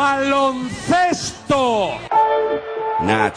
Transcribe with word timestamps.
baloncesto. 0.00 1.92
Nach. 3.00 3.32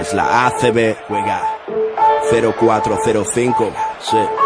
Es 0.00 0.12
la 0.12 0.46
ACB. 0.46 0.96
Juega 1.08 1.40
0405. 2.30 3.72
Sí 4.00 4.45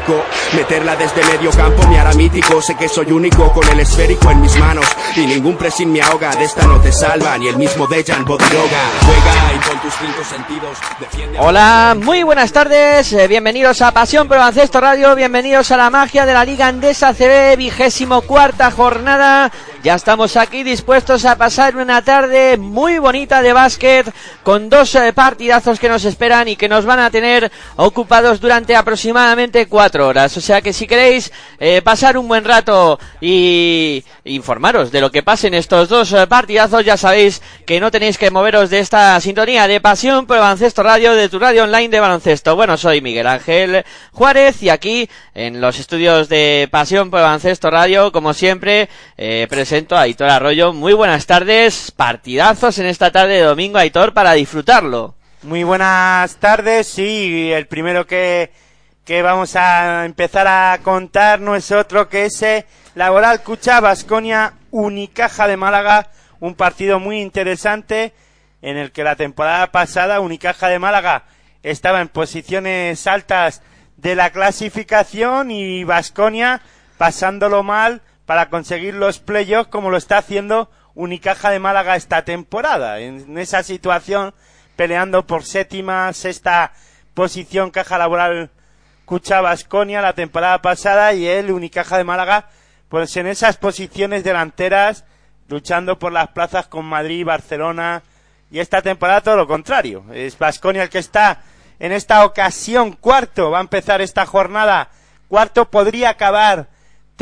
Meterla 0.55 0.95
desde 0.95 1.23
medio 1.25 1.51
campo 1.51 1.85
me 1.87 1.99
hará 1.99 2.13
mítico. 2.13 2.61
Sé 2.61 2.75
que 2.75 2.89
soy 2.89 3.11
único 3.11 3.51
con 3.51 3.67
el 3.69 3.79
esférico 3.79 4.31
en 4.31 4.41
mis 4.41 4.57
manos. 4.57 4.85
Y 5.15 5.25
ningún 5.25 5.57
presin 5.57 5.91
me 5.91 6.01
ahoga. 6.01 6.35
De 6.35 6.45
esta 6.45 6.65
no 6.65 6.79
te 6.79 6.91
salva 6.91 7.37
ni 7.37 7.47
el 7.47 7.57
mismo 7.57 7.87
Dejan 7.87 8.25
Bodiroga. 8.25 8.81
Juega 9.05 9.53
y 9.53 9.69
con 9.69 9.79
tus 9.81 9.93
cinco 9.93 10.23
sentidos 10.23 10.77
defiende. 10.99 11.39
Hola, 11.39 11.95
muy 12.01 12.23
buenas 12.23 12.51
tardes. 12.51 13.13
Eh, 13.13 13.27
bienvenidos 13.27 13.81
a 13.81 13.91
Pasión 13.91 14.31
Ancesto 14.31 14.81
Radio. 14.81 15.15
Bienvenidos 15.15 15.71
a 15.71 15.77
la 15.77 15.89
magia 15.89 16.25
de 16.25 16.33
la 16.33 16.45
Liga 16.45 16.67
Andesa 16.67 17.13
CB, 17.13 17.55
vigésimo 17.57 18.21
cuarta 18.21 18.71
jornada. 18.71 19.51
Ya 19.83 19.95
estamos 19.95 20.37
aquí 20.37 20.61
dispuestos 20.61 21.25
a 21.25 21.37
pasar 21.37 21.75
una 21.75 22.03
tarde 22.03 22.55
muy 22.57 22.99
bonita 22.99 23.41
de 23.41 23.51
básquet 23.51 24.13
con 24.43 24.69
dos 24.69 24.93
eh, 24.93 25.11
partidazos 25.11 25.79
que 25.79 25.89
nos 25.89 26.05
esperan 26.05 26.47
y 26.47 26.55
que 26.55 26.69
nos 26.69 26.85
van 26.85 26.99
a 26.99 27.09
tener 27.09 27.51
ocupados 27.77 28.39
durante 28.39 28.75
aproximadamente 28.75 29.65
cuatro 29.65 30.07
horas. 30.07 30.37
O 30.37 30.41
sea 30.41 30.61
que 30.61 30.71
si 30.71 30.85
queréis 30.85 31.31
eh, 31.59 31.81
pasar 31.81 32.15
un 32.15 32.27
buen 32.27 32.45
rato 32.45 32.99
y 33.21 34.03
informaros 34.23 34.91
de 34.91 35.01
lo 35.01 35.11
que 35.11 35.23
pase 35.23 35.47
en 35.47 35.55
estos 35.55 35.89
dos 35.89 36.13
eh, 36.13 36.27
partidazos, 36.27 36.85
ya 36.85 36.95
sabéis 36.95 37.41
que 37.65 37.79
no 37.79 37.89
tenéis 37.89 38.19
que 38.19 38.29
moveros 38.29 38.69
de 38.69 38.79
esta 38.79 39.19
sintonía 39.19 39.67
de 39.67 39.81
pasión 39.81 40.27
por 40.27 40.37
baloncesto 40.37 40.83
radio, 40.83 41.15
de 41.15 41.27
tu 41.27 41.39
radio 41.39 41.63
online 41.63 41.89
de 41.89 41.99
baloncesto. 41.99 42.55
Bueno, 42.55 42.77
soy 42.77 43.01
Miguel 43.01 43.25
Ángel 43.25 43.83
Juárez 44.11 44.61
y 44.61 44.69
aquí 44.69 45.09
en 45.33 45.59
los 45.59 45.79
estudios 45.79 46.29
de 46.29 46.69
pasión 46.71 47.09
por 47.09 47.21
baloncesto 47.21 47.71
radio, 47.71 48.11
como 48.11 48.35
siempre, 48.35 48.87
eh, 49.17 49.47
a 49.71 50.01
Aitor 50.01 50.29
Arroyo. 50.29 50.73
Muy 50.73 50.91
buenas 50.91 51.25
tardes, 51.25 51.91
partidazos 51.91 52.77
en 52.79 52.87
esta 52.87 53.09
tarde 53.09 53.35
de 53.35 53.43
domingo, 53.43 53.77
Aitor, 53.77 54.13
para 54.13 54.33
disfrutarlo. 54.33 55.15
Muy 55.43 55.63
buenas 55.63 56.35
tardes, 56.35 56.87
sí, 56.87 57.49
el 57.53 57.67
primero 57.67 58.05
que, 58.05 58.51
que 59.05 59.21
vamos 59.21 59.55
a 59.55 60.03
empezar 60.03 60.45
a 60.45 60.77
contar 60.83 61.39
no 61.39 61.55
es 61.55 61.71
otro 61.71 62.09
que 62.09 62.25
ese 62.25 62.65
Laboral 62.95 63.43
Cucha 63.43 63.79
Basconia 63.79 64.55
Unicaja 64.71 65.47
de 65.47 65.55
Málaga, 65.55 66.09
un 66.41 66.55
partido 66.55 66.99
muy 66.99 67.21
interesante 67.21 68.13
en 68.61 68.75
el 68.75 68.91
que 68.91 69.05
la 69.05 69.15
temporada 69.15 69.71
pasada 69.71 70.19
Unicaja 70.19 70.67
de 70.67 70.79
Málaga 70.79 71.23
estaba 71.63 72.01
en 72.01 72.09
posiciones 72.09 73.07
altas 73.07 73.61
de 73.95 74.15
la 74.15 74.31
clasificación 74.31 75.49
y 75.49 75.85
Basconia 75.85 76.61
pasándolo 76.97 77.63
mal 77.63 78.01
para 78.31 78.49
conseguir 78.49 78.93
los 78.93 79.19
playoffs 79.19 79.69
como 79.69 79.89
lo 79.89 79.97
está 79.97 80.19
haciendo 80.19 80.71
Unicaja 80.95 81.49
de 81.49 81.59
Málaga 81.59 81.97
esta 81.97 82.23
temporada. 82.23 82.99
En 82.99 83.37
esa 83.37 83.61
situación, 83.61 84.33
peleando 84.77 85.27
por 85.27 85.43
séptima, 85.43 86.13
sexta 86.13 86.71
posición 87.13 87.71
Caja 87.71 87.97
Laboral 87.97 88.49
Cucha 89.03 89.41
Basconia 89.41 90.01
la 90.01 90.13
temporada 90.13 90.61
pasada 90.61 91.11
y 91.11 91.27
el 91.27 91.51
Unicaja 91.51 91.97
de 91.97 92.05
Málaga, 92.05 92.47
pues 92.87 93.17
en 93.17 93.27
esas 93.27 93.57
posiciones 93.57 94.23
delanteras, 94.23 95.03
luchando 95.49 95.99
por 95.99 96.13
las 96.13 96.29
plazas 96.29 96.67
con 96.67 96.85
Madrid, 96.85 97.25
Barcelona, 97.25 98.01
y 98.49 98.59
esta 98.59 98.81
temporada 98.81 99.19
todo 99.19 99.35
lo 99.35 99.47
contrario. 99.47 100.05
Es 100.13 100.39
Basconia 100.39 100.83
el 100.83 100.89
que 100.89 100.99
está 100.99 101.41
en 101.79 101.91
esta 101.91 102.23
ocasión 102.23 102.93
cuarto, 102.93 103.51
va 103.51 103.57
a 103.57 103.61
empezar 103.61 103.99
esta 103.99 104.25
jornada 104.25 104.87
cuarto, 105.27 105.69
podría 105.69 106.11
acabar 106.11 106.70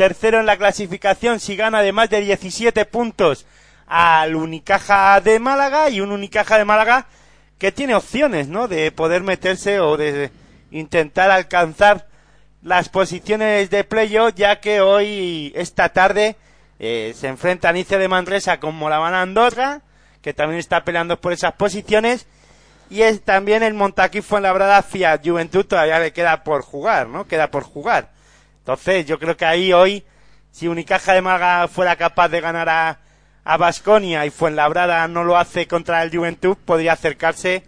tercero 0.00 0.40
en 0.40 0.46
la 0.46 0.56
clasificación 0.56 1.40
si 1.40 1.56
gana 1.56 1.82
de 1.82 1.92
más 1.92 2.08
de 2.08 2.22
17 2.22 2.86
puntos 2.86 3.44
al 3.86 4.34
Unicaja 4.34 5.20
de 5.20 5.38
Málaga 5.38 5.90
y 5.90 6.00
un 6.00 6.10
Unicaja 6.10 6.56
de 6.56 6.64
Málaga 6.64 7.04
que 7.58 7.70
tiene 7.70 7.94
opciones, 7.94 8.48
¿no? 8.48 8.66
De 8.66 8.92
poder 8.92 9.22
meterse 9.22 9.78
o 9.78 9.98
de 9.98 10.30
intentar 10.70 11.30
alcanzar 11.30 12.08
las 12.62 12.88
posiciones 12.88 13.68
de 13.68 13.84
playoff, 13.84 14.32
ya 14.34 14.58
que 14.58 14.80
hoy, 14.80 15.52
esta 15.54 15.90
tarde, 15.90 16.36
eh, 16.78 17.12
se 17.14 17.28
enfrenta 17.28 17.70
Nice 17.70 17.98
de 17.98 18.08
Manresa 18.08 18.58
con 18.58 18.74
Moravana 18.76 19.20
Andorra, 19.20 19.82
que 20.22 20.32
también 20.32 20.60
está 20.60 20.82
peleando 20.82 21.20
por 21.20 21.34
esas 21.34 21.52
posiciones, 21.52 22.26
y 22.88 23.02
es 23.02 23.20
también 23.22 23.62
el 23.62 23.74
Montaquí 23.74 24.22
Fuenlabrada 24.22 24.82
Fiat 24.82 25.20
Juventud 25.22 25.66
todavía 25.66 25.98
le 25.98 26.14
queda 26.14 26.42
por 26.42 26.62
jugar, 26.62 27.06
¿no? 27.06 27.26
Queda 27.26 27.50
por 27.50 27.64
jugar. 27.64 28.18
Entonces, 28.70 29.04
yo 29.04 29.18
creo 29.18 29.36
que 29.36 29.44
ahí 29.44 29.72
hoy, 29.72 30.04
si 30.52 30.68
Unicaja 30.68 31.12
de 31.12 31.22
Málaga 31.22 31.66
fuera 31.66 31.96
capaz 31.96 32.28
de 32.28 32.40
ganar 32.40 32.68
a, 32.68 32.98
a 33.42 33.56
Basconia 33.56 34.24
y 34.26 34.30
Fuenlabrada 34.30 35.08
no 35.08 35.24
lo 35.24 35.36
hace 35.36 35.66
contra 35.66 36.04
el 36.04 36.16
Juventud, 36.16 36.56
podría 36.64 36.92
acercarse, 36.92 37.64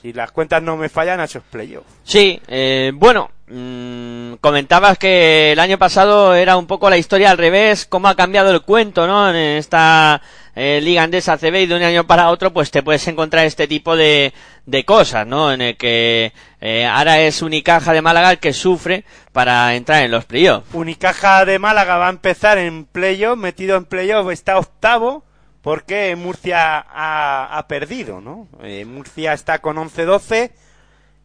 si 0.00 0.14
las 0.14 0.32
cuentas 0.32 0.62
no 0.62 0.78
me 0.78 0.88
fallan, 0.88 1.20
a 1.20 1.24
esos 1.24 1.42
playoffs. 1.42 1.86
Sí, 2.04 2.40
eh, 2.48 2.90
bueno, 2.94 3.30
mmm, 3.48 4.36
comentabas 4.40 4.96
que 4.96 5.52
el 5.52 5.60
año 5.60 5.76
pasado 5.76 6.34
era 6.34 6.56
un 6.56 6.66
poco 6.66 6.88
la 6.88 6.96
historia 6.96 7.30
al 7.30 7.36
revés, 7.36 7.84
cómo 7.84 8.08
ha 8.08 8.16
cambiado 8.16 8.50
el 8.50 8.62
cuento, 8.62 9.06
¿no? 9.06 9.28
En 9.28 9.36
esta 9.36 10.22
eh, 10.54 10.80
Liga 10.80 11.02
Andesa 11.02 11.36
CB 11.36 11.62
y 11.62 11.66
de 11.66 11.74
un 11.74 11.82
año 11.82 12.06
para 12.06 12.30
otro, 12.30 12.52
pues 12.52 12.70
te 12.70 12.82
puedes 12.82 13.06
encontrar 13.08 13.44
este 13.44 13.66
tipo 13.66 13.96
de, 13.96 14.32
de 14.66 14.84
cosas, 14.84 15.26
¿no? 15.26 15.52
En 15.52 15.60
el 15.60 15.76
que 15.76 16.32
eh, 16.60 16.86
ahora 16.86 17.20
es 17.20 17.42
Unicaja 17.42 17.92
de 17.92 18.02
Málaga 18.02 18.30
el 18.30 18.38
que 18.38 18.52
sufre 18.52 19.04
para 19.32 19.74
entrar 19.74 20.02
en 20.02 20.10
los 20.10 20.24
playoffs. 20.24 20.72
Unicaja 20.72 21.44
de 21.44 21.58
Málaga 21.58 21.96
va 21.96 22.06
a 22.06 22.10
empezar 22.10 22.58
en 22.58 22.84
playoff, 22.84 23.36
metido 23.38 23.76
en 23.76 23.84
playoff, 23.84 24.30
está 24.30 24.58
octavo, 24.58 25.24
porque 25.60 26.14
Murcia 26.16 26.78
ha, 26.78 27.58
ha 27.58 27.68
perdido, 27.68 28.20
¿no? 28.20 28.48
Eh, 28.62 28.84
Murcia 28.84 29.32
está 29.32 29.60
con 29.60 29.76
11-12 29.76 30.52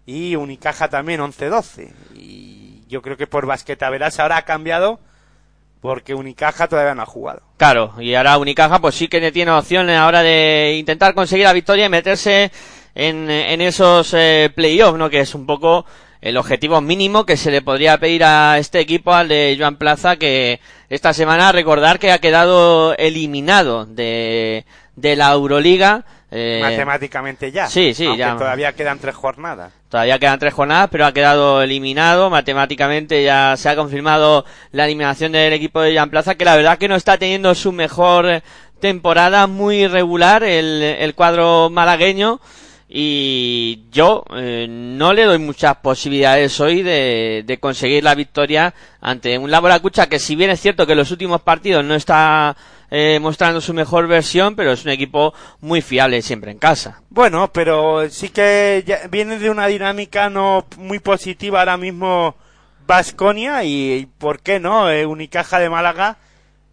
y 0.05 0.35
Unicaja 0.35 0.89
también 0.89 1.21
11-12. 1.21 1.91
Y 2.15 2.83
yo 2.87 3.01
creo 3.03 3.15
que 3.15 3.27
por 3.27 3.45
basqueta 3.45 3.89
verás 3.89 4.19
ahora 4.19 4.37
ha 4.37 4.45
cambiado 4.45 4.99
porque 5.81 6.13
Unicaja 6.13 6.67
todavía 6.67 6.95
no 6.95 7.03
ha 7.03 7.05
jugado. 7.05 7.41
Claro, 7.57 7.93
y 7.99 8.13
ahora 8.15 8.37
Unicaja 8.37 8.79
pues 8.79 8.95
sí 8.95 9.07
que 9.07 9.31
tiene 9.31 9.51
opción 9.51 9.89
ahora 9.89 10.21
de 10.21 10.75
intentar 10.77 11.13
conseguir 11.13 11.45
la 11.45 11.53
victoria 11.53 11.85
y 11.85 11.89
meterse 11.89 12.51
en, 12.95 13.29
en 13.29 13.61
esos 13.61 14.13
eh, 14.13 14.51
playoffs, 14.53 14.97
¿no? 14.97 15.09
Que 15.09 15.21
es 15.21 15.35
un 15.35 15.45
poco 15.45 15.85
el 16.21 16.37
objetivo 16.37 16.81
mínimo 16.81 17.25
que 17.25 17.37
se 17.37 17.51
le 17.51 17.61
podría 17.61 17.97
pedir 17.97 18.23
a 18.23 18.57
este 18.57 18.79
equipo, 18.79 19.13
al 19.13 19.29
de 19.29 19.55
Joan 19.57 19.77
Plaza, 19.77 20.17
que 20.17 20.59
esta 20.89 21.13
semana 21.13 21.51
recordar 21.51 21.97
que 21.99 22.11
ha 22.11 22.19
quedado 22.19 22.95
eliminado 22.97 23.85
de, 23.85 24.65
de 24.95 25.15
la 25.15 25.31
Euroliga. 25.31 26.05
Eh, 26.31 26.59
matemáticamente 26.61 27.51
ya. 27.51 27.67
Sí, 27.67 27.93
sí, 27.93 28.05
aunque 28.05 28.19
ya. 28.19 28.37
todavía 28.37 28.73
quedan 28.73 28.99
tres 28.99 29.15
jornadas. 29.15 29.73
Todavía 29.89 30.19
quedan 30.19 30.37
tres 30.39 30.53
jornadas, 30.53 30.89
pero 30.91 31.05
ha 31.05 31.11
quedado 31.13 31.61
eliminado. 31.63 32.29
Matemáticamente 32.29 33.23
ya 33.23 33.55
se 33.57 33.67
ha 33.69 33.75
confirmado 33.75 34.45
la 34.71 34.85
eliminación 34.85 35.31
del 35.31 35.53
equipo 35.53 35.81
de 35.81 35.95
Jan 35.95 36.09
Plaza, 36.11 36.35
que 36.35 36.45
la 36.45 36.55
verdad 36.55 36.77
que 36.77 36.87
no 36.87 36.95
está 36.95 37.17
teniendo 37.17 37.55
su 37.55 37.71
mejor 37.71 38.43
temporada, 38.79 39.47
muy 39.47 39.83
irregular 39.83 40.43
el, 40.43 40.83
el 40.83 41.15
cuadro 41.15 41.69
malagueño. 41.71 42.39
y 42.87 43.83
yo 43.91 44.23
eh, 44.35 44.65
no 44.69 45.13
le 45.13 45.25
doy 45.25 45.37
muchas 45.37 45.75
posibilidades 45.77 46.59
hoy 46.59 46.81
de, 46.81 47.43
de 47.45 47.59
conseguir 47.59 48.03
la 48.03 48.15
victoria 48.15 48.73
ante 49.01 49.37
un 49.37 49.51
Laboracucha 49.51 50.07
que 50.07 50.17
si 50.17 50.35
bien 50.35 50.49
es 50.49 50.59
cierto 50.59 50.85
que 50.87 50.93
en 50.93 50.97
los 50.99 51.11
últimos 51.11 51.41
partidos 51.41 51.83
no 51.85 51.93
está 51.93 52.55
eh, 52.91 53.19
mostrando 53.19 53.61
su 53.61 53.73
mejor 53.73 54.07
versión, 54.07 54.55
pero 54.55 54.71
es 54.71 54.83
un 54.85 54.91
equipo 54.91 55.33
muy 55.61 55.81
fiable 55.81 56.21
siempre 56.21 56.51
en 56.51 56.59
casa. 56.59 57.01
Bueno, 57.09 57.51
pero 57.51 58.09
sí 58.09 58.29
que 58.29 58.83
viene 59.09 59.39
de 59.39 59.49
una 59.49 59.67
dinámica 59.67 60.29
no 60.29 60.65
muy 60.77 60.99
positiva 60.99 61.59
ahora 61.59 61.77
mismo 61.77 62.35
Vasconia 62.85 63.63
y, 63.63 64.07
¿por 64.17 64.39
qué 64.39 64.59
no? 64.59 64.89
Eh, 64.89 65.05
Unicaja 65.05 65.59
de 65.59 65.69
Málaga 65.69 66.17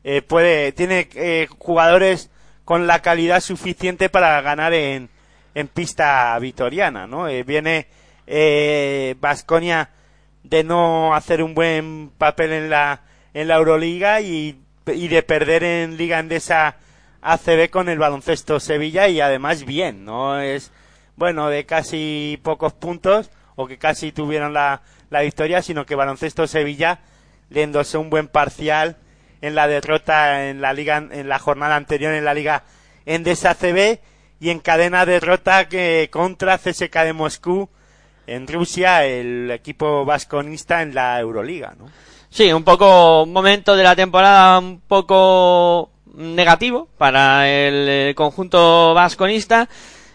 eh, 0.09 0.23
puede 0.23 0.71
tiene 0.71 1.09
eh, 1.17 1.49
jugadores 1.59 2.31
con 2.65 2.87
la 2.87 3.03
calidad 3.03 3.41
suficiente 3.41 4.09
para 4.09 4.41
ganar 4.41 4.73
en, 4.73 5.11
en 5.53 5.67
pista 5.67 6.39
vitoriana, 6.39 7.09
¿no? 7.09 7.27
Eh, 7.27 7.43
viene 7.43 7.89
Vasconia 9.21 9.91
de 10.45 10.63
no 10.63 11.13
hacer 11.13 11.43
un 11.43 11.55
buen 11.55 12.13
papel 12.17 12.53
en 12.53 12.71
la 12.71 13.01
en 13.35 13.49
la 13.49 13.57
Euroliga 13.57 14.21
y, 14.21 14.61
y 14.87 15.09
de 15.09 15.23
perder 15.23 15.65
en 15.65 15.97
Liga 15.97 16.19
Endesa 16.19 16.77
ACB 17.23 17.71
con 17.71 17.89
el 17.89 17.99
baloncesto 17.99 18.61
Sevilla 18.61 19.09
y 19.09 19.21
además 19.21 19.65
bien, 19.65 20.05
¿no? 20.05 20.41
Es, 20.41 20.71
bueno, 21.17 21.49
de 21.49 21.67
casi 21.67 22.39
pocos 22.43 22.73
puntos 22.73 23.31
o 23.57 23.67
que 23.67 23.79
casi 23.79 24.13
tuvieron 24.13 24.53
la, 24.53 24.83
la 25.11 25.23
victoria, 25.23 25.63
sino 25.63 25.87
que 25.87 25.95
baloncesto 25.95 26.47
Sevilla 26.47 27.01
le 27.51 27.63
endosó 27.63 28.01
un 28.01 28.11
buen 28.11 28.29
parcial 28.29 28.97
en 29.41 29.55
la 29.55 29.67
derrota 29.67 30.49
en 30.49 30.61
la 30.61 30.73
liga, 30.73 30.97
en 30.97 31.29
la 31.29 31.39
jornada 31.39 31.77
anterior 31.77 32.13
en 32.13 32.25
la 32.25 32.35
liga 32.35 32.65
Endesa 33.05 33.51
ACB 33.51 33.99
y 34.41 34.51
en 34.51 34.61
cadena 34.61 35.07
derrota 35.07 35.69
que 35.69 36.09
contra 36.13 36.59
CSK 36.59 36.95
de 37.05 37.13
Moscú 37.13 37.69
en 38.27 38.47
Rusia, 38.49 39.05
el 39.05 39.51
equipo 39.53 40.05
vasconista 40.05 40.83
en 40.83 40.95
la 40.95 41.21
Euroliga, 41.21 41.75
¿no? 41.79 41.87
Sí, 42.31 42.53
un 42.53 42.65
poco 42.65 43.23
un 43.23 43.33
momento 43.33 43.77
de 43.77 43.83
la 43.83 43.97
temporada 43.97 44.59
un 44.59 44.81
poco 44.81 45.91
negativo 46.17 46.89
para 46.99 47.49
el, 47.49 48.15
conjunto 48.15 48.95
vasconista 48.95 49.69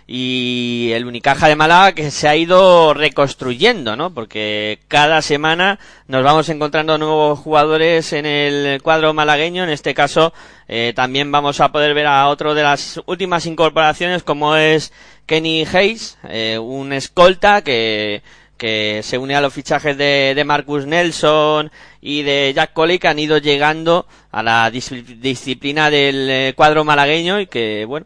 y 0.07 0.89
el 0.93 1.05
Unicaja 1.05 1.47
de 1.47 1.55
Málaga 1.55 1.93
que 1.93 2.11
se 2.11 2.27
ha 2.27 2.35
ido 2.35 2.93
reconstruyendo, 2.93 3.95
¿no? 3.95 4.13
Porque 4.13 4.79
cada 4.87 5.21
semana 5.21 5.79
nos 6.07 6.23
vamos 6.23 6.49
encontrando 6.49 6.97
nuevos 6.97 7.39
jugadores 7.39 8.11
en 8.11 8.25
el 8.25 8.81
cuadro 8.81 9.13
malagueño. 9.13 9.63
En 9.63 9.69
este 9.69 9.93
caso, 9.93 10.33
eh, 10.67 10.91
también 10.95 11.31
vamos 11.31 11.61
a 11.61 11.71
poder 11.71 11.93
ver 11.93 12.07
a 12.07 12.27
otro 12.27 12.53
de 12.53 12.63
las 12.63 12.99
últimas 13.05 13.45
incorporaciones, 13.45 14.23
como 14.23 14.57
es 14.57 14.91
Kenny 15.25 15.65
Hayes, 15.71 16.17
eh, 16.27 16.59
un 16.59 16.91
escolta 16.91 17.63
que 17.63 18.21
que 18.61 19.01
se 19.01 19.17
une 19.17 19.33
a 19.33 19.41
los 19.41 19.51
fichajes 19.51 19.97
de, 19.97 20.33
de 20.35 20.43
Marcus 20.43 20.85
Nelson 20.85 21.71
y 21.99 22.21
de 22.21 22.53
Jack 22.55 22.73
Coley 22.73 22.99
que 22.99 23.07
han 23.07 23.17
ido 23.17 23.39
llegando 23.39 24.05
a 24.29 24.43
la 24.43 24.69
dis 24.69 24.93
disciplina 25.19 25.89
del 25.89 26.29
eh, 26.29 26.53
cuadro 26.55 26.83
malagueño 26.83 27.39
y 27.39 27.47
que, 27.47 27.85
bueno, 27.85 28.05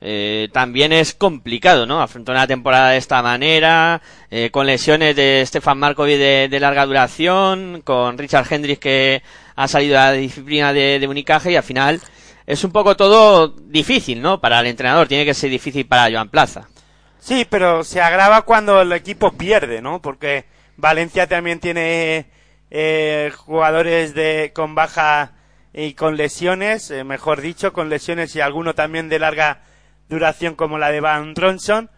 eh, 0.00 0.48
también 0.52 0.92
es 0.92 1.12
complicado, 1.12 1.86
¿no? 1.86 2.00
Afrontar 2.00 2.36
una 2.36 2.46
temporada 2.46 2.90
de 2.90 2.98
esta 2.98 3.20
manera, 3.20 4.00
eh, 4.30 4.50
con 4.52 4.66
lesiones 4.66 5.16
de 5.16 5.42
Stefan 5.44 5.78
Markovic 5.78 6.18
de, 6.18 6.46
de, 6.48 6.60
larga 6.60 6.86
duración, 6.86 7.82
con 7.82 8.16
Richard 8.16 8.46
Hendricks 8.48 8.78
que 8.78 9.22
ha 9.56 9.66
salido 9.66 9.98
a 9.98 10.04
la 10.04 10.12
disciplina 10.12 10.72
de, 10.72 11.00
de 11.00 11.08
Unicaje 11.08 11.50
y 11.50 11.56
al 11.56 11.64
final 11.64 12.00
es 12.46 12.62
un 12.62 12.70
poco 12.70 12.96
todo 12.96 13.48
difícil, 13.48 14.22
¿no? 14.22 14.40
Para 14.40 14.60
el 14.60 14.66
entrenador, 14.68 15.08
tiene 15.08 15.24
que 15.24 15.34
ser 15.34 15.50
difícil 15.50 15.84
para 15.84 16.08
Joan 16.12 16.28
Plaza. 16.28 16.68
Sí, 17.18 17.46
pero 17.48 17.84
se 17.84 18.00
agrava 18.00 18.42
cuando 18.42 18.82
el 18.82 18.92
equipo 18.92 19.32
pierde, 19.32 19.82
¿no? 19.82 20.00
Porque 20.00 20.44
Valencia 20.76 21.26
también 21.26 21.60
tiene 21.60 22.26
eh, 22.70 23.32
jugadores 23.36 24.14
de 24.14 24.52
con 24.54 24.74
baja 24.74 25.32
y 25.72 25.94
con 25.94 26.16
lesiones, 26.16 26.90
eh, 26.90 27.04
mejor 27.04 27.40
dicho, 27.40 27.72
con 27.72 27.88
lesiones 27.88 28.34
y 28.34 28.40
alguno 28.40 28.74
también 28.74 29.08
de 29.08 29.18
larga 29.18 29.60
duración 30.08 30.54
como 30.54 30.78
la 30.78 30.90
de 30.90 31.00
Van 31.00 31.34
Ronson, 31.34 31.90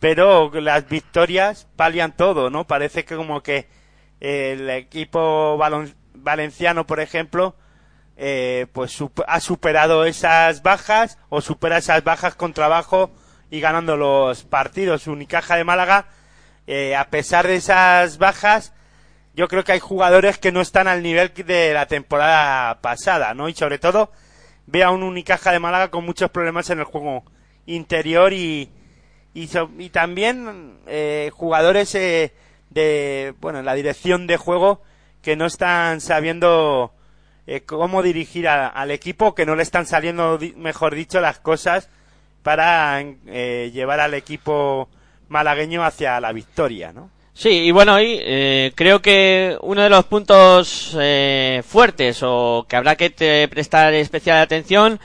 pero 0.00 0.50
las 0.54 0.88
victorias 0.88 1.66
palian 1.76 2.16
todo, 2.16 2.50
¿no? 2.50 2.66
Parece 2.66 3.04
que 3.04 3.16
como 3.16 3.42
que 3.42 3.68
eh, 4.20 4.56
el 4.58 4.70
equipo 4.70 5.58
valenciano, 6.14 6.86
por 6.86 7.00
ejemplo, 7.00 7.54
eh, 8.16 8.66
pues 8.72 8.92
sup 8.92 9.20
ha 9.26 9.40
superado 9.40 10.04
esas 10.04 10.62
bajas 10.62 11.18
o 11.28 11.40
supera 11.40 11.78
esas 11.78 12.02
bajas 12.02 12.34
con 12.34 12.52
trabajo 12.52 13.10
y 13.50 13.60
ganando 13.60 13.96
los 13.96 14.44
partidos. 14.44 15.06
Unicaja 15.06 15.56
de 15.56 15.64
Málaga, 15.64 16.06
eh, 16.66 16.96
a 16.96 17.08
pesar 17.10 17.46
de 17.46 17.56
esas 17.56 18.18
bajas, 18.18 18.72
yo 19.34 19.48
creo 19.48 19.64
que 19.64 19.72
hay 19.72 19.80
jugadores 19.80 20.38
que 20.38 20.52
no 20.52 20.60
están 20.60 20.88
al 20.88 21.02
nivel 21.02 21.32
de 21.34 21.72
la 21.72 21.86
temporada 21.86 22.80
pasada, 22.80 23.34
¿no? 23.34 23.48
Y 23.48 23.54
sobre 23.54 23.78
todo, 23.78 24.10
ve 24.66 24.82
a 24.82 24.90
un 24.90 25.02
Unicaja 25.02 25.52
de 25.52 25.60
Málaga 25.60 25.90
con 25.90 26.04
muchos 26.04 26.30
problemas 26.30 26.68
en 26.70 26.80
el 26.80 26.84
juego 26.84 27.24
interior 27.66 28.32
y, 28.32 28.70
y, 29.34 29.46
también 29.90 30.78
eh, 30.86 31.30
jugadores 31.32 31.94
eh, 31.94 32.32
de, 32.70 33.34
bueno, 33.40 33.60
en 33.60 33.64
la 33.64 33.74
dirección 33.74 34.26
de 34.26 34.36
juego 34.36 34.82
que 35.22 35.36
no 35.36 35.46
están 35.46 36.00
sabiendo 36.00 36.92
eh, 37.46 37.62
cómo 37.62 38.02
dirigir 38.02 38.48
al 38.48 38.90
equipo, 38.90 39.34
que 39.34 39.46
no 39.46 39.54
le 39.56 39.62
están 39.62 39.86
saliendo, 39.86 40.38
mejor 40.56 40.94
dicho, 40.94 41.20
las 41.20 41.38
cosas 41.38 41.88
para 42.42 43.00
eh, 43.26 43.70
llevar 43.72 44.00
al 44.00 44.14
equipo 44.14 44.88
malagueño 45.28 45.84
hacia 45.84 46.20
la 46.20 46.32
victoria, 46.32 46.92
¿no? 46.92 47.10
Sí, 47.34 47.50
y 47.50 47.70
bueno, 47.70 47.94
hoy 47.94 48.18
eh, 48.20 48.72
creo 48.74 49.00
que 49.00 49.56
uno 49.60 49.82
de 49.82 49.90
los 49.90 50.04
puntos 50.06 50.96
eh, 50.98 51.62
fuertes 51.64 52.20
o 52.22 52.66
que 52.68 52.74
habrá 52.74 52.96
que 52.96 53.48
prestar 53.48 53.94
especial 53.94 54.38
atención 54.40 54.98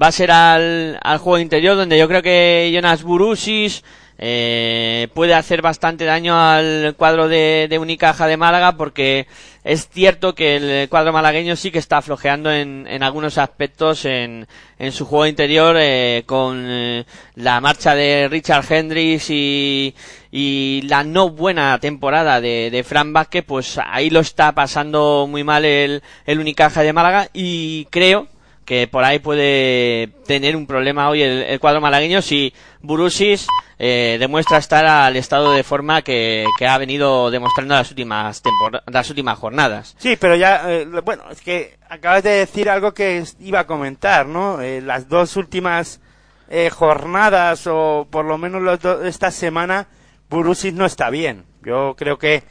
va 0.00 0.06
a 0.06 0.12
ser 0.12 0.30
al, 0.30 1.00
al 1.02 1.18
juego 1.18 1.40
interior, 1.40 1.76
donde 1.76 1.98
yo 1.98 2.06
creo 2.06 2.22
que 2.22 2.70
Jonas 2.72 3.02
Burusis 3.02 3.82
eh, 4.22 5.08
puede 5.14 5.32
hacer 5.32 5.62
bastante 5.62 6.04
daño 6.04 6.38
al 6.38 6.94
cuadro 6.98 7.26
de, 7.26 7.68
de, 7.70 7.78
Unicaja 7.78 8.26
de 8.26 8.36
Málaga 8.36 8.72
porque 8.76 9.26
es 9.64 9.88
cierto 9.88 10.34
que 10.34 10.56
el 10.56 10.88
cuadro 10.90 11.14
malagueño 11.14 11.56
sí 11.56 11.70
que 11.70 11.78
está 11.78 12.02
flojeando 12.02 12.52
en, 12.52 12.86
en 12.86 13.02
algunos 13.02 13.38
aspectos 13.38 14.04
en, 14.04 14.46
en, 14.78 14.92
su 14.92 15.06
juego 15.06 15.26
interior 15.26 15.74
eh, 15.78 16.24
con 16.26 16.62
eh, 16.68 17.06
la 17.36 17.62
marcha 17.62 17.94
de 17.94 18.28
Richard 18.28 18.70
Hendricks 18.70 19.30
y, 19.30 19.94
y 20.30 20.82
la 20.82 21.02
no 21.02 21.30
buena 21.30 21.78
temporada 21.80 22.42
de, 22.42 22.68
de 22.70 22.84
Fran 22.84 23.14
Vázquez 23.14 23.46
pues 23.46 23.80
ahí 23.82 24.10
lo 24.10 24.20
está 24.20 24.52
pasando 24.52 25.26
muy 25.30 25.44
mal 25.44 25.64
el, 25.64 26.02
el 26.26 26.38
Unicaja 26.38 26.82
de 26.82 26.92
Málaga 26.92 27.30
y 27.32 27.86
creo 27.86 28.28
que 28.70 28.86
por 28.86 29.02
ahí 29.02 29.18
puede 29.18 30.12
tener 30.28 30.54
un 30.54 30.64
problema 30.64 31.08
hoy 31.08 31.22
el, 31.22 31.58
cuadro 31.58 31.80
malagueño 31.80 32.22
si 32.22 32.54
Burusis 32.82 33.48
eh, 33.80 34.16
demuestra 34.20 34.58
estar 34.58 34.86
al 34.86 35.16
estado 35.16 35.54
de 35.54 35.64
forma 35.64 36.02
que, 36.02 36.46
ha 36.64 36.78
venido 36.78 37.32
demostrando 37.32 37.74
las 37.74 37.90
últimas 37.90 38.40
las 38.86 39.10
últimas 39.10 39.40
jornadas. 39.40 39.96
Sí, 39.98 40.16
pero 40.20 40.36
ya, 40.36 40.70
eh, 40.70 40.86
bueno, 41.04 41.24
es 41.32 41.40
que 41.40 41.78
acabas 41.88 42.22
de 42.22 42.30
decir 42.30 42.70
algo 42.70 42.94
que 42.94 43.24
iba 43.40 43.58
a 43.58 43.66
comentar, 43.66 44.26
¿no? 44.26 44.60
Eh, 44.60 44.80
las 44.80 45.08
dos 45.08 45.36
últimas 45.36 46.00
eh, 46.48 46.70
jornadas, 46.70 47.66
o 47.66 48.06
por 48.08 48.24
lo 48.24 48.38
menos 48.38 48.62
los 48.62 48.78
do, 48.78 49.04
esta 49.04 49.32
semana, 49.32 49.88
Burusis 50.28 50.72
no 50.72 50.86
está 50.86 51.10
bien. 51.10 51.44
Yo 51.64 51.96
creo 51.98 52.18
que 52.18 52.44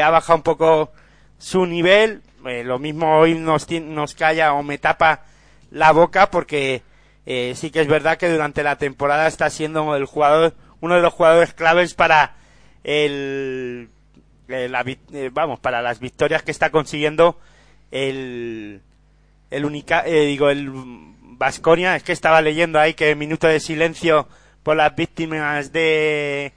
ha 0.00 0.10
bajado 0.10 0.36
un 0.36 0.42
poco 0.44 0.92
su 1.38 1.66
nivel. 1.66 2.22
Lo 2.44 2.78
mismo 2.78 3.18
hoy 3.18 3.34
nos, 3.34 3.68
nos 3.68 4.14
calla 4.14 4.52
o 4.52 4.62
me 4.62 4.78
tapa 4.78 5.24
la 5.70 5.92
boca 5.92 6.30
porque 6.30 6.82
eh, 7.26 7.54
sí 7.56 7.70
que 7.70 7.80
es 7.80 7.86
verdad 7.86 8.18
que 8.18 8.28
durante 8.28 8.62
la 8.62 8.76
temporada 8.76 9.26
está 9.26 9.50
siendo 9.50 9.94
el 9.96 10.04
jugador 10.04 10.54
uno 10.80 10.94
de 10.94 11.02
los 11.02 11.12
jugadores 11.12 11.54
claves 11.54 11.94
para 11.94 12.34
el, 12.84 13.90
eh, 14.48 14.96
eh, 15.12 15.30
vamos 15.32 15.60
para 15.60 15.82
las 15.82 16.00
victorias 16.00 16.42
que 16.42 16.50
está 16.50 16.70
consiguiendo 16.70 17.38
el 17.90 18.80
el 19.50 19.64
única 19.64 20.02
eh, 20.06 20.26
digo 20.26 20.50
el 20.50 20.70
Vasconia 20.72 21.96
es 21.96 22.02
que 22.02 22.12
estaba 22.12 22.40
leyendo 22.40 22.78
ahí 22.78 22.94
que 22.94 23.14
minuto 23.14 23.46
de 23.46 23.60
silencio 23.60 24.28
por 24.62 24.76
las 24.76 24.94
víctimas 24.94 25.72
de 25.72 26.52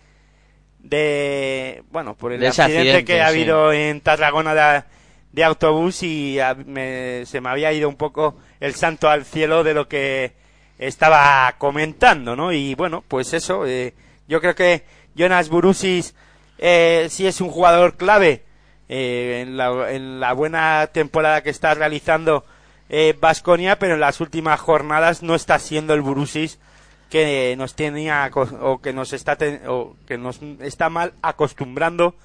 de 0.80 1.84
bueno 1.92 2.16
por 2.16 2.34
el 2.34 2.40
de 2.40 2.48
accidente, 2.48 2.78
accidente, 2.78 3.06
que 3.06 3.22
ha 3.22 3.30
sí. 3.30 3.36
habido 3.36 3.74
en 3.74 4.02
Tarragona 4.02 4.54
de, 4.54 4.84
de 5.32 5.44
autobús 5.44 6.04
y 6.04 6.40
a, 6.40 6.54
me, 6.54 7.26
se 7.26 7.42
me 7.42 7.50
había 7.50 7.72
ido 7.74 7.90
un 7.90 7.96
poco 7.96 8.38
el 8.60 8.76
santo 8.76 9.10
al 9.10 9.26
cielo 9.26 9.64
de 9.64 9.74
lo 9.74 9.88
que 9.88 10.34
estaba 10.78 11.54
comentando, 11.58 12.36
¿no? 12.36 12.52
Y 12.52 12.76
bueno, 12.76 13.04
pues 13.08 13.34
eso, 13.34 13.66
eh, 13.66 13.94
yo 14.28 14.42
creo 14.42 14.56
que 14.56 14.84
Jonas 15.16 15.50
Burusis 15.50 16.16
eh, 16.58 17.08
sí 17.10 17.28
es 17.28 17.42
un 17.42 17.50
jugador 17.50 17.96
clave 17.96 18.44
eh, 18.90 19.44
en, 19.46 19.58
la, 19.58 19.92
en, 19.92 20.20
la, 20.20 20.34
buena 20.34 20.88
temporada 20.88 21.42
que 21.42 21.50
está 21.50 21.74
realizando 21.74 22.46
Vasconia, 23.20 23.80
pero 23.80 23.96
en 23.96 24.00
las 24.00 24.22
últimas 24.22 24.60
jornadas 24.60 25.24
no 25.24 25.34
está 25.34 25.58
siendo 25.58 25.96
el 25.96 26.02
Burusis 26.02 26.60
que 27.10 27.56
nos 27.58 27.76
tenía 27.76 28.30
o 28.34 28.82
que 28.82 28.94
nos 28.94 29.14
está 29.14 29.36
o 29.68 29.96
que 30.06 30.20
nos 30.20 30.40
está 30.60 30.90
mal 30.90 31.14
acostumbrando 31.24 32.16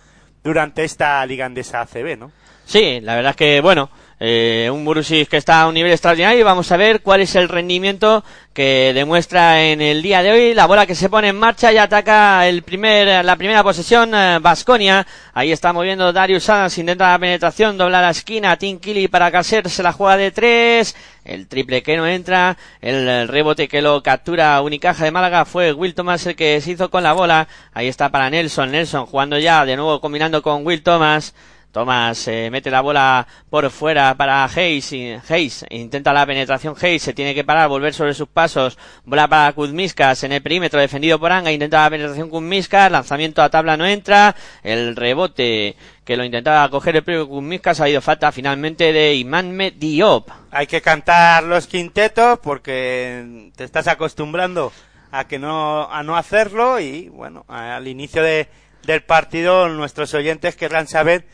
durante 0.42 0.84
esta 0.84 1.24
Liga 1.24 1.46
Andesa 1.46 1.80
ACB, 1.80 2.18
¿no? 2.18 2.32
Sí, 2.64 3.00
la 3.00 3.14
verdad 3.14 3.30
es 3.30 3.36
que, 3.36 3.60
bueno, 3.60 3.90
eh, 4.20 4.68
un 4.72 4.84
Burusis 4.84 5.28
que 5.28 5.36
está 5.36 5.62
a 5.62 5.68
un 5.68 5.74
nivel 5.74 5.92
extraordinario 5.92 6.40
y 6.40 6.42
vamos 6.42 6.72
a 6.72 6.76
ver 6.76 7.02
cuál 7.02 7.20
es 7.20 7.36
el 7.36 7.48
rendimiento 7.48 8.24
que 8.52 8.92
demuestra 8.92 9.62
en 9.62 9.80
el 9.80 10.02
día 10.02 10.22
de 10.22 10.32
hoy. 10.32 10.54
La 10.54 10.66
bola 10.66 10.86
que 10.86 10.96
se 10.96 11.08
pone 11.08 11.28
en 11.28 11.38
marcha 11.38 11.72
y 11.72 11.76
ataca 11.76 12.48
el 12.48 12.62
primer, 12.62 13.24
la 13.24 13.36
primera 13.36 13.62
posesión, 13.62 14.10
Vasconia. 14.42 15.06
Eh, 15.06 15.28
Ahí 15.34 15.52
está 15.52 15.72
moviendo 15.72 16.12
Darius 16.12 16.48
Adams, 16.48 16.78
intenta 16.78 17.12
la 17.12 17.18
penetración, 17.20 17.78
dobla 17.78 18.02
la 18.02 18.10
esquina, 18.10 18.56
Tim 18.56 18.80
Killy 18.80 19.06
para 19.06 19.30
Caser, 19.30 19.70
se 19.70 19.84
la 19.84 19.92
juega 19.92 20.16
de 20.16 20.32
tres. 20.32 20.96
El 21.24 21.46
triple 21.46 21.84
que 21.84 21.96
no 21.96 22.06
entra, 22.06 22.56
el 22.80 23.28
rebote 23.28 23.68
que 23.68 23.82
lo 23.82 24.02
captura 24.02 24.60
Unicaja 24.62 25.04
de 25.04 25.12
Málaga 25.12 25.44
fue 25.44 25.72
Will 25.72 25.94
Thomas 25.94 26.26
el 26.26 26.34
que 26.34 26.60
se 26.60 26.72
hizo 26.72 26.90
con 26.90 27.04
la 27.04 27.12
bola. 27.12 27.46
Ahí 27.72 27.86
está 27.86 28.08
para 28.10 28.30
Nelson, 28.30 28.72
Nelson 28.72 29.06
jugando 29.06 29.38
ya 29.38 29.64
de 29.64 29.76
nuevo 29.76 30.00
combinando 30.00 30.42
con 30.42 30.66
Will 30.66 30.82
Thomas. 30.82 31.34
Thomas 31.72 32.26
eh, 32.28 32.48
mete 32.50 32.70
la 32.70 32.80
bola 32.80 33.26
por 33.50 33.70
fuera 33.70 34.14
para 34.16 34.44
Hayes. 34.44 34.92
Hayes 35.28 35.66
intenta 35.70 36.12
la 36.12 36.26
penetración. 36.26 36.74
Hayes 36.80 37.02
se 37.02 37.12
tiene 37.12 37.34
que 37.34 37.44
parar, 37.44 37.68
volver 37.68 37.92
sobre 37.92 38.14
sus 38.14 38.28
pasos. 38.28 38.78
Bola 39.04 39.28
para 39.28 39.52
Kuzmiskas 39.52 40.24
en 40.24 40.32
el 40.32 40.42
perímetro 40.42 40.80
defendido 40.80 41.18
por 41.18 41.30
Anga. 41.30 41.52
Intenta 41.52 41.82
la 41.82 41.90
penetración 41.90 42.30
Kuzmiskas. 42.30 42.90
Lanzamiento 42.90 43.42
a 43.42 43.50
tabla 43.50 43.76
no 43.76 43.86
entra. 43.86 44.34
El 44.62 44.96
rebote 44.96 45.76
que 46.04 46.16
lo 46.16 46.24
intentaba 46.24 46.70
coger 46.70 46.96
el 46.96 47.04
propio 47.04 47.28
Kuzmiskas 47.28 47.80
ha 47.80 47.88
ido 47.88 48.00
falta 48.00 48.32
finalmente 48.32 48.92
de 48.92 49.14
Imanme 49.14 49.72
Diop. 49.72 50.30
Hay 50.50 50.66
que 50.66 50.80
cantar 50.80 51.44
los 51.44 51.66
quintetos 51.66 52.38
porque 52.38 53.50
te 53.56 53.64
estás 53.64 53.88
acostumbrando 53.88 54.72
a 55.10 55.24
que 55.26 55.38
no 55.38 55.90
a 55.90 56.02
no 56.02 56.16
hacerlo 56.16 56.80
y 56.80 57.08
bueno 57.08 57.44
al 57.48 57.86
inicio 57.88 58.22
de, 58.22 58.48
del 58.84 59.02
partido 59.02 59.68
nuestros 59.68 60.12
oyentes 60.14 60.56
querrán 60.56 60.86
saber 60.86 61.24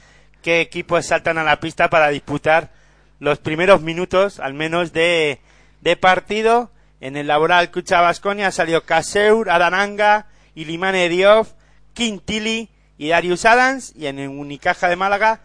qué 0.45 0.61
equipos 0.61 1.07
saltan 1.07 1.39
a 1.39 1.43
la 1.43 1.59
pista 1.59 1.89
para 1.89 2.11
disputar 2.11 2.71
los 3.19 3.39
primeros 3.39 3.81
minutos, 3.81 4.39
al 4.41 4.53
menos, 4.53 4.93
de, 4.93 5.41
de 5.81 5.97
partido. 5.97 6.71
En 7.01 7.17
el 7.17 7.29
laboral 7.29 7.71
Cucha 7.71 8.03
Basconia 8.03 8.51
salió 8.51 8.85
Caseur, 8.85 9.49
Adananga, 9.49 10.27
Ilimane 10.55 11.09
Diop, 11.09 11.49
Quintili 11.95 12.69
y 12.99 13.09
Darius 13.09 13.47
Adams. 13.47 13.95
Y 13.97 14.07
en 14.07 14.19
el 14.19 14.29
Unicaja 14.29 14.89
de 14.89 14.97
Málaga, 14.97 15.41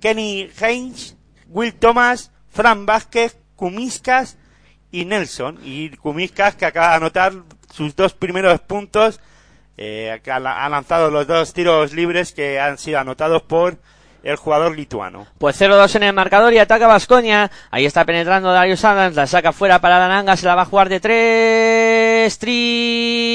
Kenny 0.00 0.48
Haynes, 0.60 1.16
Will 1.48 1.74
Thomas, 1.74 2.30
Fran 2.52 2.86
Vázquez, 2.86 3.36
Kumiskas 3.56 4.38
y 4.92 5.06
Nelson. 5.06 5.58
Y 5.64 5.90
Kumiskas 5.96 6.54
que 6.54 6.66
acaba 6.66 6.90
de 6.90 6.96
anotar 6.96 7.32
sus 7.72 7.96
dos 7.96 8.14
primeros 8.14 8.60
puntos 8.60 9.18
eh, 9.76 10.20
ha 10.26 10.68
lanzado 10.68 11.10
los 11.10 11.26
dos 11.26 11.52
tiros 11.52 11.92
libres 11.92 12.32
que 12.32 12.60
han 12.60 12.78
sido 12.78 12.98
anotados 12.98 13.42
por 13.42 13.78
el 14.22 14.36
jugador 14.36 14.76
lituano. 14.76 15.26
Pues 15.38 15.60
0-2 15.60 15.96
en 15.96 16.04
el 16.04 16.12
marcador 16.12 16.52
y 16.52 16.58
ataca 16.58 16.86
Vascoña. 16.86 17.50
Ahí 17.70 17.86
está 17.86 18.04
penetrando 18.04 18.52
Darius 18.52 18.84
Adams, 18.84 19.16
la 19.16 19.26
saca 19.26 19.52
fuera 19.52 19.80
para 19.80 19.98
Dananga, 19.98 20.36
se 20.36 20.46
la 20.46 20.54
va 20.54 20.62
a 20.62 20.66
jugar 20.66 20.88
de 20.88 21.00
tres. 21.00 22.38
Triple 22.38 23.32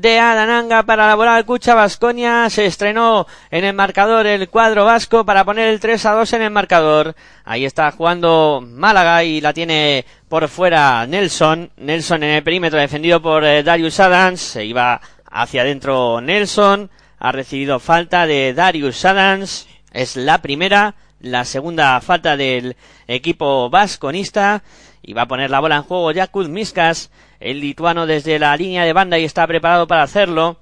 de 0.00 0.18
Adananga 0.18 0.84
para 0.84 1.04
elaborar 1.04 1.44
Cucha 1.44 1.74
Vasconia. 1.74 2.48
Se 2.50 2.66
estrenó 2.66 3.26
en 3.50 3.64
el 3.64 3.74
marcador 3.74 4.26
el 4.26 4.48
cuadro 4.48 4.84
vasco 4.84 5.24
para 5.24 5.44
poner 5.44 5.68
el 5.68 5.80
3 5.80 6.06
a 6.06 6.12
2 6.12 6.32
en 6.34 6.42
el 6.42 6.50
marcador. 6.50 7.14
Ahí 7.44 7.64
está 7.64 7.90
jugando 7.90 8.62
Málaga 8.64 9.24
y 9.24 9.40
la 9.40 9.52
tiene 9.52 10.04
por 10.28 10.48
fuera 10.48 11.06
Nelson. 11.06 11.70
Nelson 11.76 12.22
en 12.22 12.30
el 12.30 12.42
perímetro 12.42 12.78
defendido 12.78 13.20
por 13.20 13.44
eh, 13.44 13.62
Darius 13.62 13.98
Adams. 14.00 14.40
Se 14.40 14.64
iba 14.64 15.00
hacia 15.30 15.62
adentro 15.62 16.20
Nelson. 16.20 16.90
Ha 17.18 17.32
recibido 17.32 17.80
falta 17.80 18.26
de 18.26 18.54
Darius 18.54 19.04
Adams. 19.04 19.66
Es 19.92 20.16
la 20.16 20.40
primera. 20.40 20.94
La 21.20 21.44
segunda 21.44 22.00
falta 22.00 22.36
del 22.36 22.76
equipo 23.08 23.68
vasconista. 23.70 24.62
Y 25.02 25.14
va 25.14 25.22
a 25.22 25.28
poner 25.28 25.50
la 25.50 25.60
bola 25.60 25.76
en 25.76 25.82
juego 25.82 26.12
Jakub 26.14 26.48
Miskas 26.48 27.10
el 27.40 27.60
lituano 27.60 28.06
desde 28.06 28.38
la 28.38 28.56
línea 28.56 28.84
de 28.84 28.92
banda 28.92 29.18
y 29.18 29.24
está 29.24 29.46
preparado 29.46 29.86
para 29.86 30.02
hacerlo. 30.02 30.58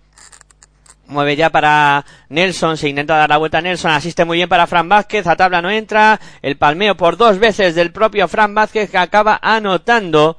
Mueve 1.09 1.37
ya 1.37 1.51
para 1.51 2.05
Nelson, 2.29 2.77
se 2.77 2.89
intenta 2.89 3.17
dar 3.17 3.31
la 3.31 3.37
vuelta 3.37 3.59
a 3.59 3.63
Nelson, 3.63 3.93
asiste 3.93 4.25
muy 4.25 4.39
bien 4.39 4.49
para 4.49 4.67
Fran 4.67 4.89
Vázquez, 4.89 5.27
a 5.29 5.37
tabla 5.37 5.63
no 5.63 5.71
entra, 5.71 6.21
el 6.43 6.57
palmeo 6.57 6.97
por 6.97 7.17
dos 7.17 7.39
veces 7.39 7.77
del 7.77 7.93
propio 7.93 8.27
Fran 8.27 8.55
Vázquez 8.55 8.91
que 8.91 8.99
acaba 8.99 9.39
anotando 9.41 10.37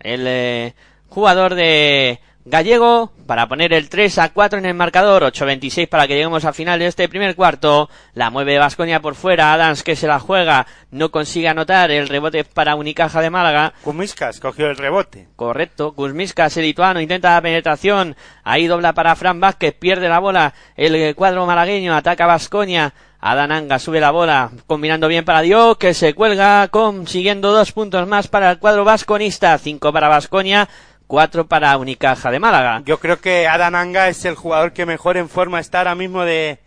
el 0.00 0.24
eh, 0.26 0.74
jugador 1.08 1.54
de 1.54 2.20
Gallego 2.44 3.12
para 3.28 3.46
poner 3.46 3.74
el 3.74 3.90
3 3.90 4.20
a 4.20 4.28
4 4.30 4.58
en 4.58 4.64
el 4.64 4.72
marcador, 4.72 5.22
8-26 5.22 5.86
para 5.86 6.06
que 6.06 6.14
lleguemos 6.14 6.46
al 6.46 6.54
final 6.54 6.78
de 6.78 6.86
este 6.86 7.10
primer 7.10 7.36
cuarto. 7.36 7.90
La 8.14 8.30
mueve 8.30 8.58
Vasconia 8.58 9.02
por 9.02 9.16
fuera, 9.16 9.52
Adams 9.52 9.82
que 9.82 9.96
se 9.96 10.06
la 10.06 10.18
juega, 10.18 10.66
no 10.90 11.10
consigue 11.10 11.46
anotar 11.46 11.90
el 11.90 12.08
rebote 12.08 12.42
para 12.44 12.74
Unicaja 12.74 13.20
de 13.20 13.28
Málaga. 13.28 13.74
Kuzmiskas 13.84 14.40
cogió 14.40 14.70
el 14.70 14.78
rebote. 14.78 15.28
Correcto, 15.36 15.92
Kuzmiskas, 15.92 16.56
el 16.56 16.62
lituano, 16.64 17.02
intenta 17.02 17.34
la 17.34 17.42
penetración, 17.42 18.16
ahí 18.44 18.66
dobla 18.66 18.94
para 18.94 19.14
Fran 19.14 19.40
Vázquez, 19.40 19.74
pierde 19.74 20.08
la 20.08 20.20
bola, 20.20 20.54
el 20.74 21.14
cuadro 21.14 21.44
malagueño 21.44 21.94
ataca 21.94 22.24
a 22.24 22.28
Vasconia. 22.28 22.94
Adananga 23.20 23.80
sube 23.80 24.00
la 24.00 24.12
bola, 24.12 24.52
combinando 24.68 25.08
bien 25.08 25.24
para 25.24 25.40
Dios, 25.40 25.76
que 25.76 25.92
se 25.92 26.14
cuelga, 26.14 26.68
consiguiendo 26.68 27.52
dos 27.52 27.72
puntos 27.72 28.06
más 28.06 28.28
para 28.28 28.52
el 28.52 28.58
cuadro 28.60 28.84
vasconista, 28.84 29.58
cinco 29.58 29.92
para 29.92 30.06
Vasconia, 30.06 30.68
cuatro 31.08 31.48
para 31.48 31.76
Unicaja 31.76 32.30
de 32.30 32.38
Málaga. 32.38 32.82
Yo 32.84 33.00
creo 33.00 33.20
que 33.20 33.48
Adananga 33.48 34.08
es 34.08 34.24
el 34.24 34.36
jugador 34.36 34.72
que 34.72 34.86
mejor 34.86 35.16
en 35.16 35.28
forma 35.28 35.58
está 35.58 35.78
ahora 35.78 35.96
mismo 35.96 36.22
de 36.22 36.60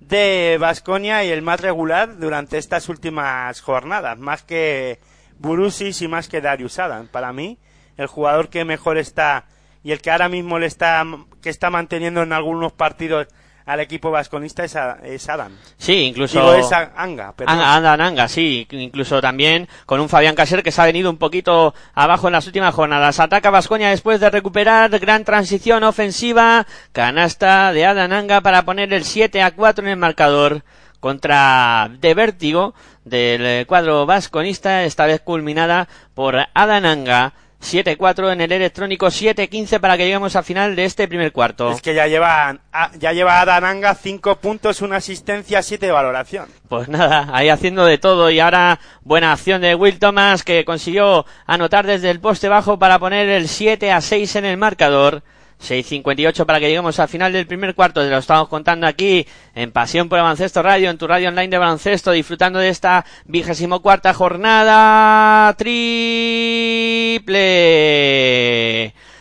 de 0.00 0.56
Vasconia 0.60 1.24
y 1.24 1.30
el 1.30 1.42
más 1.42 1.60
regular 1.60 2.18
durante 2.18 2.56
estas 2.56 2.88
últimas 2.88 3.60
jornadas, 3.60 4.16
más 4.18 4.42
que 4.42 5.00
Burusis 5.38 6.00
y 6.00 6.08
más 6.08 6.28
que 6.28 6.40
Darius 6.40 6.78
Adam. 6.78 7.08
Para 7.08 7.32
mí, 7.32 7.58
el 7.96 8.06
jugador 8.06 8.48
que 8.48 8.64
mejor 8.64 8.96
está 8.96 9.46
y 9.82 9.92
el 9.92 10.00
que 10.00 10.10
ahora 10.10 10.28
mismo 10.28 10.58
le 10.58 10.66
está 10.66 11.04
que 11.42 11.50
está 11.50 11.68
manteniendo 11.68 12.22
en 12.22 12.32
algunos 12.32 12.72
partidos 12.72 13.26
al 13.68 13.80
equipo 13.80 14.10
vasconista 14.10 14.64
es, 14.64 14.74
es 15.04 15.28
Adam. 15.28 15.52
Sí, 15.76 16.04
incluso. 16.04 16.40
Digo, 16.40 16.54
es 16.54 16.72
Anga, 16.72 17.34
Anga, 17.44 17.92
Anga, 17.92 18.26
sí. 18.26 18.66
Incluso 18.70 19.20
también 19.20 19.68
con 19.84 20.00
un 20.00 20.08
Fabián 20.08 20.34
Caser 20.34 20.62
que 20.62 20.72
se 20.72 20.80
ha 20.80 20.86
venido 20.86 21.10
un 21.10 21.18
poquito 21.18 21.74
abajo 21.92 22.28
en 22.28 22.32
las 22.32 22.46
últimas 22.46 22.74
jornadas. 22.74 23.20
Ataca 23.20 23.50
Vascoña 23.50 23.90
después 23.90 24.20
de 24.20 24.30
recuperar 24.30 24.98
gran 24.98 25.22
transición 25.22 25.84
ofensiva. 25.84 26.66
Canasta 26.92 27.74
de 27.74 27.84
Adananga 27.84 28.40
para 28.40 28.64
poner 28.64 28.90
el 28.94 29.04
7 29.04 29.42
a 29.42 29.50
4 29.50 29.84
en 29.84 29.90
el 29.90 29.96
marcador 29.98 30.64
contra 30.98 31.90
De 32.00 32.14
Vértigo 32.14 32.74
del 33.04 33.66
cuadro 33.66 34.06
vasconista, 34.06 34.84
esta 34.84 35.04
vez 35.04 35.20
culminada 35.20 35.88
por 36.14 36.36
Adananga 36.54 37.34
7-4 37.62 38.32
en 38.32 38.40
el 38.40 38.52
electrónico, 38.52 39.06
7-15 39.06 39.80
para 39.80 39.96
que 39.96 40.04
lleguemos 40.04 40.36
al 40.36 40.44
final 40.44 40.76
de 40.76 40.84
este 40.84 41.08
primer 41.08 41.32
cuarto. 41.32 41.72
Es 41.72 41.82
que 41.82 41.94
ya 41.94 42.06
lleva, 42.06 42.58
ya 42.98 43.12
lleva 43.12 43.40
Adananga 43.40 43.94
5 43.94 44.36
puntos, 44.36 44.80
una 44.80 44.96
asistencia, 44.96 45.62
7 45.62 45.86
de 45.86 45.92
valoración. 45.92 46.46
Pues 46.68 46.88
nada, 46.88 47.28
ahí 47.32 47.48
haciendo 47.48 47.84
de 47.84 47.98
todo 47.98 48.30
y 48.30 48.40
ahora 48.40 48.78
buena 49.02 49.32
acción 49.32 49.60
de 49.60 49.74
Will 49.74 49.98
Thomas 49.98 50.44
que 50.44 50.64
consiguió 50.64 51.26
anotar 51.46 51.86
desde 51.86 52.10
el 52.10 52.20
poste 52.20 52.48
bajo 52.48 52.78
para 52.78 52.98
poner 52.98 53.28
el 53.28 53.48
7 53.48 53.90
a 53.90 54.00
6 54.00 54.36
en 54.36 54.44
el 54.44 54.56
marcador. 54.56 55.22
6.58 55.60 56.46
para 56.46 56.60
que 56.60 56.66
lleguemos 56.66 56.98
al 57.00 57.08
final 57.08 57.32
del 57.32 57.46
primer 57.46 57.74
cuarto. 57.74 58.02
Te 58.02 58.10
lo 58.10 58.18
estamos 58.18 58.48
contando 58.48 58.86
aquí 58.86 59.26
en 59.54 59.72
Pasión 59.72 60.08
por 60.08 60.18
el 60.18 60.22
Baloncesto 60.22 60.62
Radio, 60.62 60.90
en 60.90 60.98
tu 60.98 61.06
radio 61.06 61.28
online 61.28 61.48
de 61.48 61.58
baloncesto, 61.58 62.12
disfrutando 62.12 62.58
de 62.58 62.68
esta 62.68 63.04
vigésimo 63.24 63.80
cuarta 63.80 64.14
jornada. 64.14 65.54
Triple 65.54 67.38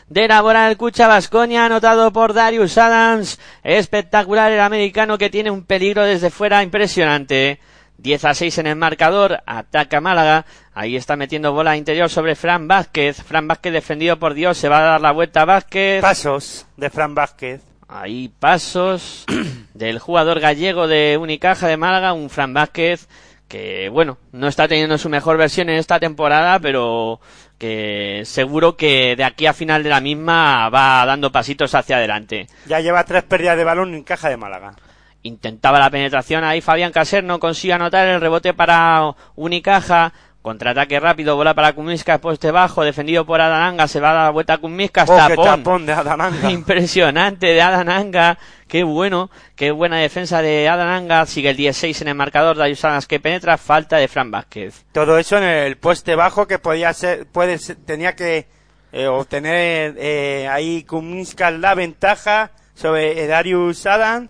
de 0.09 0.25
el 0.25 0.77
Cucha 0.77 1.07
Vasconia, 1.07 1.65
anotado 1.65 2.11
por 2.13 2.33
Darius 2.33 2.77
Adams. 2.77 3.39
Espectacular 3.63 4.51
el 4.51 4.61
americano 4.61 5.17
que 5.17 5.29
tiene 5.29 5.51
un 5.51 5.63
peligro 5.63 6.03
desde 6.03 6.29
fuera 6.29 6.63
impresionante. 6.63 7.59
10 7.97 8.25
a 8.25 8.33
6 8.33 8.57
en 8.59 8.67
el 8.67 8.75
marcador, 8.75 9.41
ataca 9.45 9.99
Málaga, 9.99 10.45
ahí 10.77 10.95
está 10.95 11.15
metiendo 11.15 11.53
bola 11.53 11.75
interior 11.75 12.07
sobre 12.09 12.35
Fran 12.35 12.67
Vázquez, 12.67 13.23
Fran 13.23 13.47
Vázquez 13.47 13.73
defendido 13.73 14.19
por 14.19 14.35
Dios, 14.35 14.57
se 14.57 14.69
va 14.69 14.77
a 14.77 14.91
dar 14.91 15.01
la 15.01 15.11
vuelta 15.11 15.41
a 15.41 15.45
Vázquez. 15.45 16.01
Pasos 16.01 16.67
de 16.77 16.89
Fran 16.91 17.15
Vázquez. 17.15 17.61
Ahí 17.87 18.29
pasos 18.39 19.25
del 19.73 19.97
jugador 19.97 20.39
gallego 20.39 20.87
de 20.87 21.17
Unicaja 21.19 21.67
de 21.67 21.77
Málaga, 21.77 22.13
un 22.13 22.29
Fran 22.29 22.53
Vázquez 22.53 23.07
que 23.47 23.89
bueno, 23.89 24.17
no 24.33 24.47
está 24.47 24.67
teniendo 24.67 24.97
su 24.97 25.09
mejor 25.09 25.37
versión 25.37 25.69
en 25.69 25.77
esta 25.77 25.99
temporada, 25.99 26.59
pero 26.59 27.21
que 27.57 28.21
seguro 28.25 28.75
que 28.75 29.15
de 29.15 29.23
aquí 29.23 29.45
a 29.45 29.53
final 29.53 29.83
de 29.83 29.89
la 29.89 30.01
misma 30.01 30.69
va 30.69 31.05
dando 31.05 31.31
pasitos 31.31 31.73
hacia 31.73 31.95
adelante. 31.95 32.47
Ya 32.67 32.81
lleva 32.81 33.05
tres 33.05 33.23
pérdidas 33.23 33.57
de 33.57 33.63
balón 33.63 33.95
en 33.95 34.03
caja 34.03 34.29
de 34.29 34.37
Málaga. 34.37 34.75
Intentaba 35.23 35.79
la 35.79 35.89
penetración 35.89 36.43
ahí 36.43 36.61
Fabián 36.61 36.91
Caser, 36.91 37.23
no 37.23 37.39
consigue 37.39 37.73
anotar 37.73 38.07
el 38.07 38.21
rebote 38.21 38.53
para 38.53 39.15
Unicaja. 39.35 40.13
Contraataque 40.41 40.99
rápido, 41.01 41.35
bola 41.35 41.53
para 41.53 41.73
Kumiskas, 41.73 42.19
poste 42.19 42.51
bajo, 42.51 42.83
defendido 42.83 43.25
por 43.25 43.41
Adananga, 43.41 43.85
se 43.87 43.99
va 43.99 44.11
a 44.11 44.13
dar 44.13 44.23
la 44.25 44.29
vuelta 44.29 44.53
a 44.53 44.57
Kumiskas, 44.59 45.09
Oh, 45.09 45.17
tapón. 45.17 45.45
tapón 45.45 45.85
de 45.85 45.91
Adananga. 45.93 46.49
Impresionante 46.51 47.47
de 47.47 47.61
Adananga, 47.61 48.37
qué 48.67 48.83
bueno, 48.83 49.29
qué 49.57 49.71
buena 49.71 49.97
defensa 49.97 50.41
de 50.41 50.69
Adananga, 50.69 51.25
sigue 51.25 51.49
el 51.49 51.57
16 51.57 52.01
en 52.03 52.07
el 52.09 52.15
marcador, 52.15 52.55
Darius 52.55 52.85
Adams 52.85 53.07
que 53.07 53.19
penetra, 53.19 53.57
falta 53.57 53.97
de 53.97 54.07
Fran 54.07 54.31
Vázquez. 54.31 54.85
Todo 54.93 55.17
eso 55.17 55.37
en 55.37 55.43
el 55.43 55.75
poste 55.77 56.15
bajo 56.15 56.47
que 56.47 56.59
podía 56.59 56.93
ser, 56.93 57.25
puede 57.27 57.57
ser- 57.57 57.77
tenía 57.85 58.15
que 58.15 58.47
eh, 58.93 59.07
obtener 59.07 59.95
eh, 59.97 60.47
ahí 60.49 60.83
Kuminska 60.83 61.51
la 61.51 61.75
ventaja 61.75 62.51
sobre 62.73 63.27
Darius 63.27 63.85
Adam, 63.85 64.29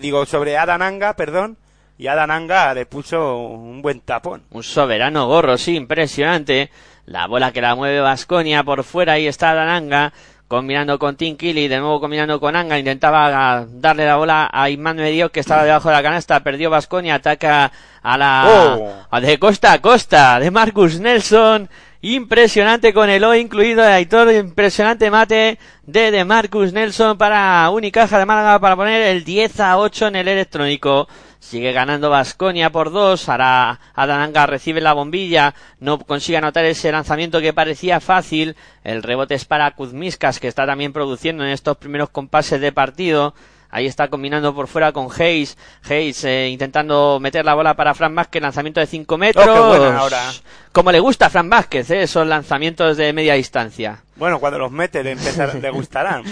digo 0.00 0.26
sobre 0.26 0.56
Adananga, 0.58 1.14
perdón, 1.14 1.58
y 1.98 2.06
Adananga 2.06 2.72
le 2.74 2.86
puso 2.86 3.38
un 3.38 3.82
buen 3.82 4.00
tapón. 4.00 4.42
Un 4.50 4.62
soberano 4.62 5.26
gorro, 5.26 5.58
sí, 5.58 5.74
impresionante. 5.74 6.70
La 7.06 7.26
bola 7.26 7.52
que 7.52 7.60
la 7.60 7.74
mueve 7.74 8.00
Vasconia 8.00 8.62
por 8.62 8.84
fuera, 8.84 9.14
ahí 9.14 9.26
está 9.26 9.50
Adananga, 9.50 10.12
combinando 10.46 10.98
con 10.98 11.16
Tim 11.16 11.36
Kelly, 11.36 11.66
de 11.66 11.78
nuevo 11.78 12.00
combinando 12.00 12.38
con 12.38 12.54
Anga, 12.54 12.78
intentaba 12.78 13.66
darle 13.68 14.06
la 14.06 14.16
bola 14.16 14.48
a 14.52 14.70
Imán 14.70 14.96
Medio 14.96 15.30
que 15.30 15.40
estaba 15.40 15.64
debajo 15.64 15.88
de 15.88 15.94
la 15.96 16.02
canasta, 16.02 16.40
perdió 16.40 16.70
Vasconia, 16.70 17.16
ataca 17.16 17.72
a 18.02 18.16
la 18.16 18.44
Oh. 18.46 18.92
a 19.10 19.20
de 19.20 19.38
costa 19.38 19.72
a 19.72 19.80
costa 19.80 20.38
de 20.38 20.50
Marcus 20.50 21.00
Nelson, 21.00 21.68
impresionante 22.00 22.92
con 22.92 23.10
el 23.10 23.24
O 23.24 23.34
incluido 23.34 23.82
de 23.82 23.92
Aitor, 23.92 24.32
impresionante 24.32 25.10
mate 25.10 25.58
de 25.84 26.10
de 26.10 26.24
Marcus 26.24 26.72
Nelson 26.72 27.18
para 27.18 27.68
Unicaja 27.70 28.18
de 28.18 28.26
Málaga 28.26 28.58
para 28.60 28.76
poner 28.76 29.02
el 29.02 29.24
10 29.24 29.60
a 29.60 29.78
8 29.78 30.08
en 30.08 30.16
el 30.16 30.28
electrónico. 30.28 31.08
Sigue 31.40 31.72
ganando 31.72 32.10
Vasconia 32.10 32.70
por 32.70 32.90
dos. 32.90 33.28
Ahora 33.28 33.80
Adananga 33.94 34.46
recibe 34.46 34.80
la 34.80 34.92
bombilla. 34.92 35.54
No 35.80 35.98
consigue 35.98 36.38
anotar 36.38 36.64
ese 36.64 36.92
lanzamiento 36.92 37.40
que 37.40 37.52
parecía 37.52 38.00
fácil. 38.00 38.56
El 38.84 39.02
rebote 39.02 39.34
es 39.34 39.44
para 39.44 39.70
Kuzmiskas, 39.70 40.40
que 40.40 40.48
está 40.48 40.66
también 40.66 40.92
produciendo 40.92 41.44
en 41.44 41.50
estos 41.50 41.76
primeros 41.76 42.10
compases 42.10 42.60
de 42.60 42.72
partido. 42.72 43.34
Ahí 43.70 43.86
está 43.86 44.08
combinando 44.08 44.54
por 44.54 44.66
fuera 44.66 44.92
con 44.92 45.08
Hayes. 45.10 45.58
Hayes 45.88 46.24
eh, 46.24 46.48
intentando 46.48 47.18
meter 47.20 47.44
la 47.44 47.54
bola 47.54 47.74
para 47.74 47.94
Fran 47.94 48.14
Vázquez. 48.14 48.40
Lanzamiento 48.40 48.80
de 48.80 48.86
5 48.86 49.18
metros. 49.18 49.46
Oh, 49.46 49.72
qué 49.72 49.78
buena 49.78 49.98
ahora. 49.98 50.32
Como 50.72 50.90
le 50.90 51.00
gusta 51.00 51.26
a 51.26 51.30
Fran 51.30 51.50
Vázquez, 51.50 51.90
eh, 51.90 52.02
esos 52.02 52.26
lanzamientos 52.26 52.96
de 52.96 53.12
media 53.12 53.34
distancia. 53.34 54.02
Bueno, 54.18 54.40
cuando 54.40 54.58
los 54.58 54.72
mete 54.72 55.04
le, 55.04 55.12
empezar- 55.12 55.54
le 55.62 55.70
gustarán. 55.70 56.24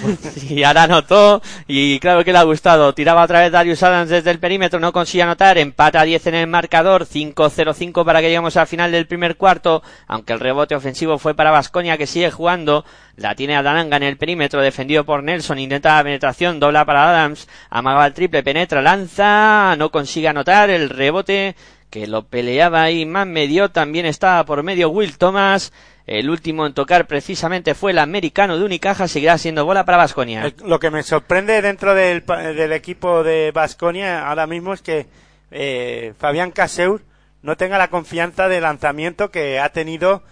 Y 0.49 0.65
ahora 0.65 0.83
anotó, 0.85 1.41
y 1.69 2.01
claro 2.01 2.25
que 2.25 2.33
le 2.33 2.39
ha 2.39 2.43
gustado. 2.43 2.93
Tiraba 2.93 3.23
otra 3.23 3.41
vez 3.41 3.53
Darius 3.53 3.83
Adams 3.85 4.11
desde 4.11 4.31
el 4.33 4.41
perímetro, 4.41 4.81
no 4.81 4.93
consigue 4.93 5.23
anotar. 5.23 5.57
Empata 5.57 6.01
a 6.01 6.05
10 6.05 6.27
en 6.27 6.35
el 6.35 6.47
marcador, 6.49 7.07
5-0-5 7.07 8.05
para 8.05 8.21
que 8.21 8.27
lleguemos 8.27 8.57
al 8.57 8.67
final 8.67 8.91
del 8.91 9.07
primer 9.07 9.37
cuarto. 9.37 9.83
Aunque 10.09 10.33
el 10.33 10.41
rebote 10.41 10.75
ofensivo 10.75 11.19
fue 11.19 11.35
para 11.35 11.53
Vasconia, 11.53 11.97
que 11.97 12.07
sigue 12.09 12.31
jugando. 12.31 12.85
La 13.17 13.35
tiene 13.35 13.57
Adananga 13.57 13.97
en 13.97 14.03
el 14.03 14.17
perímetro, 14.19 14.61
defendido 14.61 15.05
por 15.05 15.23
Nelson. 15.23 15.59
Intenta 15.59 15.97
la 15.97 16.03
penetración, 16.03 16.59
dobla 16.61 16.85
para 16.85 17.09
Adams. 17.09 17.49
Amagaba 17.71 18.07
el 18.07 18.15
triple, 18.15 18.43
penetra, 18.43 18.83
lanza, 18.83 19.75
no 19.79 19.91
consigue 19.91 20.29
anotar. 20.29 20.71
El 20.71 20.91
rebote 20.91 21.55
que 21.97 22.07
lo 22.07 22.27
peleaba 22.27 22.83
ahí 22.83 23.07
más 23.07 23.27
medio, 23.27 23.71
también 23.71 24.05
estaba 24.05 24.45
por 24.45 24.63
medio 24.63 24.91
Will 24.91 25.17
Thomas. 25.17 25.73
El 26.07 26.29
último 26.29 26.67
en 26.67 26.75
tocar 26.75 27.07
precisamente 27.07 27.75
fue 27.75 27.93
el 27.93 27.99
americano 27.99 28.59
de 28.59 28.65
Unicaja, 28.65 29.09
seguirá 29.09 29.39
siendo 29.39 29.65
bola 29.65 29.87
para 29.87 29.97
Vasconia. 29.97 30.45
El- 30.45 30.55
lo 30.69 30.79
que 30.79 30.91
me 30.91 31.03
sorprende 31.03 31.63
dentro 31.63 31.95
del, 31.95 32.23
del 32.27 32.73
equipo 32.73 33.23
de 33.25 33.51
Basconia 33.51 34.29
ahora 34.29 34.47
mismo 34.47 34.75
es 34.75 34.83
que 34.83 35.07
eh, 35.51 36.13
Fabián 36.19 36.51
Caseur 36.51 37.01
no 37.41 37.57
tenga 37.57 37.79
la 37.79 37.89
confianza 37.89 38.47
de 38.49 38.61
lanzamiento 38.61 39.31
que 39.31 39.59
ha 39.59 39.71
tenido 39.71 40.23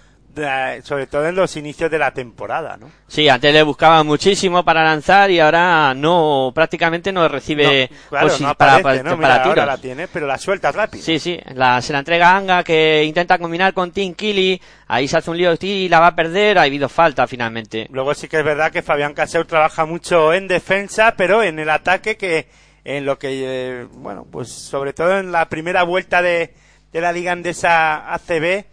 sobre 0.83 1.07
todo 1.07 1.27
en 1.27 1.35
los 1.35 1.57
inicios 1.57 1.91
de 1.91 1.99
la 1.99 2.11
temporada, 2.13 2.77
¿no? 2.77 2.91
Sí, 3.07 3.29
antes 3.29 3.53
le 3.53 3.63
buscaba 3.63 4.03
muchísimo 4.03 4.65
para 4.65 4.83
lanzar 4.83 5.31
y 5.31 5.39
ahora 5.41 5.95
no, 5.95 6.53
prácticamente 6.55 7.13
no 7.13 7.29
recibe 7.29 7.89
No, 7.91 8.09
claro, 8.11 8.29
no 8.41 8.55
para, 8.55 8.75
aparece, 8.77 8.83
para- 8.83 9.03
¿no? 9.03 9.21
para 9.21 9.35
Mira, 9.35 9.35
ahora 9.45 9.55
tiros. 9.55 9.67
la 9.67 9.79
tiene, 9.79 10.09
pero 10.09 10.27
la 10.27 10.39
suelta 10.39 10.73
rápido. 10.73 11.05
Sí, 11.05 11.19
sí, 11.19 11.39
la, 11.55 11.81
se 11.81 11.93
la 11.93 12.01
entrega 12.01 12.31
a 12.31 12.37
Anga 12.37 12.65
que 12.65 13.05
intenta 13.05 13.39
combinar 13.39 13.73
con 13.75 13.93
Tim 13.93 14.15
Killy, 14.15 14.61
ahí 14.89 15.07
se 15.09 15.17
hace 15.19 15.31
un 15.31 15.37
lío 15.39 15.53
y 15.61 15.89
la 15.89 16.01
va 16.01 16.09
a 16.09 16.15
perder, 16.17 16.59
ha 16.59 16.63
habido 16.63 16.89
falta 16.89 17.27
finalmente. 17.27 17.87
Luego 17.91 18.15
sí 18.15 18.29
que 18.29 18.39
es 18.39 18.45
verdad 18.45 18.73
que 18.73 18.83
Fabián 18.83 19.15
Caseur 19.15 19.47
trabaja 19.47 19.85
mucho 19.87 20.33
en 20.35 20.49
defensa, 20.49 21.15
pero 21.17 21.43
en 21.43 21.59
el 21.59 21.71
ataque 21.71 22.17
que 22.17 22.49
en 22.85 23.07
lo 23.07 23.19
que 23.19 23.29
eh, 23.33 23.87
bueno, 23.93 24.27
pues 24.31 24.51
sobre 24.51 24.93
todo 24.93 25.19
en 25.19 25.33
la 25.33 25.49
primera 25.49 25.85
vuelta 25.85 26.21
de, 26.21 26.53
de 26.93 27.01
la 27.01 27.13
Liga 27.13 27.33
Andesa 27.33 28.13
ACB, 28.13 28.65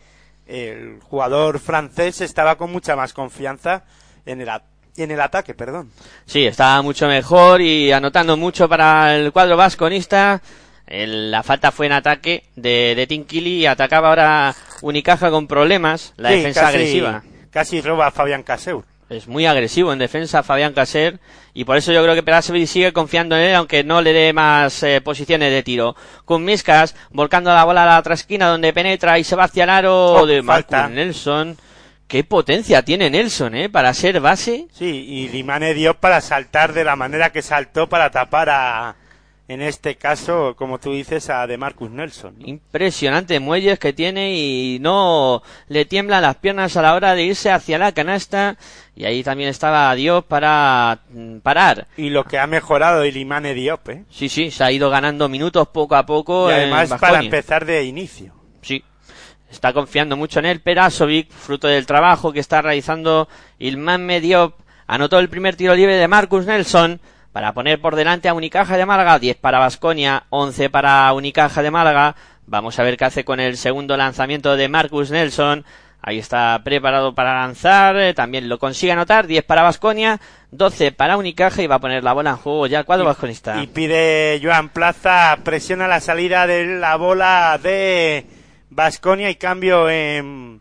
el 0.52 1.00
jugador 1.02 1.60
francés 1.60 2.22
estaba 2.22 2.58
con 2.58 2.72
mucha 2.72 2.96
más 2.96 3.14
confianza 3.14 3.84
en 4.26 4.42
el 4.42 4.50
en 4.98 5.10
el 5.10 5.22
ataque, 5.22 5.54
perdón. 5.54 5.90
Sí, 6.26 6.46
estaba 6.46 6.82
mucho 6.82 7.08
mejor 7.08 7.62
y 7.62 7.92
anotando 7.94 8.36
mucho 8.36 8.68
para 8.68 9.16
el 9.16 9.32
cuadro 9.32 9.56
vasconista. 9.56 10.42
El- 10.86 11.32
la 11.32 11.44
falta 11.44 11.72
fue 11.72 11.86
en 11.86 11.94
ataque 11.94 12.44
de, 12.58 12.94
de 12.96 13.08
Tim 13.08 13.24
Killy 13.24 13.60
y 13.62 13.66
atacaba 13.66 14.10
ahora 14.10 14.54
Unicaja 14.82 15.30
con 15.32 15.48
problemas, 15.48 16.14
la 16.18 16.30
Sí, 16.30 16.36
defensa 16.36 16.62
casi- 16.64 16.76
agresiva. 16.76 17.24
Casi 17.52 17.82
roba 17.82 18.08
a 18.08 18.12
Fabián 18.12 18.44
Caseur. 18.44 18.84
Es 19.12 19.28
muy 19.28 19.45
agresivo 19.45 19.91
en 19.91 20.00
defensa 20.00 20.41
Fabián 20.41 20.71
Caser 20.71 21.19
y 21.54 21.65
por 21.65 21.76
eso 21.76 21.91
yo 21.91 22.02
creo 22.02 22.15
que 22.15 22.24
Perasovic 22.24 22.65
sigue 22.65 22.93
confiando 22.93 23.36
en 23.36 23.41
él 23.41 23.56
aunque 23.56 23.84
no 23.84 24.02
le 24.02 24.13
dé 24.13 24.32
más 24.32 24.84
eh, 24.84 25.02
posiciones 25.02 25.52
de 25.52 25.63
tiro. 25.63 25.97
Con 26.24 26.45
Miscas 26.45 26.95
volcando 27.10 27.54
la 27.54 27.65
bola 27.65 27.84
a 27.84 27.88
la 27.88 28.00
otra 28.00 28.13
esquina 28.13 28.47
donde 28.47 28.71
penetra 28.71 29.19
y 29.19 29.26
se 29.26 29.36
va 29.36 29.43
hacia 29.43 29.65
el 29.65 29.69
aro 29.69 30.13
Oh, 30.13 30.26
de 30.26 30.41
Marcus. 30.41 30.89
Nelson. 30.89 31.58
Qué 32.08 32.24
potencia 32.24 32.84
tiene 32.84 33.10
Nelson, 33.10 33.54
¿eh? 33.56 33.69
Para 33.69 33.93
ser 33.93 34.21
base. 34.21 34.67
Sí, 34.71 34.86
y 34.86 35.28
Limane 35.28 35.74
dio 35.74 35.93
para 35.93 36.21
saltar 36.21 36.71
de 36.71 36.86
la 36.86 36.95
manera 36.95 37.32
que 37.34 37.41
saltó 37.41 37.89
para 37.89 38.12
tapar 38.12 38.50
a, 38.50 38.95
en 39.52 39.62
este 39.62 39.96
caso, 39.96 40.56
como 40.56 40.80
tú 40.80 40.94
dices, 40.94 41.30
a 41.30 41.46
de 41.46 41.58
Marcus 41.58 41.92
Nelson. 41.92 42.36
¿no? 42.40 42.48
Impresionante 42.48 43.38
muelles 43.42 43.80
que 43.80 43.92
tiene 43.92 44.34
y 44.34 44.80
no 44.80 45.44
le 45.68 45.84
tiemblan 45.84 46.22
las 46.22 46.38
piernas 46.38 46.78
a 46.78 46.82
la 46.82 46.96
hora 46.96 47.16
de 47.16 47.24
irse 47.24 47.52
hacia 47.52 47.78
la 47.78 47.92
canasta. 47.92 48.56
Y 48.96 49.04
ahí 49.04 49.24
también 49.24 49.50
estaba 49.50 49.94
Dios 49.94 50.24
para 50.24 51.02
mm, 51.10 51.40
parar. 51.40 51.88
Y 51.98 52.12
lo 52.12 52.24
que 52.24 52.40
ha 52.40 52.48
mejorado 52.48 53.04
Ilimane 53.04 53.54
Diop, 53.54 53.90
¿eh? 53.90 54.06
Sí, 54.10 54.30
sí, 54.30 54.52
se 54.52 54.64
ha 54.64 54.72
ido 54.72 54.90
ganando 54.90 55.28
minutos 55.28 55.68
poco 55.68 55.98
a 55.98 56.06
poco. 56.06 56.50
Y 56.50 56.54
en 56.54 56.72
además 56.72 56.94
para 56.98 57.20
empezar 57.20 57.66
de 57.66 57.84
inicio. 57.84 58.34
Sí. 58.62 58.82
Está 59.52 59.74
confiando 59.74 60.16
mucho 60.16 60.40
en 60.40 60.46
él. 60.46 60.62
Perasovic, 60.62 61.30
fruto 61.30 61.68
del 61.68 61.86
trabajo 61.86 62.32
que 62.32 62.40
está 62.40 62.62
realizando 62.62 63.28
Ilman 63.60 64.06
Mediop, 64.06 64.54
anotó 64.88 65.20
el 65.20 65.28
primer 65.28 65.58
tiro 65.58 65.76
libre 65.76 65.98
de 65.98 66.08
Marcus 66.08 66.46
Nelson 66.46 67.02
para 67.32 67.54
poner 67.54 67.80
por 67.80 67.96
delante 67.96 68.30
a 68.30 68.34
Unicaja 68.34 68.78
de 68.78 68.86
Málaga. 68.86 69.20
10 69.20 69.38
para 69.38 69.60
Basconia, 69.60 70.24
11 70.30 70.70
para 70.70 71.12
Unicaja 71.13 71.62
de 71.62 71.72
Málaga. 71.72 72.15
Vamos 72.46 72.78
a 72.80 72.84
ver 72.84 72.98
qué 72.98 73.06
hace 73.06 73.24
con 73.24 73.39
el 73.39 73.58
segundo 73.58 73.96
lanzamiento 73.98 74.56
de 74.58 74.67
Marcus 74.67 75.12
Nelson. 75.12 75.63
Ahí 76.02 76.17
está 76.17 76.60
preparado 76.63 77.13
para 77.13 77.39
lanzar. 77.41 77.96
eh, 77.98 78.13
También 78.13 78.50
lo 78.50 78.58
consigue 78.58 78.91
anotar. 78.91 79.28
10 79.28 79.44
para 79.46 79.62
Basconia, 79.62 80.20
12 80.50 80.91
para 80.91 81.15
Unicaja 81.15 81.62
y 81.62 81.67
va 81.67 81.76
a 81.76 81.80
poner 81.80 82.04
la 82.04 82.13
bola 82.13 82.32
en 82.32 82.38
juego 82.38 82.67
ya 82.67 82.84
cuadro 82.84 83.06
vasconista. 83.06 83.62
Y 83.62 83.67
pide 83.67 84.39
Joan 84.44 84.70
Plaza, 84.70 85.38
presiona 85.44 85.88
la 85.88 86.00
salida 86.00 86.48
de 86.48 86.65
la 86.80 86.96
bola 86.96 87.60
de 87.62 88.26
Basconia 88.72 89.30
y 89.30 89.36
cambio 89.36 89.89
en, 89.89 90.60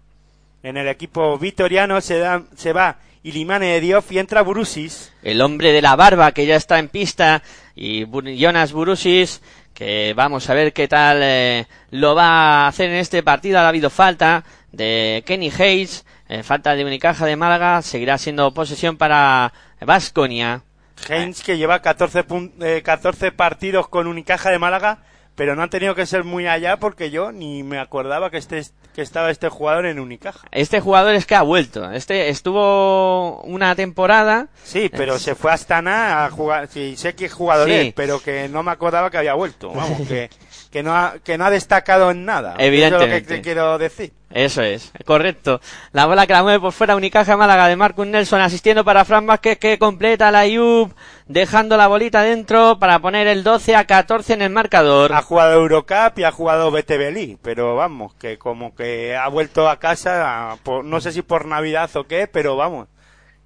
en 0.63 0.77
el 0.77 0.87
equipo 0.89 1.39
vitoriano. 1.39 2.01
Se, 2.03 2.19
da, 2.19 2.43
se 2.55 2.73
va 2.75 2.99
Ilimane 3.23 3.81
Diop 3.81 4.11
y 4.13 4.19
entra 4.19 4.43
Burusis. 4.43 5.13
el 5.23 5.41
hombre 5.43 5.73
de 5.73 5.83
la 5.83 5.97
barba 5.97 6.33
que 6.33 6.47
ya 6.47 6.57
está 6.57 6.79
en 6.79 6.89
pista 6.89 7.43
y 7.75 8.07
Jonas 8.39 8.73
Burusis 8.73 9.43
que 9.75 10.13
vamos 10.15 10.49
a 10.51 10.55
ver 10.55 10.73
qué 10.73 10.89
tal 10.89 11.19
eh, 11.23 11.67
lo 11.91 12.15
va 12.15 12.65
a 12.65 12.69
hacer 12.69 12.91
en 12.91 12.97
este 12.97 13.23
partido 13.23 13.59
ha 13.59 13.69
habido 13.69 13.91
falta 13.91 14.45
de 14.73 15.23
Kenny 15.27 15.51
Hayes 15.59 16.05
eh, 16.29 16.43
falta 16.43 16.75
de 16.75 16.85
Unicaja 16.85 17.27
de 17.27 17.37
Málaga 17.37 17.83
seguirá 17.83 18.17
siendo 18.19 18.53
posesión 18.55 18.97
para 18.97 19.53
Vasconia 19.81 20.63
Heinz 21.09 21.43
que 21.43 21.57
lleva 21.57 21.81
14, 21.81 22.25
pun- 22.27 22.53
eh, 22.61 22.83
14 22.83 23.33
partidos 23.33 23.89
con 23.89 24.07
Unicaja 24.07 24.51
de 24.51 24.59
Málaga, 24.59 24.99
pero 25.41 25.57
no 25.57 25.63
han 25.63 25.71
tenido 25.71 25.95
que 25.95 26.05
ser 26.05 26.23
muy 26.23 26.47
allá 26.47 26.77
porque 26.77 27.11
yo 27.11 27.33
ni 27.33 27.63
me 27.63 27.79
acordaba 27.79 28.29
que, 28.31 28.37
este, 28.37 28.63
que 28.95 29.01
estaba 29.01 29.31
este 29.31 29.49
jugador 29.49 29.87
en 29.87 29.99
Unicaja. 29.99 30.47
este 30.53 30.81
jugador 30.81 31.15
es 31.15 31.25
que 31.25 31.35
ha 31.35 31.41
vuelto 31.41 31.91
este 31.93 32.29
estuvo 32.29 33.41
una 33.45 33.75
temporada 33.75 34.49
Sí, 34.63 34.91
pero 34.95 35.19
se 35.19 35.35
fue 35.35 35.51
a 35.51 35.55
Astana 35.55 36.27
a 36.27 36.31
jugar. 36.31 36.69
Sí, 36.69 36.95
sé 36.99 37.15
que 37.15 37.25
es 37.25 37.33
jugador 37.33 37.69
Sí. 37.69 37.75
es, 37.75 37.95
pero 37.95 38.21
que 38.21 38.51
no 38.51 38.63
me 38.63 38.71
acordaba 38.71 39.11
que 39.11 39.17
había 39.17 39.33
vuelto. 39.33 39.73
Vamos, 39.73 40.01
que 40.09 40.29
que 40.71 40.83
no 40.83 40.95
ha, 40.97 41.15
que 41.25 41.37
no 41.37 41.45
ha 41.45 41.51
destacado 41.51 42.11
en 42.11 42.25
nada. 42.25 42.51
Eso 42.51 42.59
es 42.59 42.59
lo 42.59 42.63
que 42.63 42.67
Evidentemente. 42.67 43.35
te 43.37 43.43
quiero 43.43 43.79
decir. 43.79 44.13
Eso 44.33 44.63
es, 44.63 44.93
correcto. 45.05 45.61
La 45.91 46.07
bola 46.07 46.25
que 46.25 46.33
la 46.33 46.45
mueve 46.45 46.61
por 46.61 46.71
fuera 46.73 46.95
Unicaja 46.95 47.37
Málaga 47.37 47.67
de 47.67 47.75
Marcus 47.75 48.07
Nelson 48.07 48.41
asistiendo 48.41 48.85
para 48.85 49.05
Fran 49.05 49.27
Vázquez 49.27 49.59
que 49.59 49.77
completa 49.77 50.31
la 50.31 50.47
IUP 50.47 50.93
dejando 51.27 51.77
la 51.77 51.89
bolita 51.89 52.23
dentro 52.23 52.79
para 52.79 53.01
poner 53.01 53.27
el 53.27 53.43
12 53.43 53.75
a 53.75 53.87
14 53.87 54.35
en 54.35 54.43
el 54.43 54.51
marcador. 54.51 55.13
Ha 55.13 55.23
jugado 55.23 55.55
Eurocup 55.61 56.17
y 56.19 56.23
ha 56.23 56.31
jugado 56.31 56.71
BTBLI, 56.71 57.39
pero 57.43 57.75
vamos, 57.75 58.15
que 58.15 58.39
como 58.39 58.73
que 58.77 59.17
ha 59.17 59.27
vuelto 59.27 59.69
a 59.69 59.81
casa, 59.81 60.57
por- 60.63 60.85
no 60.85 61.01
sé 61.01 61.11
si 61.11 61.23
por 61.23 61.47
Navidad 61.47 61.91
o 61.97 62.05
qué, 62.05 62.29
pero 62.29 62.55
vamos, 62.57 62.87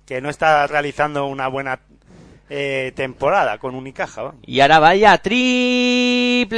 que 0.04 0.20
no 0.20 0.28
está 0.28 0.66
realizando 0.66 1.24
una 1.24 1.48
buena 1.48 1.80
eh, 2.50 2.92
temporada 2.94 3.59
con 3.59 3.74
Unicaja. 3.74 4.22
vamos. 4.22 4.40
Y 4.46 4.61
ahora 4.61 4.78
vaya 4.78 5.18
triple 5.18 6.54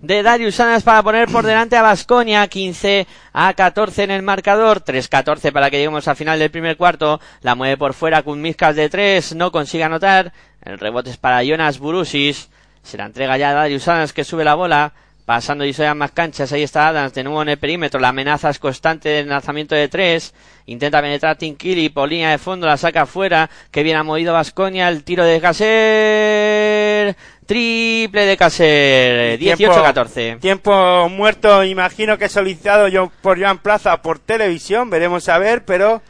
de 0.00 0.22
Darius 0.22 0.56
Sanas 0.56 0.82
para 0.82 1.02
poner 1.02 1.28
por 1.28 1.46
delante 1.46 1.76
a 1.76 1.82
Basconia, 1.82 2.46
15 2.46 3.06
a 3.32 3.54
14 3.54 4.04
en 4.04 4.10
el 4.10 4.22
marcador, 4.22 4.82
3-14 4.82 5.52
para 5.52 5.70
que 5.70 5.76
lleguemos 5.76 6.08
al 6.08 6.16
final 6.16 6.38
del 6.38 6.50
primer 6.50 6.76
cuarto, 6.76 7.20
la 7.42 7.54
mueve 7.54 7.76
por 7.76 7.94
fuera 7.94 8.22
Kuzmiskas 8.22 8.74
de 8.76 8.88
3, 8.88 9.36
no 9.36 9.52
consigue 9.52 9.84
anotar, 9.84 10.32
el 10.62 10.78
rebote 10.78 11.10
es 11.10 11.16
para 11.16 11.44
Jonas 11.44 11.78
Burusis, 11.78 12.50
se 12.82 12.96
la 12.96 13.06
entrega 13.06 13.36
ya 13.36 13.50
a 13.50 13.54
Darius 13.54 13.84
Sanas 13.84 14.12
que 14.12 14.24
sube 14.24 14.44
la 14.44 14.54
bola, 14.54 14.92
pasando 15.28 15.62
y 15.66 15.74
soy 15.74 15.92
más 15.94 16.12
canchas, 16.12 16.50
ahí 16.54 16.62
está 16.62 16.88
Adams 16.88 17.12
de 17.12 17.22
nuevo 17.22 17.42
en 17.42 17.50
el 17.50 17.58
perímetro, 17.58 18.00
la 18.00 18.08
amenaza 18.08 18.48
es 18.48 18.58
constante 18.58 19.10
del 19.10 19.28
lanzamiento 19.28 19.74
de 19.74 19.86
3, 19.86 20.32
intenta 20.64 21.02
penetrar 21.02 21.36
Tinkili, 21.36 21.90
por 21.90 22.08
línea 22.08 22.30
de 22.30 22.38
fondo, 22.38 22.66
la 22.66 22.78
saca 22.78 23.04
fuera, 23.04 23.50
que 23.70 23.82
bien 23.82 23.98
ha 23.98 24.02
movido 24.02 24.32
Basconia, 24.32 24.88
el 24.88 25.04
tiro 25.04 25.24
de 25.26 25.38
Caser, 25.38 27.14
triple 27.44 28.24
de 28.24 28.36
Caser, 28.38 29.38
Tiempo- 29.38 29.74
18-14. 29.74 30.40
Tiempo 30.40 31.08
muerto, 31.10 31.62
imagino 31.62 32.16
que 32.16 32.30
solicitado 32.30 32.88
yo 32.88 33.12
por 33.20 33.38
Joan 33.38 33.58
Plaza 33.58 34.00
por 34.00 34.18
televisión, 34.20 34.88
veremos 34.88 35.28
a 35.28 35.36
ver, 35.36 35.66
pero 35.66 36.00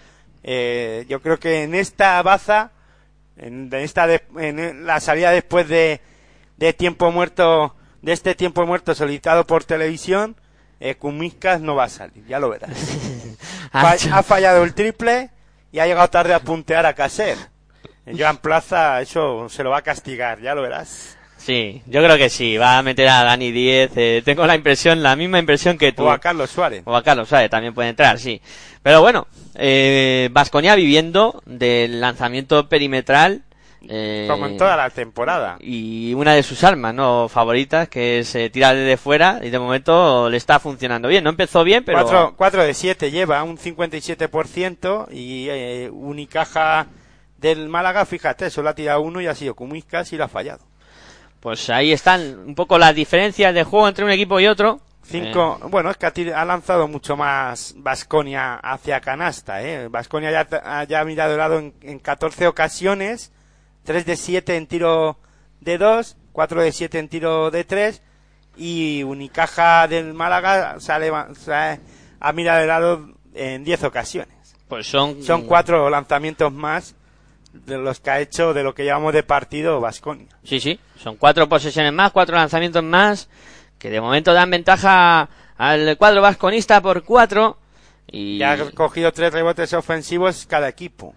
eh, 0.44 1.06
yo 1.08 1.20
creo 1.20 1.40
que 1.40 1.64
en 1.64 1.74
esta 1.74 2.22
baza, 2.22 2.70
en, 3.36 3.68
en 3.72 3.80
esta 3.80 4.06
de- 4.06 4.22
en 4.38 4.86
la 4.86 5.00
salida 5.00 5.32
después 5.32 5.66
de, 5.68 6.00
de 6.56 6.72
tiempo 6.72 7.10
muerto, 7.10 7.74
de 8.02 8.12
este 8.12 8.34
tiempo 8.34 8.64
muerto 8.66 8.94
solicitado 8.94 9.46
por 9.46 9.64
televisión, 9.64 10.36
eh, 10.80 10.94
Kumiskas 10.94 11.60
no 11.60 11.74
va 11.74 11.84
a 11.84 11.88
salir, 11.88 12.24
ya 12.26 12.38
lo 12.38 12.48
verás. 12.50 12.70
Fa- 13.72 13.96
ha 14.12 14.22
fallado 14.22 14.62
el 14.64 14.74
triple 14.74 15.30
y 15.72 15.78
ha 15.80 15.86
llegado 15.86 16.08
tarde 16.08 16.34
a 16.34 16.40
puntear 16.40 16.86
a 16.86 16.94
Caser. 16.94 17.36
Joan 18.16 18.36
Plaza, 18.42 19.00
eso 19.00 19.48
se 19.48 19.62
lo 19.64 19.70
va 19.70 19.78
a 19.78 19.82
castigar, 19.82 20.40
ya 20.40 20.54
lo 20.54 20.62
verás. 20.62 21.16
Sí, 21.36 21.82
yo 21.86 22.02
creo 22.02 22.16
que 22.16 22.30
sí, 22.30 22.56
va 22.56 22.78
a 22.78 22.82
meter 22.82 23.08
a 23.08 23.22
Dani 23.22 23.52
10, 23.52 23.90
eh, 23.96 24.22
tengo 24.24 24.44
la 24.46 24.56
impresión, 24.56 25.02
la 25.02 25.14
misma 25.14 25.38
impresión 25.38 25.78
que 25.78 25.92
tú. 25.92 26.04
O 26.04 26.10
a 26.10 26.18
Carlos 26.18 26.50
Suárez. 26.50 26.82
O 26.84 26.96
a 26.96 27.02
Carlos 27.02 27.28
Suárez 27.28 27.48
también 27.48 27.74
puede 27.74 27.90
entrar, 27.90 28.18
sí. 28.18 28.40
Pero 28.82 29.00
bueno, 29.02 29.28
eh, 29.54 30.28
Vasconia 30.32 30.74
viviendo 30.74 31.40
del 31.46 32.00
lanzamiento 32.00 32.68
perimetral. 32.68 33.42
Eh, 33.86 34.26
Como 34.28 34.46
en 34.46 34.56
toda 34.56 34.76
la 34.76 34.90
temporada. 34.90 35.56
y 35.60 36.14
una 36.14 36.34
de 36.34 36.42
sus 36.42 36.64
armas 36.64 36.94
no 36.94 37.28
favoritas 37.28 37.88
que 37.88 38.20
es 38.20 38.34
eh, 38.34 38.50
tirar 38.50 38.74
desde 38.74 38.96
fuera 38.96 39.40
y 39.42 39.50
de 39.50 39.58
momento 39.58 40.28
le 40.28 40.36
está 40.36 40.58
funcionando 40.58 41.08
bien 41.08 41.22
no 41.22 41.30
empezó 41.30 41.62
bien 41.64 41.84
pero 41.84 42.02
4, 42.02 42.34
4 42.36 42.64
de 42.64 42.74
7 42.74 43.10
lleva 43.10 43.42
un 43.42 43.56
57% 43.56 45.08
y 45.12 45.48
eh, 45.48 45.90
Unicaja 45.92 46.86
del 47.36 47.68
Málaga, 47.68 48.04
fíjate, 48.04 48.50
solo 48.50 48.70
ha 48.70 48.74
tirado 48.74 49.00
uno 49.00 49.20
y 49.20 49.28
ha 49.28 49.34
sido 49.34 49.54
Kumiskas 49.54 50.12
y 50.12 50.16
lo 50.16 50.24
ha 50.24 50.28
fallado. 50.28 50.64
pues 51.38 51.70
ahí 51.70 51.92
están 51.92 52.38
un 52.46 52.54
poco 52.56 52.78
las 52.78 52.94
diferencias 52.94 53.54
de 53.54 53.62
juego 53.62 53.86
entre 53.86 54.04
un 54.04 54.10
equipo 54.10 54.40
y 54.40 54.48
otro 54.48 54.80
Cinco, 55.10 55.58
bueno, 55.70 55.90
es 55.90 55.96
que 55.96 56.06
ha, 56.34 56.44
lanzado 56.44 56.86
mucho 56.86 57.16
más 57.16 57.74
Vasconia 57.78 58.56
hacia 58.56 59.00
canasta, 59.00 59.62
¿eh? 59.62 59.88
Vasconia 59.88 60.30
ya, 60.30 60.84
ya 60.84 61.00
ha 61.00 61.04
mirado 61.06 61.32
el 61.32 61.38
lado 61.38 61.58
en, 61.58 61.72
en 61.80 61.98
14 61.98 62.46
ocasiones, 62.46 63.32
3 63.84 64.04
de 64.06 64.16
7 64.16 64.56
en 64.56 64.66
tiro 64.66 65.18
de 65.60 65.78
2, 65.78 66.16
4 66.32 66.62
de 66.62 66.72
7 66.72 66.98
en 66.98 67.08
tiro 67.08 67.50
de 67.50 67.64
3 67.64 68.02
y 68.56 69.02
Unicaja 69.04 69.86
del 69.88 70.14
Málaga 70.14 70.76
se 70.80 70.92
ha- 70.92 71.78
ha 72.20 72.32
mirado 72.32 72.60
el 72.60 72.68
lado 72.68 73.08
en 73.34 73.64
10 73.64 73.84
ocasiones. 73.84 74.34
pues 74.68 74.86
son 74.86 75.22
Son 75.22 75.42
cuatro 75.46 75.88
lanzamientos 75.88 76.52
más 76.52 76.94
de 77.52 77.78
los 77.78 78.00
que 78.00 78.10
ha 78.10 78.20
hecho 78.20 78.52
de 78.52 78.62
lo 78.62 78.74
que 78.74 78.84
llamamos 78.84 79.14
de 79.14 79.22
partido 79.22 79.80
Vasconia. 79.80 80.26
sí 80.44 80.60
sí 80.60 80.78
son 81.02 81.16
cuatro 81.16 81.48
posesiones 81.48 81.92
más 81.92 82.12
cuatro 82.12 82.36
lanzamientos 82.36 82.82
más 82.84 83.28
que 83.78 83.88
de 83.90 84.00
momento 84.00 84.34
dan 84.34 84.50
ventaja 84.50 85.28
al 85.56 85.96
cuadro 85.96 86.20
vasconista 86.20 86.80
por 86.82 87.04
cuatro 87.04 87.56
y, 88.10 88.38
Ya 88.38 88.52
ha 88.52 88.70
cogido 88.72 89.12
tres 89.12 89.32
rebotes 89.32 89.72
ofensivos 89.74 90.46
cada 90.46 90.68
equipo. 90.68 91.14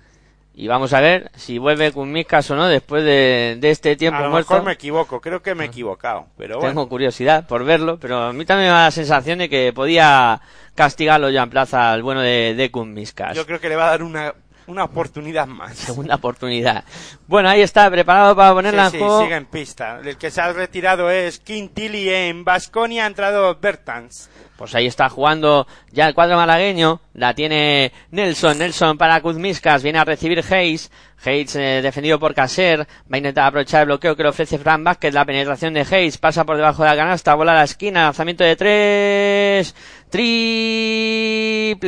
Y 0.54 0.68
vamos 0.68 0.94
a 0.94 1.00
ver 1.00 1.32
si 1.36 1.58
vuelve 1.58 1.92
con 1.92 2.12
Miscas 2.12 2.50
o 2.52 2.56
no 2.56 2.68
después 2.68 3.04
de, 3.04 3.58
de 3.60 3.72
este 3.72 3.96
tiempo 3.96 4.20
a 4.20 4.24
lo 4.24 4.32
muerto 4.32 4.54
mejor 4.54 4.66
me 4.66 4.74
equivoco, 4.74 5.22
creo 5.22 5.42
que 5.42 5.56
me 5.56 5.66
he 5.66 5.68
equivocado, 5.68 6.28
pero 6.38 6.58
bueno. 6.58 6.70
Tengo 6.70 6.90
curiosidad 6.90 7.48
por 7.48 7.64
verlo, 7.64 7.98
pero 8.00 8.22
a 8.24 8.34
mí 8.34 8.46
también 8.46 8.70
me 8.70 8.74
da 8.74 8.86
la 8.86 8.92
sensación 8.92 9.40
de 9.40 9.50
que 9.50 9.72
podía 9.74 10.42
castigarlo 10.76 11.30
ya 11.30 11.44
en 11.44 11.50
plaza 11.50 11.92
al 11.94 12.04
bueno 12.04 12.22
de, 12.22 12.54
de 12.56 12.72
Kunmiskas. 12.72 13.36
Yo 13.36 13.46
creo 13.46 13.60
que 13.60 13.70
le 13.70 13.76
va 13.76 13.88
a 13.88 13.90
dar 13.92 14.04
una, 14.04 14.34
una 14.67 14.84
oportunidad 14.84 15.47
más. 15.47 15.76
Segunda 15.78 16.15
oportunidad. 16.15 16.84
Bueno, 17.28 17.50
ahí 17.50 17.62
está, 17.62 17.89
preparado 17.89 18.36
para 18.36 18.54
ponerla 18.54 18.89
Sí, 18.89 18.97
en 18.97 19.02
sí, 19.02 19.06
juego. 19.08 19.21
sigue 19.24 19.36
en 19.36 19.45
pista. 19.45 20.00
El 20.04 20.17
que 20.17 20.32
se 20.32 20.41
ha 20.41 20.52
retirado 20.54 21.10
es 21.10 21.39
Quintili 21.39 22.10
en 22.10 22.43
Basconia, 22.43 23.04
ha 23.04 23.08
entrado 23.08 23.56
Bertans. 23.60 24.30
Pues 24.58 24.76
ahí 24.76 24.86
está 24.86 25.10
jugando 25.10 25.65
ya 25.91 26.08
el 26.08 26.13
cuadro 26.13 26.36
malagueño. 26.36 27.02
La 27.15 27.34
tiene 27.34 27.91
Nelson. 28.12 28.60
Nelson 28.60 28.95
para 28.95 29.19
Kuzmiskas. 29.19 29.82
Viene 29.82 29.97
a 29.97 30.06
recibir 30.06 30.43
Hayes. 30.47 30.91
Hayes 31.26 31.56
eh, 31.56 31.82
defendido 31.82 32.19
por 32.19 32.36
Caser. 32.36 32.82
Va 32.82 32.86
a 33.15 33.17
intentar 33.17 33.45
aprovechar 33.47 33.82
el 33.82 33.86
bloqueo 33.88 34.15
que 34.15 34.21
le 34.21 34.30
ofrece 34.30 34.60
Fran 34.60 34.84
Vázquez. 34.84 35.15
La 35.15 35.26
penetración 35.26 35.74
de 35.74 35.82
Hayes. 35.89 36.19
Pasa 36.19 36.43
por 36.45 36.58
debajo 36.58 36.84
de 36.84 36.89
la 36.89 36.95
canasta. 36.95 37.34
Bola 37.34 37.54
a 37.54 37.56
la 37.56 37.63
esquina. 37.63 38.04
Lanzamiento 38.04 38.43
de 38.43 38.56
tres. 38.56 39.76
Triple. 40.12 41.88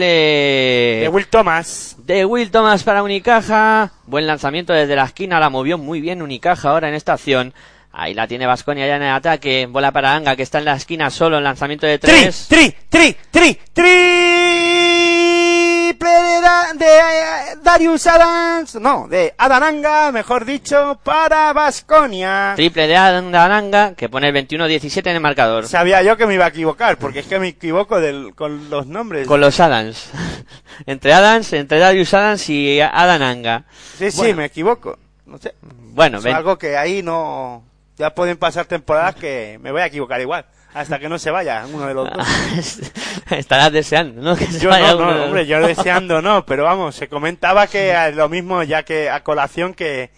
De 1.02 1.10
Will 1.12 1.28
Thomas. 1.28 1.98
de 2.00 2.26
Will 2.26 2.50
Thomas 2.52 2.84
para 2.84 3.04
Unicaja. 3.04 3.92
Buen 4.06 4.26
lanzamiento 4.26 4.72
desde 4.74 4.96
la 4.96 5.04
esquina. 5.04 5.40
La 5.40 5.50
movió 5.50 5.78
muy 5.78 6.00
bien 6.02 6.22
Unicaja 6.22 6.70
ahora 6.70 6.88
en 6.88 6.96
esta 6.96 7.14
acción. 7.14 7.54
Ahí 7.92 8.14
la 8.14 8.28
tiene 8.28 8.48
Vasconia 8.48 8.88
ya 8.88 8.96
en 8.96 9.04
el 9.04 9.14
ataque. 9.14 9.68
Bola 9.70 9.92
para 9.92 10.16
Anga 10.16 10.36
que 10.36 10.44
está 10.44 10.60
en 10.60 10.66
la 10.66 10.76
esquina 10.76 11.10
solo. 11.10 11.38
El 11.38 11.44
lanzamiento 11.44 11.86
de 11.86 12.00
Tri, 12.00 12.12
tres. 12.12 12.48
tri, 12.50 12.74
tri, 12.90 13.16
tri, 13.30 13.60
triple 13.74 13.84
de, 13.84 15.03
Da- 16.08 16.74
de 16.74 16.86
eh, 16.86 17.56
Darius 17.64 18.06
Adams, 18.08 18.76
no, 18.76 19.08
de 19.08 19.34
Adananga, 19.38 20.12
mejor 20.12 20.44
dicho, 20.44 21.00
para 21.04 21.54
Basconia. 21.54 22.54
Triple 22.56 22.88
de 22.88 22.98
Adananga 22.98 23.94
que 23.96 24.10
pone 24.10 24.28
el 24.28 24.36
21-17 24.48 25.08
en 25.10 25.16
el 25.16 25.22
marcador. 25.22 25.66
Sabía 25.68 26.02
yo 26.04 26.18
que 26.18 26.26
me 26.28 26.34
iba 26.34 26.46
a 26.46 26.50
equivocar, 26.50 26.98
porque 26.98 27.20
es 27.20 27.28
que 27.28 27.40
me 27.40 27.48
equivoco 27.50 28.02
del- 28.02 28.36
con 28.36 28.70
los 28.70 28.86
nombres. 28.88 29.28
Con 29.28 29.40
los 29.40 29.60
Adams. 29.60 30.10
entre 30.86 31.14
Adams, 31.14 31.54
entre 31.54 31.80
Darius 31.80 32.14
Adams 32.14 32.50
y 32.50 32.82
Adananga. 32.82 33.64
Sí, 33.98 34.12
sí, 34.12 34.18
Bueno. 34.18 34.36
me 34.38 34.46
equivoco. 34.46 34.98
No 35.26 35.38
sé. 35.38 35.56
Bueno, 35.62 36.18
Es 36.18 36.24
ven- 36.26 36.36
algo 36.36 36.58
que 36.58 36.76
ahí 36.78 37.02
no... 37.02 37.64
Ya 37.96 38.14
pueden 38.14 38.38
pasar 38.38 38.66
temporadas 38.66 39.16
que 39.16 39.60
me 39.62 39.72
voy 39.72 39.82
a 39.82 39.86
equivocar 39.86 40.20
igual. 40.20 40.46
Hasta 40.74 40.98
que 41.00 41.08
no 41.10 41.20
se 41.20 41.30
vaya 41.32 41.66
uno 41.72 41.86
de 41.88 41.94
los 41.94 42.10
dos. 42.12 42.80
estarás 43.32 43.72
deseando, 43.72 44.22
¿no? 44.22 44.36
Que 44.36 44.46
se 44.48 44.60
Yo 44.60 44.70
vaya 44.70 44.90
no, 44.92 44.98
uno 44.98 45.06
no, 45.06 45.12
de 45.12 45.18
los- 45.20 45.26
hombre, 45.28 45.46
yo 45.46 45.60
deseando 45.68 46.22
no, 46.22 46.46
pero 46.46 46.64
vamos, 46.64 46.96
se 46.96 47.08
comentaba 47.08 47.68
que 47.68 47.94
lo 48.16 48.30
mismo 48.30 48.64
ya 48.64 48.84
que 48.84 49.10
a 49.10 49.24
colación 49.24 49.74
que 49.74 50.10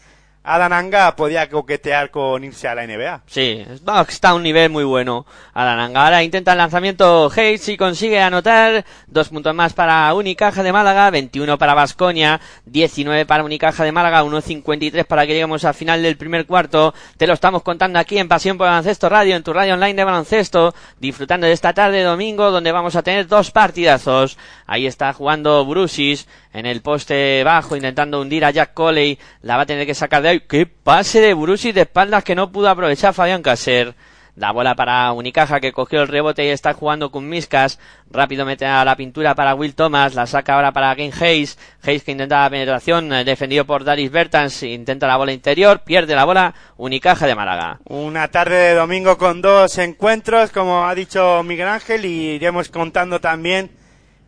Adananga 0.46 1.16
podía 1.16 1.50
coquetear 1.50 2.12
con 2.12 2.44
irse 2.44 2.68
a 2.68 2.76
la 2.76 2.86
NBA. 2.86 3.24
Sí, 3.26 3.66
está 4.08 4.30
a 4.30 4.34
un 4.36 4.44
nivel 4.44 4.70
muy 4.70 4.84
bueno. 4.84 5.26
Adananga 5.54 6.06
ahora 6.06 6.24
intenta 6.24 6.52
el 6.52 6.60
lanzamiento 6.60 7.32
Hayes 7.36 7.68
y 7.70 7.78
consigue 7.78 8.22
anotar. 8.22 8.86
Dos 9.08 9.30
puntos 9.30 9.56
más 9.56 9.74
para 9.74 10.14
Unicaja 10.14 10.62
de 10.62 10.72
Málaga, 10.72 11.10
21 11.10 11.58
para 11.58 11.74
Basconia, 11.74 12.40
19 12.66 13.26
para 13.26 13.44
Unicaja 13.44 13.84
de 13.84 13.92
Málaga, 13.92 14.24
1.53 14.24 15.06
para 15.06 15.26
que 15.26 15.34
lleguemos 15.34 15.66
al 15.66 15.74
final 15.74 16.04
del 16.04 16.16
primer 16.16 16.46
cuarto. 16.46 16.94
Te 17.18 17.26
lo 17.26 17.34
estamos 17.34 17.64
contando 17.64 17.98
aquí 17.98 18.18
en 18.18 18.28
Pasión 18.28 18.58
por 18.58 18.68
Baloncesto 18.68 19.10
Radio, 19.10 19.36
en 19.36 19.44
tu 19.44 19.52
radio 19.52 19.74
online 19.74 19.96
de 19.96 20.04
baloncesto, 20.04 20.76
disfrutando 21.00 21.48
de 21.48 21.54
esta 21.54 21.74
tarde 21.74 21.98
de 21.98 22.04
domingo 22.04 22.52
donde 22.52 22.72
vamos 22.72 22.96
a 22.96 23.02
tener 23.02 23.28
dos 23.28 23.50
partidazos. 23.50 24.38
Ahí 24.68 24.86
está 24.86 25.12
jugando 25.14 25.66
Brusis 25.66 26.28
en 26.56 26.66
el 26.66 26.82
poste 26.82 27.44
bajo 27.44 27.76
intentando 27.76 28.22
hundir 28.22 28.46
a 28.46 28.52
Jack 28.52 28.74
Coley. 28.74 29.20
La 29.42 29.58
va 29.58 29.64
a 29.64 29.66
tener 29.66 29.86
que 29.86 29.94
sacar 29.94 30.22
de 30.22 30.30
ahí. 30.30 30.40
¡Qué 30.40 30.66
pase 30.66 31.20
de 31.20 31.34
Brusis 31.34 31.76
de 31.76 31.82
espaldas 31.82 32.24
que 32.24 32.34
no 32.34 32.52
pudo 32.52 32.70
aprovechar 32.70 33.14
Fabián 33.14 33.42
Caser! 33.42 33.94
La 34.36 34.52
bola 34.52 34.76
para 34.76 35.14
Unicaja 35.14 35.62
que 35.62 35.72
cogió 35.72 36.02
el 36.02 36.10
rebote 36.10 36.46
y 36.46 36.50
está 36.50 36.74
jugando 36.74 37.10
con 37.10 37.28
Miscas. 37.28 37.80
Rápido 38.12 38.46
mete 38.46 38.66
a 38.66 38.84
la 38.84 38.98
pintura 38.98 39.34
para 39.34 39.56
Will 39.56 39.76
Thomas. 39.76 40.14
La 40.14 40.28
saca 40.28 40.56
ahora 40.56 40.74
para 40.74 40.94
Game 40.94 41.14
Hayes. 41.18 41.58
Hayes 41.84 42.04
que 42.04 42.12
intenta 42.12 42.42
la 42.42 42.50
penetración. 42.50 43.14
eh, 43.14 43.24
defendido 43.24 43.64
por 43.66 43.86
Darius 43.86 44.12
Bertans. 44.12 44.64
Intenta 44.64 45.08
la 45.08 45.16
bola 45.16 45.32
interior. 45.32 45.84
Pierde 45.86 46.16
la 46.16 46.26
bola. 46.26 46.54
Unicaja 46.76 47.28
de 47.28 47.36
Málaga. 47.36 47.80
Una 47.86 48.28
tarde 48.28 48.56
de 48.56 48.76
domingo 48.76 49.18
con 49.18 49.42
dos 49.42 49.78
encuentros, 49.78 50.52
como 50.52 50.86
ha 50.86 50.94
dicho 50.96 51.42
Miguel 51.44 51.70
Ángel, 51.70 52.04
y 52.04 52.32
iremos 52.32 52.68
contando 52.68 53.22
también 53.22 53.72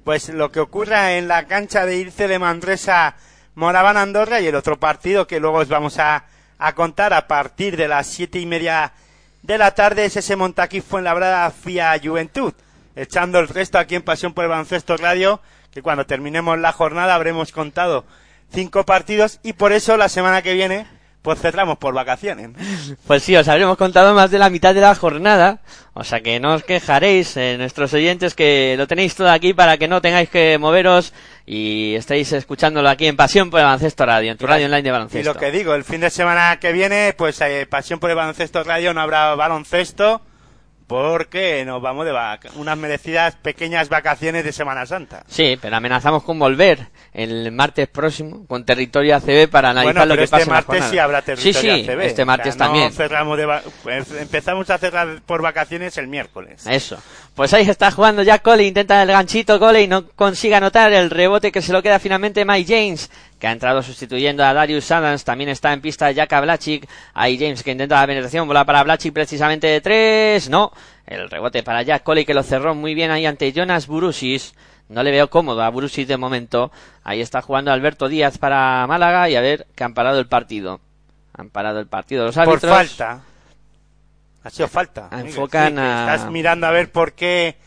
pues 0.07 0.29
lo 0.29 0.53
que 0.53 0.61
ocurra 0.61 1.17
en 1.17 1.27
la 1.27 1.47
cancha 1.47 1.85
de 1.85 1.97
Irce 1.97 2.29
de 2.29 2.39
Manresa 2.39 3.17
Moraban 3.55 3.97
Andorra 3.97 4.39
y 4.39 4.47
el 4.47 4.55
otro 4.55 4.79
partido 4.79 5.27
que 5.27 5.41
luego 5.41 5.57
os 5.57 5.67
vamos 5.67 5.99
a, 5.99 6.23
a 6.57 6.75
contar 6.75 7.13
a 7.13 7.27
partir 7.27 7.75
de 7.75 7.89
las 7.89 8.07
siete 8.07 8.39
y 8.39 8.45
media 8.45 8.93
de 9.41 9.57
la 9.57 9.71
tarde 9.71 10.05
es 10.05 10.15
ese 10.15 10.37
Montaquí 10.37 10.79
Fuenlabrada 10.79 11.51
FIA 11.51 11.99
Juventud. 12.01 12.53
Echando 12.95 13.39
el 13.39 13.49
resto 13.49 13.79
aquí 13.79 13.95
en 13.95 14.01
Pasión 14.01 14.33
por 14.33 14.45
el 14.45 14.49
Baloncesto 14.49 14.95
Radio, 14.95 15.41
que 15.71 15.81
cuando 15.81 16.05
terminemos 16.05 16.57
la 16.57 16.71
jornada 16.71 17.13
habremos 17.13 17.51
contado 17.51 18.05
cinco 18.53 18.85
partidos 18.85 19.41
y 19.43 19.51
por 19.51 19.73
eso 19.73 19.97
la 19.97 20.07
semana 20.07 20.41
que 20.41 20.53
viene 20.53 20.87
pues 21.27 21.41
cerramos 21.41 21.77
por 21.77 21.93
vacaciones. 21.93 22.51
Pues 23.05 23.21
sí, 23.21 23.35
os 23.35 23.45
habremos 23.49 23.75
contado 23.75 24.13
más 24.13 24.31
de 24.31 24.39
la 24.39 24.49
mitad 24.49 24.73
de 24.73 24.79
la 24.79 24.95
jornada, 24.95 25.59
o 25.93 26.05
sea 26.05 26.21
que 26.21 26.39
no 26.39 26.53
os 26.53 26.63
quejaréis, 26.63 27.35
eh, 27.35 27.57
nuestros 27.57 27.93
oyentes, 27.93 28.33
que 28.33 28.75
lo 28.77 28.87
tenéis 28.87 29.13
todo 29.13 29.29
aquí 29.29 29.53
para 29.53 29.77
que 29.77 29.89
no 29.89 29.99
tengáis 30.01 30.29
que 30.29 30.57
moveros 30.57 31.11
y 31.45 31.95
estéis 31.95 32.31
escuchándolo 32.31 32.87
aquí 32.87 33.07
en 33.07 33.17
Pasión 33.17 33.49
por 33.49 33.59
el 33.59 33.65
Baloncesto 33.65 34.05
Radio, 34.05 34.31
en 34.31 34.37
tu 34.37 34.47
radio 34.47 34.67
online 34.67 34.83
de 34.83 34.87
Y 34.87 34.91
baloncesto. 34.93 35.33
lo 35.33 35.37
que 35.37 35.51
digo, 35.51 35.75
el 35.75 35.83
fin 35.83 35.99
de 35.99 36.09
semana 36.09 36.59
que 36.61 36.71
viene, 36.71 37.13
pues 37.17 37.41
eh, 37.41 37.67
Pasión 37.69 37.99
por 37.99 38.09
el 38.09 38.15
Baloncesto 38.15 38.63
Radio 38.63 38.93
no 38.93 39.01
habrá 39.01 39.35
baloncesto 39.35 40.21
porque 40.87 41.63
nos 41.65 41.81
vamos 41.81 42.05
de 42.05 42.11
vaca- 42.13 42.49
unas 42.55 42.77
merecidas 42.77 43.35
pequeñas 43.35 43.89
vacaciones 43.89 44.43
de 44.45 44.53
Semana 44.53 44.85
Santa. 44.85 45.23
Sí, 45.27 45.57
pero 45.61 45.75
amenazamos 45.75 46.23
con 46.23 46.39
volver 46.39 46.87
el 47.13 47.51
martes 47.51 47.87
próximo 47.89 48.45
con 48.47 48.63
Territorio 48.65 49.15
ACB 49.17 49.49
para 49.49 49.71
analizar 49.71 49.93
Bueno, 49.93 50.05
lo 50.05 50.13
pero 50.13 50.19
que 50.19 50.23
este 50.23 50.31
pasa 50.31 50.43
en 50.43 50.49
la 50.49 50.53
martes 50.55 50.67
jornada. 50.69 50.91
sí 50.91 50.99
habrá 50.99 51.21
territorio 51.21 51.53
Sí, 51.53 51.59
sí, 51.61 51.69
ACB. 51.91 52.01
este 52.05 52.23
O 52.23 52.25
martes 52.25 52.53
sea, 52.55 52.65
no 52.67 52.71
también. 52.71 52.91
cerramos 52.93 53.37
de 53.37 53.59
pues, 53.83 54.11
empezamos 54.13 54.69
a 54.69 54.77
cerrar 54.77 55.21
por 55.25 55.41
vacaciones 55.41 55.97
el 55.97 56.07
miércoles. 56.07 56.65
Eso. 56.65 56.97
Pues 57.35 57.53
ahí 57.53 57.69
está 57.69 57.91
jugando 57.91 58.23
Jack 58.23 58.41
Coley, 58.41 58.67
intenta 58.67 59.01
el 59.03 59.09
ganchito 59.09 59.59
Coley, 59.59 59.87
no 59.87 60.07
consigue 60.09 60.55
anotar 60.55 60.91
el 60.93 61.09
rebote 61.09 61.51
que 61.51 61.61
se 61.61 61.73
lo 61.73 61.83
queda 61.83 61.99
finalmente 61.99 62.45
Mike 62.45 62.73
James, 62.73 63.11
que 63.39 63.47
ha 63.47 63.51
entrado 63.51 63.83
sustituyendo 63.83 64.43
a 64.43 64.53
Darius 64.53 64.89
Adams, 64.91 65.23
también 65.23 65.49
está 65.49 65.71
en 65.73 65.81
pista 65.81 66.09
Jack 66.11 66.41
Blachik, 66.41 66.87
ahí 67.13 67.37
James 67.37 67.61
que 67.63 67.71
intenta 67.71 67.99
la 68.01 68.07
penetración, 68.07 68.47
bola 68.47 68.65
para 68.65 68.83
Blachik 68.83 69.13
precisamente 69.13 69.67
de 69.67 69.81
tres, 69.81 70.49
no, 70.49 70.71
el 71.05 71.29
rebote 71.29 71.61
para 71.63 71.83
Jack 71.83 72.03
Coley 72.03 72.25
que 72.25 72.33
lo 72.33 72.43
cerró 72.43 72.73
muy 72.75 72.93
bien 72.95 73.11
ahí 73.11 73.25
ante 73.25 73.51
Jonas 73.53 73.85
Burusis, 73.87 74.53
no 74.89 75.03
le 75.03 75.11
veo 75.11 75.29
cómodo 75.29 75.61
a 75.63 75.69
Burusis 75.69 76.07
de 76.07 76.17
momento, 76.17 76.71
ahí 77.03 77.21
está 77.21 77.41
jugando 77.41 77.71
Alberto 77.71 78.07
Díaz 78.09 78.37
para 78.37 78.85
Málaga 78.87 79.29
y 79.29 79.35
a 79.35 79.41
ver 79.41 79.67
que 79.75 79.83
han 79.83 79.93
parado 79.93 80.19
el 80.19 80.27
partido. 80.27 80.79
Han 81.39 81.49
parado 81.51 81.79
el 81.79 81.85
partido 81.87 82.25
los 82.25 82.33
Por 82.35 82.43
árbitros. 82.49 82.71
falta. 82.71 83.21
Ha 84.43 84.49
sido 84.49 84.67
falta. 84.67 85.07
Ah, 85.11 85.17
Miguel, 85.17 85.27
enfocan 85.27 85.73
sí, 85.73 85.79
a- 85.79 85.99
Estás 86.13 86.31
mirando 86.31 86.65
a 86.67 86.71
ver 86.71 86.91
por 86.91 87.13
qué 87.13 87.57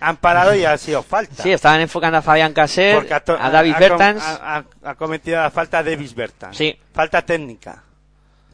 han 0.00 0.16
parado 0.16 0.54
y 0.54 0.64
ha 0.64 0.76
sido 0.78 1.02
falta. 1.02 1.42
Sí, 1.42 1.52
estaban 1.52 1.80
enfocando 1.80 2.18
a 2.18 2.22
Fabián 2.22 2.52
Caser, 2.52 3.06
a 3.38 3.50
David 3.50 3.74
ha- 3.74 3.78
Bertans. 3.78 4.22
Ha, 4.22 4.56
ha- 4.58 4.90
ha 4.90 4.94
cometido 4.94 5.38
la 5.40 5.50
falta 5.50 5.82
Davis 5.82 6.14
Bertans. 6.14 6.56
Sí. 6.56 6.78
Falta 6.92 7.22
técnica. 7.22 7.82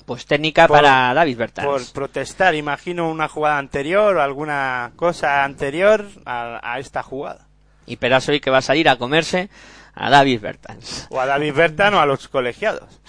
Pues 0.06 0.26
técnica 0.26 0.66
Por- 0.66 0.78
para 0.78 1.14
David 1.14 1.36
Bertans. 1.36 1.66
Por 1.66 1.92
protestar, 1.92 2.54
imagino 2.54 3.08
una 3.10 3.28
jugada 3.28 3.58
anterior 3.58 4.16
o 4.16 4.22
alguna 4.22 4.92
cosa 4.96 5.44
anterior 5.44 6.06
a, 6.24 6.60
a 6.62 6.78
esta 6.78 7.02
jugada. 7.02 7.46
Y 7.86 7.96
Perasoy 7.96 8.40
que 8.40 8.50
va 8.50 8.58
a 8.58 8.62
salir 8.62 8.88
a 8.88 8.96
comerse 8.96 9.48
a 9.94 10.10
David 10.10 10.40
Bertans. 10.40 11.06
O 11.10 11.20
a 11.20 11.26
David 11.26 11.54
Bertan 11.54 11.94
o 11.94 12.00
a 12.00 12.06
los 12.06 12.28
colegiados. 12.28 13.00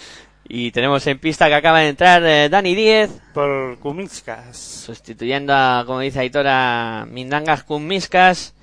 Y 0.56 0.70
tenemos 0.70 1.08
en 1.08 1.18
pista 1.18 1.48
que 1.48 1.56
acaba 1.56 1.80
de 1.80 1.88
entrar 1.88 2.24
eh, 2.24 2.48
Dani 2.48 2.76
Díez, 2.76 3.10
Por 3.34 3.80
Kuminskas. 3.80 4.56
sustituyendo 4.56 5.52
a, 5.52 5.82
como 5.84 6.02
dice 6.02 6.20
Aitora, 6.20 7.08
Mindangas 7.10 7.68
Miscas. 7.68 8.54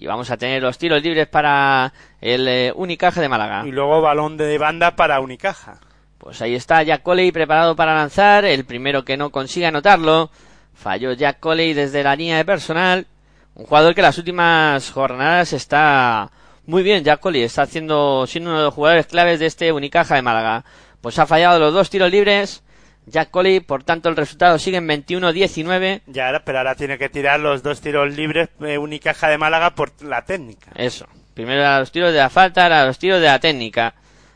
Y 0.00 0.08
vamos 0.08 0.32
a 0.32 0.36
tener 0.36 0.60
los 0.60 0.78
tiros 0.78 1.00
libres 1.00 1.28
para 1.28 1.92
el 2.20 2.48
eh, 2.48 2.72
Unicaja 2.74 3.20
de 3.20 3.28
Málaga. 3.28 3.64
Y 3.64 3.70
luego 3.70 4.00
balón 4.00 4.36
de 4.36 4.58
banda 4.58 4.96
para 4.96 5.20
Unicaja. 5.20 5.78
Pues 6.18 6.42
ahí 6.42 6.56
está 6.56 6.82
Jack 6.82 7.04
Coley 7.04 7.30
preparado 7.30 7.76
para 7.76 7.94
lanzar. 7.94 8.44
El 8.44 8.64
primero 8.64 9.04
que 9.04 9.16
no 9.16 9.30
consigue 9.30 9.66
anotarlo. 9.66 10.32
Falló 10.74 11.12
Jack 11.12 11.38
Coley 11.38 11.72
desde 11.72 12.02
la 12.02 12.16
línea 12.16 12.38
de 12.38 12.44
personal. 12.44 13.06
Un 13.54 13.64
jugador 13.64 13.94
que 13.94 14.02
las 14.02 14.18
últimas 14.18 14.90
jornadas 14.90 15.52
está 15.52 16.32
muy 16.66 16.82
bien. 16.82 17.04
Jack 17.04 17.20
Coley 17.20 17.42
está 17.42 17.62
haciendo, 17.62 18.26
siendo 18.26 18.50
uno 18.50 18.58
de 18.58 18.64
los 18.64 18.74
jugadores 18.74 19.06
claves 19.06 19.38
de 19.38 19.46
este 19.46 19.70
Unicaja 19.70 20.16
de 20.16 20.22
Málaga. 20.22 20.64
Pues 21.08 21.18
ha 21.18 21.26
fallado 21.26 21.58
los 21.58 21.72
dos 21.72 21.88
tiros 21.88 22.10
libres. 22.10 22.62
Jack 23.06 23.30
Coley, 23.30 23.60
por 23.60 23.82
tanto, 23.82 24.10
el 24.10 24.16
resultado 24.16 24.58
sigue 24.58 24.76
en 24.76 24.86
21-19. 24.86 26.02
Ya, 26.06 26.42
pero 26.44 26.58
ahora 26.58 26.74
tiene 26.74 26.98
que 26.98 27.08
tirar 27.08 27.40
los 27.40 27.62
dos 27.62 27.80
tiros 27.80 28.14
libres 28.14 28.50
eh, 28.60 28.76
Unicaja 28.76 29.28
de 29.30 29.38
Málaga 29.38 29.74
por 29.74 29.90
la 30.02 30.26
técnica. 30.26 30.70
Eso. 30.74 31.06
Primero 31.32 31.66
a 31.66 31.78
los 31.80 31.90
tiros 31.92 32.12
de 32.12 32.18
la 32.18 32.28
falta, 32.28 32.64
ahora 32.64 32.82
a 32.82 32.84
los 32.84 32.98
tiros 32.98 33.22
de 33.22 33.26
la 33.26 33.38
técnica. 33.38 33.94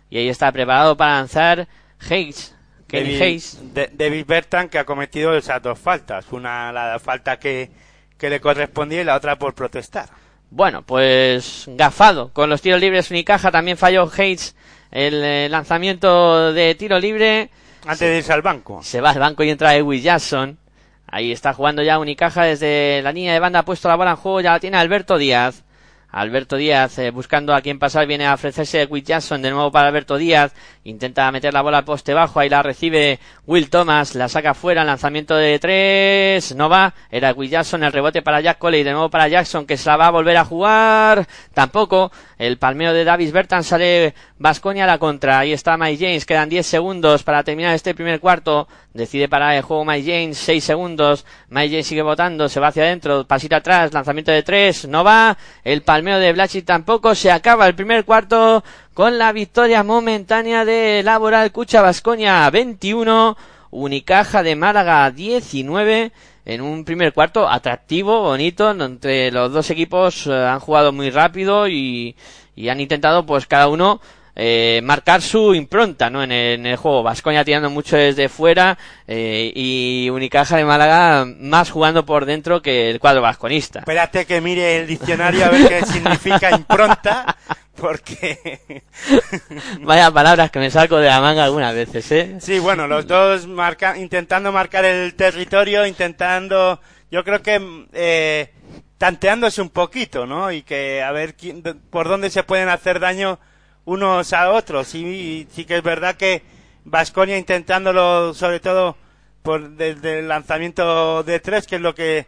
Y 0.08 0.16
ahí 0.16 0.30
está 0.30 0.50
preparado 0.50 0.96
para 0.96 1.16
lanzar 1.16 1.68
Hayes. 2.08 2.54
Kenny 2.88 3.18
David, 3.18 3.22
Hayes. 3.22 3.58
De- 3.74 3.90
David 3.92 4.24
Bertan 4.26 4.70
que 4.70 4.78
ha 4.78 4.86
cometido 4.86 5.36
esas 5.36 5.60
dos 5.60 5.78
faltas. 5.78 6.24
Una 6.32 6.72
la 6.72 6.98
falta 6.98 7.38
que, 7.38 7.70
que 8.16 8.30
le 8.30 8.40
correspondía 8.40 9.02
y 9.02 9.04
la 9.04 9.16
otra 9.16 9.36
por 9.36 9.52
protestar. 9.54 10.08
Bueno, 10.48 10.80
pues 10.80 11.64
gafado. 11.68 12.32
Con 12.32 12.48
los 12.48 12.62
tiros 12.62 12.80
libres 12.80 13.10
Unicaja 13.10 13.50
también 13.50 13.76
falló 13.76 14.10
Hayes 14.16 14.56
el 14.92 15.24
eh, 15.24 15.48
lanzamiento 15.48 16.52
de 16.52 16.74
tiro 16.74 17.00
libre. 17.00 17.50
Antes 17.84 18.08
de 18.08 18.18
irse 18.18 18.32
al 18.32 18.42
banco. 18.42 18.80
Se 18.82 19.00
va 19.00 19.10
al 19.10 19.18
banco 19.18 19.42
y 19.42 19.50
entra 19.50 19.74
Edwin 19.74 20.02
Jackson. 20.02 20.58
Ahí 21.06 21.32
está 21.32 21.52
jugando 21.52 21.82
ya 21.82 21.98
Unicaja 21.98 22.44
desde 22.44 23.02
la 23.02 23.12
línea 23.12 23.32
de 23.32 23.40
banda. 23.40 23.60
Ha 23.60 23.64
puesto 23.64 23.88
la 23.88 23.96
bola 23.96 24.12
en 24.12 24.16
juego. 24.16 24.40
Ya 24.40 24.52
la 24.52 24.60
tiene 24.60 24.76
Alberto 24.76 25.18
Díaz. 25.18 25.64
Alberto 26.12 26.56
Díaz 26.56 26.98
eh, 26.98 27.10
buscando 27.10 27.54
a 27.54 27.62
quien 27.62 27.78
pasar. 27.78 28.06
Viene 28.06 28.26
a 28.26 28.34
ofrecerse 28.34 28.82
Edwin 28.82 29.02
Jackson 29.02 29.40
de 29.42 29.50
nuevo 29.50 29.72
para 29.72 29.88
Alberto 29.88 30.16
Díaz. 30.16 30.52
Intenta 30.84 31.32
meter 31.32 31.52
la 31.54 31.62
bola 31.62 31.78
al 31.78 31.84
poste 31.84 32.12
bajo. 32.14 32.38
Ahí 32.38 32.50
la 32.50 32.62
recibe 32.62 33.18
Will 33.46 33.70
Thomas. 33.70 34.14
La 34.14 34.28
saca 34.28 34.54
fuera. 34.54 34.84
Lanzamiento 34.84 35.34
de 35.34 35.58
tres. 35.58 36.54
No 36.54 36.68
va. 36.68 36.94
Era 37.10 37.30
Edwin 37.30 37.50
Jackson. 37.50 37.82
El 37.82 37.92
rebote 37.92 38.22
para 38.22 38.40
Jack 38.40 38.58
Coley. 38.58 38.82
De 38.82 38.92
nuevo 38.92 39.08
para 39.10 39.28
Jackson 39.28 39.66
que 39.66 39.78
se 39.78 39.88
la 39.88 39.96
va 39.96 40.06
a 40.06 40.10
volver 40.10 40.36
a 40.36 40.44
jugar. 40.44 41.26
Tampoco. 41.54 42.12
El 42.42 42.58
palmeo 42.58 42.92
de 42.92 43.04
Davis 43.04 43.30
Bertan 43.30 43.62
sale 43.62 44.14
Vasconia 44.36 44.82
a 44.82 44.88
la 44.88 44.98
contra. 44.98 45.38
Ahí 45.38 45.52
está 45.52 45.76
Mike 45.76 46.04
James. 46.04 46.26
Quedan 46.26 46.48
10 46.48 46.66
segundos 46.66 47.22
para 47.22 47.44
terminar 47.44 47.72
este 47.72 47.94
primer 47.94 48.18
cuarto. 48.18 48.66
Decide 48.92 49.28
parar 49.28 49.54
el 49.54 49.62
juego 49.62 49.84
Mike 49.84 50.10
James. 50.10 50.38
6 50.38 50.64
segundos. 50.64 51.24
Mike 51.50 51.70
James 51.70 51.86
sigue 51.86 52.02
votando. 52.02 52.48
Se 52.48 52.58
va 52.58 52.66
hacia 52.66 52.82
adentro. 52.82 53.24
Pasita 53.28 53.58
atrás. 53.58 53.92
Lanzamiento 53.92 54.32
de 54.32 54.42
3. 54.42 54.88
No 54.88 55.04
va. 55.04 55.38
El 55.62 55.82
palmeo 55.82 56.18
de 56.18 56.32
Blachit 56.32 56.66
tampoco. 56.66 57.14
Se 57.14 57.30
acaba 57.30 57.68
el 57.68 57.76
primer 57.76 58.04
cuarto 58.04 58.64
con 58.92 59.18
la 59.18 59.30
victoria 59.30 59.84
momentánea 59.84 60.64
de 60.64 61.02
Laboral 61.04 61.52
Cucha 61.52 61.80
Vasconia 61.80 62.50
21. 62.50 63.36
Unicaja 63.70 64.42
de 64.42 64.56
Málaga 64.56 65.08
19 65.12 66.10
en 66.44 66.60
un 66.60 66.84
primer 66.84 67.12
cuarto 67.12 67.48
atractivo, 67.48 68.22
bonito, 68.22 68.70
entre 68.70 69.30
los 69.30 69.52
dos 69.52 69.70
equipos 69.70 70.26
eh, 70.26 70.32
han 70.32 70.60
jugado 70.60 70.92
muy 70.92 71.10
rápido 71.10 71.68
y, 71.68 72.16
y 72.56 72.68
han 72.68 72.80
intentado 72.80 73.24
pues 73.24 73.46
cada 73.46 73.68
uno 73.68 74.00
eh, 74.34 74.80
marcar 74.84 75.20
su 75.22 75.54
impronta 75.54 76.08
¿no? 76.10 76.22
en, 76.22 76.32
el, 76.32 76.60
en 76.60 76.66
el 76.66 76.76
juego. 76.76 77.02
Vascoña 77.02 77.44
tirando 77.44 77.70
mucho 77.70 77.96
desde 77.96 78.28
fuera 78.28 78.78
eh, 79.06 79.52
y 79.54 80.08
Unicaja 80.10 80.56
de 80.56 80.64
Málaga 80.64 81.24
más 81.26 81.70
jugando 81.70 82.04
por 82.06 82.24
dentro 82.24 82.62
que 82.62 82.90
el 82.90 82.98
cuadro 83.00 83.20
vasconista. 83.22 83.80
Espérate 83.80 84.24
que 84.26 84.40
mire 84.40 84.78
el 84.80 84.86
diccionario 84.86 85.44
a 85.44 85.48
ver 85.50 85.68
qué 85.68 85.86
significa 85.86 86.50
impronta. 86.50 87.36
Porque. 87.74 88.82
Vaya 89.80 90.10
palabras 90.10 90.50
que 90.50 90.58
me 90.58 90.70
saco 90.70 90.98
de 90.98 91.08
la 91.08 91.20
manga 91.20 91.44
algunas 91.44 91.74
veces, 91.74 92.12
¿eh? 92.12 92.36
Sí, 92.38 92.58
bueno, 92.58 92.86
los 92.86 93.06
dos 93.06 93.46
marca, 93.46 93.96
intentando 93.96 94.52
marcar 94.52 94.84
el 94.84 95.14
territorio, 95.14 95.86
intentando, 95.86 96.80
yo 97.10 97.24
creo 97.24 97.42
que 97.42 97.86
eh, 97.94 98.52
tanteándose 98.98 99.62
un 99.62 99.70
poquito, 99.70 100.26
¿no? 100.26 100.52
Y 100.52 100.62
que 100.62 101.02
a 101.02 101.12
ver 101.12 101.34
quién- 101.34 101.62
por 101.90 102.08
dónde 102.08 102.30
se 102.30 102.42
pueden 102.44 102.68
hacer 102.68 103.00
daño 103.00 103.40
unos 103.84 104.32
a 104.32 104.50
otros. 104.52 104.94
Y, 104.94 105.46
sí 105.50 105.64
que 105.64 105.78
es 105.78 105.82
verdad 105.82 106.16
que 106.16 106.42
Vasconia 106.84 107.38
intentándolo, 107.38 108.34
sobre 108.34 108.60
todo 108.60 108.96
por 109.42 109.70
desde 109.70 110.20
el 110.20 110.28
lanzamiento 110.28 111.22
de 111.22 111.40
tres, 111.40 111.66
que 111.66 111.76
es 111.76 111.82
lo 111.82 111.94
que 111.94 112.26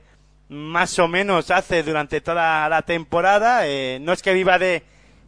más 0.48 0.98
o 0.98 1.08
menos 1.08 1.50
hace 1.50 1.82
durante 1.82 2.20
toda 2.20 2.68
la 2.68 2.82
temporada. 2.82 3.66
eh, 3.66 3.98
no 4.00 4.12
es 4.12 4.22
que 4.22 4.34
viva 4.34 4.58
de, 4.58 4.82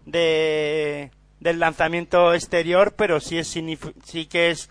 de 0.05 1.11
del 1.41 1.59
lanzamiento 1.61 2.35
exterior, 2.35 2.95
pero 2.97 3.21
sí 3.21 3.39
es 3.39 3.49
sí 3.49 4.27
que 4.27 4.51
es 4.51 4.69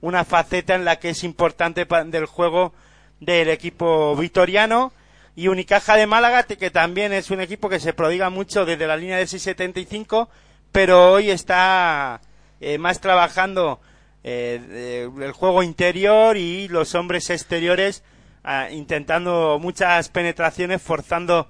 una 0.00 0.24
faceta 0.24 0.74
en 0.74 0.84
la 0.84 0.98
que 0.98 1.10
es 1.10 1.24
importante 1.24 1.86
del 2.06 2.26
juego 2.26 2.74
del 3.20 3.48
equipo 3.48 4.14
vitoriano 4.16 4.92
y 5.34 5.48
Unicaja 5.48 5.96
de 5.96 6.06
Málaga, 6.06 6.42
que 6.42 6.70
también 6.70 7.12
es 7.12 7.30
un 7.30 7.40
equipo 7.40 7.68
que 7.68 7.80
se 7.80 7.94
prodiga 7.94 8.28
mucho 8.28 8.64
desde 8.66 8.86
la 8.86 8.96
línea 8.96 9.16
de 9.16 9.26
675, 9.26 10.28
pero 10.72 11.12
hoy 11.12 11.30
está 11.30 12.20
eh, 12.60 12.78
más 12.78 13.00
trabajando 13.00 13.80
eh, 14.24 15.08
el 15.20 15.32
juego 15.32 15.62
interior 15.62 16.36
y 16.36 16.68
los 16.68 16.94
hombres 16.94 17.28
exteriores 17.30 18.02
ah, 18.42 18.70
intentando 18.70 19.58
muchas 19.60 20.08
penetraciones, 20.08 20.80
forzando 20.80 21.48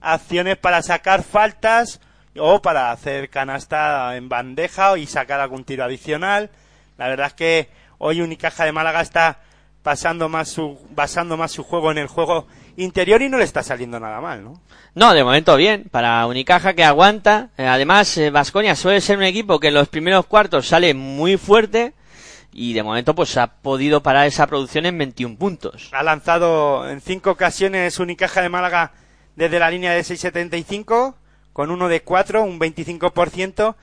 acciones 0.00 0.58
para 0.58 0.82
sacar 0.82 1.22
faltas 1.22 2.00
o 2.36 2.60
para 2.60 2.90
hacer 2.90 3.30
canasta 3.30 4.16
en 4.16 4.28
bandeja 4.28 4.98
y 4.98 5.06
sacar 5.06 5.40
algún 5.40 5.64
tiro 5.64 5.84
adicional. 5.84 6.50
La 6.98 7.08
verdad 7.08 7.28
es 7.28 7.34
que 7.34 7.68
hoy 7.98 8.20
Unicaja 8.20 8.64
de 8.64 8.72
Málaga 8.72 9.00
está 9.00 9.38
pasando 9.82 10.28
más 10.28 10.48
su, 10.48 10.78
basando 10.90 11.36
más 11.36 11.52
su 11.52 11.62
juego 11.62 11.92
en 11.92 11.98
el 11.98 12.08
juego 12.08 12.46
interior 12.76 13.22
y 13.22 13.28
no 13.28 13.38
le 13.38 13.44
está 13.44 13.62
saliendo 13.62 14.00
nada 14.00 14.20
mal, 14.20 14.44
¿no? 14.44 14.60
No, 14.94 15.12
de 15.14 15.24
momento 15.24 15.56
bien, 15.56 15.88
para 15.90 16.26
Unicaja 16.26 16.74
que 16.74 16.84
aguanta. 16.84 17.50
Eh, 17.56 17.66
además, 17.66 18.20
Vasconia 18.32 18.72
eh, 18.72 18.76
suele 18.76 19.00
ser 19.00 19.18
un 19.18 19.24
equipo 19.24 19.58
que 19.58 19.68
en 19.68 19.74
los 19.74 19.88
primeros 19.88 20.26
cuartos 20.26 20.68
sale 20.68 20.94
muy 20.94 21.36
fuerte 21.36 21.94
y 22.52 22.72
de 22.72 22.82
momento 22.84 23.14
pues 23.14 23.36
ha 23.36 23.48
podido 23.48 24.02
parar 24.02 24.26
esa 24.26 24.46
producción 24.46 24.86
en 24.86 24.96
21 24.96 25.36
puntos. 25.36 25.90
Ha 25.92 26.02
lanzado 26.02 26.88
en 26.88 27.00
cinco 27.00 27.32
ocasiones 27.32 27.98
Unicaja 27.98 28.42
de 28.42 28.48
Málaga 28.48 28.92
desde 29.34 29.58
la 29.58 29.70
línea 29.70 29.92
de 29.92 30.02
6.75 30.02 31.14
con 31.52 31.70
uno 31.70 31.88
de 31.88 32.02
4, 32.02 32.42
un 32.42 32.58
25%, 32.58 33.76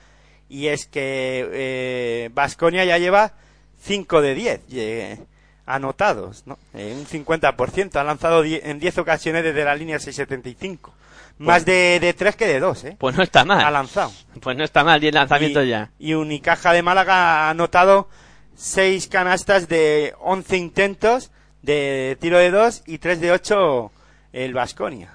y 0.48 0.66
es 0.68 0.86
que 0.86 2.30
Vasconia 2.34 2.84
eh, 2.84 2.86
ya 2.86 2.98
lleva 2.98 3.32
5 3.80 4.20
de 4.20 4.34
10 4.34 4.60
eh, 4.72 5.18
anotados, 5.66 6.44
¿no? 6.46 6.58
Eh, 6.74 6.94
un 6.96 7.06
50%, 7.06 7.96
ha 7.96 8.04
lanzado 8.04 8.44
en 8.44 8.78
10 8.78 8.98
ocasiones 8.98 9.44
desde 9.44 9.64
la 9.64 9.74
línea 9.74 9.98
6.75. 9.98 10.90
Más 11.38 11.64
de, 11.64 11.98
de 11.98 12.12
3 12.12 12.36
que 12.36 12.46
de 12.46 12.60
2, 12.60 12.84
¿eh? 12.84 12.96
Pues 12.98 13.16
no 13.16 13.22
está 13.22 13.44
mal. 13.44 13.64
Ha 13.64 13.70
lanzado. 13.70 14.12
Pues 14.40 14.56
no 14.56 14.64
está 14.64 14.84
mal, 14.84 15.00
10 15.00 15.14
lanzamientos 15.14 15.66
ya. 15.66 15.90
Y 15.98 16.14
Unicaja 16.14 16.72
de 16.72 16.82
Málaga 16.82 17.46
ha 17.46 17.50
anotado 17.50 18.08
6 18.54 19.08
canastas 19.08 19.68
de 19.68 20.14
11 20.20 20.56
intentos 20.56 21.30
de 21.62 22.16
tiro 22.20 22.38
de 22.38 22.50
2 22.50 22.82
y 22.86 22.98
3 22.98 23.20
de 23.20 23.32
8 23.32 23.92
el 24.32 24.54
Vasconia. 24.54 25.10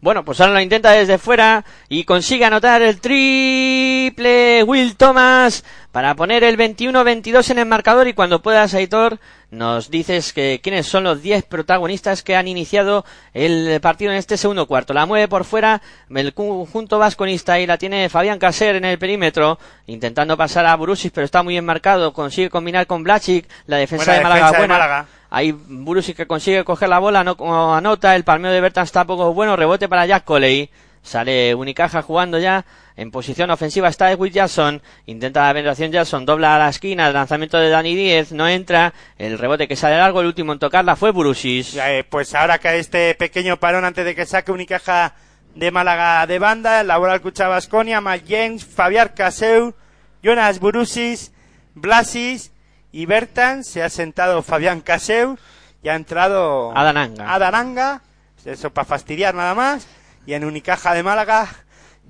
Bueno, 0.00 0.22
pues 0.22 0.38
ahora 0.40 0.52
lo 0.52 0.60
intenta 0.60 0.90
desde 0.90 1.16
fuera 1.16 1.64
y 1.88 2.04
consigue 2.04 2.44
anotar 2.44 2.82
el 2.82 3.00
triple 3.00 4.62
Will 4.64 4.96
Thomas 4.96 5.64
para 5.94 6.16
poner 6.16 6.42
el 6.42 6.58
21-22 6.58 7.52
en 7.52 7.60
el 7.60 7.66
marcador 7.66 8.08
y 8.08 8.14
cuando 8.14 8.42
puedas, 8.42 8.74
Aitor, 8.74 9.20
nos 9.52 9.92
dices 9.92 10.32
que 10.32 10.58
quiénes 10.60 10.88
son 10.88 11.04
los 11.04 11.22
10 11.22 11.44
protagonistas 11.44 12.24
que 12.24 12.34
han 12.34 12.48
iniciado 12.48 13.04
el 13.32 13.80
partido 13.80 14.10
en 14.10 14.18
este 14.18 14.36
segundo 14.36 14.66
cuarto. 14.66 14.92
La 14.92 15.06
mueve 15.06 15.28
por 15.28 15.44
fuera 15.44 15.82
el 16.12 16.34
conjunto 16.34 16.98
vasconista 16.98 17.60
y 17.60 17.68
la 17.68 17.78
tiene 17.78 18.08
Fabián 18.08 18.40
Caser 18.40 18.74
en 18.74 18.84
el 18.84 18.98
perímetro, 18.98 19.60
intentando 19.86 20.36
pasar 20.36 20.66
a 20.66 20.74
Burusis, 20.74 21.12
pero 21.12 21.26
está 21.26 21.44
muy 21.44 21.56
enmarcado. 21.56 22.12
Consigue 22.12 22.50
combinar 22.50 22.88
con 22.88 23.04
Blachik, 23.04 23.48
la 23.68 23.76
defensa, 23.76 24.14
de, 24.14 24.20
Málaga, 24.20 24.50
buena. 24.58 25.06
Ahí 25.30 25.52
Burusic 25.52 26.16
que 26.16 26.26
consigue 26.26 26.64
coger 26.64 26.88
la 26.88 26.98
bola, 26.98 27.22
no 27.22 27.72
anota, 27.72 28.16
el 28.16 28.24
palmeo 28.24 28.50
de 28.50 28.60
Bertan 28.60 28.82
está 28.82 29.04
poco 29.04 29.32
bueno, 29.32 29.54
rebote 29.54 29.88
para 29.88 30.06
Jack 30.06 30.24
Coley. 30.24 30.68
Sale 31.04 31.54
Unicaja 31.54 32.02
jugando 32.02 32.40
ya. 32.40 32.64
En 32.96 33.12
posición 33.12 33.52
ofensiva 33.52 33.88
está 33.88 34.10
Edwin 34.10 34.32
Jackson. 34.32 34.82
Intenta 35.06 35.46
la 35.46 35.52
penetración 35.52 35.92
Jackson. 35.92 36.26
Dobla 36.26 36.56
a 36.56 36.58
la 36.58 36.68
esquina. 36.70 37.06
El 37.06 37.14
lanzamiento 37.14 37.58
de 37.58 37.70
Dani 37.70 37.94
Díez. 37.94 38.32
No 38.32 38.48
entra. 38.48 38.92
El 39.16 39.38
rebote 39.38 39.68
que 39.68 39.76
sale 39.76 39.96
largo. 39.96 40.20
El 40.20 40.26
último 40.26 40.52
en 40.52 40.58
tocarla 40.58 40.96
fue 40.96 41.12
Burusis. 41.12 41.76
Eh, 41.76 42.04
pues 42.10 42.34
ahora 42.34 42.58
que 42.58 42.76
este 42.78 43.14
pequeño 43.14 43.58
parón 43.58 43.84
antes 43.84 44.04
de 44.04 44.16
que 44.16 44.26
saque 44.26 44.50
Unicaja 44.50 45.14
de 45.54 45.70
Málaga 45.70 46.26
de 46.26 46.40
banda. 46.40 46.82
Laboral 46.82 47.20
Cucha 47.20 47.46
Basconia. 47.46 48.00
Mike 48.00 48.26
James. 48.28 48.64
Fabián 48.64 49.12
Caseu. 49.14 49.74
Jonas 50.22 50.58
Burusis. 50.58 51.30
Blasis 51.74 52.52
y 52.94 53.06
Bertan 53.06 53.64
se 53.64 53.82
ha 53.82 53.90
sentado 53.90 54.40
Fabián 54.42 54.80
Caseu 54.80 55.36
y 55.82 55.88
ha 55.88 55.96
entrado 55.96 56.76
Adananga. 56.76 57.34
Adananga, 57.34 58.02
eso 58.44 58.70
para 58.72 58.84
fastidiar 58.84 59.34
nada 59.34 59.54
más, 59.54 59.86
y 60.26 60.34
en 60.34 60.44
Unicaja 60.44 60.94
de 60.94 61.02
Málaga, 61.02 61.48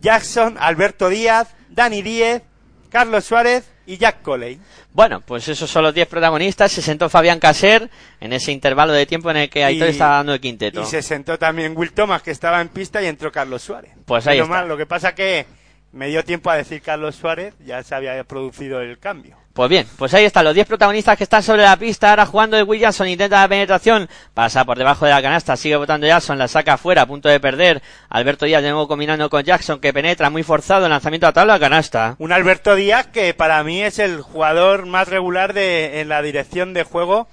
Jackson, 0.01 0.57
Alberto 0.59 1.09
Díaz, 1.09 1.55
Dani 1.71 2.03
Díez, 2.03 2.43
Carlos 2.91 3.25
Suárez 3.25 3.65
y 3.87 3.97
Jack 3.99 4.23
Coley. 4.23 4.61
Bueno, 4.93 5.21
pues 5.21 5.49
esos 5.49 5.69
son 5.69 5.83
los 5.83 5.95
10 5.95 6.07
protagonistas. 6.09 6.71
Se 6.71 6.83
sentó 6.83 7.09
Fabián 7.09 7.41
Caser 7.41 7.91
en 8.21 8.33
ese 8.33 8.53
intervalo 8.53 8.93
de 8.93 9.07
tiempo 9.07 9.31
en 9.31 9.39
el 9.39 9.51
que 9.51 9.65
Aitor 9.65 9.89
estaba 9.89 10.17
dando 10.17 10.35
el 10.35 10.41
quinteto. 10.41 10.83
Y 10.83 10.87
se 10.87 11.03
sentó 11.03 11.39
también 11.39 11.77
Will 11.77 11.93
Thomas, 11.93 12.23
que 12.23 12.31
estaba 12.31 12.61
en 12.61 12.69
pista, 12.69 13.03
y 13.03 13.07
entró 13.07 13.33
Carlos 13.33 13.63
Suárez. 13.63 13.93
Pues 14.05 14.27
ahí 14.27 14.39
está. 14.39 14.65
lo 14.65 14.77
que 14.77 14.87
pasa 14.87 15.15
que 15.15 15.47
me 15.93 16.09
dio 16.09 16.25
tiempo 16.25 16.51
a 16.51 16.57
decir 16.57 16.81
Carlos 16.83 17.17
Suárez, 17.17 17.55
ya 17.65 17.83
se 17.83 17.95
había 17.95 18.23
producido 18.25 18.81
el 18.81 18.99
cambio. 18.99 19.37
Pues 19.55 19.71
bien, 19.71 19.87
pues 19.97 20.13
ahí 20.13 20.25
están 20.25 20.45
los 20.45 20.53
10 20.53 20.67
protagonistas 20.67 21.17
que 21.17 21.23
están 21.23 21.41
sobre 21.41 21.63
la 21.63 21.77
pista. 21.77 22.11
Ahora 22.11 22.27
jugando 22.27 22.57
de 22.57 22.65
Will 22.65 22.81
Jackson, 22.81 23.07
intenta 23.07 23.41
la 23.41 23.49
penetración, 23.49 24.09
pasa 24.35 24.65
por 24.65 24.77
debajo 24.77 25.05
de 25.05 25.13
la 25.13 25.23
canasta, 25.23 25.57
sigue 25.57 25.77
votando 25.77 26.09
Jackson, 26.09 26.39
la 26.39 26.49
saca 26.49 26.73
afuera, 26.73 27.03
a 27.03 27.07
punto 27.07 27.29
de 27.29 27.39
perder. 27.39 27.81
Alberto 28.09 28.47
Díaz 28.47 28.65
de 28.65 28.71
nuevo 28.71 28.89
combinando 28.89 29.31
con 29.31 29.45
Jackson, 29.45 29.79
que 29.79 29.93
penetra 29.93 30.29
muy 30.29 30.43
forzado, 30.43 30.87
el 30.87 30.91
lanzamiento 30.91 31.29
a 31.29 31.33
tabla 31.33 31.61
canasta. 31.61 32.17
Un 32.19 32.33
Alberto 32.33 32.75
Díaz 32.75 33.07
que 33.07 33.33
para 33.33 33.63
mí 33.63 33.81
es 33.81 34.01
el 34.01 34.23
jugador 34.23 34.87
más 34.87 35.07
regular 35.07 35.53
de, 35.53 36.01
en 36.01 36.09
la 36.09 36.21
dirección 36.21 36.75
de 36.75 36.83
juego 36.83 37.29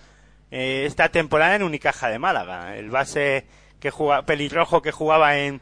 eh, 0.52 0.84
esta 0.86 1.10
temporada 1.10 1.56
en 1.56 1.64
Unicaja 1.64 2.08
de 2.10 2.20
Málaga. 2.20 2.78
El 2.78 2.92
base 2.92 3.48
que 3.80 3.90
juega, 3.90 4.22
pelirrojo 4.28 4.84
que 4.84 4.92
jugaba 4.92 5.40
en 5.40 5.60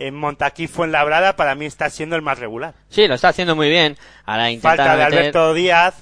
en 0.00 0.14
Montaquí 0.14 0.66
Fuenlabrada 0.66 1.36
para 1.36 1.54
mí 1.54 1.66
está 1.66 1.90
siendo 1.90 2.16
el 2.16 2.22
más 2.22 2.38
regular. 2.38 2.74
Sí, 2.88 3.06
lo 3.06 3.14
está 3.14 3.28
haciendo 3.28 3.54
muy 3.54 3.68
bien. 3.68 3.98
Ahora 4.24 4.48
Falta 4.60 4.96
de 4.96 5.02
Alberto 5.02 5.52
Díaz, 5.52 5.94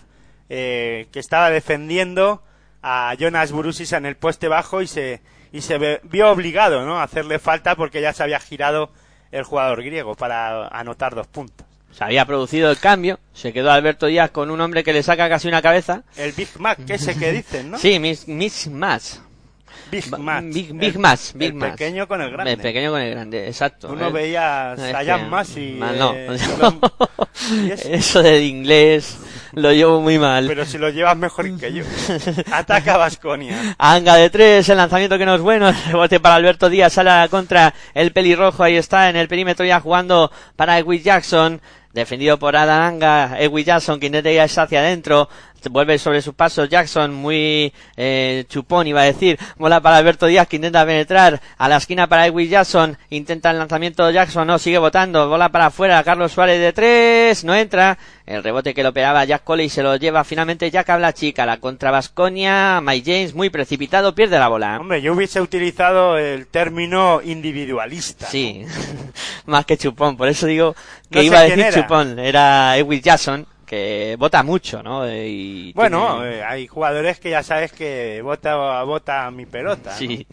eh, 0.48 1.08
que 1.12 1.18
estaba 1.18 1.50
defendiendo 1.50 2.42
a 2.80 3.12
Jonas 3.18 3.50
Burusis 3.50 3.92
en 3.92 4.06
el 4.06 4.16
poste 4.16 4.46
bajo 4.46 4.82
y 4.82 4.86
se, 4.86 5.20
y 5.52 5.62
se 5.62 6.00
vio 6.04 6.30
obligado 6.30 6.86
¿no? 6.86 7.00
a 7.00 7.02
hacerle 7.02 7.40
falta 7.40 7.74
porque 7.74 8.00
ya 8.00 8.12
se 8.12 8.22
había 8.22 8.38
girado 8.38 8.92
el 9.32 9.42
jugador 9.42 9.82
griego 9.82 10.14
para 10.14 10.68
anotar 10.68 11.16
dos 11.16 11.26
puntos. 11.26 11.66
Se 11.90 12.04
había 12.04 12.24
producido 12.24 12.70
el 12.70 12.78
cambio, 12.78 13.18
se 13.32 13.52
quedó 13.52 13.72
Alberto 13.72 14.06
Díaz 14.06 14.30
con 14.30 14.50
un 14.50 14.60
hombre 14.60 14.84
que 14.84 14.92
le 14.92 15.02
saca 15.02 15.28
casi 15.28 15.48
una 15.48 15.60
cabeza. 15.60 16.04
El 16.16 16.32
Big 16.32 16.48
Mac, 16.58 16.78
que 16.86 16.94
ese 16.94 17.18
que 17.18 17.32
dicen, 17.32 17.72
¿no? 17.72 17.78
Sí, 17.78 17.98
Miss 17.98 18.68
Max. 18.68 19.20
Big 19.90 20.18
Match. 20.18 20.44
Big, 20.44 20.72
Big 20.72 20.98
Match. 20.98 21.32
Big 21.34 21.52
el 21.52 21.58
pequeño 21.58 22.06
con 22.06 22.20
el 22.20 22.30
grande. 22.30 22.52
El 22.52 22.58
pequeño 22.58 22.90
con 22.90 23.00
el 23.00 23.10
grande, 23.10 23.46
exacto. 23.46 23.88
Uno 23.90 24.12
veía 24.12 24.72
a 24.72 25.04
Jan 25.04 25.30
más 25.30 25.56
y... 25.56 25.78
no. 25.78 26.12
Eh, 26.14 26.38
eso 27.90 28.22
de 28.22 28.44
inglés 28.44 29.18
lo 29.52 29.72
llevo 29.72 30.00
muy 30.00 30.18
mal. 30.18 30.46
Pero 30.46 30.64
si 30.64 30.78
lo 30.78 30.90
llevas 30.90 31.16
mejor 31.16 31.58
que 31.58 31.72
yo. 31.72 31.84
Ataca 32.52 32.96
Vasconia. 32.96 33.74
Anga 33.78 34.16
de 34.16 34.30
tres, 34.30 34.68
el 34.68 34.76
lanzamiento 34.76 35.18
que 35.18 35.26
no 35.26 35.34
es 35.34 35.40
bueno. 35.40 35.72
Rebote 35.86 36.20
para 36.20 36.36
Alberto 36.36 36.68
Díaz, 36.68 36.92
sale 36.92 37.28
contra 37.28 37.74
el 37.94 38.12
pelirrojo. 38.12 38.62
Ahí 38.62 38.76
está 38.76 39.08
en 39.08 39.16
el 39.16 39.28
perímetro 39.28 39.64
ya 39.64 39.80
jugando 39.80 40.30
para 40.56 40.78
Edwin 40.78 41.02
Jackson 41.02 41.60
defendido 41.92 42.38
por 42.38 42.54
Adanga, 42.54 43.36
Edwin 43.40 43.64
Jackson, 43.64 43.98
que 43.98 44.06
intenta 44.06 44.30
ir 44.30 44.40
hacia 44.40 44.78
adentro, 44.78 45.28
vuelve 45.70 45.98
sobre 45.98 46.22
sus 46.22 46.34
pasos 46.34 46.68
Jackson, 46.68 47.12
muy 47.12 47.72
eh, 47.96 48.44
chupón 48.48 48.86
iba 48.86 49.00
a 49.00 49.04
decir, 49.04 49.38
mola 49.56 49.80
para 49.80 49.96
Alberto 49.96 50.26
Díaz 50.26 50.46
que 50.46 50.56
intenta 50.56 50.84
penetrar 50.86 51.40
a 51.56 51.68
la 51.68 51.76
esquina 51.76 52.06
para 52.06 52.26
Edwin 52.26 52.48
Jackson, 52.48 52.96
intenta 53.10 53.50
el 53.50 53.58
lanzamiento 53.58 54.10
Jackson, 54.10 54.46
no, 54.46 54.58
sigue 54.58 54.78
votando, 54.78 55.28
bola 55.28 55.48
para 55.50 55.66
afuera, 55.66 56.02
Carlos 56.04 56.32
Suárez 56.32 56.60
de 56.60 56.72
tres, 56.72 57.44
no 57.44 57.54
entra, 57.54 57.98
el 58.26 58.42
rebote 58.42 58.74
que 58.74 58.82
lo 58.82 58.90
operaba 58.90 59.24
Jack 59.24 59.44
Coley 59.44 59.68
se 59.68 59.82
lo 59.82 59.96
lleva 59.96 60.22
finalmente 60.24 60.70
Jack 60.70 60.90
Habla 60.90 61.12
Chica, 61.12 61.46
la 61.46 61.58
contra 61.58 61.90
Vasconia, 61.90 62.80
Mike 62.82 63.10
James 63.10 63.34
muy 63.34 63.50
precipitado, 63.50 64.14
pierde 64.14 64.38
la 64.38 64.48
bola. 64.48 64.78
Hombre, 64.78 65.00
yo 65.00 65.14
hubiese 65.14 65.40
utilizado 65.40 66.18
el 66.18 66.46
término 66.46 67.20
individualista. 67.22 68.26
Sí, 68.26 68.64
más 69.46 69.64
que 69.64 69.78
chupón, 69.78 70.16
por 70.16 70.28
eso 70.28 70.46
digo 70.46 70.76
que 71.10 71.24
iba 71.24 71.38
a 71.38 71.42
decir 71.44 71.66
chupón, 71.72 72.18
era 72.18 72.76
Edwin 72.76 73.00
Jackson, 73.00 73.46
que 73.68 74.16
vota 74.18 74.42
mucho, 74.42 74.82
¿no? 74.82 75.08
Y 75.08 75.72
bueno, 75.74 76.24
eh, 76.24 76.42
hay 76.42 76.66
jugadores 76.66 77.20
que 77.20 77.30
ya 77.30 77.42
sabes 77.42 77.70
que 77.70 78.20
vota 78.22 78.82
vota 78.82 79.30
mi 79.30 79.46
pelota. 79.46 79.92
Sí. 79.92 80.26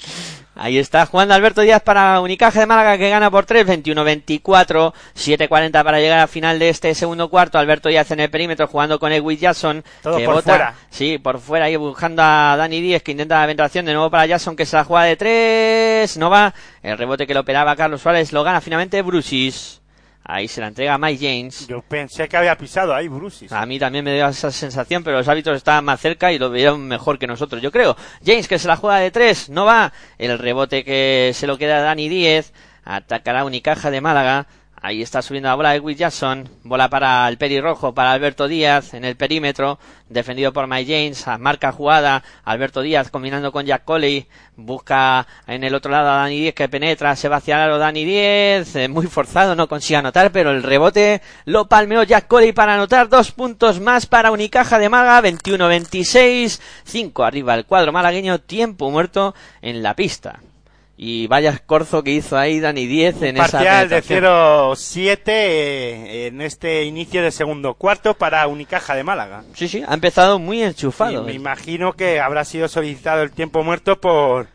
Ahí 0.56 0.78
está 0.78 1.06
jugando 1.06 1.34
Alberto 1.34 1.62
Díaz 1.62 1.82
para 1.82 2.22
Unicaje 2.22 2.62
de 2.62 2.66
Málaga 2.66 2.98
que 2.98 3.10
gana 3.10 3.30
por 3.30 3.46
3, 3.46 3.68
21-24, 3.68 4.94
7-40 5.14 5.84
para 5.84 6.00
llegar 6.00 6.20
al 6.20 6.30
final 6.30 6.58
de 6.60 6.70
este 6.70 6.96
segundo 6.96 7.30
cuarto. 7.30 7.60
Alberto 7.60 7.90
Díaz 7.90 8.10
en 8.12 8.22
el 8.22 8.30
perímetro 8.30 8.66
jugando 8.68 8.98
con 8.98 9.12
Edwin 9.12 9.38
Jackson. 9.38 9.84
Todo 10.02 10.18
que 10.18 10.24
por 10.24 10.36
vota, 10.36 10.52
fuera. 10.52 10.74
Sí, 10.90 11.18
por 11.18 11.40
fuera 11.40 11.66
ahí 11.66 11.76
buscando 11.76 12.24
a 12.24 12.56
Dani 12.58 12.80
Díaz 12.80 13.04
que 13.04 13.12
intenta 13.12 13.42
la 13.42 13.48
penetración 13.48 13.86
de 13.86 13.94
nuevo 13.94 14.10
para 14.10 14.26
Jackson 14.26 14.56
que 14.56 14.66
se 14.66 14.78
la 14.78 14.86
juega 14.86 15.04
de 15.04 15.18
3, 15.18 16.18
no 16.18 16.30
va. 16.30 16.54
El 16.82 16.98
rebote 16.98 17.28
que 17.28 17.34
lo 17.34 17.42
operaba 17.42 17.76
Carlos 17.76 18.02
Suárez 18.02 18.32
lo 18.32 18.44
gana 18.44 18.62
finalmente 18.62 19.02
Brusis. 19.02 19.82
Ahí 20.28 20.48
se 20.48 20.60
la 20.60 20.68
entrega 20.68 20.96
a 20.96 20.98
Mike 20.98 21.24
James. 21.24 21.68
Yo 21.68 21.84
pensé 21.84 22.28
que 22.28 22.36
había 22.36 22.58
pisado 22.58 22.96
ahí 22.96 23.08
Brusis. 23.08 23.52
A 23.52 23.64
mí 23.68 23.78
también 23.78 24.04
me 24.04 24.16
dio 24.16 24.28
esa 24.28 24.52
sensación, 24.52 25.04
pero 25.04 25.18
los 25.18 25.28
árbitros 25.28 25.56
estaban 25.56 25.86
más 25.86 26.02
cerca 26.02 26.34
y 26.34 26.40
lo 26.40 26.50
veían 26.50 26.82
mejor 26.88 27.20
que 27.20 27.28
nosotros, 27.28 27.62
yo 27.62 27.72
creo. 27.72 27.96
James 28.26 28.48
que 28.48 28.58
se 28.58 28.68
la 28.68 28.76
juega 28.76 28.98
de 28.98 29.12
tres, 29.12 29.50
no 29.50 29.66
va. 29.66 29.94
El 30.18 30.40
rebote 30.40 30.84
que 30.84 31.32
se 31.36 31.46
lo 31.46 31.60
queda 31.60 31.78
a 31.78 31.82
Dani 31.82 32.10
Díez. 32.10 32.54
Atacará 32.84 33.46
Unicaja 33.46 33.92
de 33.92 34.02
Málaga. 34.02 34.48
Ahí 34.86 35.02
está 35.02 35.24
subiendo 35.24 35.50
la 35.50 35.56
bola 35.56 35.72
de 35.72 35.80
Will 35.80 35.98
Jackson. 35.98 36.48
Bola 36.64 36.92
para 36.92 37.28
el 37.28 37.40
pelirrojo, 37.40 37.96
para 37.96 38.12
Alberto 38.12 38.48
Díaz 38.48 38.94
en 38.94 39.04
el 39.04 39.16
perímetro. 39.16 39.80
Defendido 40.10 40.54
por 40.54 40.68
Mike 40.68 40.94
James. 40.94 41.26
Marca 41.40 41.72
jugada. 41.72 42.24
Alberto 42.44 42.82
Díaz 42.82 43.10
combinando 43.10 43.52
con 43.52 43.66
Jack 43.66 43.84
Coley. 43.84 44.28
Busca 44.56 45.26
en 45.48 45.64
el 45.64 45.74
otro 45.74 45.90
lado 45.90 46.12
a 46.12 46.18
Dani 46.18 46.40
Díez 46.40 46.54
que 46.54 46.70
penetra. 46.70 47.16
Se 47.16 47.26
el 47.26 47.54
aro 47.54 47.80
Dani 47.80 48.06
Díez. 48.06 48.76
Eh, 48.76 48.88
muy 48.88 49.08
forzado, 49.08 49.56
no 49.56 49.68
consigue 49.68 49.98
anotar, 49.98 50.32
pero 50.32 50.52
el 50.52 50.62
rebote 50.62 51.20
lo 51.46 51.68
palmeó 51.68 52.04
Jack 52.04 52.28
Coley 52.28 52.52
para 52.52 52.76
anotar. 52.76 53.10
Dos 53.10 53.32
puntos 53.32 53.80
más 53.80 54.06
para 54.06 54.30
Unicaja 54.30 54.78
de 54.78 54.90
Málaga. 54.90 55.28
21-26. 55.28 56.62
Cinco 56.84 57.24
arriba 57.24 57.56
el 57.56 57.66
cuadro 57.66 57.92
malagueño. 57.92 58.38
Tiempo 58.42 58.92
muerto 58.92 59.34
en 59.64 59.82
la 59.82 59.96
pista. 59.96 60.42
Y 60.98 61.28
vaya 61.28 61.50
escorzo 61.50 62.04
que 62.04 62.12
hizo 62.12 62.38
ahí 62.38 62.62
Dani 62.62 62.86
10 62.88 63.22
en 63.24 63.36
esa 63.38 63.52
Parcial 63.52 63.90
de 63.90 64.02
penetración. 64.02 64.24
0-7 64.24 65.22
eh, 65.28 66.28
en 66.28 66.42
este 66.42 66.84
inicio 66.86 67.22
de 67.22 67.32
segundo 67.32 67.74
cuarto 67.74 68.14
para 68.14 68.48
Unicaja 68.48 68.96
de 68.96 69.04
Málaga. 69.04 69.44
Sí, 69.56 69.68
sí, 69.68 69.84
ha 69.86 69.94
empezado 69.94 70.40
muy 70.40 70.60
Y 70.60 70.64
enchufado. 70.64 71.24
me 71.24 71.34
imagino 71.34 71.94
que 71.94 72.20
habrá 72.22 72.46
sido 72.46 72.68
solicitado 72.70 73.24
el 73.24 73.32
tiempo 73.32 73.64
muerto 73.64 74.00
por 74.00 74.48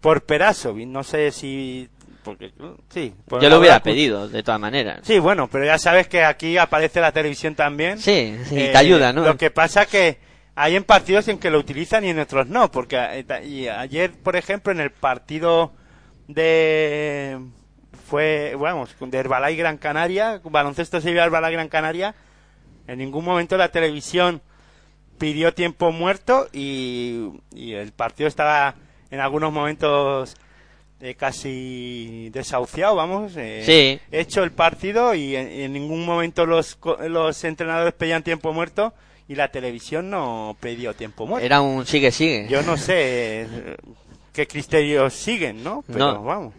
por 0.00 0.22
Perasovic. 0.22 0.86
No 0.86 1.02
sé 1.02 1.30
si 1.32 1.88
porque 2.22 2.50
sí. 2.90 3.14
Yo 3.40 3.48
lo 3.48 3.58
hubiera 3.58 3.80
pedido, 3.82 4.28
de 4.28 4.42
todas 4.42 4.60
maneras. 4.60 5.00
Sí, 5.04 5.18
bueno, 5.18 5.48
pero 5.50 5.64
ya 5.64 5.78
sabes 5.78 6.06
que 6.06 6.22
aquí 6.22 6.58
aparece 6.58 7.00
la 7.00 7.12
televisión 7.12 7.54
también. 7.54 7.98
Sí, 7.98 8.36
sí, 8.46 8.58
Eh, 8.58 8.68
te 8.72 8.76
ayuda, 8.78 9.14
¿no? 9.14 9.22
Lo 9.24 9.38
que 9.38 9.50
pasa 9.50 9.86
que 9.86 10.18
hay 10.60 10.74
en 10.74 10.82
partidos 10.82 11.28
en 11.28 11.38
que 11.38 11.50
lo 11.50 11.58
utilizan 11.60 12.04
y 12.04 12.08
en 12.08 12.18
otros 12.18 12.48
no, 12.48 12.68
porque 12.70 12.96
eh, 12.98 13.46
y 13.46 13.68
ayer, 13.68 14.10
por 14.12 14.34
ejemplo, 14.34 14.72
en 14.72 14.80
el 14.80 14.90
partido 14.90 15.72
de 16.26 17.38
fue, 18.08 18.56
vamos, 18.58 18.94
de 18.98 19.18
Herbalay 19.18 19.54
Gran 19.56 19.78
Canaria, 19.78 20.40
baloncesto 20.42 21.00
Sevilla 21.00 21.24
Herbalay 21.24 21.52
Gran 21.52 21.68
Canaria, 21.68 22.14
en 22.88 22.98
ningún 22.98 23.24
momento 23.24 23.56
la 23.56 23.70
televisión 23.70 24.42
pidió 25.18 25.54
tiempo 25.54 25.92
muerto 25.92 26.48
y, 26.52 27.28
y 27.54 27.74
el 27.74 27.92
partido 27.92 28.26
estaba 28.28 28.74
en 29.10 29.20
algunos 29.20 29.52
momentos 29.52 30.36
eh, 31.00 31.14
casi 31.14 32.30
desahuciado, 32.32 32.96
vamos. 32.96 33.34
eh, 33.36 33.62
Sí. 33.64 34.00
Hecho 34.10 34.42
el 34.42 34.50
partido 34.50 35.14
y 35.14 35.36
en, 35.36 35.48
en 35.48 35.72
ningún 35.72 36.04
momento 36.04 36.46
los, 36.46 36.78
los 37.06 37.44
entrenadores 37.44 37.94
pedían 37.94 38.24
tiempo 38.24 38.52
muerto 38.52 38.92
y 39.28 39.34
la 39.34 39.48
televisión 39.48 40.10
no 40.10 40.56
pidió 40.58 40.94
tiempo 40.94 41.26
muerto. 41.26 41.44
Era 41.44 41.60
un 41.60 41.86
sigue-sigue. 41.86 42.48
Yo 42.48 42.62
no 42.62 42.76
sé 42.76 43.42
eh, 43.42 43.76
qué 44.32 44.46
criterios 44.46 45.12
siguen, 45.14 45.62
¿no? 45.62 45.84
Pero 45.86 45.98
No. 46.14 46.22
vamos. 46.24 46.54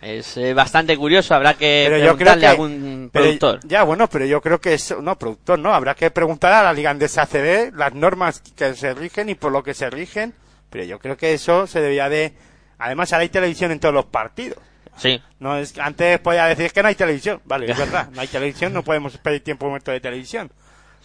Es 0.00 0.36
eh, 0.36 0.54
bastante 0.54 0.96
curioso, 0.96 1.34
habrá 1.34 1.54
que 1.54 1.86
Pero 1.88 1.98
yo 1.98 2.16
creo 2.16 2.16
preguntarle 2.16 2.40
que 2.40 2.46
a 2.46 2.50
algún 2.50 3.10
pero- 3.12 3.24
productor. 3.24 3.60
ya, 3.66 3.82
bueno, 3.82 4.08
pero 4.08 4.24
yo 4.26 4.40
creo 4.40 4.60
que 4.60 4.74
eso, 4.74 5.02
no, 5.02 5.18
productor, 5.18 5.58
no, 5.58 5.74
habrá 5.74 5.94
que 5.96 6.10
preguntar 6.12 6.52
a 6.52 6.62
la 6.62 6.72
Liga 6.72 6.90
Andesa 6.90 7.22
ACB 7.22 7.74
las 7.74 7.94
normas 7.94 8.40
que 8.54 8.74
se 8.74 8.94
rigen 8.94 9.28
y 9.28 9.34
por 9.34 9.50
lo 9.50 9.64
que 9.64 9.74
se 9.74 9.90
rigen, 9.90 10.34
pero 10.70 10.84
yo 10.84 11.00
creo 11.00 11.16
que 11.16 11.32
eso 11.34 11.66
se 11.66 11.80
debía 11.80 12.08
de 12.08 12.32
además 12.78 13.12
ahora 13.12 13.22
hay 13.22 13.28
televisión 13.28 13.72
en 13.72 13.80
todos 13.80 13.92
los 13.94 14.04
partidos. 14.06 14.58
Sí, 14.96 15.20
No 15.40 15.56
es 15.56 15.76
antes 15.78 16.18
podía 16.20 16.46
decir 16.46 16.70
que 16.72 16.80
no 16.82 16.88
hay 16.88 16.94
televisión, 16.94 17.40
vale, 17.44 17.68
es 17.70 17.76
verdad, 17.78 18.08
no 18.12 18.20
hay 18.20 18.28
televisión, 18.28 18.72
no 18.72 18.84
podemos 18.84 19.18
pedir 19.18 19.42
tiempo 19.42 19.68
muerto 19.68 19.90
de 19.90 19.98
televisión. 20.00 20.48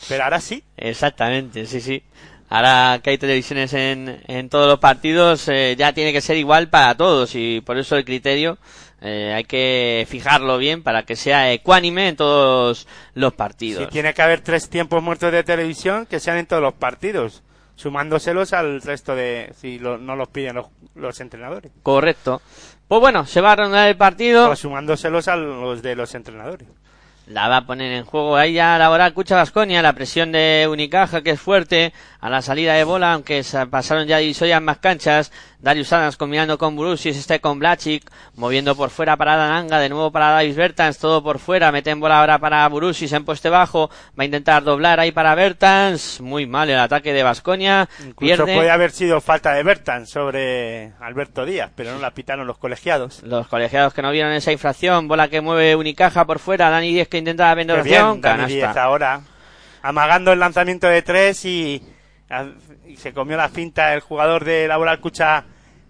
Pero 0.08 0.24
ahora 0.24 0.40
sí. 0.42 0.64
exactamente, 0.78 1.66
sí, 1.66 1.82
sí. 1.82 2.04
Ahora 2.50 3.00
que 3.04 3.12
hay 3.12 3.18
televisiones 3.18 3.74
en, 3.74 4.22
en 4.28 4.50
todos 4.50 4.68
los 4.68 4.80
partidos, 4.80 5.48
eh, 5.48 5.76
ya 5.78 5.94
tiene 5.94 6.14
que 6.14 6.22
ser 6.22 6.38
igual 6.38 6.70
para 6.70 6.96
todos 6.96 7.34
y 7.36 7.62
por 7.62 7.78
eso 7.80 7.96
el 7.96 8.06
criterio 8.06 8.60
eh, 9.02 9.34
hay 9.36 9.44
que 9.46 10.06
fijarlo 10.08 10.58
bien 10.60 10.84
para 10.84 11.04
que 11.04 11.16
sea 11.16 11.52
ecuánime 11.52 12.10
en 12.10 12.16
todos 12.16 12.88
los 13.16 13.34
partidos. 13.34 13.84
Si 13.86 13.90
tiene 13.90 14.14
que 14.14 14.22
haber 14.22 14.42
tres 14.42 14.70
tiempos 14.70 15.02
muertos 15.02 15.32
de 15.32 15.44
televisión, 15.44 16.06
que 16.06 16.20
sean 16.20 16.38
en 16.38 16.46
todos 16.46 16.62
los 16.62 16.74
partidos, 16.74 17.42
sumándoselos 17.76 18.54
al 18.54 18.82
resto 18.82 19.16
de, 19.16 19.52
si 19.60 19.80
lo- 19.80 19.98
no 19.98 20.16
los 20.16 20.28
piden 20.28 20.56
los, 20.56 20.68
los 20.96 21.20
entrenadores. 21.22 21.72
Correcto. 21.82 22.42
Pues 22.88 23.02
bueno, 23.02 23.26
se 23.26 23.42
va 23.42 23.54
a 23.54 23.56
rondar 23.56 23.88
el 23.90 23.98
partido. 23.98 24.52
O 24.52 24.56
sumándoselos 24.56 25.28
a 25.28 25.36
los 25.36 25.82
de 25.82 25.96
los 25.96 26.14
entrenadores. 26.14 26.68
La 27.28 27.48
va 27.48 27.58
a 27.58 27.66
poner 27.66 27.94
en 27.94 28.04
juego 28.04 28.36
ahí 28.36 28.54
ya 28.54 28.78
laboral 28.78 29.14
Cucha 29.14 29.36
Vasconia, 29.36 29.82
la 29.82 29.94
presión 29.94 30.32
de 30.34 30.68
Unicaja 30.70 31.22
que 31.22 31.32
es 31.32 31.40
fuerte, 31.40 31.94
a 32.20 32.30
la 32.30 32.42
salida 32.42 32.74
de 32.74 32.84
bola, 32.84 33.14
aunque 33.14 33.44
se 33.44 33.66
pasaron 33.68 34.08
ya 34.08 34.18
divisorias 34.18 34.62
más 34.62 34.80
canchas, 34.80 35.32
Darius 35.60 35.94
Adams 35.94 36.18
combinando 36.18 36.58
con 36.58 36.76
Brusis, 36.76 37.16
este 37.16 37.40
con 37.40 37.60
Blachic, 37.60 38.12
moviendo 38.36 38.76
por 38.76 38.90
fuera 38.90 39.16
para 39.16 39.38
Dananga, 39.38 39.80
de 39.80 39.88
nuevo 39.88 40.12
para 40.12 40.32
Davis 40.32 40.58
Bertans, 40.58 40.98
todo 40.98 41.24
por 41.24 41.40
fuera, 41.40 41.72
meten 41.72 42.02
bola 42.02 42.20
ahora 42.20 42.40
para 42.40 42.68
Brusis 42.68 43.14
en 43.14 43.24
poste 43.24 43.50
bajo, 43.50 43.90
va 44.20 44.24
a 44.24 44.26
intentar 44.26 44.64
doblar 44.64 45.00
ahí 45.00 45.14
para 45.14 45.34
Bertans, 45.34 46.20
muy 46.20 46.46
mal 46.46 46.70
el 46.70 46.80
ataque 46.80 47.14
de 47.14 47.24
Vasconia, 47.24 47.88
Incluso 48.00 48.44
pierde. 48.44 48.56
puede 48.56 48.72
haber 48.72 48.92
sido 48.92 49.22
falta 49.22 49.54
de 49.54 49.64
Bertan 49.64 50.08
sobre 50.08 50.92
Alberto 51.00 51.46
Díaz, 51.46 51.72
pero 51.74 51.94
no 51.94 52.00
la 52.00 52.12
pitaron 52.12 52.48
los 52.48 52.58
colegiados. 52.58 53.24
Los 53.24 53.48
colegiados 53.48 53.94
que 53.94 54.02
no 54.02 54.12
vieron 54.12 54.34
esa 54.34 54.52
infracción, 54.52 55.08
bola 55.08 55.30
que 55.30 55.40
mueve 55.40 55.78
Unicaja 55.78 56.26
por 56.26 56.40
fuera, 56.40 56.70
Dani 56.70 56.90
Díez 56.90 57.08
que 57.14 57.20
intenta 57.20 57.54
Dani 57.54 57.84
Díaz 57.84 58.18
canasta. 58.20 58.84
ahora, 58.84 59.22
amagando 59.84 60.34
el 60.34 60.40
lanzamiento 60.40 60.88
de 60.88 61.04
tres 61.04 61.46
y, 61.46 61.80
y 62.88 62.96
se 62.98 63.14
comió 63.14 63.38
la 63.38 63.50
finta 63.50 63.94
el 63.94 64.00
jugador 64.00 64.44
de 64.44 64.68
Laboral 64.68 65.00
Cucha 65.00 65.44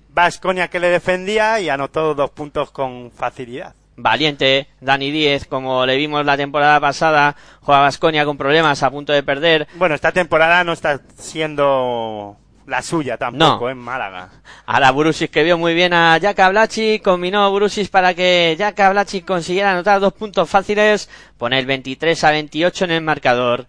Vasconia 0.09 0.67
que 0.67 0.81
le 0.81 0.89
defendía 0.89 1.61
y 1.61 1.69
anotó 1.69 2.13
dos 2.13 2.29
puntos 2.31 2.71
con 2.71 3.09
facilidad. 3.11 3.73
Valiente, 3.95 4.67
Dani 4.81 5.11
Díez, 5.11 5.45
como 5.47 5.85
le 5.85 5.95
vimos 5.95 6.25
la 6.25 6.35
temporada 6.35 6.81
pasada, 6.81 7.37
juega 7.61 7.79
Vasconia 7.79 8.25
con 8.25 8.37
problemas, 8.37 8.83
a 8.83 8.91
punto 8.91 9.13
de 9.13 9.23
perder. 9.23 9.69
Bueno, 9.75 9.95
esta 9.95 10.11
temporada 10.11 10.65
no 10.65 10.73
está 10.73 10.99
siendo 11.15 12.35
la 12.65 12.81
suya 12.81 13.17
tampoco 13.17 13.65
No. 13.65 13.69
en 13.69 13.77
Málaga. 13.77 14.29
A 14.65 14.79
la 14.79 14.91
Burusis 14.91 15.29
que 15.29 15.43
vio 15.43 15.57
muy 15.57 15.73
bien 15.73 15.93
a 15.93 16.17
Jaka 16.21 16.49
Blachi, 16.49 16.99
combinó 16.99 17.49
Burusis 17.51 17.89
para 17.89 18.13
que 18.13 18.55
Jaka 18.57 18.89
Blachi 18.91 19.21
consiguiera 19.21 19.71
anotar 19.71 19.99
dos 19.99 20.13
puntos 20.13 20.49
fáciles, 20.49 21.09
pone 21.37 21.59
el 21.59 21.65
23 21.65 22.23
a 22.23 22.31
28 22.31 22.85
en 22.85 22.91
el 22.91 23.01
marcador. 23.01 23.67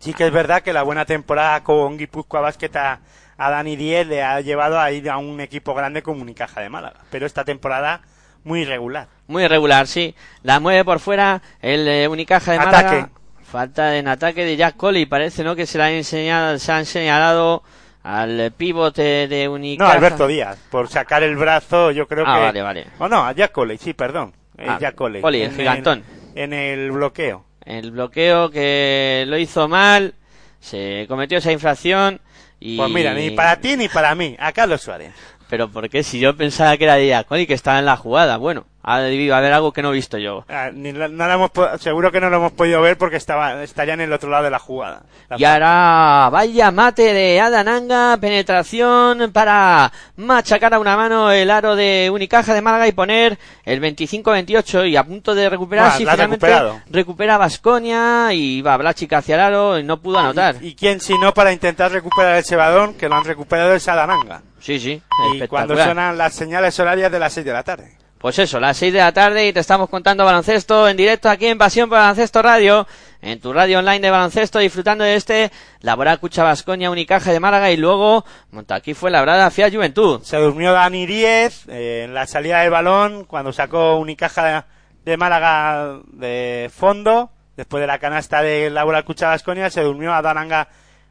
Sí 0.00 0.14
que 0.14 0.26
es 0.26 0.32
verdad 0.32 0.62
que 0.62 0.72
la 0.72 0.82
buena 0.82 1.04
temporada 1.04 1.62
con 1.62 1.96
Guipúzcoa 1.96 2.40
Basket 2.40 2.74
a, 2.76 3.00
Dani 3.38 3.76
Díez 3.76 4.06
le 4.06 4.22
ha 4.22 4.40
llevado 4.40 4.80
a 4.80 4.90
ir 4.90 5.08
a 5.08 5.18
un 5.18 5.40
equipo 5.40 5.74
grande 5.74 6.02
como 6.02 6.22
Unicaja 6.22 6.60
de 6.60 6.68
Málaga. 6.68 7.00
Pero 7.10 7.26
esta 7.26 7.44
temporada 7.44 8.00
muy 8.44 8.62
irregular. 8.62 9.06
Muy 9.28 9.44
irregular, 9.44 9.86
sí. 9.86 10.14
La 10.42 10.58
mueve 10.58 10.84
por 10.84 10.98
fuera 10.98 11.40
el 11.60 11.86
eh, 11.86 12.08
Unicaja 12.08 12.52
de 12.52 12.58
Ataque. 12.58 12.84
Málaga. 12.86 13.10
Falta 13.44 13.96
en 13.98 14.08
ataque 14.08 14.44
de 14.44 14.56
Jack 14.56 14.76
Coley, 14.76 15.06
parece, 15.06 15.44
¿no? 15.44 15.54
Que 15.54 15.66
se 15.66 15.76
la 15.76 15.86
han 15.86 15.92
enseñado, 15.92 16.58
se 16.58 16.72
han 16.72 16.86
señalado 16.86 17.62
al 18.02 18.52
pivote 18.56 19.28
de 19.28 19.44
No, 19.46 19.52
Unicaja. 19.52 19.92
Alberto 19.92 20.26
Díaz, 20.26 20.58
por 20.70 20.88
sacar 20.88 21.22
el 21.22 21.36
brazo, 21.36 21.90
yo 21.90 22.06
creo 22.08 22.24
Ah, 22.26 22.34
que... 22.36 22.40
vale, 22.40 22.62
vale. 22.62 22.86
Oh, 22.98 23.08
no, 23.08 23.24
a 23.24 23.32
Jack 23.32 23.52
Coley, 23.52 23.78
sí, 23.78 23.94
perdón. 23.94 24.34
Ah, 24.58 24.78
Jack 24.80 24.94
Coley. 24.94 25.22
Coley, 25.22 25.42
el 25.42 25.52
gigantón. 25.52 26.04
En 26.34 26.52
el 26.52 26.90
bloqueo. 26.92 27.44
el 27.64 27.90
bloqueo 27.92 28.50
que 28.50 29.24
lo 29.28 29.36
hizo 29.38 29.68
mal, 29.68 30.14
se 30.60 31.04
cometió 31.08 31.38
esa 31.38 31.52
infracción 31.52 32.20
y... 32.58 32.76
Pues 32.76 32.90
mira, 32.90 33.14
ni 33.14 33.30
para 33.32 33.56
ti 33.56 33.76
ni 33.76 33.88
para 33.88 34.14
mí, 34.14 34.36
a 34.38 34.52
Carlos 34.52 34.80
Suárez. 34.82 35.12
Pero 35.52 35.68
¿por 35.68 35.86
qué? 35.90 36.02
Si 36.02 36.18
yo 36.18 36.34
pensaba 36.34 36.78
que 36.78 36.84
era 36.84 36.94
de 36.94 37.04
Giacoli 37.08 37.46
que 37.46 37.52
estaba 37.52 37.78
en 37.78 37.84
la 37.84 37.98
jugada. 37.98 38.38
Bueno, 38.38 38.64
ha 38.82 39.00
debido 39.00 39.36
haber 39.36 39.52
algo 39.52 39.70
que 39.70 39.82
no 39.82 39.90
he 39.90 39.92
visto 39.96 40.16
yo. 40.16 40.46
Ah, 40.48 40.70
ni 40.72 40.92
la- 40.92 41.08
no 41.08 41.30
hemos 41.30 41.50
seguro 41.78 42.10
que 42.10 42.22
no 42.22 42.30
lo 42.30 42.38
hemos 42.38 42.52
podido 42.52 42.80
ver 42.80 42.96
porque 42.96 43.16
estaba, 43.16 43.62
estaría 43.62 43.92
en 43.92 44.00
el 44.00 44.14
otro 44.14 44.30
lado 44.30 44.44
de 44.44 44.50
la 44.50 44.58
jugada. 44.58 45.02
La 45.28 45.36
Y 45.38 45.44
ahora 45.44 46.30
vaya 46.32 46.70
mate 46.70 47.12
de 47.12 47.38
Adananga, 47.38 48.16
penetración 48.18 49.30
para 49.30 49.92
machacar 50.16 50.72
a 50.72 50.78
una 50.78 50.96
mano 50.96 51.30
el 51.30 51.50
aro 51.50 51.76
de 51.76 52.08
Unicaja 52.10 52.54
de 52.54 52.62
Málaga 52.62 52.88
y 52.88 52.92
poner 52.92 53.38
el 53.66 53.78
25-28 53.82 54.88
y 54.88 54.96
a 54.96 55.04
punto 55.04 55.34
de 55.34 55.50
recuperar 55.50 55.92
si 55.92 55.98
finalmente 55.98 56.46
recuperado. 56.46 56.80
recupera 56.90 57.36
Basconia 57.36 58.32
y 58.32 58.62
va 58.62 58.78
Blachic 58.78 59.12
hacia 59.12 59.34
el 59.34 59.40
aro 59.42 59.78
y 59.78 59.82
no 59.84 60.00
pudo 60.00 60.18
anotar. 60.18 60.56
¿Y 60.62 60.74
quién 60.74 60.98
si 60.98 61.18
no 61.18 61.34
para 61.34 61.52
intentar 61.52 61.92
recuperar 61.92 62.38
ese 62.38 62.56
balón 62.56 62.94
que 62.94 63.06
lo 63.06 63.16
han 63.16 63.24
recuperado 63.24 63.74
es 63.74 63.86
Adananga? 63.86 64.40
Sí, 64.62 64.78
sí, 64.78 65.02
Y 65.34 65.46
cuando 65.48 65.74
suenan 65.76 66.16
las 66.16 66.34
señales 66.34 66.78
horarias 66.78 67.10
de 67.10 67.18
las 67.18 67.32
6 67.32 67.44
de 67.44 67.52
la 67.52 67.64
tarde. 67.64 67.96
Pues 68.18 68.38
eso, 68.38 68.60
las 68.60 68.76
6 68.76 68.92
de 68.92 69.00
la 69.00 69.10
tarde 69.10 69.48
y 69.48 69.52
te 69.52 69.58
estamos 69.58 69.88
contando 69.88 70.24
baloncesto 70.24 70.88
en 70.88 70.96
directo 70.96 71.28
aquí 71.28 71.48
en 71.48 71.58
Pasión 71.58 71.88
por 71.88 71.98
Baloncesto 71.98 72.40
Radio, 72.40 72.86
en 73.20 73.40
tu 73.40 73.52
radio 73.52 73.80
online 73.80 73.98
de 73.98 74.10
baloncesto, 74.12 74.60
disfrutando 74.60 75.02
de 75.02 75.16
este 75.16 75.50
Laboral 75.80 76.20
Cucha 76.20 76.44
Vascoña 76.44 76.88
Unicaja 76.88 77.32
de 77.32 77.40
Málaga 77.40 77.72
y 77.72 77.76
luego 77.76 78.24
Montaquí 78.52 78.94
fue 78.94 79.10
labrada 79.10 79.50
Fiat 79.50 79.74
Juventud. 79.74 80.22
Se 80.22 80.36
durmió 80.36 80.72
Dani 80.72 81.04
Díez 81.04 81.66
eh, 81.66 82.02
en 82.04 82.14
la 82.14 82.28
salida 82.28 82.60
del 82.60 82.70
balón 82.70 83.24
cuando 83.24 83.52
sacó 83.52 83.96
Unicaja 83.96 84.66
de 85.04 85.16
Málaga 85.16 85.98
de 86.12 86.70
fondo, 86.72 87.32
después 87.56 87.80
de 87.80 87.88
la 87.88 87.98
canasta 87.98 88.40
de 88.40 88.70
Laura 88.70 89.02
Cucha 89.02 89.30
Vasconia, 89.30 89.68
se 89.68 89.82
durmió 89.82 90.14
a 90.14 90.22
Dananga, 90.22 90.68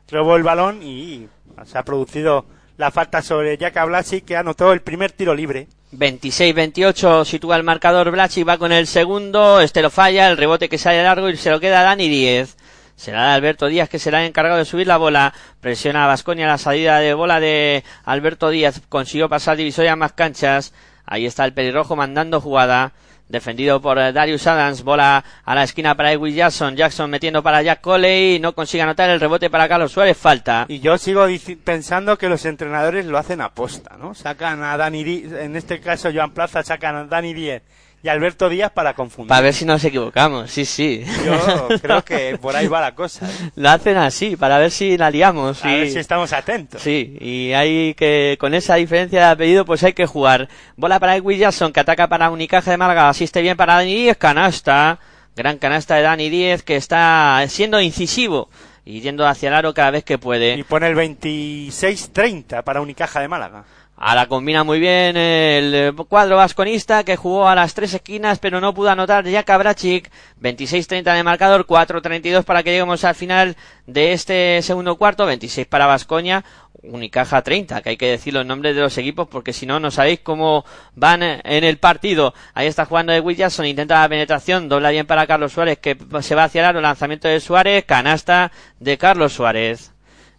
robó 0.09 0.37
el 0.37 0.43
balón 0.43 0.81
y 0.81 1.27
se 1.65 1.77
ha 1.77 1.83
producido 1.83 2.45
la 2.77 2.91
falta 2.91 3.21
sobre 3.21 3.57
Jaka 3.57 3.85
Blasi 3.85 4.21
que 4.21 4.37
anotó 4.37 4.73
el 4.73 4.81
primer 4.81 5.11
tiro 5.11 5.33
libre. 5.33 5.67
26-28 5.93 7.25
sitúa 7.25 7.57
el 7.57 7.63
marcador 7.63 8.11
Blasi, 8.11 8.43
va 8.43 8.57
con 8.57 8.71
el 8.71 8.87
segundo, 8.87 9.59
este 9.59 9.81
lo 9.81 9.89
falla, 9.89 10.29
el 10.29 10.37
rebote 10.37 10.69
que 10.69 10.77
sale 10.77 11.03
largo 11.03 11.29
y 11.29 11.35
se 11.35 11.49
lo 11.49 11.59
queda 11.59 11.83
Dani 11.83 12.07
10. 12.07 12.57
Será 12.95 13.33
Alberto 13.33 13.67
Díaz 13.67 13.89
que 13.89 13.99
será 13.99 14.25
encargado 14.25 14.59
de 14.59 14.65
subir 14.65 14.87
la 14.87 14.97
bola. 14.97 15.33
Presiona 15.59 16.03
a 16.03 16.07
Vasconia 16.07 16.47
la 16.47 16.57
salida 16.57 16.99
de 16.99 17.13
bola 17.13 17.39
de 17.39 17.83
Alberto 18.05 18.49
Díaz. 18.49 18.81
Consiguió 18.89 19.27
pasar 19.27 19.57
divisoria 19.57 19.95
más 19.95 20.13
canchas. 20.13 20.71
Ahí 21.05 21.25
está 21.25 21.43
el 21.45 21.53
pelirrojo 21.53 21.95
mandando 21.95 22.39
jugada. 22.39 22.93
Defendido 23.31 23.81
por 23.81 23.97
eh, 23.97 24.11
Darius 24.11 24.45
Adams. 24.45 24.83
Bola 24.83 25.23
a 25.43 25.55
la 25.55 25.63
esquina 25.63 25.95
para 25.95 26.11
Edwin 26.11 26.35
Jackson. 26.35 26.75
Jackson 26.75 27.09
metiendo 27.09 27.41
para 27.41 27.61
Jack 27.61 27.81
Coley. 27.81 28.39
No 28.39 28.53
consigue 28.53 28.83
anotar 28.83 29.09
el 29.09 29.19
rebote 29.19 29.49
para 29.49 29.67
Carlos 29.67 29.91
Suárez. 29.91 30.17
Falta. 30.17 30.65
Y 30.67 30.79
yo 30.79 30.97
sigo 30.97 31.25
pensando 31.63 32.17
que 32.17 32.29
los 32.29 32.45
entrenadores 32.45 33.05
lo 33.05 33.17
hacen 33.17 33.41
a 33.41 33.53
posta, 33.53 33.97
¿no? 33.97 34.13
Sacan 34.13 34.61
a 34.63 34.77
Dani 34.77 35.01
en 35.01 35.55
este 35.55 35.79
caso 35.79 36.11
Joan 36.13 36.31
Plaza, 36.31 36.61
sacan 36.63 36.95
a 36.95 37.05
Dani 37.05 37.33
Díaz 37.33 37.63
y 38.03 38.09
Alberto 38.09 38.49
Díaz 38.49 38.71
para 38.71 38.93
confundir. 38.93 39.29
Para 39.29 39.41
ver 39.41 39.53
si 39.53 39.65
nos 39.65 39.83
equivocamos, 39.83 40.49
sí, 40.49 40.65
sí. 40.65 41.03
Yo 41.25 41.67
creo 41.81 42.03
que 42.03 42.37
por 42.41 42.55
ahí 42.55 42.67
va 42.67 42.81
la 42.81 42.95
cosa. 42.95 43.29
¿eh? 43.29 43.51
Lo 43.55 43.69
hacen 43.69 43.97
así, 43.97 44.35
para 44.35 44.57
ver 44.57 44.71
si 44.71 44.97
la 44.97 45.11
liamos. 45.11 45.63
A 45.63 45.67
ver 45.67 45.89
si 45.89 45.99
estamos 45.99 46.33
atentos. 46.33 46.81
Sí, 46.81 47.17
y 47.19 47.53
hay 47.53 47.93
que, 47.93 48.37
con 48.39 48.53
esa 48.53 48.75
diferencia 48.75 49.19
de 49.19 49.25
apellido, 49.25 49.65
pues 49.65 49.83
hay 49.83 49.93
que 49.93 50.05
jugar. 50.05 50.49
Bola 50.75 50.99
para 50.99 51.15
Edwin 51.15 51.39
Jackson, 51.39 51.71
que 51.71 51.79
ataca 51.79 52.07
para 52.07 52.31
Unicaja 52.31 52.71
de 52.71 52.77
Málaga, 52.77 53.09
asiste 53.09 53.41
bien 53.41 53.57
para 53.57 53.75
Dani 53.75 53.93
Díez, 53.93 54.17
canasta. 54.17 54.99
Gran 55.35 55.57
canasta 55.59 55.95
de 55.95 56.01
Dani 56.01 56.29
Díez, 56.29 56.61
que 56.63 56.75
está 56.75 57.41
siendo 57.47 57.79
incisivo 57.79 58.49
y 58.83 59.01
yendo 59.01 59.27
hacia 59.27 59.49
el 59.49 59.55
aro 59.55 59.73
cada 59.73 59.91
vez 59.91 60.03
que 60.03 60.17
puede. 60.17 60.55
Y 60.55 60.63
pone 60.63 60.87
el 60.87 60.95
26-30 60.95 62.63
para 62.63 62.81
Unicaja 62.81 63.21
de 63.21 63.27
Málaga. 63.27 63.63
Ahora 64.03 64.25
combina 64.25 64.63
muy 64.63 64.79
bien 64.79 65.15
el 65.15 65.93
cuadro 66.09 66.37
vasconista 66.37 67.03
que 67.03 67.15
jugó 67.15 67.47
a 67.47 67.53
las 67.53 67.75
tres 67.75 67.93
esquinas 67.93 68.39
pero 68.39 68.59
no 68.59 68.73
pudo 68.73 68.89
anotar 68.89 69.27
ya 69.27 69.43
Cabrachic. 69.43 70.09
26-30 70.41 71.13
de 71.13 71.21
marcador, 71.21 71.67
4-32 71.67 72.43
para 72.43 72.63
que 72.63 72.71
lleguemos 72.71 73.03
al 73.03 73.13
final 73.13 73.55
de 73.85 74.13
este 74.13 74.59
segundo 74.63 74.95
cuarto, 74.95 75.27
26 75.27 75.67
para 75.67 75.85
Vascoña, 75.85 76.43
Unicaja 76.81 77.43
30, 77.43 77.83
que 77.83 77.89
hay 77.91 77.97
que 77.97 78.09
decir 78.09 78.33
los 78.33 78.43
nombres 78.43 78.73
de 78.73 78.81
los 78.81 78.97
equipos 78.97 79.27
porque 79.27 79.53
si 79.53 79.67
no, 79.67 79.79
no 79.79 79.91
sabéis 79.91 80.21
cómo 80.21 80.65
van 80.95 81.21
en 81.21 81.63
el 81.63 81.77
partido. 81.77 82.33
Ahí 82.55 82.65
está 82.65 82.85
jugando 82.85 83.13
de 83.13 83.19
Williamson, 83.19 83.67
intenta 83.67 84.01
la 84.01 84.09
penetración, 84.09 84.67
dobla 84.67 84.89
bien 84.89 85.05
para 85.05 85.27
Carlos 85.27 85.53
Suárez 85.53 85.77
que 85.77 85.95
se 86.21 86.33
va 86.33 86.45
hacia 86.45 86.67
el 86.67 86.81
lanzamiento 86.81 87.27
de 87.27 87.39
Suárez, 87.39 87.85
canasta 87.85 88.51
de 88.79 88.97
Carlos 88.97 89.33
Suárez. 89.33 89.91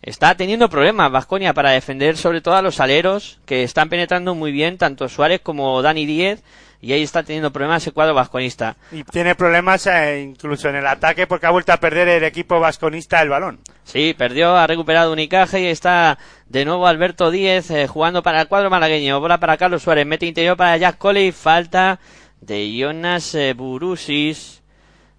Está 0.03 0.37
teniendo 0.37 0.69
problemas 0.69 1.13
Vasconia 1.13 1.55
para 1.55 1.71
defender 1.71 2.17
sobre 2.17 2.41
todo 2.41 2.57
a 2.57 2.63
los 2.63 2.81
aleros 2.81 3.39
que 3.47 3.63
están 3.63 3.89
penetrando 3.89 4.35
muy 4.35 4.51
bien 4.51 4.77
tanto 4.77 5.09
Suárez 5.09 5.41
como 5.41 5.81
Dani 5.81 6.07
Díez 6.07 6.43
y 6.81 6.93
ahí 6.93 7.03
está 7.05 7.23
teniendo 7.23 7.53
problemas 7.53 7.87
el 7.87 7.93
cuadro 7.93 8.13
vasconista. 8.13 8.77
Y 8.91 9.05
tiene 9.05 9.37
problemas 9.37 9.87
eh, 9.87 10.21
incluso 10.21 10.69
en 10.69 10.75
el 10.75 10.87
ataque 10.89 11.29
porque 11.29 11.47
ha 11.47 11.51
vuelto 11.51 11.73
a 11.73 11.77
perder 11.77 12.09
el 12.09 12.25
equipo 12.25 12.59
vasconista 12.59 13.23
el 13.23 13.29
balón. 13.29 13.61
Sí, 13.85 14.15
perdió, 14.19 14.57
ha 14.57 14.67
recuperado 14.67 15.13
Unicaje 15.13 15.61
y 15.61 15.67
está 15.67 16.19
de 16.49 16.65
nuevo 16.65 16.89
Alberto 16.89 17.31
Díez 17.31 17.71
eh, 17.71 17.87
jugando 17.87 18.25
para 18.25 18.41
el 18.41 18.49
cuadro 18.49 18.71
malagueño. 18.71 19.21
Bola 19.21 19.39
para 19.39 19.57
Carlos 19.57 19.85
Suárez, 19.85 20.05
mete 20.05 20.27
interior 20.27 20.57
para 20.57 20.77
Jack 20.77 20.99
Coley, 20.99 21.31
falta 21.31 22.01
de 22.41 22.77
Jonas 22.77 23.37
eh, 23.37 23.55
Burusis. 23.55 24.62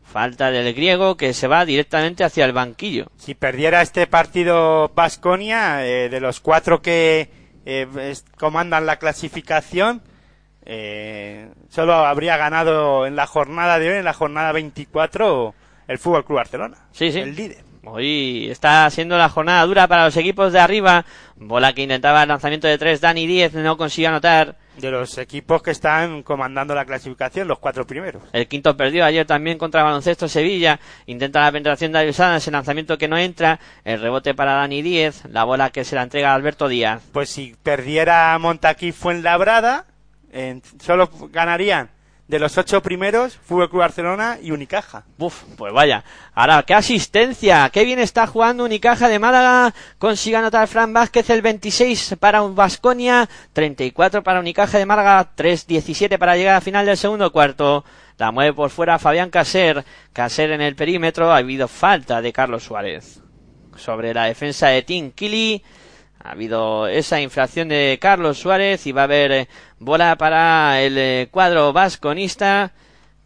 Falta 0.03 0.51
del 0.51 0.73
griego 0.73 1.17
que 1.17 1.33
se 1.33 1.47
va 1.47 1.65
directamente 1.65 2.23
hacia 2.23 2.45
el 2.45 2.53
banquillo. 2.53 3.07
Si 3.17 3.33
perdiera 3.35 3.81
este 3.81 4.05
partido 4.05 4.91
Basconia, 4.93 5.85
eh, 5.85 6.09
de 6.09 6.19
los 6.19 6.39
cuatro 6.39 6.81
que 6.81 7.29
eh, 7.65 8.15
comandan 8.37 8.85
la 8.85 8.99
clasificación, 8.99 10.03
eh, 10.65 11.49
solo 11.69 11.93
habría 11.93 12.37
ganado 12.37 13.05
en 13.05 13.15
la 13.15 13.27
jornada 13.27 13.79
de 13.79 13.91
hoy, 13.91 13.97
en 13.97 14.05
la 14.05 14.13
jornada 14.13 14.51
24, 14.51 15.55
el 15.87 15.97
Fútbol 15.97 16.25
Club 16.25 16.37
Barcelona. 16.37 16.77
Sí, 16.91 17.11
sí. 17.11 17.19
El 17.19 17.35
líder. 17.35 17.72
Hoy 17.85 18.47
está 18.49 18.89
siendo 18.89 19.17
la 19.17 19.27
jornada 19.27 19.65
dura 19.65 19.87
para 19.87 20.05
los 20.05 20.15
equipos 20.15 20.53
de 20.53 20.59
arriba. 20.59 21.05
Bola 21.35 21.73
que 21.73 21.83
intentaba 21.83 22.23
el 22.23 22.29
lanzamiento 22.29 22.67
de 22.67 22.77
tres, 22.77 23.01
Dani 23.01 23.27
10 23.27 23.55
no 23.55 23.75
consigue 23.75 24.07
anotar 24.07 24.55
de 24.77 24.89
los 24.89 25.17
equipos 25.17 25.61
que 25.61 25.71
están 25.71 26.23
comandando 26.23 26.73
la 26.73 26.85
clasificación, 26.85 27.47
los 27.47 27.59
cuatro 27.59 27.85
primeros. 27.85 28.23
El 28.31 28.47
quinto 28.47 28.75
perdió 28.77 29.03
ayer 29.03 29.25
también 29.25 29.57
contra 29.57 29.83
Baloncesto 29.83 30.27
Sevilla. 30.29 30.79
Intenta 31.07 31.41
la 31.41 31.51
penetración 31.51 31.91
de 31.91 31.99
Adams, 31.99 32.47
el 32.47 32.53
lanzamiento 32.53 32.97
que 32.97 33.09
no 33.09 33.17
entra, 33.17 33.59
el 33.83 34.01
rebote 34.01 34.33
para 34.33 34.53
Dani 34.53 34.81
Díez, 34.81 35.25
la 35.25 35.43
bola 35.43 35.69
que 35.69 35.83
se 35.83 35.95
la 35.95 36.03
entrega 36.03 36.31
a 36.31 36.35
Alberto 36.35 36.69
Díaz. 36.69 37.03
Pues 37.11 37.29
si 37.29 37.55
perdiera 37.61 38.37
Montaquí 38.39 38.93
Fuenlabrada, 38.93 39.85
en, 40.31 40.63
solo 40.79 41.09
ganarían 41.31 41.89
de 42.33 42.39
los 42.39 42.57
ocho 42.57 42.81
primeros, 42.81 43.37
Fútbol 43.37 43.69
Club 43.69 43.81
Barcelona 43.81 44.39
y 44.41 44.49
Unicaja. 44.49 45.03
Uf, 45.19 45.43
pues 45.55 45.71
vaya. 45.71 46.03
Ahora, 46.33 46.63
qué 46.63 46.73
asistencia, 46.73 47.69
qué 47.71 47.85
bien 47.85 47.99
está 47.99 48.25
jugando 48.25 48.65
Unicaja 48.65 49.07
de 49.07 49.19
Málaga. 49.19 49.71
Consigue 49.99 50.37
anotar 50.37 50.67
Fran 50.67 50.91
Vázquez 50.93 51.29
el 51.29 51.43
26 51.43 52.15
para 52.19 52.41
Vasconia, 52.41 53.29
34 53.53 54.23
para 54.23 54.39
Unicaja 54.39 54.79
de 54.79 54.85
Málaga, 54.87 55.29
3-17 55.37 56.17
para 56.17 56.35
llegar 56.35 56.55
a 56.55 56.61
final 56.61 56.87
del 56.87 56.97
segundo 56.97 57.31
cuarto. 57.31 57.85
La 58.17 58.31
mueve 58.31 58.53
por 58.53 58.71
fuera 58.71 58.97
Fabián 58.97 59.29
Caser. 59.29 59.85
Caser 60.11 60.49
en 60.49 60.61
el 60.61 60.75
perímetro. 60.75 61.31
Ha 61.31 61.37
habido 61.37 61.67
falta 61.67 62.19
de 62.19 62.33
Carlos 62.33 62.63
Suárez. 62.63 63.21
Sobre 63.75 64.11
la 64.11 64.25
defensa 64.25 64.69
de 64.69 64.81
Tim 64.81 65.11
Kili. 65.11 65.63
Ha 66.23 66.31
habido 66.31 66.87
esa 66.87 67.19
infracción 67.19 67.67
de 67.67 67.97
Carlos 68.01 68.39
Suárez 68.39 68.87
y 68.87 68.93
va 68.93 69.01
a 69.01 69.03
haber 69.03 69.31
eh, 69.33 69.47
bola 69.79 70.15
para 70.15 70.81
el 70.81 70.97
eh, 70.97 71.27
cuadro 71.29 71.73
vasconista. 71.73 72.71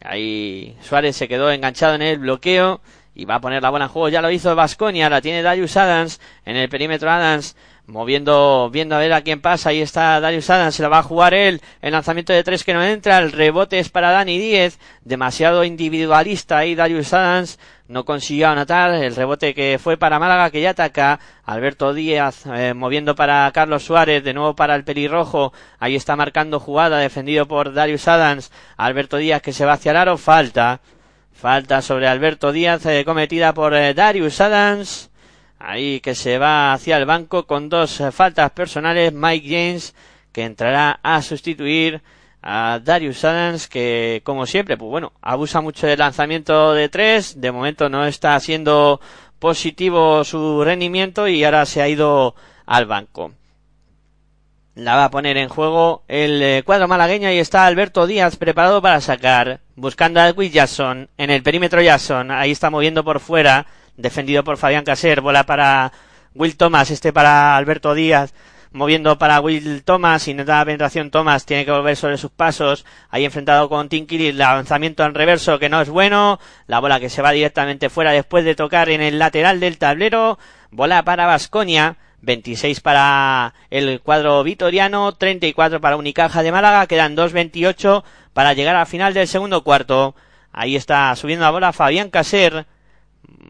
Ahí 0.04 0.76
Suárez 0.82 1.16
se 1.16 1.28
quedó 1.28 1.52
enganchado 1.52 1.94
en 1.94 2.02
el 2.02 2.18
bloqueo 2.18 2.82
y 3.14 3.26
va 3.26 3.36
a 3.36 3.42
poner 3.42 3.62
la 3.62 3.70
bola 3.70 3.86
en 3.86 3.92
juego. 3.92 4.10
Ya 4.10 4.24
lo 4.24 4.32
hizo 4.32 4.56
Vasconia, 4.56 5.12
la 5.12 5.22
tiene 5.22 5.44
Darius 5.44 5.78
Adams 5.78 6.20
en 6.44 6.56
el 6.56 6.70
perímetro 6.70 7.12
Adams 7.12 7.56
moviendo, 7.86 8.70
viendo 8.72 8.96
a 8.96 9.00
ver 9.00 9.14
a 9.14 9.22
quién 9.22 9.42
pasa. 9.42 9.70
Ahí 9.70 9.82
está 9.82 10.20
Darius 10.20 10.50
Adams, 10.50 10.74
se 10.74 10.82
la 10.82 10.90
va 10.90 11.00
a 11.00 11.04
jugar 11.04 11.36
él. 11.36 11.62
El 11.82 11.92
lanzamiento 11.92 12.34
de 12.34 12.44
tres 12.44 12.64
que 12.64 12.74
no 12.74 12.84
entra, 12.84 13.20
el 13.20 13.32
rebote 13.32 13.78
es 13.78 13.90
para 13.90 14.12
Dani 14.12 14.38
Díez. 14.40 14.80
Demasiado 15.04 15.64
individualista 15.64 16.58
ahí 16.58 16.74
Darius 16.74 17.14
Adams. 17.14 17.60
No 17.88 18.04
consiguió 18.04 18.50
anotar 18.50 18.94
el 18.96 19.16
rebote 19.16 19.54
que 19.54 19.80
fue 19.82 19.96
para 19.96 20.20
Málaga 20.20 20.50
que 20.50 20.60
ya 20.60 20.72
ataca. 20.72 21.20
Alberto 21.46 21.94
Díaz 21.94 22.46
eh, 22.46 22.74
moviendo 22.74 23.16
para 23.16 23.50
Carlos 23.54 23.84
Suárez, 23.84 24.24
de 24.26 24.34
nuevo 24.34 24.56
para 24.56 24.76
el 24.76 24.84
pelirrojo. 24.84 25.54
Ahí 25.80 25.96
está 25.96 26.18
marcando 26.18 26.60
jugada, 26.60 26.98
defendido 26.98 27.48
por 27.48 27.74
Darius 27.74 28.08
Adams. 28.10 28.52
Alberto 28.76 29.18
Díaz 29.18 29.42
que 29.42 29.54
se 29.54 29.66
va 29.66 29.74
hacia 29.74 29.92
el 29.92 29.98
aro, 29.98 30.18
falta. 30.18 30.82
Falta 31.32 31.82
sobre 31.82 32.08
Alberto 32.08 32.52
Díaz, 32.52 32.86
eh, 32.88 33.06
cometida 33.06 33.54
por 33.54 33.74
eh, 33.74 33.94
Darius 33.94 34.42
Adams. 34.42 35.10
Ahí 35.58 36.02
que 36.02 36.14
se 36.14 36.38
va 36.38 36.74
hacia 36.74 36.98
el 36.98 37.06
banco 37.06 37.48
con 37.48 37.70
dos 37.70 38.04
faltas 38.12 38.52
personales. 38.52 39.14
Mike 39.14 39.48
James 39.48 39.96
que 40.34 40.44
entrará 40.44 41.00
a 41.02 41.22
sustituir 41.22 42.02
a 42.50 42.80
Darius 42.82 43.26
Adams 43.26 43.68
que 43.68 44.22
como 44.24 44.46
siempre 44.46 44.78
pues 44.78 44.90
bueno 44.90 45.12
abusa 45.22 45.60
mucho 45.60 45.86
del 45.86 46.00
lanzamiento 46.00 46.74
de 46.74 46.88
tres. 46.88 47.42
De 47.42 47.52
momento 47.52 47.90
no 47.90 48.06
está 48.06 48.40
siendo 48.40 49.02
positivo 49.38 50.24
su 50.24 50.64
rendimiento 50.64 51.28
y 51.28 51.44
ahora 51.44 51.66
se 51.66 51.82
ha 51.82 51.90
ido 51.90 52.36
al 52.66 52.86
banco. 52.86 53.34
La 54.76 54.96
va 54.96 55.06
a 55.06 55.12
poner 55.12 55.36
en 55.36 55.50
juego 55.50 56.04
el 56.08 56.42
eh, 56.42 56.64
cuadro 56.66 56.88
malagueño 56.88 57.30
y 57.32 57.40
está 57.40 57.66
Alberto 57.66 58.08
Díaz 58.08 58.38
preparado 58.38 58.82
para 58.82 59.02
sacar, 59.02 59.60
buscando 59.76 60.22
a 60.22 60.32
Will 60.32 60.52
Jackson 60.52 61.10
en 61.18 61.32
el 61.32 61.44
perímetro 61.44 61.82
Jackson. 61.82 62.32
Ahí 62.32 62.52
está 62.52 62.70
moviendo 62.70 63.04
por 63.04 63.20
fuera 63.20 63.66
defendido 63.98 64.46
por 64.46 64.56
Fabián 64.56 64.86
Caser, 64.86 65.20
bola 65.20 65.46
para 65.46 65.92
Will 66.34 66.56
Thomas, 66.56 66.92
este 66.92 67.12
para 67.12 67.58
Alberto 67.58 67.94
Díaz, 67.94 68.34
moviendo 68.78 69.18
para 69.18 69.42
Will 69.42 69.84
Thomas, 69.84 70.28
intenta 70.28 70.60
la 70.60 70.66
penetración 70.66 71.12
Thomas, 71.12 71.46
tiene 71.46 71.66
que 71.66 71.72
volver 71.72 71.98
sobre 71.98 72.18
sus 72.18 72.32
pasos, 72.32 72.86
ahí 73.10 73.26
enfrentado 73.26 73.68
con 73.68 73.90
Tinkiri, 73.90 74.32
lanzamiento 74.32 75.04
en 75.04 75.16
reverso 75.16 75.60
que 75.60 75.68
no 75.68 75.82
es 75.82 75.90
bueno, 75.90 76.40
la 76.68 76.80
bola 76.80 77.00
que 77.00 77.10
se 77.10 77.22
va 77.22 77.32
directamente 77.32 77.90
fuera 77.90 78.12
después 78.12 78.46
de 78.46 78.56
tocar 78.56 78.90
en 78.90 79.02
el 79.02 79.20
lateral 79.20 79.60
del 79.60 79.78
tablero, 79.78 80.38
bola 80.72 81.04
para 81.04 81.26
Vasconia, 81.26 81.98
26 82.22 82.80
para 82.82 83.54
el 83.70 84.00
cuadro 84.02 84.44
vitoriano, 84.44 85.12
34 85.14 85.82
para 85.82 85.98
Unicaja 85.98 86.44
de 86.44 86.52
Málaga, 86.52 86.88
quedan 86.88 87.18
2.28 87.18 88.04
para 88.34 88.54
llegar 88.54 88.76
al 88.76 88.88
final 88.88 89.14
del 89.14 89.28
segundo 89.28 89.64
cuarto. 89.64 90.16
Ahí 90.52 90.76
está 90.76 91.16
subiendo 91.16 91.46
la 91.46 91.52
bola 91.52 91.74
Fabián 91.74 92.10
Caser, 92.10 92.66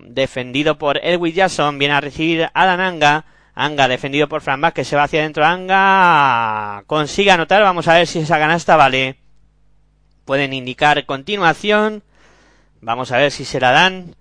defendido 0.06 0.78
por 0.78 0.98
Edwin 1.04 1.34
Jackson, 1.34 1.78
viene 1.78 1.94
a 1.94 2.02
recibir 2.02 2.50
a 2.54 2.88
Anga. 2.88 3.26
Anga 3.60 3.88
defendido 3.88 4.30
por 4.30 4.42
Fran 4.42 4.62
que 4.72 4.86
se 4.86 4.96
va 4.96 5.04
hacia 5.04 5.22
adentro. 5.22 5.44
Anga 5.44 6.84
consigue 6.86 7.32
anotar. 7.32 7.64
Vamos 7.64 7.88
a 7.88 7.96
ver 7.96 8.06
si 8.06 8.20
esa 8.20 8.38
canasta 8.38 8.76
vale. 8.76 9.18
pueden 10.26 10.54
indicar 10.54 11.04
continuación. 11.08 12.04
Vamos 12.82 13.12
a 13.12 13.18
ver 13.18 13.32
si 13.32 13.46
se 13.46 13.60
la 13.60 13.72
dan. 13.72 14.16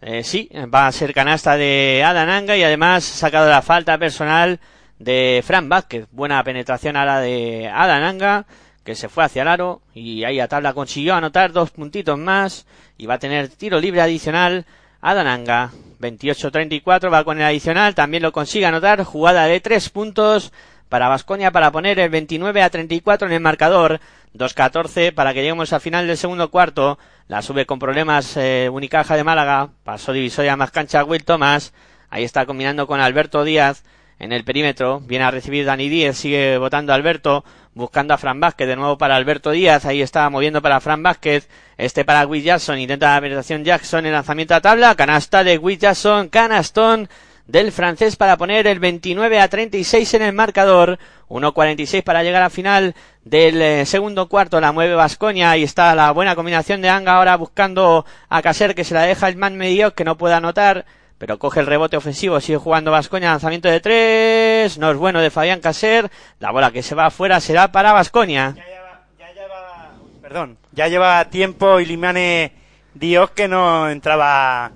Eh, 0.00 0.22
sí, 0.22 0.48
va 0.72 0.86
a 0.86 0.92
ser 0.92 1.12
canasta 1.12 1.56
de 1.56 2.04
Adananga 2.06 2.56
y 2.56 2.62
además 2.62 3.02
sacado 3.02 3.50
la 3.50 3.62
falta 3.62 3.98
personal 3.98 4.60
de 5.00 5.42
Fran 5.44 5.68
Vázquez. 5.68 6.06
Buena 6.12 6.44
penetración 6.44 6.96
a 6.96 7.04
la 7.04 7.18
de 7.18 7.66
Adananga, 7.66 8.46
que 8.84 8.94
se 8.94 9.08
fue 9.08 9.24
hacia 9.24 9.42
el 9.42 9.48
aro 9.48 9.82
y 9.92 10.22
ahí 10.22 10.38
a 10.38 10.46
tabla 10.46 10.72
consiguió 10.72 11.16
anotar 11.16 11.50
dos 11.50 11.72
puntitos 11.72 12.16
más 12.16 12.64
y 12.96 13.06
va 13.06 13.14
a 13.14 13.18
tener 13.18 13.48
tiro 13.48 13.80
libre 13.80 14.02
adicional 14.02 14.66
Adananga. 15.00 15.72
28-34 16.00 17.12
va 17.12 17.24
con 17.24 17.38
el 17.38 17.44
adicional, 17.44 17.94
también 17.94 18.22
lo 18.22 18.32
consigue 18.32 18.66
anotar, 18.66 19.02
jugada 19.04 19.46
de 19.46 19.60
tres 19.60 19.90
puntos 19.90 20.52
para 20.88 21.08
Vasconia 21.08 21.50
para 21.50 21.70
poner 21.70 21.98
el 21.98 22.10
29 22.10 22.62
a 22.62 22.70
34 22.70 23.28
en 23.28 23.34
el 23.34 23.40
marcador. 23.40 24.00
2-14 24.34 25.14
para 25.14 25.32
que 25.32 25.40
lleguemos 25.40 25.72
al 25.72 25.80
final 25.80 26.06
del 26.06 26.16
segundo 26.16 26.50
cuarto. 26.50 26.98
La 27.28 27.42
sube 27.42 27.66
con 27.66 27.78
problemas 27.78 28.36
eh, 28.36 28.68
Unicaja 28.70 29.16
de 29.16 29.24
Málaga. 29.24 29.70
Pasó 29.84 30.12
divisoria 30.12 30.56
más 30.56 30.70
cancha 30.70 31.04
Will 31.04 31.24
Thomas. 31.24 31.72
Ahí 32.10 32.24
está 32.24 32.46
combinando 32.46 32.86
con 32.86 33.00
Alberto 33.00 33.44
Díaz 33.44 33.84
en 34.18 34.32
el 34.32 34.44
perímetro. 34.44 35.00
Viene 35.00 35.24
a 35.24 35.30
recibir 35.30 35.64
Dani 35.64 35.88
Díaz. 35.88 36.16
Sigue 36.16 36.58
votando 36.58 36.92
Alberto. 36.92 37.44
Buscando 37.74 38.14
a 38.14 38.18
Fran 38.18 38.40
Vázquez. 38.40 38.66
De 38.66 38.76
nuevo 38.76 38.98
para 38.98 39.16
Alberto 39.16 39.50
Díaz. 39.50 39.84
Ahí 39.84 40.02
está 40.02 40.28
moviendo 40.30 40.60
para 40.62 40.80
Fran 40.80 41.02
Vázquez. 41.02 41.48
Este 41.76 42.04
para 42.04 42.26
Will 42.26 42.42
Jackson. 42.42 42.78
Intenta 42.78 43.14
la 43.14 43.20
penetración 43.20 43.64
Jackson. 43.64 44.06
El 44.06 44.12
lanzamiento 44.12 44.54
a 44.54 44.60
tabla. 44.60 44.94
Canasta 44.94 45.44
de 45.44 45.58
Will 45.58 45.78
Jackson. 45.78 46.28
Canastón 46.28 47.08
del 47.46 47.72
francés 47.72 48.16
para 48.16 48.36
poner 48.36 48.66
el 48.66 48.78
29 48.78 49.40
a 49.40 49.48
36 49.48 50.14
en 50.14 50.22
el 50.22 50.32
marcador. 50.32 50.98
1.46 51.28 52.02
para 52.02 52.22
llegar 52.22 52.42
al 52.42 52.50
final 52.50 52.94
del 53.24 53.60
eh, 53.60 53.86
segundo 53.86 54.28
cuarto. 54.28 54.60
La 54.60 54.72
mueve 54.72 54.94
Vascoña. 54.94 55.50
Ahí 55.50 55.62
está 55.62 55.94
la 55.94 56.10
buena 56.10 56.34
combinación 56.34 56.82
de 56.82 56.88
Anga 56.88 57.16
ahora 57.16 57.36
buscando 57.36 58.04
a 58.28 58.42
Caser 58.42 58.74
que 58.74 58.84
se 58.84 58.94
la 58.94 59.02
deja 59.02 59.28
el 59.28 59.36
man 59.36 59.56
medio 59.56 59.94
que 59.94 60.04
no 60.04 60.18
puede 60.18 60.34
anotar. 60.34 60.84
Pero 61.18 61.38
coge 61.38 61.60
el 61.60 61.66
rebote 61.66 61.96
ofensivo, 61.96 62.40
sigue 62.40 62.58
jugando 62.58 62.92
Vascoña, 62.92 63.30
lanzamiento 63.30 63.68
de 63.68 63.80
tres, 63.80 64.78
no 64.78 64.90
es 64.90 64.96
bueno 64.96 65.20
de 65.20 65.30
Fabián 65.30 65.60
Caser, 65.60 66.10
la 66.38 66.52
bola 66.52 66.70
que 66.70 66.82
se 66.82 66.94
va 66.94 67.06
afuera 67.06 67.40
será 67.40 67.72
para 67.72 67.92
Vascoña. 67.92 68.54
Ya 68.56 68.64
lleva, 68.64 69.00
ya 69.18 69.32
lleva, 69.32 69.90
perdón, 70.22 70.58
ya 70.72 70.88
lleva 70.88 71.24
tiempo 71.24 71.80
Ilimane 71.80 72.52
Dios 72.94 73.30
que 73.32 73.48
no 73.48 73.90
entraba 73.90 74.70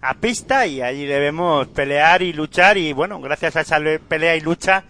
a 0.00 0.14
pista 0.14 0.66
y 0.66 0.82
allí 0.82 1.04
debemos 1.04 1.68
pelear 1.68 2.22
y 2.22 2.32
luchar 2.32 2.76
y 2.78 2.92
bueno, 2.92 3.20
gracias 3.20 3.56
a 3.56 3.60
esa 3.60 3.78
pelea 4.08 4.34
y 4.34 4.40
lucha 4.40 4.84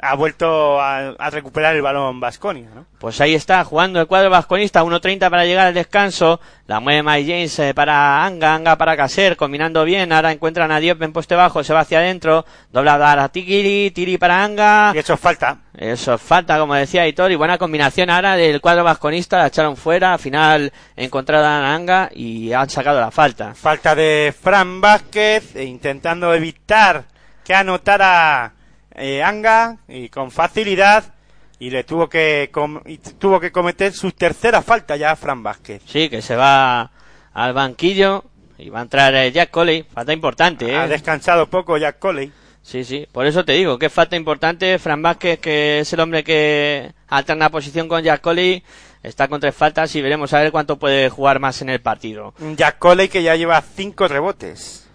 ha 0.00 0.14
vuelto 0.14 0.80
a, 0.80 1.08
a 1.10 1.30
recuperar 1.30 1.74
el 1.74 1.82
balón 1.82 2.20
Vasconia, 2.20 2.70
¿no? 2.74 2.86
Pues 2.98 3.20
ahí 3.20 3.34
está, 3.34 3.62
jugando 3.64 4.00
el 4.00 4.06
cuadro 4.06 4.30
vasconista, 4.30 4.82
1.30 4.82 5.30
para 5.30 5.44
llegar 5.44 5.68
al 5.68 5.74
descanso, 5.74 6.40
la 6.66 6.80
mueve 6.80 7.02
Mike 7.02 7.30
James 7.30 7.58
eh, 7.60 7.74
para 7.74 8.24
Anga, 8.24 8.54
Anga 8.54 8.76
para 8.76 8.96
Caser, 8.96 9.36
combinando 9.36 9.84
bien, 9.84 10.12
ahora 10.12 10.32
encuentran 10.32 10.72
a 10.72 10.80
Diop 10.80 11.02
en 11.02 11.12
poste 11.12 11.34
bajo, 11.34 11.62
se 11.62 11.72
va 11.72 11.80
hacia 11.80 11.98
adentro, 11.98 12.44
dobla 12.72 12.94
a 12.94 13.28
Tiri, 13.28 13.92
Tiri 13.92 14.18
para 14.18 14.42
Anga. 14.42 14.92
Y 14.94 14.98
eso 14.98 15.14
es 15.14 15.20
falta. 15.20 15.58
Eso 15.76 16.14
es 16.14 16.20
falta, 16.20 16.58
como 16.58 16.74
decía 16.74 17.06
Hitor, 17.06 17.30
y 17.30 17.36
buena 17.36 17.56
combinación 17.56 18.10
ahora 18.10 18.34
del 18.34 18.60
cuadro 18.60 18.82
vasconista, 18.82 19.38
la 19.38 19.46
echaron 19.46 19.76
fuera, 19.76 20.14
al 20.14 20.18
final 20.18 20.72
encontrada 20.96 21.58
a 21.58 21.74
Anga 21.74 22.10
y 22.12 22.52
han 22.52 22.68
sacado 22.68 23.00
la 23.00 23.12
falta. 23.12 23.54
Falta 23.54 23.94
de 23.94 24.34
Fran 24.38 24.80
Vázquez, 24.80 25.54
e 25.54 25.64
intentando 25.64 26.34
evitar 26.34 27.04
que 27.44 27.54
anotara 27.54 28.57
eh, 28.94 29.22
Anga 29.22 29.78
y 29.88 30.08
con 30.08 30.30
facilidad 30.30 31.14
y 31.58 31.70
le 31.70 31.84
tuvo 31.84 32.08
que 32.08 32.50
com- 32.52 32.82
y 32.86 32.98
tuvo 32.98 33.40
que 33.40 33.50
cometer 33.52 33.92
su 33.92 34.12
tercera 34.12 34.62
falta 34.62 34.96
ya 34.96 35.10
a 35.12 35.16
Fran 35.16 35.42
Vázquez. 35.42 35.82
Sí, 35.86 36.08
que 36.08 36.22
se 36.22 36.36
va 36.36 36.90
al 37.32 37.52
banquillo 37.52 38.24
y 38.58 38.70
va 38.70 38.80
a 38.80 38.82
entrar 38.82 39.14
eh, 39.14 39.30
Jack 39.32 39.50
Coley, 39.50 39.84
falta 39.84 40.12
importante, 40.12 40.74
Ha 40.76 40.84
¿eh? 40.86 40.88
descansado 40.88 41.48
poco 41.48 41.76
Jack 41.78 41.98
Coley. 41.98 42.32
Sí, 42.62 42.84
sí, 42.84 43.06
por 43.10 43.24
eso 43.26 43.44
te 43.44 43.52
digo 43.52 43.78
que 43.78 43.88
falta 43.88 44.14
importante. 44.16 44.78
Fran 44.78 45.00
Vázquez, 45.00 45.38
que 45.38 45.80
es 45.80 45.92
el 45.92 46.00
hombre 46.00 46.22
que 46.22 46.92
alterna 47.08 47.48
posición 47.50 47.88
con 47.88 48.02
Jack 48.02 48.20
Coley, 48.20 48.62
está 49.02 49.26
con 49.28 49.40
tres 49.40 49.54
faltas 49.54 49.94
y 49.96 50.02
veremos 50.02 50.32
a 50.34 50.40
ver 50.40 50.52
cuánto 50.52 50.76
puede 50.78 51.08
jugar 51.08 51.38
más 51.40 51.62
en 51.62 51.70
el 51.70 51.80
partido. 51.80 52.34
Jack 52.56 52.78
Coley 52.78 53.08
que 53.08 53.22
ya 53.22 53.36
lleva 53.36 53.62
cinco 53.62 54.06
rebotes. 54.06 54.86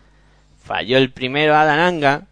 Falló 0.64 0.98
el 0.98 1.12
primero 1.12 1.56
a 1.56 1.66
Dananga, 1.66 2.28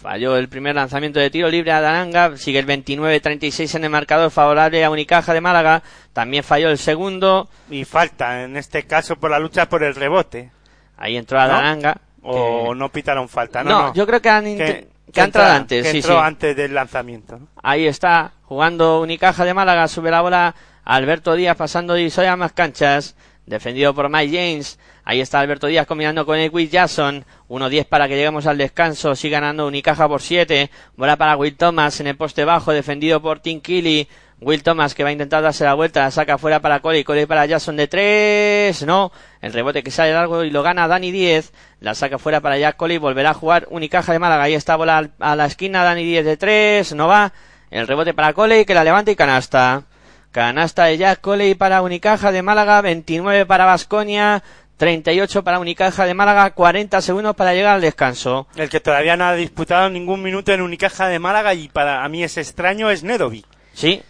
falló 0.00 0.36
el 0.36 0.48
primer 0.48 0.74
lanzamiento 0.74 1.18
de 1.20 1.30
tiro 1.30 1.48
libre 1.48 1.72
a 1.72 1.80
Dananga, 1.80 2.36
sigue 2.36 2.58
el 2.58 2.66
29-36 2.66 3.74
en 3.76 3.84
el 3.84 3.90
marcador 3.90 4.30
favorable 4.30 4.84
a 4.84 4.90
Unicaja 4.90 5.32
de 5.34 5.40
Málaga, 5.40 5.82
también 6.12 6.44
falló 6.44 6.68
el 6.70 6.78
segundo, 6.78 7.48
Y 7.70 7.84
falta, 7.84 8.42
en 8.44 8.56
este 8.56 8.84
caso, 8.86 9.16
por 9.16 9.30
la 9.30 9.38
lucha 9.38 9.68
por 9.68 9.82
el 9.82 9.94
rebote. 9.94 10.50
ahí 10.96 11.16
entró 11.16 11.38
a 11.40 11.46
¿No? 11.46 11.52
Dananga. 11.54 11.96
O 12.22 12.70
que- 12.70 12.74
no 12.78 12.88
pitaron 12.90 13.28
falta, 13.28 13.62
¿no? 13.62 13.70
no, 13.70 13.82
no. 13.88 13.94
yo 13.94 14.06
creo 14.06 14.20
que 14.20 14.28
han, 14.28 14.44
que, 14.44 14.88
que 15.12 15.20
ha 15.20 15.24
entrado 15.24 15.48
entra- 15.48 15.56
antes, 15.56 15.82
que 15.84 15.90
entró 15.98 16.14
sí. 16.14 16.20
antes 16.24 16.56
del 16.56 16.74
lanzamiento. 16.74 17.38
¿no? 17.38 17.48
Ahí 17.62 17.86
está, 17.86 18.32
jugando 18.44 19.00
Unicaja 19.00 19.44
de 19.44 19.54
Málaga, 19.54 19.86
sube 19.88 20.10
la 20.10 20.20
bola 20.22 20.54
Alberto 20.84 21.34
Díaz 21.34 21.56
pasando 21.56 21.94
divisoria 21.94 22.32
a 22.32 22.36
más 22.36 22.52
canchas, 22.52 23.16
defendido 23.46 23.94
por 23.94 24.08
Mike 24.08 24.36
James. 24.36 24.78
Ahí 25.08 25.20
está 25.20 25.38
Alberto 25.38 25.68
Díaz 25.68 25.86
combinando 25.86 26.26
con 26.26 26.36
Will 26.52 26.68
Jackson. 26.68 27.24
1-10 27.48 27.84
para 27.86 28.08
que 28.08 28.16
lleguemos 28.16 28.44
al 28.48 28.58
descanso. 28.58 29.14
Sigue 29.14 29.34
ganando 29.34 29.68
Unicaja 29.68 30.08
por 30.08 30.20
7. 30.20 30.68
Bola 30.96 31.16
para 31.16 31.36
Will 31.36 31.56
Thomas 31.56 32.00
en 32.00 32.08
el 32.08 32.16
poste 32.16 32.44
bajo, 32.44 32.72
defendido 32.72 33.22
por 33.22 33.38
Tim 33.38 33.60
Kelly. 33.60 34.08
Will 34.40 34.64
Thomas 34.64 34.96
que 34.96 35.04
va 35.04 35.10
a 35.10 35.12
intentar 35.12 35.44
darse 35.44 35.62
la 35.62 35.74
vuelta, 35.74 36.00
la 36.00 36.10
saca 36.10 36.38
fuera 36.38 36.60
para 36.60 36.80
Coley, 36.80 37.04
Coley 37.04 37.24
para 37.24 37.46
Jackson 37.46 37.76
de 37.76 37.88
3, 37.88 38.84
no, 38.84 39.10
el 39.40 39.54
rebote 39.54 39.82
que 39.82 39.90
sale 39.90 40.12
largo 40.12 40.44
y 40.44 40.50
lo 40.50 40.62
gana 40.62 40.86
Dani 40.86 41.10
10, 41.10 41.54
la 41.80 41.94
saca 41.94 42.18
fuera 42.18 42.42
para 42.42 42.58
Jack 42.58 42.76
Coley, 42.76 42.98
volverá 42.98 43.30
a 43.30 43.34
jugar 43.34 43.66
Unicaja 43.70 44.12
de 44.12 44.18
Málaga, 44.18 44.42
ahí 44.42 44.52
está 44.52 44.76
bola 44.76 45.08
a 45.20 45.36
la 45.36 45.46
esquina, 45.46 45.84
Dani 45.84 46.04
10 46.04 46.24
de 46.26 46.36
3, 46.36 46.94
no 46.96 47.08
va, 47.08 47.32
el 47.70 47.86
rebote 47.86 48.12
para 48.12 48.34
Coley 48.34 48.66
que 48.66 48.74
la 48.74 48.84
levanta 48.84 49.10
y 49.10 49.16
canasta. 49.16 49.84
Canasta 50.32 50.84
de 50.84 50.98
Jack 50.98 51.22
Coley 51.22 51.54
para 51.54 51.80
Unicaja 51.80 52.30
de 52.30 52.42
Málaga, 52.42 52.82
29 52.82 53.46
para 53.46 53.64
Vasconia, 53.64 54.42
38 54.76 55.42
para 55.42 55.58
Unicaja 55.58 56.04
de 56.04 56.14
Málaga, 56.14 56.50
40 56.50 57.00
segundos 57.00 57.34
para 57.34 57.54
llegar 57.54 57.76
al 57.76 57.80
descanso. 57.80 58.46
El 58.56 58.68
que 58.68 58.80
todavía 58.80 59.16
no 59.16 59.24
ha 59.24 59.34
disputado 59.34 59.88
ningún 59.88 60.22
minuto 60.22 60.52
en 60.52 60.60
Unicaja 60.60 61.08
de 61.08 61.18
Málaga 61.18 61.54
y 61.54 61.68
para 61.68 62.04
a 62.04 62.08
mí 62.08 62.22
es 62.22 62.36
extraño 62.36 62.90
es 62.90 63.02
Nedovic. 63.02 63.46
Sí, 63.72 64.02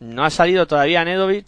no 0.00 0.24
ha 0.24 0.30
salido 0.30 0.66
todavía 0.66 1.04
Nedovic. 1.04 1.46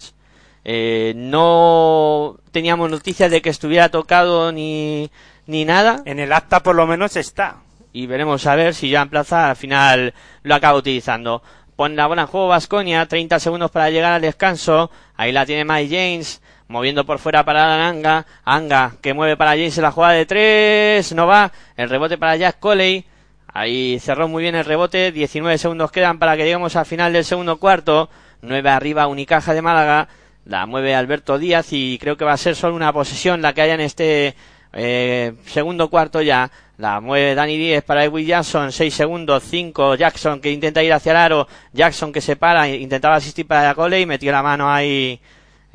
Eh, 0.64 1.14
no 1.16 2.39
teníamos 2.51 2.91
noticias 2.91 3.31
de 3.31 3.41
que 3.41 3.51
estuviera 3.51 3.89
tocado 3.89 4.53
ni, 4.53 5.11
ni 5.47 5.64
nada. 5.64 6.03
En 6.05 6.18
el 6.18 6.33
acta 6.33 6.62
por 6.62 6.74
lo 6.74 6.87
menos 6.87 7.16
está. 7.16 7.59
Y 7.93 8.07
veremos 8.07 8.47
a 8.47 8.57
ver 8.57 8.74
si 8.74 8.91
ya 8.91 9.03
en 9.03 9.09
plaza 9.09 9.49
al 9.49 9.57
final 9.57 10.12
lo 10.43 10.55
acaba 10.55 10.77
utilizando. 10.77 11.43
Pone 11.77 11.95
la 11.95 12.07
bola 12.07 12.22
en 12.22 12.29
juego 12.29 12.49
Vasconia, 12.49 13.07
30 13.07 13.39
segundos 13.39 13.70
para 13.70 13.91
llegar 13.91 14.12
al 14.12 14.22
descanso. 14.22 14.91
Ahí 15.14 15.33
la 15.33 15.47
tiene 15.47 15.64
Mike 15.64 15.95
James, 15.95 16.43
moviendo 16.69 17.05
por 17.07 17.19
fuera 17.19 17.45
para 17.45 17.89
Anga. 17.89 18.27
Anga, 18.45 18.95
que 19.01 19.14
mueve 19.14 19.37
para 19.37 19.53
James 19.53 19.77
la 19.79 19.91
jugada 19.91 20.14
de 20.14 20.27
tres, 20.27 21.12
no 21.14 21.27
va. 21.27 21.53
El 21.77 21.89
rebote 21.89 22.19
para 22.19 22.37
Jack 22.37 22.59
Coley. 22.59 23.05
Ahí 23.53 23.99
cerró 24.01 24.29
muy 24.29 24.43
bien 24.43 24.55
el 24.55 24.64
rebote. 24.64 25.12
19 25.12 25.59
segundos 25.59 25.91
quedan 25.91 26.19
para 26.19 26.37
que 26.37 26.45
lleguemos 26.45 26.77
al 26.77 26.87
final 26.87 27.12
del 27.12 27.25
segundo 27.25 27.59
cuarto. 27.59 28.11
9 28.43 28.69
arriba 28.69 29.07
Unicaja 29.07 29.55
de 29.55 29.62
Málaga. 29.62 30.09
La 30.45 30.67
mueve 30.67 30.95
Alberto 30.95 31.39
Díaz 31.39 31.69
y 31.73 31.99
creo 31.99 32.17
que 32.17 32.25
va 32.25 32.33
a 32.33 32.37
ser 32.37 32.55
solo 32.55 32.77
una 32.77 32.93
posesión 32.93 33.43
la 33.43 33.53
que 33.53 33.62
haya 33.62 33.75
en 33.75 33.81
este 33.81 34.37
eh, 34.73 35.33
segundo 35.47 35.89
cuarto 35.89 36.21
ya. 36.21 36.51
La 36.77 37.01
mueve 37.01 37.35
Dani 37.35 37.57
Díez 37.57 37.83
para 37.83 38.05
Edwin 38.05 38.27
Jackson. 38.27 38.71
6 38.71 38.95
segundos. 38.95 39.43
5. 39.45 39.95
Jackson 39.95 40.41
que 40.41 40.53
intenta 40.53 40.83
ir 40.83 40.93
hacia 40.93 41.12
el 41.12 41.19
aro. 41.19 41.49
Jackson 41.73 42.12
que 42.12 42.21
se 42.21 42.37
para. 42.37 42.69
Intentaba 42.69 43.14
asistir 43.14 43.47
para 43.47 43.75
Coley. 43.75 44.05
Metió 44.05 44.31
la 44.33 44.43
mano 44.43 44.71
ahí. 44.71 45.19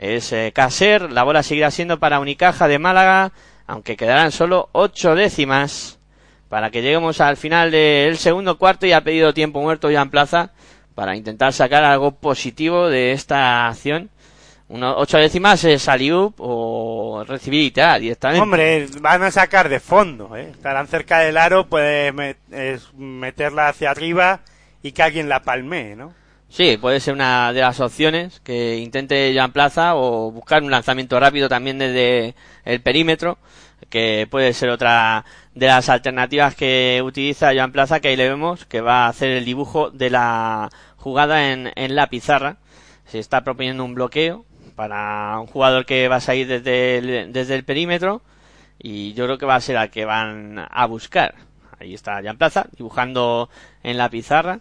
Es 0.02 0.34
eh, 0.34 0.52
Caser. 0.54 1.12
La 1.12 1.24
bola 1.24 1.44
seguirá 1.44 1.72
siendo 1.72 2.00
para 2.00 2.20
Unicaja 2.20 2.68
de 2.68 2.80
Málaga. 2.80 3.32
Aunque 3.68 3.96
quedarán 3.96 4.32
solo 4.32 4.68
8 4.74 5.16
décimas 5.16 6.00
para 6.50 6.72
que 6.72 6.82
lleguemos 6.82 7.22
al 7.22 7.38
final 7.38 7.72
del 7.72 8.18
segundo 8.18 8.58
cuarto 8.58 8.86
y 8.86 8.92
ha 8.92 9.06
pedido 9.06 9.34
tiempo 9.34 9.62
muerto 9.62 9.90
ya 9.90 10.02
en 10.02 10.10
plaza 10.10 10.52
para 10.96 11.16
intentar 11.16 11.54
sacar 11.54 11.84
algo 11.86 12.12
positivo 12.12 12.90
de 12.90 13.14
esta 13.14 13.70
acción. 13.70 14.10
Uno, 14.68 14.96
ocho 14.98 15.18
décimas 15.18 15.64
es 15.66 15.88
Aliup 15.88 16.36
o 16.40 17.24
recibir 17.28 17.64
y 17.64 17.72
tal, 17.72 18.02
directamente. 18.02 18.42
Hombre, 18.42 18.88
van 19.02 19.22
a 19.22 19.30
sacar 19.32 19.70
de 19.70 19.80
fondo, 19.80 20.36
¿eh? 20.36 20.50
Estarán 20.52 20.88
cerca 20.88 21.20
del 21.20 21.38
aro, 21.38 21.68
puede 21.68 22.14
meterla 22.98 23.68
hacia 23.68 23.92
arriba 23.92 24.40
y 24.82 24.94
que 24.94 25.04
alguien 25.04 25.30
la 25.30 25.44
palmee, 25.44 25.96
¿no? 25.96 26.14
Sí, 26.52 26.76
puede 26.76 27.00
ser 27.00 27.14
una 27.14 27.54
de 27.54 27.62
las 27.62 27.80
opciones 27.80 28.42
que 28.42 28.78
intente 28.78 29.32
Joan 29.34 29.54
Plaza 29.54 29.96
o 29.96 30.32
buscar 30.34 30.62
un 30.62 30.70
lanzamiento 30.70 31.18
rápido 31.18 31.48
también 31.48 31.78
desde 31.80 32.36
el 32.66 32.82
perímetro, 32.82 33.38
que 33.90 34.28
puede 34.30 34.52
ser 34.52 34.70
otra 34.70 35.24
de 35.56 35.68
las 35.68 35.88
alternativas 35.88 36.54
que 36.56 37.02
utiliza 37.06 37.54
Joan 37.56 37.72
Plaza, 37.72 38.02
que 38.02 38.10
ahí 38.10 38.18
le 38.18 38.28
vemos 38.28 38.66
que 38.66 38.82
va 38.82 39.06
a 39.06 39.08
hacer 39.08 39.30
el 39.32 39.46
dibujo 39.46 39.92
de 39.92 40.10
la 40.10 40.70
jugada 40.98 41.54
en, 41.54 41.72
en 41.76 41.96
la 41.96 42.08
pizarra. 42.08 42.58
Se 43.06 43.20
está 43.20 43.46
proponiendo 43.46 43.86
un 43.86 43.96
bloqueo 43.96 44.46
para 44.76 45.40
un 45.40 45.48
jugador 45.48 45.86
que 45.86 46.10
va 46.10 46.18
a 46.18 46.20
salir 46.20 46.48
desde 46.48 46.98
el, 46.98 47.64
perímetro 47.64 48.24
y 48.78 49.14
yo 49.14 49.24
creo 49.24 49.38
que 49.38 49.46
va 49.46 49.56
a 49.56 49.62
ser 49.62 49.78
al 49.78 49.90
que 49.90 50.04
van 50.04 50.68
a 50.70 50.86
buscar. 50.86 51.36
Ahí 51.80 51.94
está 51.94 52.22
Jan 52.22 52.38
Plaza 52.38 52.68
dibujando 52.76 53.50
en 53.84 53.98
la 53.98 54.10
pizarra, 54.10 54.60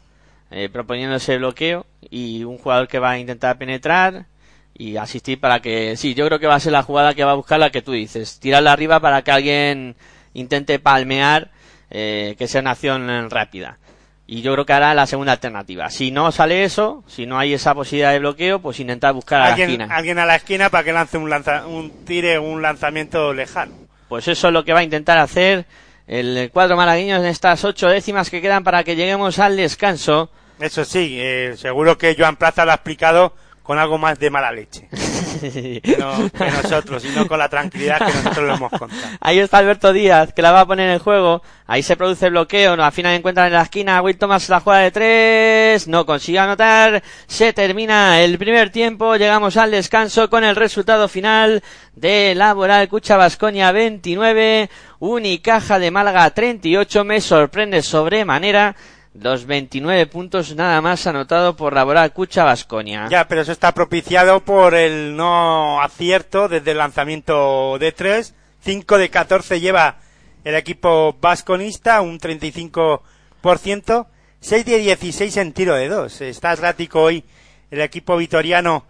eh, 0.51 0.69
proponiendo 0.69 1.17
ese 1.17 1.39
bloqueo 1.39 1.87
y 2.11 2.45
un 2.45 2.59
jugador 2.59 2.89
que 2.89 2.99
va 2.99 3.11
a 3.13 3.19
intentar 3.19 3.59
penetrar 3.59 4.27
y 4.75 4.97
asistir 4.97 5.39
para 5.41 5.61
que 5.61 5.97
sí, 5.97 6.15
yo 6.15 6.27
creo 6.27 6.39
que 6.39 6.47
va 6.47 6.55
a 6.55 6.61
ser 6.61 6.73
la 6.73 6.83
jugada 6.83 7.15
que 7.15 7.25
va 7.25 7.33
a 7.33 7.37
buscar 7.37 7.59
la 7.61 7.71
que 7.71 7.83
tú 7.83 7.93
dices, 7.93 8.41
tirarla 8.41 8.73
arriba 8.73 9.01
para 9.01 9.23
que 9.23 9.31
alguien 9.31 9.97
intente 10.35 10.79
palmear 10.79 11.51
eh, 11.91 12.35
que 12.39 12.47
sea 12.49 12.61
una 12.61 12.71
acción 12.73 13.31
rápida. 13.31 13.79
Y 14.27 14.43
yo 14.43 14.53
creo 14.53 14.65
que 14.65 14.73
hará 14.73 14.95
la 14.95 15.07
segunda 15.07 15.33
alternativa. 15.33 15.91
Si 15.91 16.13
no 16.13 16.31
sale 16.31 16.63
eso, 16.63 17.03
si 17.09 17.27
no 17.27 17.37
hay 17.37 17.53
esa 17.53 17.75
posibilidad 17.75 18.13
de 18.13 18.21
bloqueo, 18.21 18.61
pues 18.61 18.79
intentar 18.79 19.13
buscar 19.13 19.41
a 19.41 19.45
la 19.45 19.51
Alguien, 19.51 19.71
esquina. 19.71 19.97
alguien 19.97 20.19
a 20.21 20.25
la 20.25 20.37
esquina 20.37 20.71
para 20.71 20.85
que 20.85 20.93
lance 20.93 21.19
un, 21.19 21.29
lanza, 21.29 21.67
un 21.67 21.91
tire, 22.05 22.39
un 22.39 22.63
lanzamiento 22.63 23.35
lejano. 23.35 23.73
Pues 24.09 24.29
eso 24.29 24.47
es 24.47 24.55
lo 24.55 24.65
que 24.65 24.73
va 24.73 24.81
a 24.81 24.85
intentar 24.85 25.19
hacer 25.19 25.67
el 26.07 26.49
cuadro 26.53 26.77
malagueño 26.77 27.17
en 27.17 27.25
estas 27.25 27.65
ocho 27.65 27.89
décimas 27.89 28.31
que 28.31 28.41
quedan 28.41 28.63
para 28.63 28.85
que 28.85 28.95
lleguemos 28.95 29.41
al 29.41 29.57
descanso. 29.57 30.31
Eso 30.61 30.85
sí, 30.85 31.17
eh, 31.21 31.55
seguro 31.57 31.97
que 31.97 32.15
Joan 32.19 32.37
Plaza 32.37 32.65
lo 32.65 32.73
ha 32.73 32.75
explicado 32.75 33.35
con 33.63 33.79
algo 33.79 33.99
más 33.99 34.19
de 34.19 34.31
mala 34.31 34.51
leche 34.51 34.89
que, 35.41 35.97
no- 35.99 36.29
que 36.31 36.51
nosotros, 36.51 37.05
y 37.05 37.09
no 37.11 37.29
con 37.29 37.39
la 37.39 37.49
tranquilidad 37.49 37.99
que 37.99 38.13
nosotros 38.13 38.47
lo 38.49 38.55
hemos 38.55 38.71
contado. 38.73 39.01
Ahí 39.21 39.39
está 39.39 39.59
Alberto 39.59 39.93
Díaz, 39.93 40.33
que 40.35 40.43
la 40.43 40.51
va 40.51 40.63
a 40.63 40.67
poner 40.67 40.91
en 40.91 40.99
juego. 40.99 41.41
Ahí 41.69 41.83
se 41.85 41.97
produce 41.97 42.27
el 42.27 42.33
bloqueo. 42.33 42.73
Al 42.73 42.91
final 42.93 43.15
encuentran 43.15 43.47
en 43.47 43.53
la 43.53 43.63
esquina. 43.63 44.03
Will 44.03 44.19
Thomas 44.19 44.49
la 44.49 44.59
jugada 44.61 44.83
de 44.83 44.91
tres. 44.91 45.87
No 45.87 46.05
consigue 46.05 46.41
anotar. 46.41 47.01
Se 47.29 47.53
termina 47.53 48.21
el 48.21 48.39
primer 48.39 48.71
tiempo. 48.71 49.15
Llegamos 49.15 49.57
al 49.57 49.71
descanso 49.71 50.29
con 50.29 50.43
el 50.43 50.57
resultado 50.57 51.07
final 51.07 51.63
de 51.95 52.35
Laboral 52.35 52.89
Cucha 52.89 53.17
Basconia 53.17 53.71
29. 53.71 54.69
Unicaja 54.99 55.79
de 55.79 55.91
Málaga 55.93 56.29
38. 56.31 57.05
Me 57.05 57.21
sorprende 57.21 57.83
sobremanera. 57.83 58.75
Los 59.13 59.45
29 59.45 60.07
puntos 60.07 60.55
nada 60.55 60.81
más 60.81 61.05
anotado 61.07 61.57
por 61.57 61.73
Laboral 61.73 62.13
Cucha 62.13 62.45
Basconia. 62.45 63.09
Ya, 63.11 63.27
pero 63.27 63.41
eso 63.41 63.51
está 63.51 63.75
propiciado 63.75 64.41
por 64.41 64.75
el 64.75 65.17
no 65.17 65.83
acierto 65.83 66.49
desde 66.49 66.71
el 66.71 66.79
lanzamiento 66.79 67.77
de 67.79 67.91
3. 67.91 68.35
5 68.61 68.99
de 68.99 69.11
14 69.11 69.59
lleva 69.59 69.97
el 70.45 70.55
equipo 70.55 71.17
vasconista, 71.21 72.01
un 72.03 72.21
35%. 72.21 74.07
6 74.43 74.65
de 74.65 74.79
16 74.79 75.37
en 75.39 75.53
tiro 75.53 75.75
de 75.75 75.89
2. 75.89 76.21
Está 76.21 76.53
errático 76.53 77.03
hoy 77.03 77.25
el 77.73 77.81
equipo 77.81 78.17
vitoriano 78.17 78.87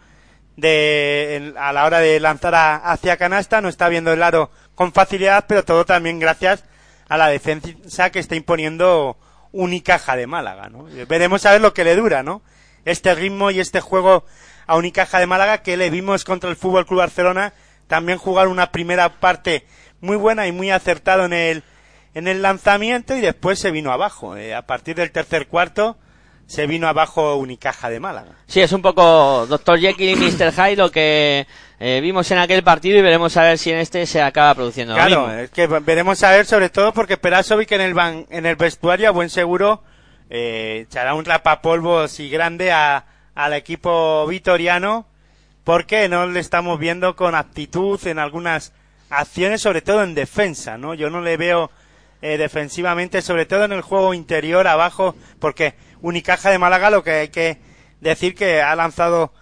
de, 0.56 1.54
a 1.58 1.72
la 1.72 1.86
hora 1.86 1.98
de 1.98 2.20
lanzar 2.20 2.54
hacia 2.84 3.16
canasta. 3.16 3.62
No 3.62 3.70
está 3.70 3.88
viendo 3.88 4.12
el 4.12 4.22
aro 4.22 4.50
con 4.74 4.92
facilidad, 4.92 5.46
pero 5.48 5.64
todo 5.64 5.86
también 5.86 6.18
gracias 6.18 6.62
a 7.08 7.16
la 7.16 7.28
defensa 7.28 8.10
que 8.10 8.18
está 8.18 8.36
imponiendo 8.36 9.16
Unicaja 9.52 10.16
de 10.16 10.26
Málaga, 10.26 10.68
¿no? 10.68 10.86
Veremos 11.08 11.44
a 11.46 11.52
ver 11.52 11.60
lo 11.60 11.74
que 11.74 11.84
le 11.84 11.96
dura, 11.96 12.22
¿no? 12.22 12.42
Este 12.84 13.14
ritmo 13.14 13.50
y 13.50 13.60
este 13.60 13.80
juego 13.80 14.24
a 14.66 14.76
Unicaja 14.76 15.18
de 15.18 15.26
Málaga 15.26 15.62
que 15.62 15.76
le 15.76 15.90
vimos 15.90 16.24
contra 16.24 16.48
el 16.50 16.56
Fútbol 16.56 16.86
Club 16.86 17.00
Barcelona 17.00 17.52
también 17.88 18.18
jugar 18.18 18.48
una 18.48 18.70
primera 18.70 19.20
parte 19.20 19.66
muy 20.00 20.16
buena 20.16 20.46
y 20.46 20.52
muy 20.52 20.70
acertado 20.70 21.24
en 21.24 21.32
el 21.32 21.64
en 22.14 22.28
el 22.28 22.42
lanzamiento 22.42 23.16
y 23.16 23.20
después 23.20 23.58
se 23.58 23.70
vino 23.70 23.92
abajo. 23.92 24.36
Eh, 24.36 24.54
a 24.54 24.62
partir 24.62 24.96
del 24.96 25.12
tercer 25.12 25.46
cuarto 25.46 25.96
se 26.50 26.66
vino 26.66 26.88
abajo 26.88 27.36
Unicaja 27.36 27.88
de 27.88 28.00
Málaga. 28.00 28.32
Sí, 28.48 28.60
es 28.60 28.72
un 28.72 28.82
poco 28.82 29.46
Dr. 29.48 29.78
Jekyll 29.78 30.10
y 30.10 30.16
Mr. 30.16 30.50
Hyde 30.52 30.74
lo 30.76 30.90
que 30.90 31.46
eh, 31.78 32.00
vimos 32.02 32.28
en 32.32 32.38
aquel 32.38 32.64
partido 32.64 32.98
y 32.98 33.02
veremos 33.02 33.36
a 33.36 33.42
ver 33.44 33.56
si 33.56 33.70
en 33.70 33.78
este 33.78 34.04
se 34.04 34.20
acaba 34.20 34.52
produciendo 34.56 34.94
lo 34.94 34.98
Claro, 35.06 35.26
mismo. 35.28 35.40
es 35.42 35.50
que 35.50 35.68
veremos 35.68 36.20
a 36.24 36.32
ver 36.32 36.46
sobre 36.46 36.68
todo 36.68 36.92
porque 36.92 37.16
Perasovic 37.16 37.70
en 37.70 37.80
el 37.82 37.94
ban- 37.94 38.26
en 38.30 38.46
el 38.46 38.56
vestuario 38.56 39.06
a 39.08 39.12
buen 39.12 39.30
seguro 39.30 39.84
eh, 40.28 40.86
echará 40.88 41.14
un 41.14 41.24
rapapolvos 41.24 42.18
y 42.18 42.28
grande 42.28 42.72
a, 42.72 43.04
al 43.36 43.52
equipo 43.54 44.26
vitoriano 44.26 45.06
porque 45.62 46.08
no 46.08 46.26
le 46.26 46.40
estamos 46.40 46.80
viendo 46.80 47.14
con 47.14 47.36
actitud 47.36 48.04
en 48.08 48.18
algunas 48.18 48.72
acciones, 49.08 49.60
sobre 49.60 49.82
todo 49.82 50.02
en 50.02 50.14
defensa, 50.16 50.76
¿no? 50.78 50.94
Yo 50.94 51.10
no 51.10 51.20
le 51.20 51.36
veo 51.36 51.70
eh, 52.22 52.38
defensivamente, 52.38 53.22
sobre 53.22 53.46
todo 53.46 53.64
en 53.64 53.72
el 53.72 53.82
juego 53.82 54.14
interior 54.14 54.66
abajo, 54.66 55.14
porque 55.38 55.74
Unicaja 56.02 56.50
de 56.50 56.58
Málaga 56.58 56.90
lo 56.90 57.02
que 57.02 57.10
hay 57.10 57.28
que 57.28 57.58
decir 58.00 58.34
que 58.34 58.62
ha 58.62 58.74
lanzado 58.74 59.32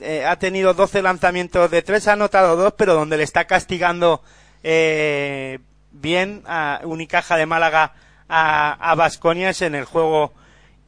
eh, 0.00 0.24
ha 0.24 0.36
tenido 0.36 0.74
12 0.74 1.02
lanzamientos 1.02 1.70
de 1.70 1.82
3, 1.82 2.08
ha 2.08 2.12
anotado 2.12 2.56
2, 2.56 2.74
pero 2.76 2.94
donde 2.94 3.16
le 3.16 3.24
está 3.24 3.46
castigando 3.46 4.22
eh, 4.62 5.58
bien 5.90 6.42
a 6.46 6.80
Unicaja 6.84 7.36
de 7.36 7.46
Málaga 7.46 7.94
a 8.32 8.94
Vasconia 8.96 9.50
es 9.50 9.60
en 9.60 9.74
el 9.74 9.84
juego 9.84 10.32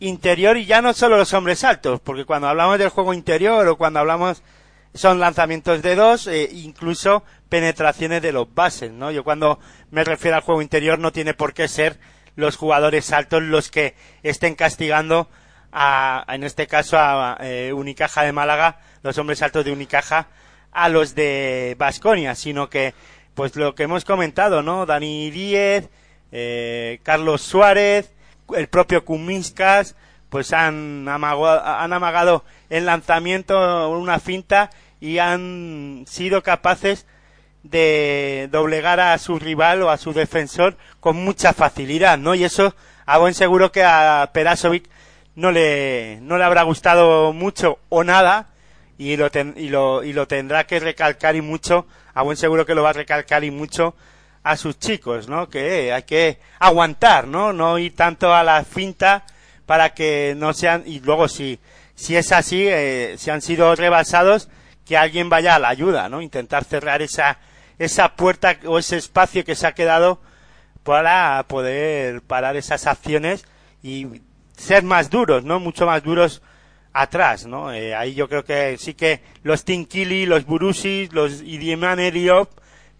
interior 0.02 0.56
y 0.56 0.66
ya 0.66 0.82
no 0.82 0.92
solo 0.94 1.16
los 1.16 1.32
hombres 1.32 1.64
altos, 1.64 2.00
porque 2.00 2.24
cuando 2.24 2.48
hablamos 2.48 2.78
del 2.78 2.88
juego 2.88 3.14
interior 3.14 3.66
o 3.68 3.76
cuando 3.76 4.00
hablamos 4.00 4.42
son 4.94 5.20
lanzamientos 5.20 5.80
de 5.80 5.94
dos, 5.94 6.26
eh, 6.26 6.48
incluso 6.52 7.22
penetraciones 7.48 8.20
de 8.20 8.32
los 8.32 8.52
bases, 8.52 8.90
¿no? 8.92 9.10
Yo 9.10 9.24
cuando 9.24 9.58
me 9.90 10.04
refiero 10.04 10.36
al 10.36 10.42
juego 10.42 10.60
interior 10.60 10.98
no 10.98 11.12
tiene 11.12 11.34
por 11.34 11.54
qué 11.54 11.68
ser 11.68 11.98
los 12.36 12.56
jugadores 12.56 13.12
altos 13.12 13.42
los 13.42 13.70
que 13.70 13.94
estén 14.22 14.54
castigando 14.54 15.28
a, 15.72 16.24
en 16.28 16.44
este 16.44 16.66
caso 16.66 16.98
a 16.98 17.38
eh, 17.40 17.72
Unicaja 17.72 18.22
de 18.22 18.32
Málaga, 18.32 18.80
los 19.02 19.16
hombres 19.18 19.42
altos 19.42 19.64
de 19.64 19.72
Unicaja, 19.72 20.28
a 20.70 20.88
los 20.88 21.14
de 21.14 21.76
Vasconia, 21.78 22.34
sino 22.34 22.68
que, 22.68 22.94
pues 23.34 23.56
lo 23.56 23.74
que 23.74 23.84
hemos 23.84 24.04
comentado, 24.04 24.62
¿no? 24.62 24.86
Dani 24.86 25.30
Díez, 25.30 25.88
eh, 26.30 27.00
Carlos 27.02 27.42
Suárez, 27.42 28.12
el 28.54 28.68
propio 28.68 29.04
Kuminskas, 29.04 29.96
pues 30.28 30.52
han 30.52 31.08
amagado, 31.08 31.62
han 31.64 31.92
amagado 31.92 32.44
el 32.70 32.86
lanzamiento, 32.86 33.90
una 33.90 34.18
finta, 34.18 34.70
y 35.00 35.18
han 35.18 36.04
sido 36.06 36.42
capaces 36.42 37.06
de 37.62 38.48
doblegar 38.50 39.00
a 39.00 39.16
su 39.18 39.38
rival 39.38 39.82
o 39.82 39.90
a 39.90 39.96
su 39.98 40.12
defensor 40.12 40.76
con 41.00 41.16
mucha 41.16 41.52
facilidad, 41.52 42.18
¿no? 42.18 42.34
Y 42.34 42.44
eso, 42.44 42.74
a 43.06 43.18
buen 43.18 43.34
seguro 43.34 43.70
que 43.72 43.84
a 43.84 44.28
Perasovic 44.32 44.88
no 45.34 45.50
le, 45.52 46.18
no 46.22 46.38
le 46.38 46.44
habrá 46.44 46.62
gustado 46.64 47.32
mucho 47.32 47.78
o 47.88 48.04
nada, 48.04 48.48
y 48.98 49.16
lo, 49.16 49.30
ten- 49.30 49.54
y, 49.56 49.68
lo, 49.68 50.02
y 50.04 50.12
lo 50.12 50.26
tendrá 50.28 50.64
que 50.66 50.78
recalcar 50.80 51.36
y 51.36 51.40
mucho, 51.40 51.86
a 52.14 52.22
buen 52.22 52.36
seguro 52.36 52.66
que 52.66 52.74
lo 52.74 52.82
va 52.82 52.90
a 52.90 52.94
recalcar 52.94 53.42
y 53.44 53.50
mucho 53.50 53.94
a 54.42 54.56
sus 54.56 54.78
chicos, 54.78 55.28
¿no? 55.28 55.48
Que 55.48 55.92
hay 55.92 56.02
que 56.02 56.38
aguantar, 56.58 57.26
¿no? 57.26 57.52
No 57.52 57.78
ir 57.78 57.94
tanto 57.94 58.34
a 58.34 58.42
la 58.42 58.64
finta 58.64 59.24
para 59.66 59.94
que 59.94 60.34
no 60.36 60.52
sean, 60.52 60.82
y 60.84 60.98
luego 61.00 61.28
si, 61.28 61.58
si 61.94 62.16
es 62.16 62.32
así, 62.32 62.66
eh, 62.68 63.14
si 63.18 63.30
han 63.30 63.40
sido 63.40 63.74
rebasados, 63.76 64.48
que 64.84 64.96
alguien 64.96 65.28
vaya 65.30 65.54
a 65.54 65.58
la 65.60 65.68
ayuda, 65.68 66.08
¿no? 66.08 66.20
Intentar 66.20 66.64
cerrar 66.64 67.02
esa, 67.02 67.38
esa 67.84 68.14
puerta 68.14 68.56
o 68.66 68.78
ese 68.78 68.96
espacio 68.96 69.44
que 69.44 69.56
se 69.56 69.66
ha 69.66 69.72
quedado 69.72 70.20
para 70.84 71.44
poder 71.48 72.22
parar 72.22 72.56
esas 72.56 72.86
acciones 72.86 73.44
y 73.82 74.22
ser 74.56 74.84
más 74.84 75.10
duros, 75.10 75.44
¿no? 75.44 75.58
Mucho 75.58 75.86
más 75.86 76.02
duros 76.02 76.42
atrás, 76.92 77.46
¿no? 77.46 77.72
Eh, 77.72 77.94
ahí 77.94 78.14
yo 78.14 78.28
creo 78.28 78.44
que 78.44 78.76
sí 78.78 78.94
que 78.94 79.20
los 79.42 79.64
Tinkili, 79.64 80.26
los 80.26 80.44
Burusis, 80.46 81.12
los 81.12 81.42
Idieman 81.42 81.98
Eliop 81.98 82.50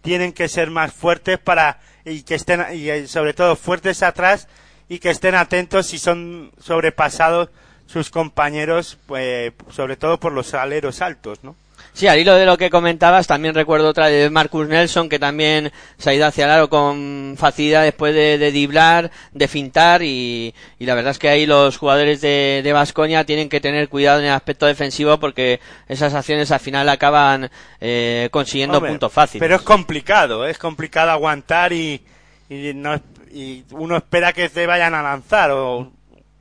tienen 0.01 0.33
que 0.33 0.49
ser 0.49 0.69
más 0.69 0.91
fuertes 0.91 1.39
para 1.39 1.79
y 2.03 2.23
que 2.23 2.35
estén 2.35 2.65
y 2.73 2.89
eh, 2.89 3.07
sobre 3.07 3.33
todo 3.33 3.55
fuertes 3.55 4.03
atrás 4.03 4.49
y 4.89 4.99
que 4.99 5.11
estén 5.11 5.35
atentos 5.35 5.87
si 5.87 5.97
son 5.97 6.51
sobrepasados 6.59 7.49
sus 7.85 8.09
compañeros, 8.09 8.97
pues, 9.05 9.53
sobre 9.69 9.95
todo 9.95 10.19
por 10.19 10.33
los 10.33 10.53
aleros 10.53 11.01
altos, 11.01 11.43
¿no? 11.43 11.55
Sí, 11.93 12.07
al 12.07 12.17
hilo 12.17 12.33
de 12.33 12.47
lo 12.47 12.57
que 12.57 12.71
comentabas, 12.71 13.27
también 13.27 13.53
recuerdo 13.53 13.89
otra 13.89 14.07
de 14.07 14.27
Marcus 14.31 14.67
Nelson, 14.67 15.09
que 15.09 15.19
también 15.19 15.71
se 15.97 16.09
ha 16.09 16.13
ido 16.15 16.25
hacia 16.25 16.45
el 16.45 16.51
aro 16.51 16.67
con 16.67 17.35
facilidad 17.37 17.83
después 17.83 18.15
de, 18.15 18.39
de 18.39 18.51
diblar, 18.51 19.11
de 19.31 19.47
fintar, 19.47 20.01
y, 20.01 20.55
y 20.79 20.85
la 20.87 20.95
verdad 20.95 21.11
es 21.11 21.19
que 21.19 21.29
ahí 21.29 21.45
los 21.45 21.77
jugadores 21.77 22.19
de, 22.21 22.61
de 22.63 22.73
Vasconia 22.73 23.25
tienen 23.25 23.47
que 23.47 23.61
tener 23.61 23.89
cuidado 23.89 24.19
en 24.19 24.25
el 24.25 24.31
aspecto 24.31 24.65
defensivo 24.65 25.19
porque 25.19 25.59
esas 25.87 26.15
acciones 26.15 26.49
al 26.49 26.59
final 26.59 26.89
acaban 26.89 27.51
eh, 27.79 28.27
consiguiendo 28.31 28.77
Hombre, 28.77 28.91
puntos 28.91 29.13
fáciles. 29.13 29.39
Pero 29.39 29.57
es 29.57 29.61
complicado, 29.61 30.47
es 30.47 30.57
complicado 30.57 31.11
aguantar 31.11 31.73
y, 31.73 32.01
y, 32.49 32.73
no, 32.73 32.99
y 33.31 33.65
uno 33.69 33.97
espera 33.97 34.33
que 34.33 34.49
te 34.49 34.65
vayan 34.65 34.95
a 34.95 35.03
lanzar 35.03 35.51
o 35.51 35.91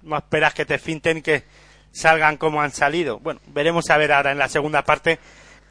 no 0.01 0.17
esperas 0.17 0.55
que 0.55 0.65
te 0.65 0.79
finten 0.79 1.21
que 1.21 1.45
salgan 1.93 2.39
como 2.39 2.63
han 2.63 2.71
salido. 2.71 3.19
Bueno, 3.19 3.41
veremos 3.49 3.91
a 3.91 3.99
ver 3.99 4.13
ahora 4.13 4.33
en 4.33 4.39
la 4.39 4.49
segunda 4.49 4.83
parte 4.83 5.19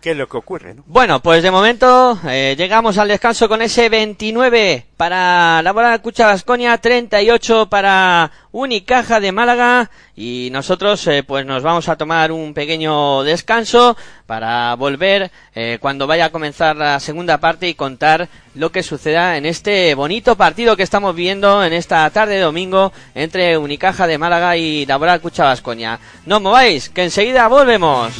qué 0.01 0.11
es 0.11 0.17
lo 0.17 0.27
que 0.27 0.37
ocurre, 0.37 0.73
¿no? 0.73 0.83
Bueno, 0.87 1.21
pues 1.21 1.43
de 1.43 1.51
momento 1.51 2.19
eh, 2.27 2.55
llegamos 2.57 2.97
al 2.97 3.07
descanso 3.07 3.47
con 3.47 3.61
ese 3.61 3.87
29 3.87 4.87
para 4.97 5.61
Laboral 5.61 6.01
Cucha 6.01 6.25
Vasconia, 6.25 6.77
38 6.77 7.69
para 7.69 8.31
Unicaja 8.51 9.19
de 9.19 9.31
Málaga 9.31 9.89
y 10.15 10.49
nosotros 10.51 11.05
eh, 11.07 11.23
pues 11.23 11.45
nos 11.45 11.63
vamos 11.63 11.87
a 11.87 11.95
tomar 11.95 12.31
un 12.31 12.53
pequeño 12.53 13.23
descanso 13.23 13.95
para 14.25 14.75
volver 14.75 15.31
eh, 15.55 15.77
cuando 15.79 16.07
vaya 16.07 16.25
a 16.25 16.31
comenzar 16.31 16.75
la 16.75 16.99
segunda 16.99 17.37
parte 17.37 17.69
y 17.69 17.75
contar 17.75 18.27
lo 18.55 18.71
que 18.71 18.83
suceda 18.83 19.37
en 19.37 19.45
este 19.45 19.95
bonito 19.95 20.35
partido 20.35 20.75
que 20.75 20.83
estamos 20.83 21.15
viendo 21.15 21.63
en 21.63 21.73
esta 21.73 22.09
tarde 22.09 22.35
de 22.35 22.41
domingo 22.41 22.91
entre 23.15 23.57
Unicaja 23.57 24.07
de 24.07 24.17
Málaga 24.17 24.57
y 24.57 24.85
Laboral 24.85 25.21
Cucha 25.21 25.45
Vasconia. 25.45 25.99
No 26.25 26.39
mováis, 26.39 26.89
que 26.89 27.03
enseguida 27.03 27.47
volvemos. 27.47 28.11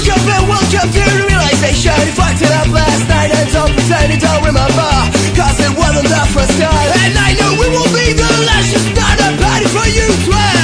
We 0.00 0.06
jump 0.06 0.24
in, 0.24 0.48
we'll 0.48 0.56
to 0.56 1.26
realization. 1.28 1.92
Fucked 2.16 2.40
it 2.40 2.50
up 2.52 2.68
last 2.68 3.06
night 3.06 3.30
and 3.36 3.52
don't 3.52 3.70
pretend 3.74 4.10
you 4.10 4.18
don't 4.18 4.42
remember 4.42 4.88
Cause 5.36 5.60
it 5.60 5.76
wasn't 5.76 6.08
the 6.08 6.24
first 6.32 6.56
time. 6.56 6.88
And 7.04 7.18
I 7.18 7.36
know 7.36 7.52
we 7.60 7.68
will 7.68 7.92
be 7.92 8.14
the 8.16 8.30
last. 8.48 8.72
Just 8.72 8.96
not 8.96 9.20
a 9.20 9.36
party 9.36 9.66
for 9.68 9.86
you 9.92 10.08
twist 10.24 10.59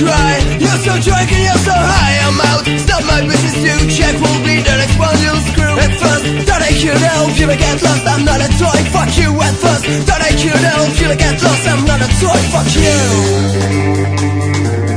try. 0.00 0.40
You're 0.56 0.80
so 0.80 0.96
drunk 1.04 1.28
and 1.28 1.44
you're 1.44 1.60
so 1.60 1.76
high 1.76 2.24
I'm 2.24 2.40
out, 2.48 2.64
stop 2.80 3.04
my 3.04 3.20
business 3.20 3.60
to 3.60 3.84
check 3.92 4.16
Will 4.16 4.40
be 4.40 4.64
the 4.64 4.72
next 4.80 4.96
one 4.96 5.12
you'll 5.20 5.36
screw 5.52 5.76
At 5.76 5.92
first, 6.00 6.24
thought 6.48 6.64
I 6.64 6.72
could 6.72 6.96
help 6.96 7.36
you 7.36 7.52
get 7.52 7.84
lost. 7.84 8.08
I'm 8.08 8.24
not 8.24 8.40
a 8.40 8.48
toy, 8.56 8.80
fuck 8.94 9.12
you 9.20 9.36
at 9.40 9.56
first. 9.60 9.84
Thought 10.08 10.22
I 10.24 10.32
could 10.32 10.64
help 10.72 10.96
you 11.00 11.14
get 11.16 11.42
lost. 11.42 11.66
I'm 11.68 11.84
not 11.84 12.00
a 12.00 12.08
toy, 12.20 12.40
fuck 12.52 12.68
you 12.80 14.89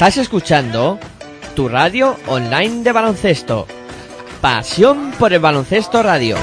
Estás 0.00 0.16
escuchando 0.16 0.98
tu 1.54 1.68
radio 1.68 2.16
online 2.26 2.82
de 2.82 2.90
baloncesto. 2.90 3.66
Pasión 4.40 5.10
por 5.18 5.34
el 5.34 5.40
baloncesto 5.40 6.02
radio. 6.02 6.38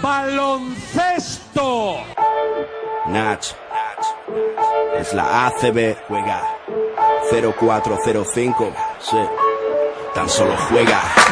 ¡Baloncesto! 0.00 1.98
Nach. 3.08 3.44
Es 4.98 5.12
la 5.12 5.48
ACB. 5.48 5.98
Juega 6.08 6.42
0405. 7.30 8.72
Sí. 9.00 9.18
Tan 10.14 10.26
solo 10.30 10.56
juega. 10.70 11.02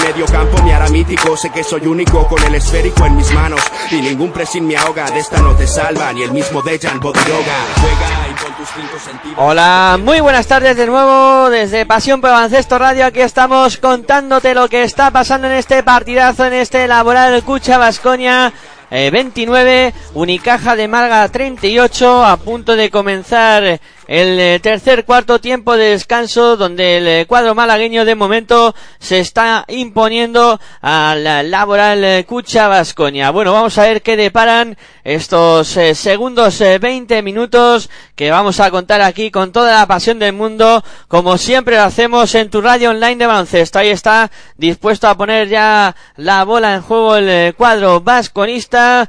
medio 0.00 0.26
campo 0.26 0.62
me 0.62 0.74
hará 0.74 0.88
mítico. 0.88 1.36
Sé 1.36 1.50
que 1.50 1.62
soy 1.64 1.86
único 1.86 2.26
con 2.26 2.42
el 2.42 2.54
esférico 2.54 3.04
en 3.06 3.16
mis 3.16 3.30
manos. 3.32 3.60
Y 3.90 3.96
ningún 4.00 4.32
pressing 4.32 4.66
me 4.66 4.76
ahoga. 4.76 5.10
De 5.10 5.20
esta 5.20 5.40
no 5.40 5.54
te 5.54 5.66
salva 5.66 6.12
ni 6.12 6.22
el 6.22 6.32
mismo 6.32 6.62
Dejan 6.62 7.00
Bodiroga. 7.00 7.56
Juega 7.80 8.28
y 8.30 8.42
con 8.42 8.54
tus 8.56 8.68
cinco 8.68 8.98
sentidos. 8.98 9.36
Hola, 9.38 9.98
muy 10.02 10.20
buenas 10.20 10.46
tardes 10.46 10.76
de 10.76 10.86
nuevo 10.86 11.50
desde 11.50 11.86
Pasión 11.86 12.20
por 12.20 12.30
Baloncesto 12.30 12.78
Radio. 12.78 13.06
Aquí 13.06 13.20
estamos 13.20 13.76
contándote 13.78 14.54
lo 14.54 14.68
que 14.68 14.82
está 14.82 15.10
pasando 15.10 15.46
en 15.46 15.54
este 15.54 15.82
partidazo, 15.82 16.46
en 16.46 16.54
este 16.54 16.86
laboral 16.86 17.42
Cucha 17.42 17.78
Vasconia. 17.78 18.52
eh, 18.90 19.10
29, 19.10 19.92
Unicaja 20.14 20.76
de 20.76 20.86
Málaga 20.88 21.28
38, 21.28 22.24
a 22.24 22.36
punto 22.36 22.76
de 22.76 22.90
comenzar 22.90 23.80
el 24.06 24.38
eh, 24.38 24.60
tercer 24.60 25.04
cuarto 25.04 25.40
tiempo 25.40 25.76
de 25.76 25.90
descanso 25.90 26.56
donde 26.56 26.98
el 26.98 27.08
eh, 27.08 27.26
cuadro 27.26 27.54
malagueño 27.54 28.04
de 28.04 28.14
momento 28.14 28.74
se 28.98 29.20
está 29.20 29.64
imponiendo 29.68 30.60
al 30.80 31.50
laboral 31.50 32.04
eh, 32.04 32.24
Cucha 32.26 32.68
Vasconia. 32.68 33.30
Bueno, 33.30 33.52
vamos 33.52 33.78
a 33.78 33.82
ver 33.82 34.02
qué 34.02 34.16
deparan 34.16 34.76
estos 35.02 35.68
segundos 35.94 36.60
eh, 36.60 36.78
20 36.78 37.22
minutos 37.22 37.90
que 38.14 38.30
vamos 38.30 38.60
a 38.60 38.70
contar 38.70 39.00
aquí 39.00 39.30
con 39.30 39.52
toda 39.52 39.72
la 39.72 39.86
pasión 39.86 40.18
del 40.18 40.32
mundo, 40.32 40.84
como 41.08 41.36
siempre 41.36 41.76
lo 41.76 41.82
hacemos 41.82 42.34
en 42.34 42.50
tu 42.50 42.60
radio 42.60 42.90
online 42.90 43.16
de 43.16 43.26
baloncesto. 43.26 43.78
Ahí 43.78 43.88
está 43.88 44.30
dispuesto 44.56 45.08
a 45.08 45.16
poner 45.16 45.48
ya 45.48 45.94
la 46.16 46.44
bola 46.44 46.74
en 46.74 46.82
juego 46.82 47.16
el 47.16 47.54
cuadro 47.54 48.00
vasconista. 48.00 49.08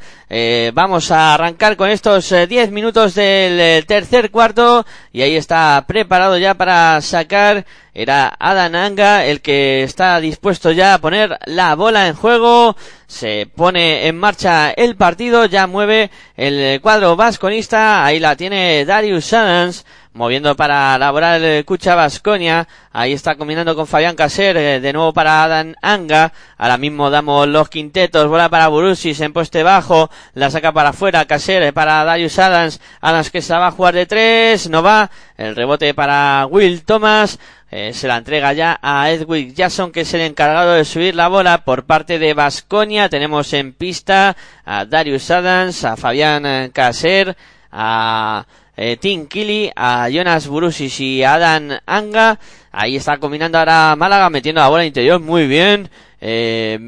Vamos 0.73 1.11
a 1.11 1.33
arrancar 1.33 1.77
con 1.77 1.89
estos 1.89 2.31
eh, 2.31 2.47
10 2.47 2.71
minutos 2.71 3.15
del 3.15 3.85
tercer 3.85 4.31
cuarto 4.31 4.84
y 5.11 5.21
ahí 5.21 5.35
está 5.35 5.83
preparado 5.87 6.37
ya 6.37 6.53
para 6.53 7.01
sacar 7.01 7.65
era 7.93 8.35
Adam 8.39 8.75
Anga 8.75 9.25
el 9.25 9.39
que 9.39 9.83
está 9.83 10.19
dispuesto 10.19 10.71
ya 10.71 10.93
a 10.93 10.97
poner 10.99 11.39
la 11.45 11.75
bola 11.75 12.07
en 12.07 12.15
juego. 12.15 12.75
Se 13.07 13.47
pone 13.55 14.07
en 14.07 14.17
marcha 14.17 14.71
el 14.71 14.97
partido, 14.97 15.45
ya 15.45 15.65
mueve 15.65 16.11
el 16.35 16.81
cuadro 16.81 17.15
vasconista. 17.15 18.03
Ahí 18.03 18.19
la 18.19 18.35
tiene 18.35 18.83
Darius 18.83 19.31
Adams 19.31 19.85
moviendo 20.15 20.55
para 20.55 20.95
elaborar 20.95 21.41
el 21.41 21.65
Cucha 21.65 21.93
Vasconia. 21.93 22.67
Ahí 22.91 23.13
está 23.13 23.35
combinando 23.35 23.75
con 23.75 23.85
Fabián 23.85 24.15
Caser, 24.15 24.57
eh, 24.57 24.79
de 24.79 24.93
nuevo 24.93 25.13
para 25.13 25.43
Adam 25.43 25.75
Anga. 25.81 26.31
Ahora 26.57 26.77
mismo 26.77 27.09
damos 27.09 27.47
los 27.47 27.69
quintetos, 27.69 28.27
bola 28.27 28.49
para 28.49 28.69
Burusis 28.69 29.19
en 29.19 29.33
poste 29.33 29.61
bajo, 29.61 30.09
la 30.33 30.49
saca 30.49 30.71
para 30.71 30.89
afuera, 30.89 31.25
Caser 31.25 31.61
eh, 31.63 31.73
para 31.73 32.03
Darius 32.05 32.39
Adams, 32.39 32.79
Adams 33.01 33.29
que 33.29 33.41
se 33.41 33.53
va 33.53 33.67
a 33.67 33.71
jugar 33.71 33.93
de 33.93 34.05
tres, 34.05 34.69
no 34.69 34.81
va, 34.81 35.11
el 35.37 35.55
rebote 35.55 35.93
para 35.93 36.47
Will 36.49 36.83
Thomas, 36.83 37.37
eh, 37.69 37.91
se 37.93 38.07
la 38.07 38.15
entrega 38.15 38.53
ya 38.53 38.79
a 38.81 39.11
Edwin 39.11 39.53
Jackson, 39.53 39.91
que 39.91 40.01
es 40.01 40.13
el 40.13 40.21
encargado 40.21 40.73
de 40.73 40.85
subir 40.85 41.13
la 41.13 41.27
bola 41.27 41.65
por 41.65 41.83
parte 41.83 42.19
de 42.19 42.33
Vasconia. 42.33 43.09
Tenemos 43.09 43.51
en 43.51 43.73
pista 43.73 44.37
a 44.63 44.85
Darius 44.85 45.29
Adams, 45.29 45.83
a 45.83 45.97
Fabián 45.97 46.45
eh, 46.45 46.71
Caser, 46.71 47.35
a 47.73 48.45
eh, 48.77 48.97
Tim 48.97 49.27
Killy, 49.27 49.71
a 49.75 50.09
Jonas 50.09 50.47
Burusis 50.47 50.99
y 50.99 51.23
a 51.23 51.35
Adam 51.35 51.79
Anga. 51.85 52.39
Ahí 52.71 52.95
está 52.95 53.17
combinando 53.17 53.57
ahora 53.57 53.95
Málaga, 53.95 54.29
metiendo 54.29 54.61
la 54.61 54.69
bola 54.69 54.85
interior. 54.85 55.19
Muy 55.19 55.47
bien. 55.47 55.89
Eh, 56.19 56.79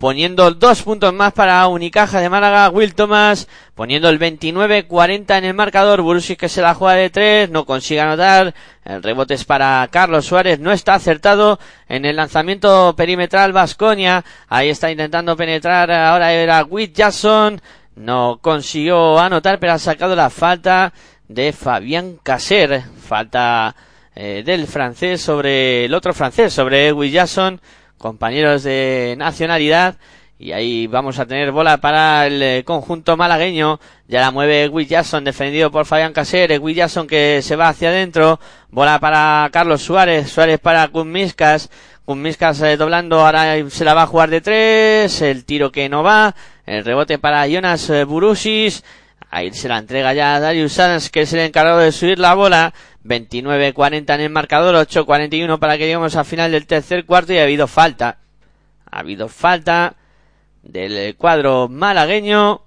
poniendo 0.00 0.50
dos 0.52 0.82
puntos 0.82 1.12
más 1.12 1.34
para 1.34 1.68
Unicaja 1.68 2.20
de 2.20 2.30
Málaga, 2.30 2.70
Will 2.70 2.94
Thomas 2.94 3.46
poniendo 3.74 4.08
el 4.08 4.18
29-40 4.18 5.36
en 5.36 5.44
el 5.44 5.54
marcador, 5.54 6.00
Burusis 6.00 6.38
que 6.38 6.48
se 6.48 6.62
la 6.62 6.74
juega 6.74 6.94
de 6.94 7.10
tres, 7.10 7.50
no 7.50 7.66
consigue 7.66 8.00
anotar, 8.00 8.54
el 8.84 9.02
rebote 9.02 9.34
es 9.34 9.44
para 9.44 9.86
Carlos 9.92 10.24
Suárez, 10.24 10.58
no 10.58 10.72
está 10.72 10.94
acertado 10.94 11.60
en 11.86 12.06
el 12.06 12.16
lanzamiento 12.16 12.94
perimetral. 12.96 13.52
Vasconia, 13.52 14.24
ahí 14.48 14.70
está 14.70 14.90
intentando 14.90 15.36
penetrar, 15.36 15.90
ahora 15.90 16.32
era 16.32 16.64
Will 16.64 16.92
Jackson, 16.92 17.60
no 17.94 18.38
consiguió 18.40 19.18
anotar, 19.18 19.58
pero 19.58 19.74
ha 19.74 19.78
sacado 19.78 20.16
la 20.16 20.30
falta 20.30 20.94
de 21.30 21.52
Fabián 21.52 22.18
Caser, 22.20 22.82
falta 23.00 23.76
eh, 24.16 24.42
del 24.44 24.66
francés 24.66 25.20
sobre 25.20 25.84
el 25.84 25.94
otro 25.94 26.12
francés, 26.12 26.52
sobre 26.52 26.92
Will 26.92 27.12
Jackson, 27.12 27.60
compañeros 27.98 28.64
de 28.64 29.14
nacionalidad, 29.16 29.94
y 30.40 30.50
ahí 30.50 30.88
vamos 30.88 31.20
a 31.20 31.26
tener 31.26 31.52
bola 31.52 31.76
para 31.76 32.26
el 32.26 32.42
eh, 32.42 32.64
conjunto 32.64 33.16
malagueño. 33.16 33.78
Ya 34.08 34.22
la 34.22 34.30
mueve 34.32 34.68
Will 34.68 34.88
defendido 35.22 35.70
por 35.70 35.84
Fabián 35.84 36.14
Caser. 36.14 36.58
Will 36.58 36.80
que 37.06 37.42
se 37.42 37.56
va 37.56 37.68
hacia 37.68 37.90
adentro. 37.90 38.40
Bola 38.70 38.98
para 38.98 39.50
Carlos 39.52 39.82
Suárez. 39.82 40.30
Suárez 40.30 40.58
para 40.58 40.88
Kuzmiskas. 40.88 41.68
Kuzmiskas 42.06 42.62
eh, 42.62 42.78
doblando. 42.78 43.20
Ahora 43.20 43.54
se 43.68 43.84
la 43.84 43.92
va 43.92 44.04
a 44.04 44.06
jugar 44.06 44.30
de 44.30 44.40
tres. 44.40 45.20
El 45.20 45.44
tiro 45.44 45.70
que 45.70 45.90
no 45.90 46.02
va. 46.02 46.34
El 46.64 46.86
rebote 46.86 47.18
para 47.18 47.46
Jonas 47.46 47.92
Burusis. 48.06 48.82
Ahí 49.30 49.52
se 49.52 49.68
la 49.68 49.78
entrega 49.78 50.12
ya 50.12 50.34
a 50.34 50.40
Darius 50.40 50.78
Adams, 50.80 51.08
que 51.08 51.20
es 51.20 51.32
el 51.32 51.40
encargado 51.40 51.78
de 51.78 51.92
subir 51.92 52.18
la 52.18 52.34
bola. 52.34 52.74
29-40 53.04 54.14
en 54.14 54.20
el 54.20 54.30
marcador, 54.30 54.74
8-41 54.74 55.58
para 55.58 55.78
que 55.78 55.84
lleguemos 55.84 56.16
al 56.16 56.24
final 56.24 56.50
del 56.50 56.66
tercer 56.66 57.06
cuarto 57.06 57.32
y 57.32 57.38
ha 57.38 57.44
habido 57.44 57.68
falta. 57.68 58.18
Ha 58.90 58.98
habido 58.98 59.28
falta 59.28 59.94
del 60.62 61.16
cuadro 61.16 61.68
malagueño, 61.68 62.62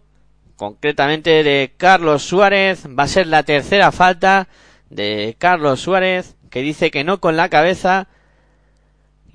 concretamente 0.56 1.44
de 1.44 1.74
Carlos 1.76 2.24
Suárez. 2.24 2.88
Va 2.88 3.04
a 3.04 3.08
ser 3.08 3.28
la 3.28 3.44
tercera 3.44 3.92
falta 3.92 4.48
de 4.90 5.36
Carlos 5.38 5.82
Suárez, 5.82 6.38
que 6.50 6.62
dice 6.62 6.92
que 6.92 7.04
no 7.04 7.20
con 7.20 7.36
la 7.36 7.50
cabeza. 7.50 8.08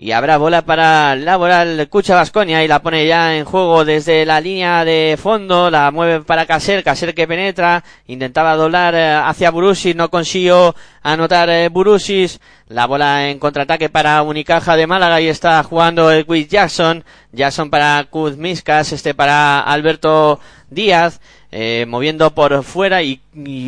Y 0.00 0.12
habrá 0.12 0.36
bola 0.36 0.62
para 0.62 1.16
Laboral 1.16 1.88
Cucha 1.88 2.14
Vasconia 2.14 2.62
y 2.62 2.68
la 2.68 2.82
pone 2.82 3.04
ya 3.04 3.34
en 3.36 3.44
juego 3.44 3.84
desde 3.84 4.24
la 4.24 4.40
línea 4.40 4.84
de 4.84 5.18
fondo, 5.20 5.72
la 5.72 5.90
mueve 5.90 6.20
para 6.20 6.46
Caser, 6.46 6.84
Caser 6.84 7.16
que 7.16 7.26
penetra, 7.26 7.82
intentaba 8.06 8.54
doblar 8.54 8.94
eh, 8.94 9.12
hacia 9.12 9.50
Burusis, 9.50 9.96
no 9.96 10.08
consiguió 10.08 10.76
anotar 11.02 11.50
eh, 11.50 11.68
Burusis, 11.68 12.40
la 12.68 12.86
bola 12.86 13.28
en 13.28 13.40
contraataque 13.40 13.88
para 13.88 14.22
Unicaja 14.22 14.76
de 14.76 14.86
Málaga 14.86 15.20
y 15.20 15.26
está 15.26 15.60
jugando 15.64 16.12
el 16.12 16.24
Will 16.28 16.46
Jackson, 16.46 17.02
Jackson 17.32 17.68
para 17.68 18.04
Kuzmiskas, 18.04 18.92
este 18.92 19.14
para 19.14 19.58
Alberto 19.58 20.38
Díaz, 20.70 21.20
eh, 21.50 21.86
moviendo 21.88 22.34
por 22.34 22.62
fuera 22.62 23.02
y, 23.02 23.20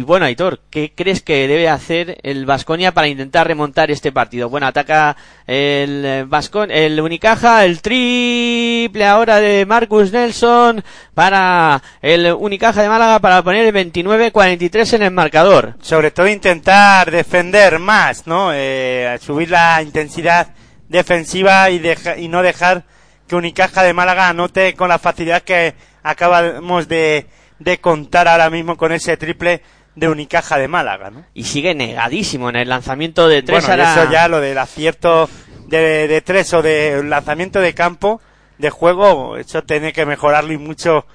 bueno 0.03 0.27
Aitor, 0.27 0.61
¿qué 0.69 0.93
crees 0.95 1.23
que 1.23 1.49
debe 1.49 1.69
hacer 1.71 2.19
el 2.23 2.45
Vasconia 2.45 2.93
para 2.93 3.09
intentar 3.09 3.47
remontar 3.47 3.91
este 3.91 4.13
partido? 4.13 4.51
Bueno, 4.51 4.67
ataca 4.67 5.17
el 5.47 6.27
Vascon, 6.27 6.71
el 6.71 7.01
Unicaja, 7.01 7.65
el 7.65 7.81
triple 7.81 9.07
ahora 9.07 9.41
de 9.41 9.65
Marcus 9.65 10.13
Nelson 10.13 10.85
para 11.15 11.83
el 12.03 12.31
Unicaja 12.33 12.83
de 12.83 12.89
Málaga 12.91 13.19
para 13.19 13.43
poner 13.43 13.75
el 13.75 13.93
29-43 13.93 14.95
en 14.95 15.03
el 15.03 15.11
marcador. 15.11 15.77
Sobre 15.81 16.11
todo 16.11 16.29
intentar 16.29 17.11
defender 17.11 17.79
más, 17.79 18.27
¿no? 18.27 18.51
Eh, 18.53 19.19
subir 19.23 19.51
la 19.51 19.81
intensidad 19.83 20.49
defensiva 20.91 21.71
y, 21.71 21.79
deja, 21.79 22.19
y 22.19 22.29
no 22.29 22.43
dejar 22.43 22.85
que 23.27 23.37
Unicaja 23.37 23.83
de 23.85 23.95
Málaga 23.95 24.29
anote 24.29 24.75
con 24.75 24.91
la 24.91 24.99
facilidad 24.99 25.43
que 25.43 25.75
acabamos 26.03 26.89
de 26.89 27.27
de 27.61 27.79
contar 27.79 28.27
ahora 28.27 28.51
mismo 28.51 28.77
con 28.77 28.91
ese 28.91 29.17
triple 29.17 29.63
de 29.95 30.09
Unicaja 30.09 30.59
de 30.59 30.67
Málaga, 30.67 31.11
¿no? 31.11 31.25
Y 31.35 31.45
sigue 31.45 31.75
negadísimo 31.75 32.49
en 32.51 32.57
el 32.57 32.69
lanzamiento 32.69 33.29
de 33.29 33.43
tres 33.43 33.67
bueno, 33.67 33.75
a 33.75 33.77
la... 33.77 33.93
eso 33.93 34.11
ya 34.11 34.27
lo 34.27 34.41
del 34.41 34.59
acierto 34.59 35.29
de, 35.69 36.09
de 36.09 36.21
tres 36.23 36.53
o 36.55 36.63
de 36.63 37.03
lanzamiento 37.05 37.61
de 37.61 37.75
campo 37.75 38.21
de 38.59 38.71
juego, 38.71 39.37
eso 39.37 39.63
tiene 39.63 39.93
que 39.93 40.05
mejorarlo 40.05 40.53
y 40.53 40.59
mucho 40.59 41.07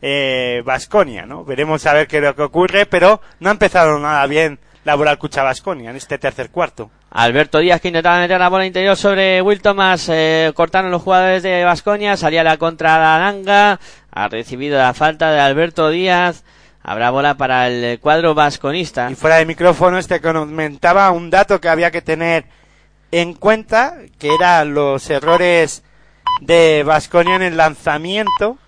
eh, 0.00 0.62
Vasconia, 0.64 1.26
¿no? 1.26 1.44
Veremos 1.44 1.86
a 1.86 1.94
ver 1.94 2.06
qué 2.06 2.18
es 2.18 2.22
lo 2.22 2.34
que 2.34 2.42
ocurre, 2.42 2.86
pero 2.86 3.20
no 3.40 3.48
ha 3.48 3.52
empezado 3.52 3.98
nada 3.98 4.26
bien 4.26 4.58
Laboral 4.84 5.18
Cucha 5.18 5.42
Vasconia 5.42 5.90
en 5.90 5.96
este 5.96 6.18
tercer 6.18 6.50
cuarto. 6.50 6.90
Alberto 7.14 7.60
Díaz 7.60 7.80
que 7.80 7.88
intentaba 7.88 8.18
meter 8.18 8.40
la 8.40 8.48
bola 8.48 8.66
interior 8.66 8.96
sobre 8.96 9.40
Will 9.40 9.62
Thomas, 9.62 10.08
eh, 10.08 10.50
cortaron 10.52 10.90
los 10.90 11.00
jugadores 11.00 11.44
de 11.44 11.64
Vasconia, 11.64 12.16
salía 12.16 12.42
la 12.42 12.56
contra 12.56 12.98
la 12.98 13.20
Nanga, 13.20 13.78
ha 14.10 14.28
recibido 14.28 14.78
la 14.78 14.94
falta 14.94 15.30
de 15.30 15.38
Alberto 15.38 15.90
Díaz, 15.90 16.42
habrá 16.82 17.10
bola 17.10 17.36
para 17.36 17.68
el 17.68 18.00
cuadro 18.00 18.34
vasconista. 18.34 19.08
Y 19.12 19.14
fuera 19.14 19.36
de 19.36 19.46
micrófono 19.46 19.96
este 19.96 20.20
comentaba 20.20 21.08
un 21.12 21.30
dato 21.30 21.60
que 21.60 21.68
había 21.68 21.92
que 21.92 22.02
tener 22.02 22.46
en 23.12 23.34
cuenta, 23.34 23.94
que 24.18 24.34
eran 24.34 24.74
los 24.74 25.08
errores 25.08 25.84
de 26.40 26.82
Vasconia 26.84 27.36
en 27.36 27.42
el 27.42 27.56
lanzamiento, 27.56 28.58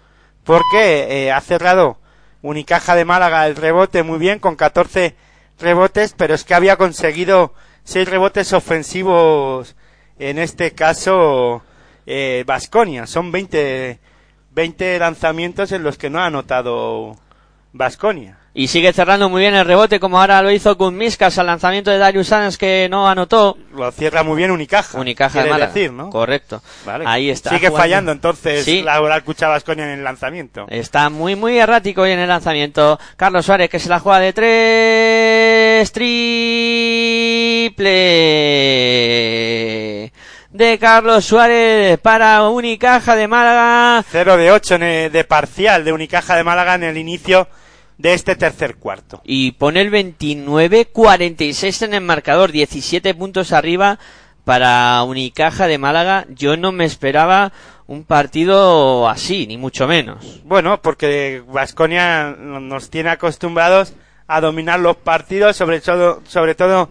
porque 0.45 1.25
eh, 1.27 1.33
ha 1.33 1.41
cerrado 1.41 1.99
Unicaja 2.43 2.95
de 2.95 3.05
Málaga 3.05 3.49
el 3.49 3.57
rebote 3.57 4.05
muy 4.05 4.21
bien, 4.21 4.39
con 4.39 4.55
14 4.55 5.17
rebotes, 5.59 6.15
pero 6.17 6.37
es 6.37 6.45
que 6.45 6.55
había 6.55 6.77
conseguido 6.77 7.53
6 7.87 8.09
rebotes 8.09 8.53
ofensivos, 8.53 9.75
en 10.19 10.39
este 10.39 10.73
caso, 10.73 11.63
Vasconia. 12.45 13.07
Son 13.07 13.31
20, 13.33 13.99
20 14.51 14.99
lanzamientos 14.99 15.71
en 15.73 15.83
los 15.85 15.97
que 15.97 16.11
no 16.11 16.19
ha 16.21 16.27
anotado 16.27 17.17
Vasconia. 17.73 18.39
Y 18.59 18.69
sigue 18.69 18.91
cerrando 18.95 19.29
muy 19.29 19.43
bien 19.43 19.55
el 19.55 19.67
rebote, 19.67 20.01
como 20.01 20.19
ahora 20.19 20.41
lo 20.41 20.51
hizo 20.51 20.79
con 20.79 20.97
Miscas 20.97 21.37
al 21.37 21.45
lanzamiento 21.47 21.91
de 21.91 21.99
Darius 21.99 22.33
Adams, 22.33 22.57
que 22.57 22.89
no 22.91 23.07
anotó. 23.07 23.59
Lo 23.75 23.93
cierra 23.93 24.23
muy 24.23 24.35
bien 24.39 24.51
Unicaja. 24.51 24.99
Unicaja 24.99 25.43
de 25.43 25.51
Málaga. 25.51 25.73
decir, 25.75 25.93
¿no? 25.93 26.09
Correcto. 26.09 26.63
Vale. 26.87 27.05
Ahí 27.07 27.29
está. 27.29 27.51
Sigue 27.51 27.69
jugando. 27.69 27.83
fallando 27.83 28.13
entonces 28.13 28.65
Sí. 28.65 28.81
la 28.81 28.99
Oral 29.03 29.25
Cucha 29.25 29.49
Vasconia 29.49 29.85
en 29.85 29.99
el 29.99 30.05
lanzamiento. 30.05 30.65
Está 30.71 31.11
muy, 31.11 31.37
muy 31.37 31.59
errático 31.59 32.01
hoy 32.01 32.13
en 32.13 32.19
el 32.21 32.29
lanzamiento. 32.31 32.99
Carlos 33.17 33.45
Suárez 33.45 33.69
que 33.69 33.79
se 33.79 33.91
la 33.91 34.01
juega 34.01 34.21
de 34.21 34.33
tres. 34.33 35.93
Triple. 37.67 38.93
De 40.51 40.79
Carlos 40.79 41.25
Suárez 41.25 41.99
para 41.99 42.49
Unicaja 42.49 43.17
de 43.17 43.27
Málaga. 43.27 44.05
0 44.11 44.37
de 44.37 44.53
8 44.53 44.79
de 44.79 45.27
parcial 45.29 45.85
de 45.85 45.93
Unicaja 45.93 46.37
de 46.37 46.45
Málaga 46.45 46.77
en 46.77 46.85
el 46.85 46.97
inicio 46.97 47.49
de 47.99 48.15
este 48.15 48.37
tercer 48.37 48.77
cuarto. 48.77 49.21
Y 49.25 49.51
pone 49.53 49.81
el 49.81 49.91
29-46 49.91 51.83
en 51.87 51.95
el 51.95 52.03
marcador. 52.03 52.53
17 52.53 53.15
puntos 53.15 53.53
arriba 53.53 53.99
para 54.45 55.03
Unicaja 55.03 55.67
de 55.67 55.79
Málaga. 55.79 56.27
Yo 56.31 56.57
no 56.57 56.71
me 56.73 56.85
esperaba 56.85 57.53
un 57.89 58.05
partido 58.05 59.09
así, 59.09 59.47
ni 59.47 59.57
mucho 59.57 59.89
menos. 59.89 60.41
Bueno, 60.45 60.81
porque 60.81 61.43
Vasconia 61.49 62.31
nos 62.39 62.91
tiene 62.91 63.11
acostumbrados 63.11 63.95
a 64.29 64.41
dominar 64.41 64.81
los 64.81 64.97
partidos, 64.97 65.57
sobre 65.57 65.81
todo, 65.81 66.23
sobre 66.27 66.55
todo 66.55 66.91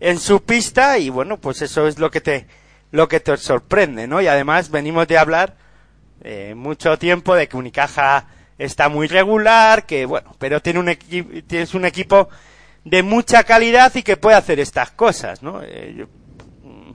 en 0.00 0.18
su 0.18 0.42
pista, 0.42 0.98
y 0.98 1.10
bueno, 1.10 1.38
pues 1.38 1.62
eso 1.62 1.86
es 1.86 1.98
lo 1.98 2.10
que 2.10 2.20
te, 2.20 2.46
lo 2.90 3.08
que 3.08 3.20
te 3.20 3.36
sorprende, 3.36 4.06
¿no? 4.06 4.20
Y 4.20 4.26
además 4.26 4.70
venimos 4.70 5.08
de 5.08 5.18
hablar 5.18 5.56
eh, 6.22 6.54
mucho 6.54 6.98
tiempo 6.98 7.34
de 7.34 7.48
que 7.48 7.56
Unicaja 7.56 8.26
está 8.58 8.88
muy 8.88 9.06
regular, 9.06 9.86
que 9.86 10.06
bueno, 10.06 10.34
pero 10.38 10.60
tiene 10.60 10.80
un 10.80 10.96
tienes 11.46 11.74
un 11.74 11.84
equipo 11.84 12.28
de 12.84 13.02
mucha 13.02 13.44
calidad 13.44 13.94
y 13.94 14.02
que 14.02 14.16
puede 14.16 14.36
hacer 14.36 14.60
estas 14.60 14.90
cosas, 14.90 15.42
¿no? 15.42 15.60
Eh, 15.62 16.06
mm, 16.62 16.92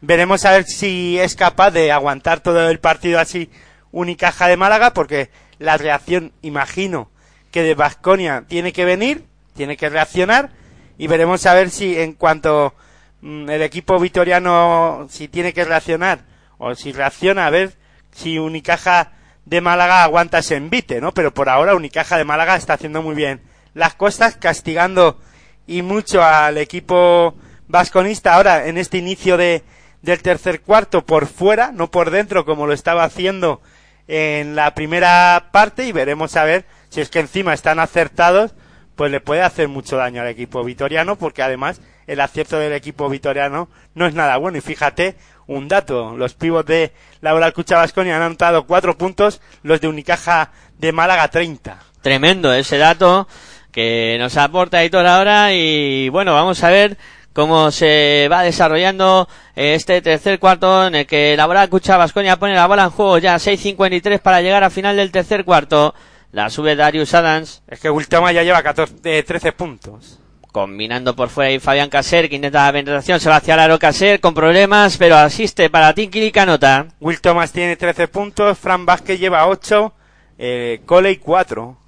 veremos 0.00 0.44
a 0.44 0.52
ver 0.52 0.64
si 0.64 1.18
es 1.18 1.34
capaz 1.34 1.70
de 1.70 1.92
aguantar 1.92 2.40
todo 2.40 2.68
el 2.68 2.78
partido 2.78 3.18
así 3.18 3.50
Unicaja 3.92 4.46
de 4.48 4.56
Málaga, 4.56 4.92
porque 4.94 5.30
la 5.58 5.76
reacción, 5.76 6.32
imagino, 6.42 7.10
que 7.50 7.62
de 7.62 7.74
Vasconia 7.74 8.44
tiene 8.46 8.72
que 8.72 8.84
venir, 8.84 9.24
tiene 9.54 9.76
que 9.76 9.88
reaccionar, 9.88 10.50
y 10.98 11.06
veremos 11.06 11.46
a 11.46 11.54
ver 11.54 11.70
si 11.70 11.98
en 11.98 12.12
cuanto 12.14 12.74
mm, 13.20 13.50
el 13.50 13.62
equipo 13.62 13.98
vitoriano, 13.98 15.06
si 15.10 15.28
tiene 15.28 15.52
que 15.52 15.64
reaccionar, 15.64 16.20
o 16.58 16.74
si 16.74 16.92
reacciona, 16.92 17.46
a 17.46 17.50
ver 17.50 17.74
si 18.12 18.38
Unicaja 18.38 19.12
de 19.44 19.60
Málaga 19.60 20.02
aguanta 20.02 20.38
ese 20.38 20.56
envite, 20.56 21.00
¿no? 21.00 21.12
Pero 21.12 21.32
por 21.32 21.48
ahora 21.48 21.74
Unicaja 21.74 22.16
de 22.16 22.24
Málaga 22.24 22.56
está 22.56 22.74
haciendo 22.74 23.02
muy 23.02 23.14
bien 23.14 23.40
las 23.74 23.94
costas, 23.94 24.36
castigando 24.36 25.20
y 25.66 25.82
mucho 25.82 26.22
al 26.22 26.58
equipo 26.58 27.34
vasconista 27.68 28.34
ahora 28.34 28.66
en 28.68 28.78
este 28.78 28.98
inicio 28.98 29.36
de, 29.36 29.62
del 30.02 30.22
tercer 30.22 30.62
cuarto 30.62 31.04
por 31.04 31.26
fuera, 31.26 31.72
no 31.72 31.90
por 31.90 32.10
dentro 32.10 32.44
como 32.44 32.66
lo 32.66 32.72
estaba 32.72 33.04
haciendo 33.04 33.60
en 34.08 34.54
la 34.56 34.74
primera 34.74 35.48
parte 35.52 35.84
y 35.84 35.92
veremos 35.92 36.36
a 36.36 36.44
ver 36.44 36.64
si 36.88 37.00
es 37.00 37.10
que 37.10 37.18
encima 37.18 37.52
están 37.52 37.78
acertados, 37.78 38.54
pues 38.96 39.10
le 39.12 39.20
puede 39.20 39.42
hacer 39.42 39.68
mucho 39.68 39.96
daño 39.96 40.22
al 40.22 40.28
equipo 40.28 40.64
vitoriano 40.64 41.16
porque 41.16 41.42
además 41.42 41.80
el 42.06 42.20
acierto 42.20 42.58
del 42.58 42.72
equipo 42.72 43.08
vitoriano 43.08 43.68
no 43.94 44.06
es 44.06 44.14
nada 44.14 44.36
bueno 44.38 44.58
y 44.58 44.62
fíjate 44.62 45.16
un 45.46 45.68
dato, 45.68 46.16
los 46.16 46.34
pibos 46.34 46.66
de 46.66 46.92
Laboral 47.20 47.52
Cucha 47.52 47.76
Vasconia 47.76 48.16
han 48.16 48.22
anotado 48.22 48.66
cuatro 48.66 48.98
puntos, 48.98 49.40
los 49.62 49.80
de 49.80 49.86
Unicaja 49.86 50.50
de 50.78 50.90
Málaga 50.90 51.28
30. 51.28 51.78
Tremendo 52.02 52.52
ese 52.52 52.78
dato 52.78 53.28
que 53.70 54.16
nos 54.18 54.36
aporta 54.36 54.78
Aitor 54.78 55.06
ahora 55.06 55.52
y 55.52 56.08
bueno, 56.08 56.32
vamos 56.34 56.64
a 56.64 56.70
ver 56.70 56.96
cómo 57.32 57.70
se 57.70 58.28
va 58.32 58.42
desarrollando 58.42 59.28
este 59.54 60.00
tercer 60.00 60.38
cuarto 60.38 60.86
en 60.86 60.94
el 60.94 61.06
que 61.06 61.36
la 61.36 61.46
bola 61.46 61.68
Cucha 61.68 61.96
Vasconia 61.96 62.38
pone 62.38 62.54
la 62.54 62.66
bola 62.66 62.84
en 62.84 62.90
juego 62.90 63.18
ya 63.18 63.36
6.53 63.36 64.20
para 64.20 64.40
llegar 64.40 64.64
al 64.64 64.70
final 64.70 64.96
del 64.96 65.12
tercer 65.12 65.44
cuarto. 65.44 65.94
La 66.36 66.50
sube 66.50 66.76
Darius 66.76 67.14
Adams 67.14 67.62
Es 67.66 67.80
que 67.80 67.88
Wiltoma 67.88 68.30
ya 68.30 68.42
lleva 68.42 68.62
14, 68.62 68.96
eh, 69.04 69.22
13 69.22 69.52
puntos. 69.52 70.20
combinando 70.52 71.16
por 71.16 71.30
fuera 71.30 71.50
y 71.50 71.58
Fabián 71.58 71.88
Caser 71.88 72.28
que 72.28 72.36
intenta 72.36 72.66
la 72.66 72.72
penetración, 72.72 73.18
se 73.20 73.30
va 73.30 73.36
hacia 73.36 73.54
el 73.54 73.60
aro 73.60 73.78
Caser 73.78 74.20
con 74.20 74.34
problemas 74.34 74.98
pero 74.98 75.16
asiste 75.16 75.70
para 75.70 75.94
Tinky 75.94 76.30
Canota. 76.30 76.88
Will 77.00 77.22
Thomas 77.22 77.52
tiene 77.52 77.76
13 77.76 78.08
puntos, 78.08 78.58
Fran 78.58 78.84
Vázquez 78.84 79.18
lleva 79.18 79.46
8, 79.46 79.94
eh, 80.36 80.82
Coley 80.84 81.16
4. 81.16 81.78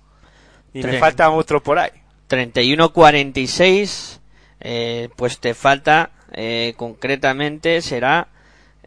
Y 0.73 0.79
me 0.79 0.83
Tres. 0.83 1.01
falta 1.01 1.29
otro 1.29 1.63
por 1.63 1.79
ahí. 1.79 1.91
31-46, 2.31 4.21
eh, 4.61 5.11
pues 5.15 5.41
te 5.41 5.53
falta, 5.53 6.11
eh, 6.33 6.73
concretamente 6.79 7.83
será 7.83 8.29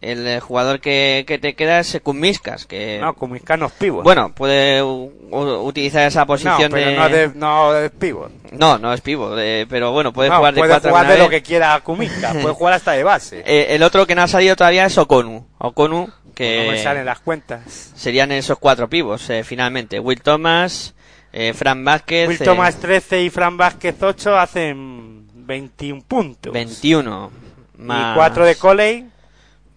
el 0.01 0.27
eh, 0.27 0.39
jugador 0.39 0.79
que, 0.79 1.23
que 1.27 1.37
te 1.37 1.53
queda 1.53 1.79
es 1.79 1.99
Kumiskas, 2.03 2.65
que 2.65 2.97
No, 2.99 3.13
como 3.13 3.35
Iscanos 3.35 3.71
pivot. 3.73 4.03
bueno, 4.03 4.33
puede 4.33 4.81
utilizar 4.81 6.07
esa 6.07 6.21
no, 6.21 6.27
posición 6.27 6.71
pero 6.71 6.89
de... 6.89 6.95
no 6.95 7.09
de, 7.09 7.31
no 7.35 7.71
de 7.73 7.89
pivot. 7.89 8.31
No, 8.51 8.77
no 8.77 8.91
es 8.93 9.01
pivot, 9.01 9.37
eh, 9.39 9.65
pero 9.69 9.91
bueno, 9.91 10.11
puede 10.11 10.29
No, 10.29 10.37
jugar 10.37 10.53
de 10.55 10.59
puede 10.61 10.71
cuatro 10.71 10.89
jugar 10.89 11.07
de 11.07 11.17
lo 11.17 11.29
que 11.29 11.41
quiera 11.43 11.79
Kuminga, 11.81 12.33
puede 12.33 12.53
jugar 12.55 12.73
hasta 12.73 12.91
de 12.93 13.03
base. 13.03 13.43
Eh, 13.51 13.67
el 13.75 13.83
otro 13.83 14.05
que 14.07 14.15
no 14.15 14.23
ha 14.23 14.27
salido 14.27 14.55
todavía 14.55 14.85
es 14.85 14.97
Okonu, 14.97 15.45
Okonu, 15.59 16.09
que 16.33 16.65
No 16.65 16.71
me 16.71 16.81
salen 16.81 17.05
las 17.05 17.19
cuentas. 17.19 17.91
serían 17.95 18.31
esos 18.31 18.57
cuatro 18.57 18.89
pivos, 18.89 19.29
eh, 19.29 19.43
finalmente. 19.43 19.99
Will 19.99 20.21
Thomas, 20.21 20.95
eh, 21.31 21.53
Fran 21.53 21.83
Vázquez, 21.85 22.27
Will 22.27 22.41
eh, 22.41 22.45
Thomas 22.45 22.75
13 22.77 23.21
y 23.23 23.29
Fran 23.29 23.55
Vázquez 23.57 24.01
8 24.01 24.37
hacen 24.37 25.27
21 25.45 26.01
puntos. 26.07 26.51
21, 26.53 27.31
más... 27.77 28.13
Y 28.13 28.15
4 28.15 28.45
de 28.45 28.55
Coley, 28.55 29.05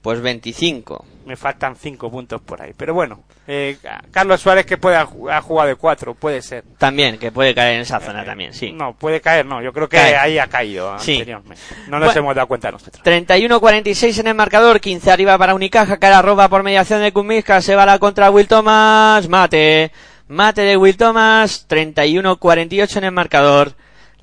Pues 0.05 0.21
25. 0.21 1.05
me 1.25 1.35
faltan 1.35 1.75
5 1.75 2.11
puntos 2.11 2.43
por 2.43 2.61
ahí. 2.61 2.73
Pero 2.77 2.93
bueno, 2.93 3.25
eh, 3.47 3.79
Carlos 4.11 4.39
Suárez 4.43 4.67
que 4.67 4.77
puede 4.77 4.97
ha 4.97 5.07
jugado 5.41 5.67
de 5.71 5.77
4, 5.77 6.13
puede 6.15 6.43
ser. 6.43 6.63
También, 6.77 7.17
que 7.17 7.33
puede 7.33 7.55
caer 7.55 7.77
en 7.77 7.81
esa 7.81 7.99
zona 8.01 8.23
también, 8.27 8.53
sí. 8.53 8.71
No, 8.73 8.93
puede 8.95 9.23
caer, 9.23 9.47
no. 9.47 9.63
Yo 9.63 9.73
creo 9.73 9.89
que 9.89 9.97
Cae. 9.97 10.15
ahí 10.17 10.39
ha 10.39 10.47
caído 10.47 10.99
Sí. 10.99 11.13
anteriormente. 11.13 11.63
No 11.89 11.99
nos 11.99 12.09
Bueno. 12.09 12.21
hemos 12.21 12.35
dado 12.37 12.47
cuenta 12.49 12.71
nosotros. 12.71 13.03
31-46 13.03 14.19
en 14.19 14.27
el 14.27 14.35
marcador, 14.35 14.79
15 14.79 15.11
arriba 15.11 15.39
para 15.39 15.55
Unicaja, 15.55 15.97
cara 15.97 16.21
roba 16.21 16.49
por 16.51 16.63
mediación 16.63 17.01
de 17.01 17.11
Kumiska, 17.13 17.63
se 17.63 17.75
va 17.75 17.87
la 17.87 17.99
contra 17.99 18.31
Will 18.31 18.47
Thomas, 18.47 19.27
mate, 19.27 19.91
mate 20.29 20.61
de 20.61 20.77
Will 20.77 20.99
Thomas, 20.99 21.67
31-48 21.67 22.99
en 22.99 23.05
el 23.05 23.13
marcador, 23.13 23.73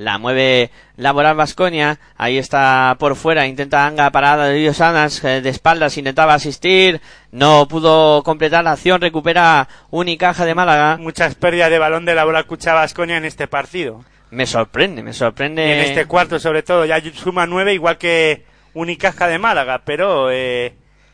la 0.01 0.17
mueve 0.17 0.71
Laboral 0.97 1.35
Vasconia, 1.35 1.99
ahí 2.17 2.37
está 2.37 2.95
por 2.99 3.15
fuera, 3.15 3.47
intenta 3.47 3.85
Anga 3.85 4.09
parada 4.09 4.47
de 4.47 4.55
Dios 4.55 4.81
Adams, 4.81 5.23
eh, 5.23 5.41
de 5.41 5.49
espaldas 5.49 5.97
intentaba 5.97 6.33
asistir, 6.33 7.01
no 7.31 7.67
pudo 7.67 8.23
completar 8.23 8.63
la 8.63 8.73
acción, 8.73 8.99
recupera 8.99 9.67
Unicaja 9.89 10.45
de 10.45 10.55
Málaga, 10.55 10.97
Muchas 10.97 11.35
pérdidas 11.35 11.69
de 11.69 11.79
balón 11.79 12.05
de 12.05 12.15
la 12.15 12.25
bola 12.25 12.43
Cucha 12.43 12.73
Vasconia 12.73 13.17
en 13.17 13.25
este 13.25 13.47
partido. 13.47 14.03
me 14.31 14.45
sorprende, 14.45 15.03
me 15.03 15.13
sorprende. 15.13 15.67
Y 15.67 15.71
en 15.71 15.79
este 15.79 16.05
cuarto, 16.05 16.39
sobre 16.39 16.63
todo, 16.63 16.85
ya 16.85 17.01
suma 17.13 17.45
9, 17.45 17.73
igual 17.73 17.97
que 17.97 18.45
Unicaja 18.73 19.27
de 19.27 19.37
Málaga. 19.37 19.81
Pero 19.85 20.31
eh, 20.31 20.73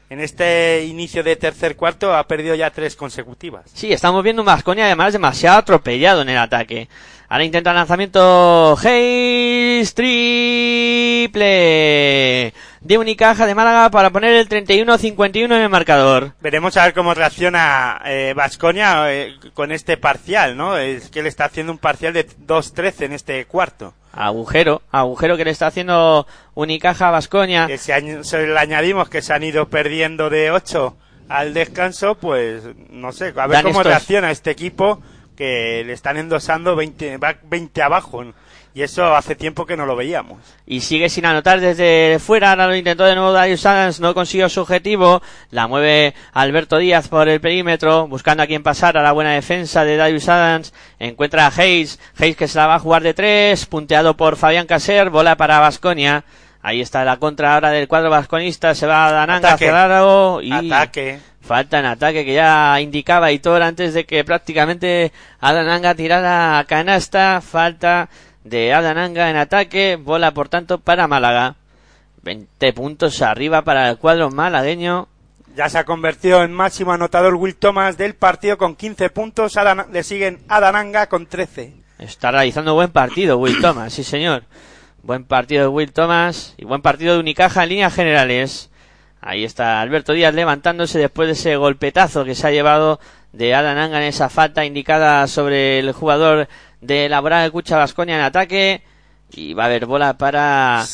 en 0.09 0.19
este 0.21 0.85
inicio 0.85 1.23
de 1.23 1.35
tercer 1.35 1.75
cuarto 1.75 2.15
ha 2.15 2.25
perdido 2.27 2.55
ya 2.55 2.71
tres 2.71 2.95
consecutivas. 2.95 3.69
Sí, 3.73 3.91
estamos 3.91 4.23
viendo 4.23 4.41
un 4.41 4.45
Vasconia 4.45 4.85
además 4.85 5.13
demasiado 5.13 5.57
atropellado 5.57 6.21
en 6.21 6.29
el 6.29 6.37
ataque. 6.37 6.87
Ahora 7.29 7.43
intenta 7.43 7.73
lanzamiento 7.73 8.77
Hayes 8.81 9.93
triple 9.93 11.33
de 12.81 12.97
Unicaja 12.97 13.45
de 13.45 13.55
Málaga 13.55 13.89
para 13.89 14.09
poner 14.11 14.33
el 14.35 14.47
31-51 14.49 15.45
en 15.45 15.51
el 15.53 15.69
marcador. 15.69 16.33
Veremos 16.41 16.77
a 16.77 16.85
ver 16.85 16.93
cómo 16.93 17.13
reacciona 17.13 18.01
Vasconia 18.35 19.07
con 19.53 19.71
este 19.71 19.97
parcial, 19.97 20.55
¿no? 20.57 20.77
Es 20.77 21.09
que 21.09 21.21
le 21.23 21.29
está 21.29 21.45
haciendo 21.45 21.71
un 21.71 21.77
parcial 21.79 22.13
de 22.13 22.27
2-13 22.27 23.05
en 23.05 23.13
este 23.13 23.45
cuarto. 23.45 23.93
Agujero, 24.13 24.81
agujero 24.91 25.37
que 25.37 25.45
le 25.45 25.51
está 25.51 25.67
haciendo 25.67 26.25
Unicaja 26.55 27.09
a 27.09 27.11
Vasconia. 27.11 27.67
Que 27.67 27.77
si, 27.77 27.91
le 27.91 28.57
añadimos 28.59 29.09
que 29.09 29.21
se 29.21 29.33
han 29.33 29.43
ido 29.43 29.67
perdiendo 29.69 30.29
de 30.29 30.49
8 30.51 30.97
al 31.29 31.53
descanso, 31.53 32.15
pues 32.15 32.63
no 32.89 33.11
sé, 33.11 33.33
a 33.35 33.47
ver 33.47 33.57
Dan 33.57 33.63
cómo 33.63 33.81
estos- 33.81 33.87
reacciona 33.87 34.31
este 34.31 34.49
equipo 34.51 35.01
que 35.35 35.83
le 35.85 35.93
están 35.93 36.17
endosando 36.17 36.75
20, 36.75 37.17
va 37.17 37.35
20 37.43 37.81
abajo. 37.83 38.23
Y 38.77 38.83
eso 38.83 39.15
hace 39.15 39.33
tiempo 39.33 39.65
que 39.65 39.75
no 39.75 39.87
lo 39.87 39.95
veíamos. 39.95 40.37
y 40.67 40.81
sigue 40.81 41.09
sin 41.09 41.25
anotar 41.25 41.59
desde 41.59 42.19
fuera. 42.19 42.51
Ahora 42.51 42.67
lo 42.67 42.75
intentó 42.75 43.05
de 43.05 43.15
nuevo 43.15 43.31
Darius 43.31 43.65
Adams, 43.65 43.99
no 43.99 44.13
consiguió 44.13 44.49
su 44.49 44.61
objetivo. 44.61 45.23
La 45.49 45.65
mueve 45.65 46.13
Alberto 46.31 46.77
Díaz 46.77 47.07
por 47.07 47.27
el 47.27 47.41
perímetro, 47.41 48.07
buscando 48.07 48.43
a 48.43 48.45
quien 48.45 48.61
pasar 48.61 48.95
a 48.95 49.01
la 49.01 49.13
buena 49.13 49.31
defensa 49.31 49.83
de 49.83 49.97
Darius 49.97 50.29
Adams. 50.29 50.75
Encuentra 50.99 51.47
a 51.47 51.53
Hayes, 51.57 51.99
Hayes 52.19 52.37
que 52.37 52.47
se 52.47 52.59
la 52.59 52.67
va 52.67 52.75
a 52.75 52.79
jugar 52.79 53.01
de 53.01 53.15
tres, 53.15 53.65
punteado 53.65 54.15
por 54.15 54.35
Fabián 54.35 54.67
Caser, 54.67 55.09
bola 55.09 55.37
para 55.37 55.59
Vasconia. 55.59 56.23
Ahí 56.61 56.79
está 56.79 57.03
la 57.03 57.17
contra 57.17 57.55
ahora 57.55 57.71
del 57.71 57.87
cuadro 57.87 58.11
vasconista, 58.11 58.75
se 58.75 58.85
va 58.85 59.07
a 59.07 59.11
Dananga 59.11 59.53
Ataque. 59.53 60.45
y 60.45 60.51
Ataque. 60.51 61.19
falta 61.41 61.79
en 61.79 61.85
ataque 61.85 62.25
que 62.25 62.33
ya 62.33 62.79
indicaba 62.79 63.31
Hitor 63.31 63.63
antes 63.63 63.95
de 63.95 64.05
que 64.05 64.23
prácticamente 64.23 65.11
Adananga 65.39 65.95
tirara 65.95 66.59
a 66.59 66.65
canasta. 66.65 67.41
Falta 67.41 68.09
de 68.49 68.73
Adananga 68.73 69.29
en 69.29 69.35
ataque. 69.35 69.97
Bola 69.97 70.33
por 70.33 70.49
tanto 70.49 70.79
para 70.79 71.07
Málaga. 71.07 71.55
20 72.23 72.73
puntos 72.73 73.21
arriba 73.21 73.61
para 73.61 73.89
el 73.89 73.97
cuadro 73.97 74.29
malagueño. 74.29 75.07
Ya 75.55 75.69
se 75.69 75.79
ha 75.79 75.85
convertido 75.85 76.43
en 76.43 76.53
máximo 76.53 76.91
anotador 76.91 77.35
Will 77.35 77.55
Thomas 77.55 77.97
del 77.97 78.15
partido 78.15 78.57
con 78.57 78.75
15 78.75 79.09
puntos. 79.09 79.55
Le 79.91 80.03
siguen 80.03 80.39
Adananga 80.47 81.07
con 81.07 81.25
13. 81.25 81.73
Está 81.99 82.31
realizando 82.31 82.73
buen 82.75 82.91
partido 82.91 83.37
Will 83.37 83.59
Thomas, 83.61 83.93
sí 83.93 84.03
señor. 84.03 84.43
Buen 85.01 85.23
partido 85.23 85.63
de 85.63 85.67
Will 85.69 85.93
Thomas 85.93 86.53
y 86.57 86.65
buen 86.65 86.81
partido 86.81 87.13
de 87.13 87.21
Unicaja 87.21 87.63
en 87.63 87.69
líneas 87.69 87.93
generales. 87.93 88.69
Ahí 89.19 89.43
está 89.43 89.81
Alberto 89.81 90.13
Díaz 90.13 90.33
levantándose 90.33 90.99
después 90.99 91.27
de 91.27 91.33
ese 91.33 91.55
golpetazo 91.55 92.23
que 92.23 92.35
se 92.35 92.45
ha 92.45 92.51
llevado 92.51 92.99
de 93.31 93.55
Adananga 93.55 93.97
en 93.97 94.07
esa 94.07 94.29
falta 94.29 94.65
indicada 94.65 95.25
sobre 95.27 95.79
el 95.79 95.91
jugador 95.91 96.47
de 96.81 97.09
Laboral 97.09 97.51
Cucha 97.51 97.77
Vasconia 97.77 98.15
en 98.15 98.21
ataque. 98.21 98.81
Y 99.31 99.53
va 99.53 99.63
a 99.63 99.65
haber 99.67 99.85
bola 99.85 100.17
para 100.17 100.85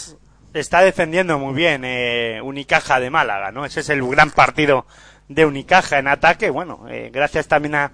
Está 0.53 0.81
defendiendo 0.81 1.39
muy 1.39 1.53
bien 1.55 1.83
eh, 1.83 2.39
Unicaja 2.43 2.99
de 2.99 3.09
Málaga, 3.09 3.51
¿no? 3.51 3.65
Ese 3.65 3.79
es 3.79 3.89
el 3.89 4.07
gran 4.07 4.29
partido 4.29 4.85
de 5.27 5.45
Unicaja 5.45 5.97
en 5.97 6.07
ataque. 6.07 6.51
Bueno, 6.51 6.85
eh, 6.89 7.09
gracias 7.11 7.47
también 7.47 7.73
a, 7.75 7.91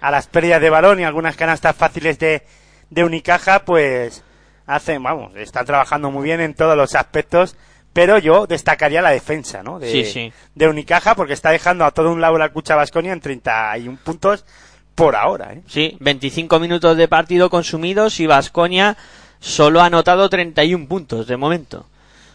a 0.00 0.10
las 0.10 0.26
pérdidas 0.26 0.60
de 0.60 0.70
balón 0.70 0.98
y 0.98 1.04
algunas 1.04 1.36
canastas 1.36 1.76
fáciles 1.76 2.18
de, 2.18 2.42
de 2.90 3.04
Unicaja, 3.04 3.60
pues 3.64 4.24
hacen, 4.66 5.02
vamos, 5.02 5.36
están 5.36 5.66
trabajando 5.66 6.10
muy 6.10 6.24
bien 6.24 6.40
en 6.40 6.54
todos 6.54 6.76
los 6.76 6.96
aspectos. 6.96 7.56
Pero 7.92 8.18
yo 8.18 8.46
destacaría 8.46 9.02
la 9.02 9.10
defensa, 9.10 9.62
¿no? 9.64 9.80
De, 9.80 9.90
Sí, 9.90 10.04
sí. 10.04 10.32
de 10.54 10.68
Unicaja, 10.68 11.16
porque 11.16 11.32
está 11.32 11.50
dejando 11.50 11.84
a 11.84 11.90
todo 11.90 12.12
un 12.12 12.20
lado 12.20 12.38
la 12.38 12.50
Cucha 12.50 12.76
Vasconia 12.76 13.12
en 13.12 13.20
31 13.20 13.98
puntos 14.04 14.44
por 15.00 15.16
ahora, 15.16 15.54
¿eh? 15.54 15.62
Sí, 15.66 15.96
25 15.98 16.60
minutos 16.60 16.94
de 16.94 17.08
partido 17.08 17.48
consumidos 17.48 18.20
y 18.20 18.26
Vasconia 18.26 18.98
solo 19.40 19.80
ha 19.80 19.86
anotado 19.86 20.28
31 20.28 20.86
puntos 20.88 21.26
de 21.26 21.38
momento. 21.38 21.86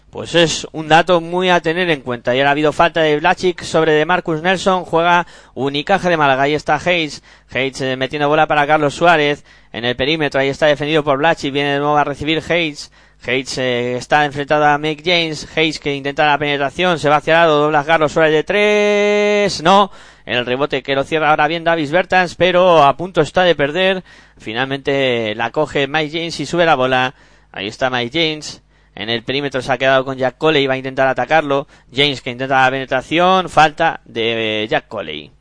Pues 0.10 0.34
es 0.34 0.66
un 0.72 0.88
dato 0.88 1.22
muy 1.22 1.50
a 1.50 1.60
tener 1.60 1.92
en 1.92 2.02
cuenta. 2.02 2.34
Y 2.34 2.40
ahora 2.40 2.50
ha 2.50 2.52
habido 2.54 2.74
falta 2.74 3.02
de 3.02 3.20
Blachic 3.20 3.62
sobre 3.62 3.92
de 3.92 4.06
Marcus 4.06 4.42
Nelson. 4.42 4.84
Juega 4.84 5.28
Unicaja 5.54 6.10
de 6.10 6.18
Málaga. 6.18 6.44
Ahí 6.44 6.56
está 6.56 6.82
Hayes. 6.84 7.22
Hayes 7.54 7.82
eh, 7.82 7.98
metiendo 7.98 8.30
bola 8.30 8.48
para 8.48 8.66
Carlos 8.66 8.96
Suárez. 8.96 9.44
En 9.72 9.86
el 9.86 9.96
perímetro. 9.96 10.40
Ahí 10.40 10.48
está 10.48 10.66
defendido 10.66 11.04
por 11.04 11.20
Blachic. 11.20 11.54
Viene 11.54 11.74
de 11.74 11.80
nuevo 11.80 11.98
a 11.98 12.04
recibir 12.04 12.42
Hayes. 12.50 12.92
Hayes 13.28 13.58
eh, 13.60 13.98
está 13.98 14.26
enfrentado 14.26 14.66
a 14.66 14.78
Mick 14.80 15.04
James. 15.06 15.48
Hayes 15.56 15.80
que 15.80 15.94
intenta 15.94 16.26
la 16.26 16.38
penetración. 16.40 16.98
Se 16.98 17.10
va 17.10 17.18
hacia 17.18 17.34
lado. 17.34 17.60
Dobla 17.60 17.82
a 17.82 17.86
Carlos 17.86 18.14
Suárez 18.14 18.34
de 18.34 18.44
tres. 18.44 19.62
No. 19.62 19.92
El 20.26 20.46
rebote 20.46 20.82
que 20.82 20.96
lo 20.96 21.04
cierra 21.04 21.30
ahora 21.30 21.48
bien 21.48 21.64
Davis 21.64 21.92
Bertans. 21.92 22.36
Pero 22.36 22.84
a 22.84 22.98
punto 22.98 23.22
está 23.22 23.44
de 23.44 23.56
perder. 23.56 24.04
Finalmente 24.38 25.36
la 25.36 25.52
coge 25.52 25.88
Mike 25.88 26.18
James 26.18 26.40
y 26.40 26.46
sube 26.46 26.66
la 26.66 26.76
bola. 26.76 27.14
Ahí 27.52 27.68
está 27.68 27.90
Mike 27.90 28.12
James. 28.20 28.62
En 28.96 29.10
el 29.10 29.24
perímetro 29.24 29.62
se 29.62 29.72
ha 29.72 29.78
quedado 29.78 30.06
con 30.06 30.18
Jack 30.18 30.38
Coley 30.38 30.64
y 30.64 30.68
va 30.68 30.76
a 30.76 30.78
intentar 30.78 31.08
atacarlo. 31.08 31.68
James 31.94 32.22
que 32.22 32.32
intenta 32.32 32.64
la 32.64 32.72
penetración. 32.72 33.50
Falta 33.50 34.02
de 34.06 34.66
Jack 34.70 34.88
Coley. 34.88 35.32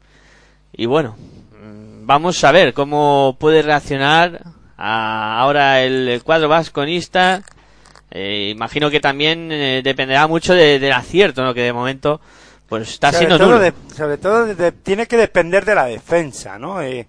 Y 0.72 0.86
bueno, 0.86 1.16
mm, 1.62 2.04
vamos 2.06 2.42
a 2.44 2.52
ver 2.52 2.74
cómo 2.74 3.36
puede 3.38 3.62
reaccionar 3.62 4.42
ahora 4.76 5.82
el, 5.82 6.20
cuadro 6.24 6.48
vasconista. 6.48 7.42
Eh, 8.10 8.50
imagino 8.54 8.90
que 8.90 9.00
también 9.00 9.50
eh, 9.50 9.80
dependerá 9.82 10.26
mucho 10.26 10.52
de- 10.54 10.78
del 10.78 10.92
acierto, 10.92 11.42
¿no? 11.44 11.54
Que 11.54 11.62
de 11.62 11.72
momento 11.72 12.20
pues 12.78 12.90
está 12.90 13.12
sobre 13.12 13.26
siendo 13.26 13.38
todo, 13.38 13.58
de- 13.58 13.72
sobre 13.94 14.18
todo 14.18 14.46
de- 14.46 14.72
tiene 14.72 15.06
que 15.06 15.16
depender 15.16 15.64
de 15.64 15.74
la 15.74 15.84
defensa, 15.86 16.58
¿no? 16.58 16.80
Eh, 16.82 17.06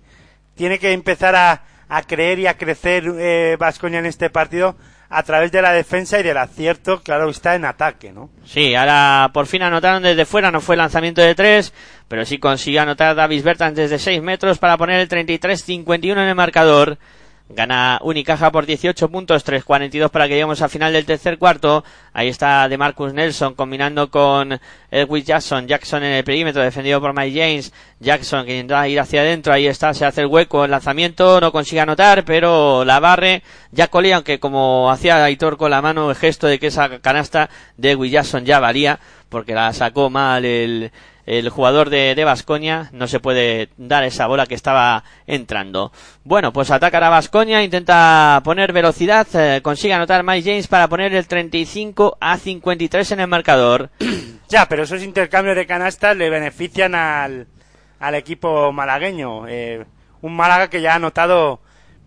tiene 0.56 0.80
que 0.80 0.92
empezar 0.94 1.36
a, 1.36 1.64
a 1.90 2.04
creer 2.04 2.40
y 2.40 2.48
a 2.48 2.58
crecer 2.58 3.58
Vascoña 3.58 4.00
en 4.00 4.06
este 4.06 4.30
partido 4.30 4.76
a 5.10 5.22
través 5.24 5.52
de 5.52 5.62
la 5.62 5.72
defensa 5.72 6.20
y 6.20 6.24
del 6.24 6.38
acierto, 6.38 7.02
claro, 7.04 7.30
está 7.30 7.54
en 7.56 7.64
ataque, 7.66 8.12
¿no? 8.12 8.30
Sí, 8.44 8.74
ahora 8.74 9.30
por 9.34 9.46
fin 9.46 9.62
anotaron 9.62 10.02
desde 10.02 10.26
fuera, 10.26 10.50
no 10.52 10.62
fue 10.62 10.76
lanzamiento 10.76 11.22
de 11.22 11.36
tres, 11.36 11.74
pero 12.08 12.26
sí 12.26 12.40
consiguió 12.40 12.82
anotar 12.82 13.16
Davis 13.16 13.44
Bertans 13.44 13.76
desde 13.76 14.00
6 14.00 14.22
metros 14.24 14.58
para 14.58 14.78
poner 14.78 15.00
el 15.00 15.08
33-51 15.08 16.12
en 16.14 16.18
el 16.30 16.36
marcador. 16.36 16.98
Gana 17.48 18.00
Unicaja 18.02 18.52
por 18.52 18.66
18 18.66 19.08
puntos, 19.10 19.46
3.42 19.46 20.10
para 20.10 20.28
que 20.28 20.34
lleguemos 20.34 20.64
al 20.64 20.70
final 20.72 20.92
del 20.94 21.06
tercer 21.06 21.38
cuarto. 21.38 21.84
Ahí 22.12 22.28
está 22.28 22.68
de 22.68 22.76
Marcus 22.76 23.14
Nelson 23.14 23.54
combinando 23.54 24.10
con 24.10 24.60
Edwin 24.90 25.24
Jackson. 25.24 25.68
Jackson 25.68 26.04
en 26.04 26.14
el 26.14 26.24
perímetro, 26.24 26.64
defendido 26.64 27.00
por 27.00 27.14
Mike 27.14 27.40
James. 27.40 27.72
Jackson 28.00 28.48
que 28.48 28.56
intenta 28.56 28.88
ir 28.88 29.00
hacia 29.00 29.22
adentro. 29.22 29.54
Ahí 29.54 29.68
está, 29.68 29.94
se 29.94 30.06
hace 30.06 30.22
el 30.22 30.28
hueco. 30.28 30.66
El 30.66 30.72
lanzamiento 30.72 31.40
no 31.40 31.52
consigue 31.52 31.82
anotar, 31.82 32.26
pero 32.26 32.84
la 32.84 33.00
barre. 33.00 33.44
Jack 33.72 33.92
Coley, 33.92 34.12
aunque 34.14 34.40
como 34.40 34.90
hacía 34.90 35.24
Aitor 35.24 35.58
con 35.58 35.70
la 35.70 35.84
mano 35.84 36.10
el 36.10 36.16
gesto 36.16 36.48
de 36.48 36.58
que 36.58 36.68
esa 36.68 36.98
canasta 37.00 37.52
de 37.78 37.92
Edwin 37.92 38.12
Jackson 38.12 38.44
ya 38.44 38.60
valía, 38.60 39.00
porque 39.30 39.54
la 39.54 39.72
sacó 39.72 40.10
mal 40.10 40.46
el, 40.46 40.92
el 41.26 41.50
jugador 41.50 41.90
de, 41.90 42.14
de 42.16 42.24
Basconia 42.24 42.90
no 42.94 43.08
se 43.08 43.20
puede 43.20 43.70
dar 43.78 44.04
esa 44.04 44.28
bola 44.28 44.46
que 44.46 44.56
estaba 44.56 45.04
entrando. 45.26 45.92
Bueno, 46.24 46.54
pues 46.54 46.72
atacará 46.72 47.10
Basconia, 47.10 47.64
intenta 47.64 48.42
poner 48.44 48.74
velocidad, 48.74 49.28
eh, 49.34 49.62
consigue 49.62 49.94
anotar 49.94 50.24
Mike 50.24 50.50
James 50.50 50.68
para 50.68 50.88
poner 50.88 51.14
el 51.14 51.28
35 51.28 52.18
a 52.20 52.38
53 52.38 53.12
en 53.12 53.20
el 53.22 53.28
marcador. 53.28 53.90
Ya, 54.48 54.68
pero 54.68 54.84
esos 54.84 55.02
intercambios 55.02 55.56
de 55.56 55.66
canastas 55.66 56.16
le 56.16 56.30
benefician 56.30 56.94
al, 56.94 57.48
al 58.00 58.16
equipo 58.16 58.72
malagueño. 58.72 59.48
Eh, 59.48 59.84
un 60.22 60.36
Málaga 60.36 60.70
que 60.70 60.82
ya 60.82 60.94
ha 60.94 60.96
anotado 60.96 61.62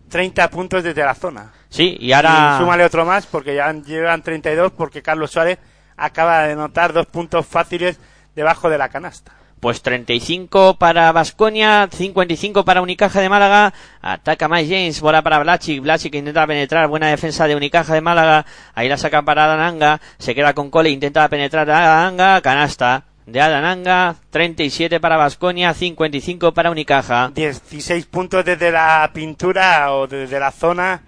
30 0.08 0.48
puntos 0.48 0.84
desde 0.84 1.04
la 1.04 1.16
zona. 1.16 1.52
Sí, 1.68 1.96
y 2.00 2.12
ahora 2.12 2.54
Y 2.54 2.60
súmale 2.60 2.84
otro 2.84 3.04
más 3.04 3.26
porque 3.26 3.56
ya 3.56 3.72
llevan 3.72 4.22
32 4.22 4.70
porque 4.70 5.02
Carlos 5.02 5.32
Suárez 5.32 5.58
acaba 5.96 6.46
de 6.46 6.52
anotar 6.52 6.92
dos 6.92 7.06
puntos 7.06 7.44
fáciles 7.44 7.98
debajo 8.38 8.70
de 8.70 8.78
la 8.78 8.88
canasta. 8.88 9.32
pues 9.60 9.82
35 9.82 10.76
para 10.78 11.10
Basconia, 11.10 11.88
55 11.90 12.64
para 12.64 12.80
Unicaja 12.80 13.20
de 13.20 13.28
Málaga. 13.28 13.74
Ataca 14.00 14.48
Mike 14.48 14.68
James, 14.68 15.00
bola 15.00 15.22
para 15.22 15.40
Blachic. 15.40 15.82
Blachic 15.82 16.14
intenta 16.14 16.46
penetrar, 16.46 16.86
buena 16.88 17.08
defensa 17.08 17.46
de 17.48 17.56
Unicaja 17.56 17.92
de 17.94 18.00
Málaga. 18.00 18.46
Ahí 18.74 18.88
la 18.88 18.96
saca 18.96 19.22
para 19.22 19.44
Adananga, 19.44 20.00
se 20.18 20.34
queda 20.34 20.54
con 20.54 20.70
Cole, 20.70 20.90
intenta 20.90 21.28
penetrar 21.28 21.68
a 21.70 21.78
Adananga, 21.78 22.40
canasta 22.40 23.04
de 23.26 23.40
Adananga, 23.40 24.14
37 24.30 25.00
para 25.00 25.16
Basconia, 25.16 25.74
55 25.74 26.54
para 26.54 26.70
Unicaja. 26.70 27.32
16 27.34 28.06
puntos 28.06 28.44
desde 28.44 28.70
la 28.70 29.10
pintura 29.12 29.92
o 29.92 30.06
desde 30.06 30.38
la 30.38 30.52
zona 30.52 31.02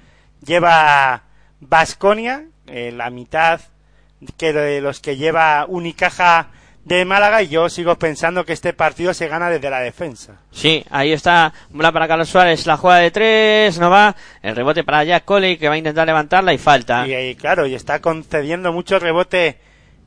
lleva 0.44 1.22
Basconia, 1.60 2.46
la 2.66 3.10
mitad 3.10 3.60
que 4.36 4.52
de 4.52 4.80
los 4.80 5.00
que 5.00 5.16
lleva 5.16 5.66
Unicaja 5.66 6.48
de 6.84 7.04
Málaga 7.04 7.42
y 7.42 7.48
yo 7.48 7.68
sigo 7.68 7.96
pensando 7.96 8.44
que 8.44 8.52
este 8.52 8.72
partido 8.72 9.12
se 9.14 9.28
gana 9.28 9.50
desde 9.50 9.70
la 9.70 9.80
defensa. 9.80 10.40
Sí, 10.50 10.84
ahí 10.90 11.12
está, 11.12 11.52
bola 11.70 11.92
para 11.92 12.08
Carlos 12.08 12.28
Suárez, 12.28 12.66
la 12.66 12.76
jugada 12.76 13.00
de 13.00 13.10
tres, 13.10 13.78
no 13.78 13.90
va. 13.90 14.16
El 14.42 14.56
rebote 14.56 14.84
para 14.84 15.04
Jack 15.04 15.24
Coley 15.24 15.56
que 15.56 15.68
va 15.68 15.74
a 15.74 15.78
intentar 15.78 16.06
levantarla 16.06 16.52
y 16.52 16.58
falta. 16.58 17.06
Y, 17.06 17.14
y 17.14 17.34
claro, 17.34 17.66
y 17.66 17.74
está 17.74 18.00
concediendo 18.00 18.72
mucho 18.72 18.98
rebote 18.98 19.58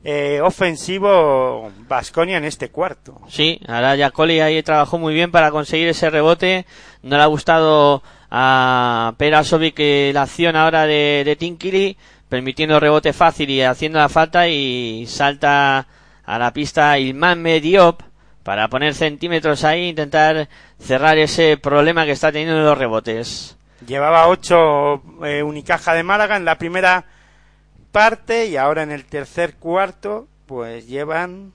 eh, 0.06 0.40
ofensivo 0.42 1.72
Basconia 1.88 2.36
en 2.36 2.44
este 2.44 2.68
cuarto. 2.68 3.22
Sí, 3.28 3.58
ahora 3.66 3.96
Jack 3.96 4.12
Coley 4.12 4.40
ahí 4.40 4.62
trabajó 4.62 4.98
muy 4.98 5.14
bien 5.14 5.30
para 5.30 5.50
conseguir 5.50 5.88
ese 5.88 6.10
rebote. 6.10 6.66
No 7.02 7.16
le 7.16 7.22
ha 7.22 7.26
gustado 7.26 8.02
a 8.30 9.14
Perasovic 9.16 9.74
que 9.74 10.10
la 10.12 10.22
acción 10.22 10.56
ahora 10.56 10.86
de, 10.86 11.22
de 11.24 11.36
Tinkili, 11.36 11.96
permitiendo 12.28 12.80
rebote 12.80 13.12
fácil 13.14 13.48
y 13.48 13.62
haciendo 13.62 13.98
la 13.98 14.08
falta 14.10 14.48
y 14.48 15.06
salta 15.06 15.86
a 16.26 16.38
la 16.38 16.52
pista 16.52 16.98
Ilman 16.98 17.40
Mediop 17.40 18.02
para 18.42 18.68
poner 18.68 18.94
centímetros 18.94 19.64
ahí, 19.64 19.88
intentar 19.88 20.48
cerrar 20.78 21.18
ese 21.18 21.56
problema 21.56 22.04
que 22.04 22.12
está 22.12 22.30
teniendo 22.30 22.58
en 22.58 22.64
los 22.64 22.78
rebotes. 22.78 23.56
Llevaba 23.86 24.28
8 24.28 25.02
eh, 25.24 25.42
Unicaja 25.42 25.94
de 25.94 26.02
Málaga 26.02 26.36
en 26.36 26.44
la 26.44 26.58
primera 26.58 27.04
parte 27.90 28.46
y 28.46 28.56
ahora 28.56 28.82
en 28.82 28.90
el 28.90 29.04
tercer 29.06 29.54
cuarto 29.54 30.26
pues 30.46 30.86
llevan 30.86 31.52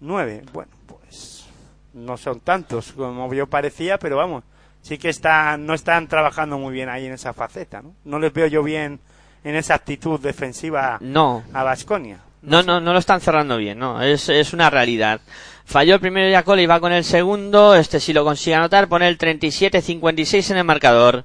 9. 0.00 0.44
Bueno, 0.52 0.70
pues 0.86 1.46
no 1.92 2.16
son 2.16 2.40
tantos 2.40 2.92
como 2.92 3.32
yo 3.34 3.48
parecía, 3.48 3.98
pero 3.98 4.16
vamos, 4.16 4.44
sí 4.82 4.98
que 4.98 5.08
están, 5.08 5.66
no 5.66 5.74
están 5.74 6.08
trabajando 6.08 6.58
muy 6.58 6.72
bien 6.72 6.88
ahí 6.88 7.06
en 7.06 7.12
esa 7.12 7.32
faceta, 7.32 7.82
¿no? 7.82 7.94
No 8.04 8.18
les 8.18 8.32
veo 8.32 8.46
yo 8.46 8.62
bien 8.62 9.00
en 9.42 9.56
esa 9.56 9.74
actitud 9.74 10.20
defensiva 10.20 10.98
No, 11.00 11.42
a 11.52 11.62
Vasconia. 11.62 12.20
No, 12.42 12.62
no, 12.62 12.80
no 12.80 12.92
lo 12.92 12.98
están 12.98 13.20
cerrando 13.20 13.56
bien, 13.56 13.78
no, 13.78 14.02
es, 14.02 14.28
es 14.28 14.52
una 14.52 14.70
realidad. 14.70 15.20
Falló 15.64 15.94
el 15.94 16.00
primero 16.00 16.28
Yacole 16.28 16.62
y 16.62 16.66
va 16.66 16.80
con 16.80 16.92
el 16.92 17.04
segundo, 17.04 17.74
este 17.74 18.00
si 18.00 18.12
lo 18.12 18.24
consigue 18.24 18.56
anotar, 18.56 18.88
pone 18.88 19.06
el 19.08 19.18
37-56 19.18 20.50
en 20.50 20.56
el 20.56 20.64
marcador. 20.64 21.24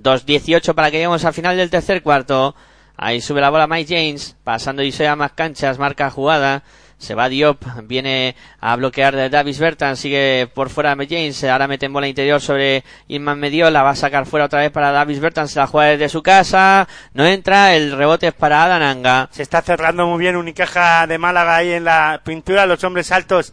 2-18 0.00 0.74
para 0.74 0.90
que 0.90 0.96
lleguemos 0.96 1.24
al 1.24 1.34
final 1.34 1.56
del 1.56 1.70
tercer 1.70 2.02
cuarto. 2.02 2.54
Ahí 2.96 3.20
sube 3.20 3.40
la 3.40 3.50
bola 3.50 3.66
Mike 3.66 3.94
James, 3.94 4.36
pasando 4.44 4.82
y 4.82 4.92
sea 4.92 5.16
más 5.16 5.32
canchas, 5.32 5.78
marca 5.78 6.10
jugada. 6.10 6.62
Se 7.02 7.16
va 7.16 7.28
Diop, 7.28 7.64
viene 7.82 8.36
a 8.60 8.76
bloquear 8.76 9.16
de 9.16 9.28
Davis 9.28 9.58
Bertan, 9.58 9.96
sigue 9.96 10.48
por 10.54 10.70
fuera 10.70 10.94
de 10.94 11.08
James, 11.08 11.42
ahora 11.42 11.66
mete 11.66 11.86
en 11.86 11.92
bola 11.92 12.06
interior 12.06 12.40
sobre 12.40 12.84
Inman 13.08 13.40
Mediola, 13.40 13.82
va 13.82 13.90
a 13.90 13.96
sacar 13.96 14.24
fuera 14.24 14.46
otra 14.46 14.60
vez 14.60 14.70
para 14.70 14.92
Davis 14.92 15.18
Bertan, 15.18 15.48
se 15.48 15.58
la 15.58 15.66
juega 15.66 15.90
desde 15.90 16.08
su 16.08 16.22
casa, 16.22 16.86
no 17.12 17.26
entra, 17.26 17.74
el 17.74 17.90
rebote 17.90 18.28
es 18.28 18.34
para 18.34 18.62
Adananga. 18.62 19.28
Se 19.32 19.42
está 19.42 19.62
cerrando 19.62 20.06
muy 20.06 20.20
bien 20.20 20.36
Unicaja 20.36 21.08
de 21.08 21.18
Málaga 21.18 21.56
ahí 21.56 21.72
en 21.72 21.82
la 21.82 22.20
pintura. 22.24 22.66
Los 22.66 22.84
hombres 22.84 23.10
altos 23.10 23.52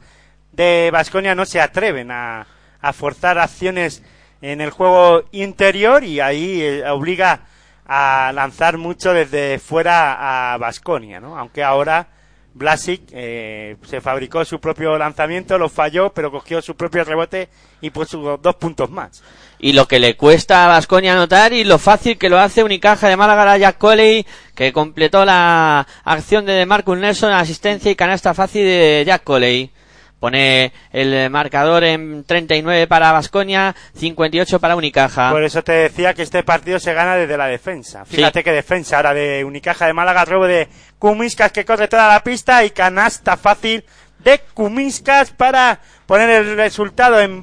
de 0.52 0.92
Vasconia 0.94 1.34
no 1.34 1.46
se 1.46 1.60
atreven 1.60 2.12
a, 2.12 2.46
a 2.80 2.94
forzar 2.94 3.40
acciones 3.40 4.04
en 4.44 4.62
el 4.62 4.70
juego 4.70 5.24
interior 5.32 6.04
y 6.04 6.20
ahí 6.20 6.62
eh, 6.62 6.88
obliga 6.88 7.42
a 7.88 8.32
lanzar 8.32 8.78
mucho 8.78 9.12
desde 9.12 9.58
fuera 9.58 10.54
a 10.54 10.58
Vasconia, 10.60 11.20
¿no? 11.20 11.36
Aunque 11.36 11.64
ahora 11.64 12.19
Blasic 12.60 13.02
eh, 13.14 13.78
se 13.88 14.02
fabricó 14.02 14.44
su 14.44 14.60
propio 14.60 14.98
lanzamiento, 14.98 15.58
lo 15.58 15.70
falló, 15.70 16.12
pero 16.12 16.30
cogió 16.30 16.62
su 16.62 16.76
propio 16.76 17.06
rebote 17.06 17.48
y 17.80 17.90
puso 17.90 18.38
dos 18.38 18.56
puntos 18.56 18.92
más. 18.92 19.24
y 19.60 19.72
lo 19.72 19.88
que 19.88 20.00
le 20.00 20.18
cuesta 20.18 20.66
a 20.66 20.68
Vasconia 20.68 21.14
anotar 21.14 21.54
y 21.54 21.64
lo 21.64 21.80
fácil 21.80 22.18
que 22.18 22.30
lo 22.30 22.38
hace 22.38 22.64
Unicaja 22.64 23.08
de 23.08 23.16
Málaga 23.16 23.58
Jack 23.58 23.78
Coley 23.78 24.26
que 24.54 24.74
completó 24.74 25.24
la 25.24 25.88
acción 26.04 26.46
de 26.46 26.66
Marcus 26.66 26.98
Nelson 26.98 27.32
asistencia 27.32 27.90
y 27.90 27.96
canasta 27.96 28.34
fácil 28.34 28.64
de 28.64 29.04
Jack 29.06 29.24
Coley 29.24 29.72
pone 30.20 30.74
el 30.92 31.30
marcador 31.30 31.84
en 31.84 32.24
39 32.24 32.88
para 32.88 33.12
Vasconia 33.12 33.76
58 33.96 34.60
para 34.60 34.76
Unicaja 34.76 35.32
Por 35.32 35.44
eso 35.44 35.64
te 35.64 35.72
decía 35.72 36.14
que 36.14 36.24
este 36.24 36.44
partido 36.44 36.80
se 36.80 36.94
gana 36.94 37.16
desde 37.16 37.38
la 37.38 37.48
defensa. 37.48 38.06
Fíjate 38.06 38.40
Sí. 38.40 38.44
qué 38.44 38.52
defensa 38.52 38.98
ahora 38.98 39.14
de 39.14 39.44
Unicaja 39.46 39.86
de 39.88 39.94
Málaga, 39.94 40.26
robo 40.26 40.46
de 40.46 40.68
Kumiskas 40.98 41.52
que 41.52 41.66
corre 41.66 41.88
toda 41.88 42.08
la 42.10 42.24
pista 42.24 42.64
y 42.64 42.72
canasta 42.72 43.38
fácil 43.38 43.84
de 44.20 44.40
Kumiskas 44.54 45.32
para 45.32 45.80
poner 46.06 46.30
el 46.30 46.58
resultado 46.58 47.20
en 47.22 47.42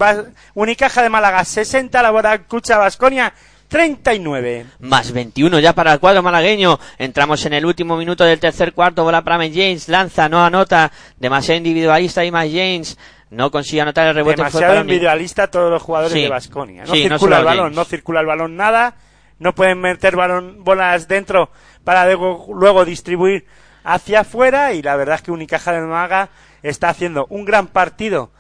Unicaja 0.55 1.03
de 1.03 1.09
Málaga 1.09 1.45
60, 1.45 2.03
la 2.03 2.11
bola 2.11 2.39
Cucha 2.45 2.77
Vasconia 2.77 3.33
39. 3.69 4.67
más 4.81 5.13
21 5.13 5.59
ya 5.59 5.73
para 5.75 5.93
el 5.93 6.01
cuadro 6.01 6.23
malagueño. 6.23 6.79
Entramos 6.99 7.45
en 7.47 7.53
el 7.55 7.67
último 7.67 7.97
minuto 7.97 8.25
del 8.25 8.39
tercer 8.41 8.73
cuarto. 8.73 9.05
Bola 9.05 9.23
para 9.23 9.37
James. 9.39 9.89
Lanza, 9.89 10.29
no 10.29 10.45
anota. 10.45 10.91
Demasiado 11.19 11.59
individualista 11.59 12.25
y 12.25 12.31
Mike 12.31 12.57
James. 12.57 12.99
No 13.31 13.51
consigue 13.51 13.83
anotar 13.83 14.07
el 14.09 14.15
rebote. 14.15 14.37
Demasiado 14.37 14.81
individualista 14.81 15.51
todos 15.51 15.71
los 15.71 15.83
jugadores 15.83 16.13
Sí. 16.13 16.23
de 16.23 16.29
Vasconia. 16.29 16.85
No 16.85 16.95
Sí, 16.95 17.03
circula 17.03 17.39
el 17.39 17.45
balón, 17.45 17.65
James. 17.65 17.77
no 17.77 17.85
circula 17.85 18.21
el 18.21 18.27
balón 18.27 18.57
nada. 18.57 18.95
No 19.39 19.55
pueden 19.55 19.81
meter 19.81 20.17
balón, 20.17 20.65
bolas 20.65 21.09
dentro 21.09 21.51
para 21.85 22.07
luego, 22.07 22.47
luego 22.55 22.85
distribuir 22.85 23.47
hacia 23.85 24.21
afuera. 24.21 24.73
Y 24.73 24.83
la 24.83 24.97
verdad 24.97 25.17
es 25.17 25.23
que 25.23 25.33
Unicaja 25.33 25.73
de 25.73 25.81
Málaga 25.81 26.29
está 26.63 26.89
haciendo 26.89 27.27
un 27.31 27.45
gran 27.45 27.67
partido 27.67 28.31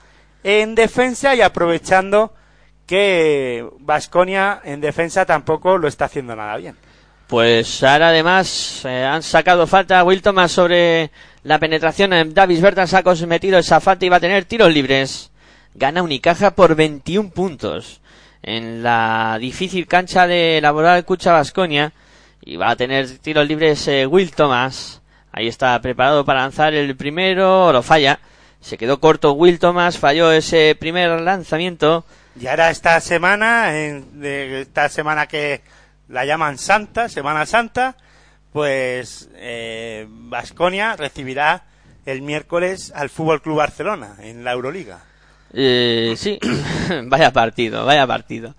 en 0.44 0.74
defensa 0.76 1.34
y 1.34 1.42
aprovechando 1.42 2.32
que 2.86 3.66
Vasconia 3.80 4.60
en 4.64 4.80
defensa 4.80 5.26
tampoco 5.26 5.78
lo 5.78 5.88
está 5.88 6.06
haciendo 6.06 6.34
nada 6.36 6.56
bien. 6.56 6.76
Pues 7.26 7.82
ahora 7.82 8.10
además 8.10 8.82
eh, 8.84 9.04
han 9.04 9.22
sacado 9.22 9.66
falta 9.66 10.04
Will 10.04 10.22
Thomas 10.22 10.52
sobre 10.52 11.10
la 11.42 11.58
penetración. 11.58 12.12
Eh, 12.12 12.24
Davis 12.26 12.60
Bertans 12.60 12.94
ha 12.94 13.02
cometido 13.02 13.58
esa 13.58 13.80
falta 13.80 14.06
y 14.06 14.08
va 14.08 14.16
a 14.16 14.20
tener 14.20 14.44
tiros 14.44 14.72
libres. 14.72 15.32
Gana 15.74 16.02
Unicaja 16.02 16.52
por 16.52 16.76
21 16.76 17.30
puntos 17.30 18.00
en 18.42 18.84
la 18.84 19.38
difícil 19.40 19.88
cancha 19.88 20.28
de 20.28 20.60
Laboral 20.62 21.04
Cucha 21.04 21.32
Vasconia. 21.32 21.92
Y 22.42 22.56
va 22.56 22.70
a 22.70 22.76
tener 22.76 23.18
tiros 23.18 23.48
libres 23.48 23.88
eh, 23.88 24.06
Will 24.06 24.30
Thomas. 24.30 25.02
Ahí 25.32 25.48
está 25.48 25.78
preparado 25.80 26.24
para 26.24 26.42
lanzar 26.42 26.74
el 26.74 26.94
primero. 26.96 27.72
Lo 27.72 27.82
falla. 27.82 28.20
Se 28.60 28.78
quedó 28.78 29.00
corto 29.00 29.32
Will 29.32 29.58
Thomas. 29.58 29.98
Falló 29.98 30.30
ese 30.30 30.76
primer 30.78 31.20
lanzamiento. 31.20 32.04
Y 32.40 32.46
ahora 32.46 32.70
esta 32.70 33.00
semana, 33.00 33.78
en, 33.78 34.20
de 34.20 34.62
esta 34.62 34.88
semana 34.88 35.26
que 35.26 35.62
la 36.08 36.24
llaman 36.24 36.58
Santa, 36.58 37.08
Semana 37.08 37.46
Santa, 37.46 37.96
pues 38.52 39.28
Vasconia 40.08 40.96
recibirá 40.96 41.64
el 42.04 42.22
miércoles 42.22 42.92
al 42.94 43.10
Fútbol 43.10 43.42
Club 43.42 43.56
Barcelona 43.56 44.16
en 44.20 44.44
la 44.44 44.52
Euroliga. 44.52 45.00
Eh, 45.52 46.14
sí, 46.16 46.38
vaya 47.04 47.32
partido, 47.32 47.84
vaya 47.84 48.06
partido. 48.06 48.54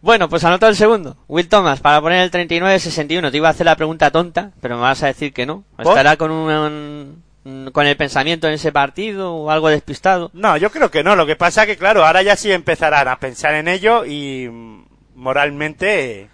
Bueno, 0.00 0.28
pues 0.28 0.44
anotó 0.44 0.68
el 0.68 0.76
segundo. 0.76 1.16
Will 1.28 1.48
Thomas 1.48 1.80
para 1.80 2.00
poner 2.00 2.22
el 2.22 2.30
39-61. 2.30 3.30
Te 3.30 3.36
iba 3.36 3.48
a 3.48 3.50
hacer 3.50 3.66
la 3.66 3.76
pregunta 3.76 4.10
tonta, 4.10 4.52
pero 4.60 4.76
me 4.76 4.82
vas 4.82 5.02
a 5.02 5.08
decir 5.08 5.32
que 5.32 5.44
no. 5.46 5.64
¿Por? 5.76 5.88
¿Estará 5.88 6.16
con 6.16 6.30
un, 6.30 6.50
un- 6.50 7.24
con 7.72 7.86
el 7.86 7.96
pensamiento 7.96 8.48
en 8.48 8.54
ese 8.54 8.72
partido 8.72 9.34
o 9.34 9.50
algo 9.50 9.68
despistado? 9.68 10.30
No, 10.32 10.56
yo 10.56 10.70
creo 10.70 10.90
que 10.90 11.02
no. 11.02 11.16
Lo 11.16 11.26
que 11.26 11.36
pasa 11.36 11.66
que, 11.66 11.76
claro, 11.76 12.04
ahora 12.04 12.22
ya 12.22 12.36
sí 12.36 12.52
empezarán 12.52 13.08
a 13.08 13.18
pensar 13.18 13.54
en 13.54 13.68
ello 13.68 14.04
y 14.04 14.48
mm, 14.48 14.84
moralmente 15.14 16.28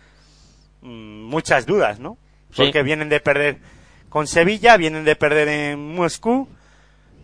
mm, 0.82 1.24
muchas 1.24 1.66
dudas, 1.66 1.98
¿no? 1.98 2.16
Sí. 2.50 2.62
Porque 2.62 2.82
vienen 2.82 3.08
de 3.08 3.20
perder 3.20 3.58
con 4.08 4.26
Sevilla, 4.26 4.76
vienen 4.76 5.04
de 5.04 5.16
perder 5.16 5.48
en 5.48 5.94
Moscú, 5.94 6.48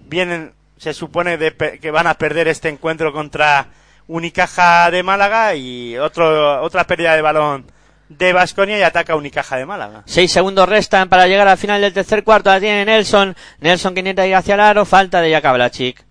vienen, 0.06 0.52
se 0.76 0.92
supone 0.92 1.38
de 1.38 1.78
que 1.80 1.90
van 1.90 2.06
a 2.06 2.14
perder 2.14 2.48
este 2.48 2.68
encuentro 2.68 3.12
contra 3.12 3.68
Unicaja 4.08 4.90
de 4.90 5.02
Málaga 5.02 5.54
y 5.54 5.96
otro, 5.96 6.62
otra 6.62 6.84
pérdida 6.84 7.14
de 7.14 7.22
balón 7.22 7.66
de 8.10 8.32
Vasconia 8.32 8.76
y 8.76 8.82
ataca 8.82 9.12
a 9.12 9.16
Unicaja 9.16 9.56
de 9.56 9.64
Málaga. 9.64 10.02
Seis 10.04 10.32
segundos 10.32 10.68
restan 10.68 11.08
para 11.08 11.28
llegar 11.28 11.46
al 11.46 11.56
final 11.56 11.80
del 11.80 11.92
tercer 11.92 12.24
cuarto. 12.24 12.50
La 12.50 12.58
tiene 12.58 12.84
Nelson. 12.84 13.36
Nelson 13.60 13.94
que 13.94 14.00
intenta 14.00 14.26
ir 14.26 14.34
hacia 14.34 14.54
el 14.54 14.60
aro. 14.60 14.84
Falta 14.84 15.20
de 15.20 15.30
Jaka 15.30 15.52
Blachic. 15.52 16.04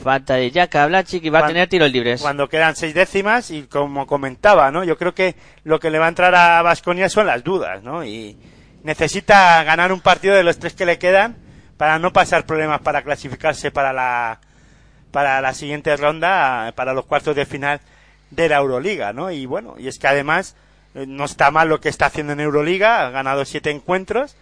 Falta 0.00 0.34
de 0.34 0.52
Jaka 0.52 0.86
Blachic 0.86 1.24
y 1.24 1.28
va 1.28 1.40
a 1.40 1.46
tener 1.48 1.68
tiros 1.68 1.90
libres. 1.90 2.22
Cuando 2.22 2.48
quedan 2.48 2.76
seis 2.76 2.94
décimas 2.94 3.50
y 3.50 3.64
como 3.64 4.06
comentaba, 4.06 4.70
¿no? 4.70 4.84
Yo 4.84 4.96
creo 4.96 5.14
que 5.14 5.34
lo 5.64 5.80
que 5.80 5.90
le 5.90 5.98
va 5.98 6.06
a 6.06 6.10
entrar 6.10 6.32
a 6.34 6.62
Vasconia 6.62 7.08
son 7.08 7.26
las 7.26 7.42
dudas, 7.42 7.82
¿no? 7.82 8.04
Y 8.04 8.36
necesita 8.84 9.64
ganar 9.64 9.92
un 9.92 10.00
partido 10.00 10.36
de 10.36 10.44
los 10.44 10.58
tres 10.58 10.74
que 10.74 10.86
le 10.86 10.98
quedan 10.98 11.36
para 11.76 11.98
no 11.98 12.12
pasar 12.12 12.46
problemas 12.46 12.82
para 12.82 13.02
clasificarse 13.02 13.72
para 13.72 13.92
la 13.92 14.40
para 15.10 15.40
la 15.40 15.54
siguiente 15.54 15.96
ronda, 15.96 16.72
para 16.76 16.92
los 16.92 17.06
cuartos 17.06 17.34
de 17.34 17.46
final 17.46 17.80
de 18.30 18.48
la 18.48 18.58
Euroliga, 18.58 19.12
¿no? 19.12 19.32
Y 19.32 19.46
bueno, 19.46 19.74
y 19.78 19.88
es 19.88 19.98
que 19.98 20.06
además 20.06 20.54
no 21.06 21.24
está 21.24 21.50
mal 21.50 21.68
lo 21.68 21.80
que 21.80 21.88
está 21.88 22.06
haciendo 22.06 22.32
en 22.32 22.40
Euroliga, 22.40 23.06
ha 23.06 23.10
ganado 23.10 23.44
siete 23.44 23.70
encuentros, 23.70 24.34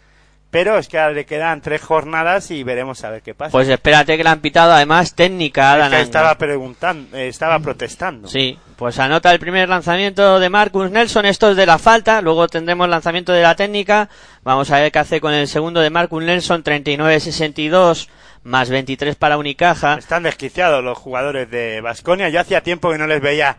pero 0.50 0.78
es 0.78 0.86
que 0.86 1.00
ahora 1.00 1.14
le 1.14 1.26
quedan 1.26 1.60
tres 1.62 1.82
jornadas 1.82 2.52
y 2.52 2.62
veremos 2.62 3.02
a 3.02 3.10
ver 3.10 3.22
qué 3.22 3.34
pasa. 3.34 3.50
Pues 3.50 3.68
espérate 3.68 4.16
que 4.16 4.22
le 4.22 4.30
han 4.30 4.40
pitado 4.40 4.72
además 4.72 5.16
técnica 5.16 5.72
a 5.72 5.72
Es 5.72 5.74
que 5.74 5.80
Dananga. 5.82 6.02
estaba 6.04 6.38
preguntando, 6.38 7.16
eh, 7.16 7.26
estaba 7.26 7.58
protestando. 7.58 8.28
Sí, 8.28 8.56
pues 8.76 9.00
anota 9.00 9.32
el 9.32 9.40
primer 9.40 9.68
lanzamiento 9.68 10.38
de 10.38 10.48
Marcus 10.50 10.92
Nelson, 10.92 11.26
esto 11.26 11.50
es 11.50 11.56
de 11.56 11.66
la 11.66 11.78
falta, 11.78 12.22
luego 12.22 12.46
tendremos 12.46 12.88
lanzamiento 12.88 13.32
de 13.32 13.42
la 13.42 13.56
técnica, 13.56 14.08
vamos 14.44 14.70
a 14.70 14.78
ver 14.78 14.92
qué 14.92 15.00
hace 15.00 15.20
con 15.20 15.34
el 15.34 15.48
segundo 15.48 15.80
de 15.80 15.90
Marcus 15.90 16.22
Nelson, 16.22 16.62
39-62, 16.62 18.08
más 18.44 18.70
23 18.70 19.16
para 19.16 19.38
Unicaja. 19.38 19.94
Están 19.94 20.22
desquiciados 20.22 20.84
los 20.84 20.98
jugadores 20.98 21.50
de 21.50 21.80
Vasconia. 21.80 22.28
Yo 22.28 22.38
hacía 22.40 22.62
tiempo 22.62 22.90
que 22.92 22.98
no 22.98 23.06
les 23.08 23.20
veía 23.20 23.56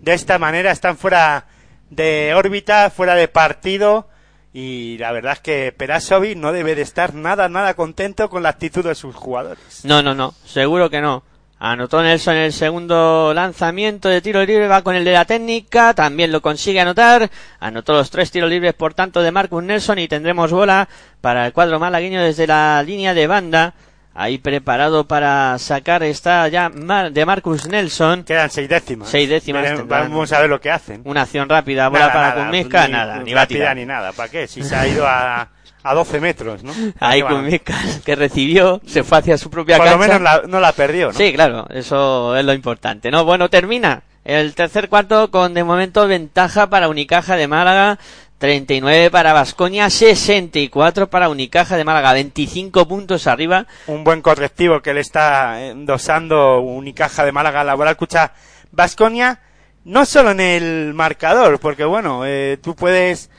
de 0.00 0.14
esta 0.14 0.38
manera. 0.38 0.70
Están 0.70 0.96
fuera 0.96 1.44
de 1.90 2.34
órbita, 2.34 2.90
fuera 2.90 3.14
de 3.14 3.28
partido. 3.28 4.08
Y 4.52 4.96
la 4.98 5.12
verdad 5.12 5.34
es 5.34 5.40
que 5.40 5.72
Perasovic 5.76 6.36
no 6.36 6.52
debe 6.52 6.74
de 6.74 6.82
estar 6.82 7.14
nada, 7.14 7.48
nada 7.48 7.74
contento 7.74 8.28
con 8.30 8.42
la 8.42 8.48
actitud 8.48 8.84
de 8.84 8.94
sus 8.94 9.14
jugadores. 9.14 9.84
No, 9.84 10.02
no, 10.02 10.14
no, 10.14 10.34
seguro 10.44 10.90
que 10.90 11.00
no. 11.00 11.22
Anotó 11.60 12.00
Nelson 12.00 12.36
el 12.36 12.52
segundo 12.52 13.34
lanzamiento 13.34 14.08
de 14.08 14.20
tiro 14.20 14.44
libre, 14.44 14.68
va 14.68 14.82
con 14.82 14.94
el 14.94 15.04
de 15.04 15.12
la 15.12 15.24
técnica, 15.24 15.92
también 15.92 16.30
lo 16.30 16.40
consigue 16.40 16.80
anotar. 16.80 17.28
Anotó 17.58 17.94
los 17.94 18.10
tres 18.10 18.30
tiros 18.30 18.48
libres, 18.48 18.74
por 18.74 18.94
tanto, 18.94 19.22
de 19.22 19.32
Marcus 19.32 19.64
Nelson 19.64 19.98
y 19.98 20.06
tendremos 20.06 20.52
bola 20.52 20.88
para 21.20 21.46
el 21.46 21.52
cuadro 21.52 21.80
malagueño 21.80 22.22
desde 22.22 22.46
la 22.46 22.80
línea 22.84 23.12
de 23.12 23.26
banda. 23.26 23.74
Ahí 24.20 24.38
preparado 24.38 25.06
para 25.06 25.56
sacar 25.58 26.02
está 26.02 26.48
ya 26.48 26.68
de 26.68 27.24
Marcus 27.24 27.68
Nelson. 27.68 28.24
Quedan 28.24 28.50
seis 28.50 28.68
décimas. 28.68 29.08
Seis 29.08 29.28
décimas 29.28 29.62
tendrán. 29.64 29.86
Vamos 30.10 30.32
a 30.32 30.40
ver 30.40 30.50
lo 30.50 30.60
que 30.60 30.72
hacen. 30.72 31.02
Una 31.04 31.22
acción 31.22 31.48
rápida, 31.48 31.88
bola 31.88 32.08
Nada, 32.08 32.12
para 32.12 32.28
nada, 32.34 32.50
ni- 32.50 32.64
nada, 32.92 33.18
ni 33.22 33.32
rápida 33.32 33.74
ni 33.74 33.86
nada. 33.86 34.10
¿Para 34.12 34.28
qué? 34.28 34.48
Si 34.48 34.64
se 34.64 34.74
ha 34.74 34.88
ido 34.88 35.06
a, 35.06 35.48
a 35.84 35.94
12 35.94 36.18
metros, 36.20 36.64
¿no? 36.64 36.72
Ahí. 36.98 37.22
Kuzminska, 37.22 37.74
que 38.04 38.16
recibió, 38.16 38.80
se 38.84 39.04
fue 39.04 39.18
hacia 39.18 39.38
su 39.38 39.50
propia 39.50 39.76
Por 39.76 39.86
lo 39.86 39.92
cancha. 39.92 40.06
menos 40.18 40.20
la- 40.22 40.42
no 40.48 40.58
la 40.58 40.72
perdió, 40.72 41.06
¿no? 41.08 41.12
Sí, 41.12 41.32
claro, 41.32 41.68
eso 41.70 42.36
es 42.36 42.44
lo 42.44 42.52
importante, 42.52 43.12
¿no? 43.12 43.24
Bueno, 43.24 43.48
termina 43.48 44.02
el 44.24 44.52
tercer 44.56 44.88
cuarto 44.88 45.30
con 45.30 45.54
de 45.54 45.62
momento 45.62 46.08
ventaja 46.08 46.68
para 46.68 46.88
Unicaja 46.88 47.36
de 47.36 47.46
Málaga. 47.46 48.00
39 48.38 49.10
para 49.10 49.32
Vasconia, 49.32 49.90
64 49.90 51.10
para 51.10 51.28
Unicaja 51.28 51.76
de 51.76 51.84
Málaga, 51.84 52.12
25 52.12 52.86
puntos 52.86 53.26
arriba. 53.26 53.66
Un 53.86 54.04
buen 54.04 54.22
correctivo 54.22 54.80
que 54.80 54.94
le 54.94 55.00
está 55.00 55.66
endosando 55.66 56.60
Unicaja 56.60 57.24
de 57.24 57.32
Málaga 57.32 57.64
Laboral 57.64 57.96
Cucha 57.96 58.32
Vasconia, 58.70 59.40
no 59.84 60.06
solo 60.06 60.30
en 60.30 60.40
el 60.40 60.94
marcador, 60.94 61.58
porque 61.58 61.84
bueno, 61.84 62.24
eh, 62.24 62.58
tú 62.62 62.76
puedes 62.76 63.30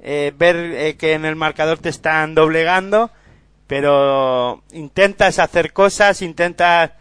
eh, 0.00 0.32
ver 0.36 0.56
eh, 0.56 0.96
que 0.96 1.12
en 1.12 1.24
el 1.24 1.36
marcador 1.36 1.78
te 1.78 1.88
están 1.88 2.34
doblegando, 2.34 3.10
pero 3.66 4.62
intentas 4.72 5.38
hacer 5.38 5.72
cosas, 5.72 6.22
intentas 6.22 6.92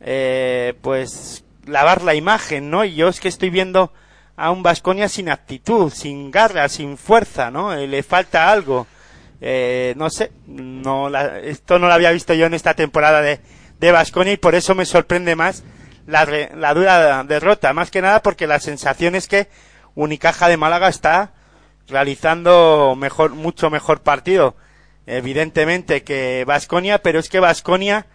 eh, 0.00 0.74
pues 0.80 1.44
lavar 1.66 2.02
la 2.02 2.14
imagen, 2.14 2.70
¿no? 2.70 2.84
Y 2.84 2.94
yo 2.94 3.08
es 3.08 3.20
que 3.20 3.28
estoy 3.28 3.50
viendo 3.50 3.92
a 4.42 4.50
un 4.50 4.62
Vasconia 4.62 5.08
sin 5.08 5.28
actitud, 5.30 5.90
sin 5.92 6.30
garra, 6.30 6.68
sin 6.68 6.96
fuerza, 6.98 7.50
¿no? 7.50 7.72
Eh, 7.74 7.86
le 7.86 8.02
falta 8.02 8.50
algo. 8.50 8.86
Eh, 9.40 9.94
no 9.96 10.10
sé, 10.10 10.32
no 10.46 11.08
la- 11.08 11.38
esto 11.40 11.78
no 11.78 11.86
lo 11.88 11.92
había 11.94 12.10
visto 12.12 12.34
yo 12.34 12.46
en 12.46 12.54
esta 12.54 12.74
temporada 12.74 13.20
de 13.22 13.40
de 13.78 13.90
Vasconia 13.90 14.32
y 14.32 14.36
por 14.36 14.54
eso 14.54 14.76
me 14.76 14.84
sorprende 14.84 15.34
más 15.34 15.64
la, 16.06 16.24
re- 16.24 16.50
la 16.56 16.72
dura 16.72 17.24
derrota, 17.24 17.72
más 17.72 17.90
que 17.90 18.00
nada 18.00 18.22
porque 18.22 18.46
la 18.46 18.60
sensación 18.60 19.16
es 19.16 19.26
que 19.26 19.48
Unicaja 19.96 20.48
de 20.48 20.56
Málaga 20.56 20.88
está 20.88 21.32
realizando 21.88 22.94
mejor, 22.96 23.30
mucho 23.34 23.70
mejor 23.70 24.00
partido, 24.02 24.54
evidentemente 25.06 26.02
que 26.04 26.44
Vasconia, 26.46 27.02
pero 27.02 27.18
es 27.18 27.28
que 27.28 27.40
Vasconia 27.40 28.06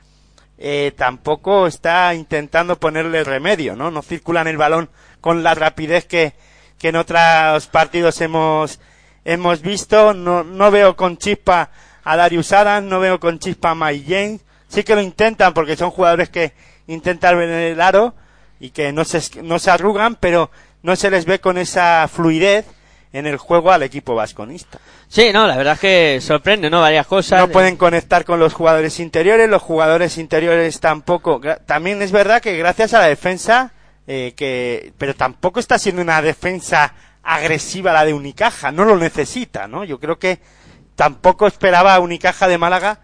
eh, 0.57 0.93
tampoco 0.97 1.67
está 1.67 2.13
intentando 2.15 2.79
ponerle 2.79 3.23
remedio, 3.23 3.75
¿no? 3.75 3.91
No 3.91 4.01
circulan 4.01 4.47
el 4.47 4.57
balón 4.57 4.89
con 5.21 5.43
la 5.43 5.55
rapidez 5.55 6.05
que, 6.05 6.33
que 6.77 6.89
en 6.89 6.95
otros 6.95 7.67
partidos 7.67 8.21
hemos, 8.21 8.79
hemos 9.25 9.61
visto. 9.61 10.13
No, 10.13 10.43
no 10.43 10.71
veo 10.71 10.95
con 10.95 11.17
chispa 11.17 11.69
a 12.03 12.15
Darius 12.15 12.51
Adams, 12.51 12.87
no 12.87 12.99
veo 12.99 13.19
con 13.19 13.39
chispa 13.39 13.71
a 13.71 13.75
Mike 13.75 14.05
James. 14.07 14.41
Sí 14.67 14.83
que 14.83 14.95
lo 14.95 15.01
intentan 15.01 15.53
porque 15.53 15.75
son 15.75 15.91
jugadores 15.91 16.29
que 16.29 16.53
intentan 16.87 17.37
ver 17.37 17.49
el 17.49 17.81
aro 17.81 18.15
y 18.59 18.71
que 18.71 18.91
no 18.91 19.05
se, 19.05 19.41
no 19.43 19.59
se 19.59 19.71
arrugan, 19.71 20.15
pero 20.15 20.49
no 20.83 20.95
se 20.95 21.09
les 21.09 21.25
ve 21.25 21.39
con 21.39 21.57
esa 21.57 22.07
fluidez 22.07 22.65
en 23.13 23.25
el 23.25 23.37
juego 23.37 23.71
al 23.71 23.83
equipo 23.83 24.15
vasconista. 24.15 24.79
Sí, 25.07 25.31
no, 25.33 25.47
la 25.47 25.55
verdad 25.55 25.73
es 25.73 25.79
que 25.79 26.21
sorprende, 26.21 26.69
¿no? 26.69 26.81
Varias 26.81 27.07
cosas. 27.07 27.39
No 27.39 27.49
pueden 27.49 27.77
conectar 27.77 28.25
con 28.25 28.39
los 28.39 28.53
jugadores 28.53 28.99
interiores, 28.99 29.49
los 29.49 29.61
jugadores 29.61 30.17
interiores 30.17 30.79
tampoco. 30.79 31.41
También 31.65 32.01
es 32.01 32.11
verdad 32.11 32.41
que 32.41 32.57
gracias 32.57 32.93
a 32.93 32.99
la 32.99 33.07
defensa, 33.07 33.71
eh, 34.07 34.33
que, 34.35 34.93
pero 34.97 35.15
tampoco 35.15 35.59
está 35.59 35.77
siendo 35.77 36.01
una 36.01 36.21
defensa 36.21 36.93
agresiva 37.23 37.91
la 37.93 38.05
de 38.05 38.13
Unicaja, 38.13 38.71
no 38.71 38.85
lo 38.85 38.95
necesita, 38.97 39.67
¿no? 39.67 39.83
Yo 39.83 39.99
creo 39.99 40.17
que 40.17 40.39
tampoco 40.95 41.45
esperaba 41.45 41.99
Unicaja 41.99 42.47
de 42.47 42.57
Málaga 42.57 42.99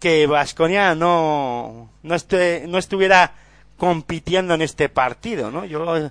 que 0.00 0.26
Vasconia 0.26 0.94
no, 0.94 1.90
no, 2.02 2.14
esté- 2.14 2.66
no 2.66 2.78
estuviera 2.78 3.32
compitiendo 3.76 4.54
en 4.54 4.62
este 4.62 4.88
partido, 4.88 5.50
¿no? 5.50 5.64
Yo 5.64 6.10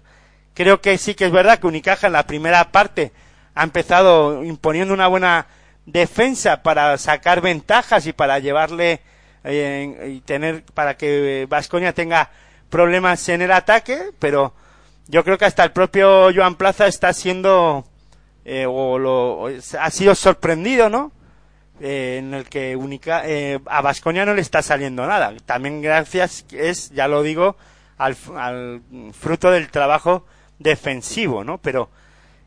creo 0.53 0.81
que 0.81 0.97
sí 0.97 1.15
que 1.15 1.25
es 1.25 1.31
verdad 1.31 1.59
que 1.59 1.67
Unicaja 1.67 2.07
en 2.07 2.13
la 2.13 2.25
primera 2.25 2.71
parte 2.71 3.11
ha 3.55 3.63
empezado 3.63 4.43
imponiendo 4.43 4.93
una 4.93 5.07
buena 5.07 5.47
defensa 5.85 6.63
para 6.63 6.97
sacar 6.97 7.41
ventajas 7.41 8.07
y 8.07 8.13
para 8.13 8.39
llevarle 8.39 9.01
eh, 9.43 10.13
y 10.15 10.21
tener 10.21 10.63
para 10.73 10.95
que 10.95 11.45
Vasconia 11.49 11.93
tenga 11.93 12.31
problemas 12.73 13.29
en 13.29 13.43
el 13.43 13.51
ataque, 13.51 14.09
pero 14.17 14.51
yo 15.07 15.23
creo 15.23 15.37
que 15.37 15.45
hasta 15.45 15.63
el 15.63 15.71
propio 15.71 16.33
Joan 16.33 16.55
Plaza 16.55 16.87
está 16.87 17.13
siendo 17.13 17.85
eh, 18.45 18.65
o 18.67 18.97
lo 18.97 19.45
ha 19.79 19.91
sido 19.91 20.15
sorprendido, 20.15 20.89
¿no? 20.89 21.11
Eh, 21.79 22.15
en 22.17 22.33
el 22.33 22.49
que 22.49 22.75
Unica, 22.75 23.21
eh, 23.27 23.59
a 23.67 23.81
Vasconia 23.83 24.25
no 24.25 24.33
le 24.33 24.41
está 24.41 24.63
saliendo 24.63 25.05
nada. 25.05 25.31
También 25.45 25.83
gracias 25.83 26.45
es, 26.51 26.89
ya 26.89 27.07
lo 27.07 27.21
digo, 27.21 27.57
al, 27.99 28.17
al 28.35 28.81
fruto 29.13 29.51
del 29.51 29.69
trabajo 29.69 30.25
defensivo, 30.57 31.43
¿no? 31.43 31.59
Pero 31.59 31.91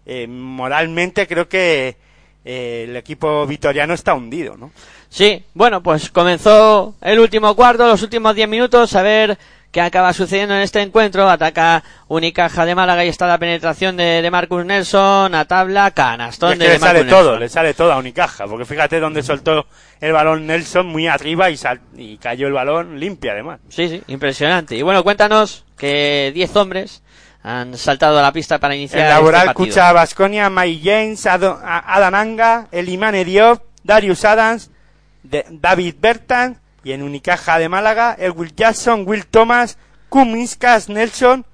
eh, 0.07 0.27
moralmente 0.27 1.29
creo 1.29 1.49
que 1.49 1.99
eh, 2.45 2.87
el 2.89 2.97
equipo 2.97 3.47
vitoriano 3.47 3.95
está 3.95 4.15
hundido, 4.15 4.57
¿no? 4.57 4.73
Sí, 5.09 5.45
bueno, 5.55 5.83
pues 5.83 6.11
comenzó 6.11 6.97
el 7.01 7.21
último 7.21 7.55
cuarto, 7.55 7.87
los 7.87 8.03
últimos 8.03 8.35
10 8.35 8.49
minutos, 8.49 8.95
a 8.97 9.03
ver 9.03 9.39
qué 9.77 9.83
acaba 9.83 10.15
sucediendo 10.15 10.55
en 10.55 10.63
este 10.63 10.81
encuentro. 10.81 11.29
Ataca 11.29 11.85
Unicaja 12.09 12.65
de 12.65 12.75
Málaga 12.75 13.05
y 13.05 13.09
está 13.09 13.27
la 13.27 13.37
penetración 13.37 13.95
de, 13.99 14.23
de 14.23 14.31
Marcus 14.31 14.65
Nelson 14.65 15.35
a 15.35 15.45
tabla, 15.45 15.91
canastón 15.91 16.55
es 16.55 16.59
que 16.61 16.65
de 16.65 16.71
le 16.73 16.79
sale 16.79 16.99
Marcus 17.01 17.11
todo, 17.11 17.23
Nelson. 17.33 17.41
le 17.41 17.49
sale 17.51 17.75
todo 17.75 17.93
a 17.93 17.99
Unicaja, 17.99 18.47
porque 18.47 18.65
fíjate 18.65 19.01
dónde 19.01 19.23
soltó 19.23 19.67
el 20.01 20.13
balón 20.15 20.47
Nelson 20.47 20.87
muy 20.87 21.07
arriba 21.09 21.51
y, 21.51 21.59
sal- 21.59 21.83
y 21.95 22.17
cayó 22.17 22.47
el 22.47 22.55
balón 22.55 22.99
limpio 22.99 23.33
además. 23.33 23.61
Sí, 23.69 23.87
sí, 23.91 24.03
impresionante. 24.07 24.77
Y 24.77 24.81
bueno, 24.81 25.03
cuéntanos 25.05 25.67
que 25.77 26.31
10 26.35 26.57
hombres 26.57 27.03
han 27.43 27.77
saltado 27.77 28.19
a 28.19 28.23
la 28.23 28.33
pista 28.33 28.59
para 28.59 28.75
iniciar 28.75 29.03
El 29.03 29.09
laboral 29.11 29.43
este 29.43 29.47
partido. 29.55 29.67
Cucha 29.75 29.93
Vasconia, 29.93 30.49
Mike 30.49 30.81
James, 30.91 31.27
Ado- 31.27 31.61
a- 31.63 31.95
Adam 31.97 32.15
Anga, 32.15 32.69
Elimane 32.73 33.27
Diop, 33.27 33.63
Darius 33.85 34.25
Adams, 34.25 34.71
de- 35.23 35.45
David 35.51 35.97
Bertan 36.01 36.61
y 36.87 36.93
en 36.93 37.03
Unicaja 37.03 37.59
de 37.59 37.69
Málaga, 37.69 38.15
el 38.17 38.31
Will 38.31 38.55
Jackson, 38.55 39.03
Will 39.09 39.27
Thomas, 39.27 39.77
Kuminskas, 40.09 40.89
Nelson 40.89 41.45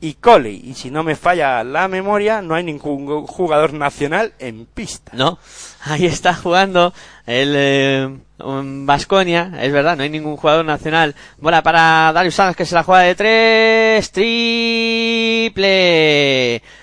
y 0.00 0.14
Coley. 0.14 0.60
Y 0.64 0.74
si 0.74 0.90
no 0.90 1.04
me 1.04 1.14
falla 1.14 1.62
la 1.62 1.86
memoria, 1.86 2.42
no 2.42 2.56
hay 2.56 2.64
ningún 2.64 3.28
jugador 3.28 3.74
nacional 3.74 4.32
en 4.40 4.66
pista. 4.66 5.12
No, 5.14 5.38
ahí 5.84 6.04
está 6.04 6.34
jugando 6.34 6.92
el 7.26 8.22
Vasconia, 8.38 9.52
es 9.60 9.70
verdad, 9.72 9.96
no 9.96 10.02
hay 10.02 10.10
ningún 10.10 10.36
jugador 10.36 10.64
nacional. 10.64 11.14
Bola 11.38 11.62
para 11.62 12.12
Darius 12.12 12.40
Adams 12.40 12.56
que 12.56 12.66
se 12.66 12.74
la 12.74 12.82
juega 12.82 13.02
de 13.02 13.14
tres, 13.14 14.10
triple 14.10 15.60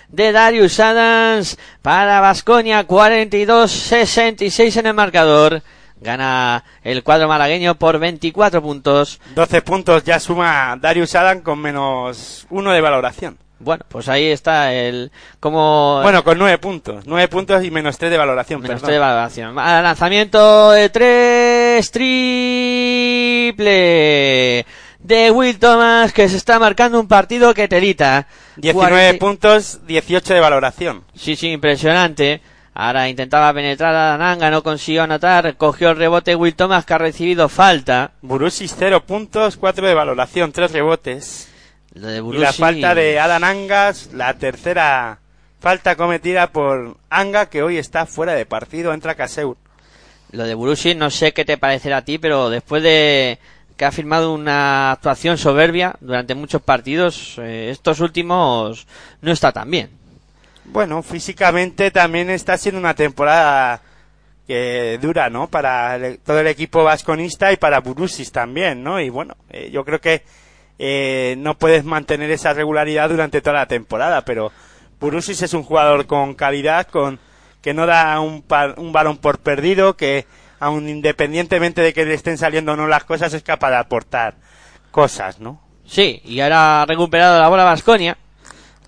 de 0.07 0.31
Darius 0.31 0.80
Adams 0.80 1.57
para 1.81 2.22
Vasconia, 2.22 2.88
42-66 2.88 4.77
en 4.77 4.85
el 4.85 4.94
marcador. 4.94 5.61
Gana 6.02 6.64
el 6.84 7.03
cuadro 7.03 7.28
malagueño 7.28 7.76
por 7.76 7.98
24 7.99 8.61
puntos. 8.61 9.19
12 9.36 9.61
puntos 9.61 10.03
ya 10.03 10.19
suma 10.19 10.78
Darius 10.80 11.15
Adam 11.15 11.41
con 11.41 11.60
menos 11.60 12.45
uno 12.49 12.72
de 12.72 12.82
valoración. 12.82 13.38
Bueno, 13.60 13.84
pues 13.90 14.07
ahí 14.07 14.26
está 14.28 14.72
el 14.72 15.11
como 15.40 16.02
Bueno, 16.03 16.24
con 16.24 16.38
9 16.38 16.60
puntos. 16.60 17.06
9 17.07 17.28
puntos 17.28 17.64
y 17.64 17.72
menos 17.72 17.98
3 17.98 18.11
de 18.11 18.18
valoración. 18.18 18.61
Menos 18.61 18.76
perdón. 18.76 18.86
tres 18.88 18.95
de 18.95 18.99
valoración. 18.99 19.57
Al 19.57 19.82
lanzamiento 19.84 20.69
de 20.72 20.90
tres 20.90 21.90
triple 23.38 24.65
de 24.99 25.32
Will 25.32 25.57
Thomas 25.60 26.11
que 26.14 26.28
se 26.30 26.38
está 26.38 26.60
marcando 26.60 26.99
un 26.99 27.07
partido 27.07 27.53
que 27.53 27.68
telita. 27.68 28.28
19 28.57 28.90
Cuarenta- 28.90 29.19
puntos, 29.19 29.80
18 29.88 30.34
de 30.34 30.40
valoración. 30.40 31.03
Sí, 31.15 31.36
sí, 31.36 31.49
impresionante. 31.52 32.41
Ahora 32.79 33.09
intentaba 33.09 33.51
penetrar 33.55 33.95
a 33.95 34.17
Nanga, 34.19 34.51
no 34.51 34.61
consiguió 34.61 35.01
anotar. 35.01 35.55
Cogió 35.57 35.89
el 35.89 35.97
rebote 35.97 36.35
Will 36.35 36.53
Thomas 36.53 36.85
que 36.85 36.93
ha 36.93 36.99
recibido 36.99 37.49
falta. 37.49 38.11
Burusis 38.21 38.75
0 38.77 39.03
puntos, 39.03 39.57
4 39.57 39.87
de 39.87 39.95
valoración, 39.95 40.51
3 40.51 40.71
rebotes. 40.71 41.49
Lo 41.95 42.05
de 42.07 42.17
Y 42.17 42.37
la 42.37 42.51
Burusi- 42.51 42.59
falta 42.59 42.93
de 42.93 43.19
Adan 43.19 43.43
Angas, 43.43 44.11
la 44.13 44.35
tercera 44.35 45.17
falta 45.59 45.95
cometida 45.95 46.51
por 46.51 46.97
Anga, 47.09 47.47
que 47.47 47.63
hoy 47.63 47.77
está 47.79 48.05
fuera 48.05 48.33
de 48.35 48.45
partido, 48.45 48.93
entra 48.93 49.15
Caseur. 49.15 49.57
Lo 50.31 50.43
de 50.43 50.53
Burusi, 50.53 50.93
no 50.93 51.09
sé 51.09 51.33
qué 51.33 51.45
te 51.45 51.57
parecerá 51.57 51.97
a 51.97 52.05
ti, 52.05 52.19
pero 52.19 52.51
después 52.51 52.83
de 52.83 53.39
que 53.75 53.85
ha 53.85 53.91
firmado 53.91 54.35
una 54.35 54.91
actuación 54.91 55.39
soberbia 55.39 55.95
durante 55.99 56.35
muchos 56.35 56.61
partidos, 56.61 57.39
eh, 57.39 57.69
estos 57.71 58.01
últimos 58.01 58.85
no 59.21 59.31
está 59.31 59.51
tan 59.51 59.71
bien. 59.71 59.89
Bueno, 60.68 61.02
físicamente 61.02 61.91
también 61.91 62.30
está 62.30 62.57
siendo 62.57 62.80
una 62.80 62.94
temporada 62.94 63.81
que 64.48 64.98
dura, 65.02 65.30
¿no? 65.30 65.48
Para 65.48 65.95
el- 65.95 66.19
todo 66.19 66.39
el 66.39 66.48
equipo 66.48 66.84
vasconista 66.84 67.52
y 67.52 67.57
para 67.57 67.80
Burusis 67.80 68.31
también, 68.31 68.84
¿no? 68.84 68.99
Y 69.02 69.10
bueno, 69.10 69.35
eh, 69.49 69.69
yo 69.72 69.84
creo 69.84 69.99
que 69.99 70.23
eh, 70.80 71.35
no 71.39 71.57
puedes 71.57 71.84
mantener 71.84 72.30
esa 72.31 72.53
regularidad 72.53 73.10
durante 73.10 73.41
toda 73.41 73.56
la 73.57 73.65
temporada, 73.65 74.23
pero 74.23 74.52
Burusis 74.99 75.41
es 75.41 75.53
un 75.53 75.64
jugador 75.64 76.06
con 76.06 76.35
calidad, 76.35 76.88
con 76.88 77.19
que 77.61 77.73
no 77.73 77.85
da 77.88 78.19
un, 78.19 78.44
un 78.77 78.91
balón 78.94 79.18
por 79.18 79.39
perdido, 79.39 79.98
que 79.98 80.26
aun 80.60 80.88
independientemente 80.88 81.81
de 81.81 81.94
que 81.94 82.06
le 82.06 82.14
estén 82.14 82.38
saliendo 82.38 82.73
o 82.73 82.76
no 82.76 82.88
las 82.88 83.03
cosas, 83.06 83.34
es 83.34 83.41
capaz 83.44 83.72
de 83.72 83.77
aportar 83.77 84.35
cosas, 84.91 85.39
¿no? 85.39 85.61
Sí, 85.85 86.22
y 86.26 86.39
ahora 86.41 86.84
ha 86.84 86.85
recuperado 86.85 87.39
la 87.39 87.48
bola 87.49 87.64
Vasconia, 87.64 88.18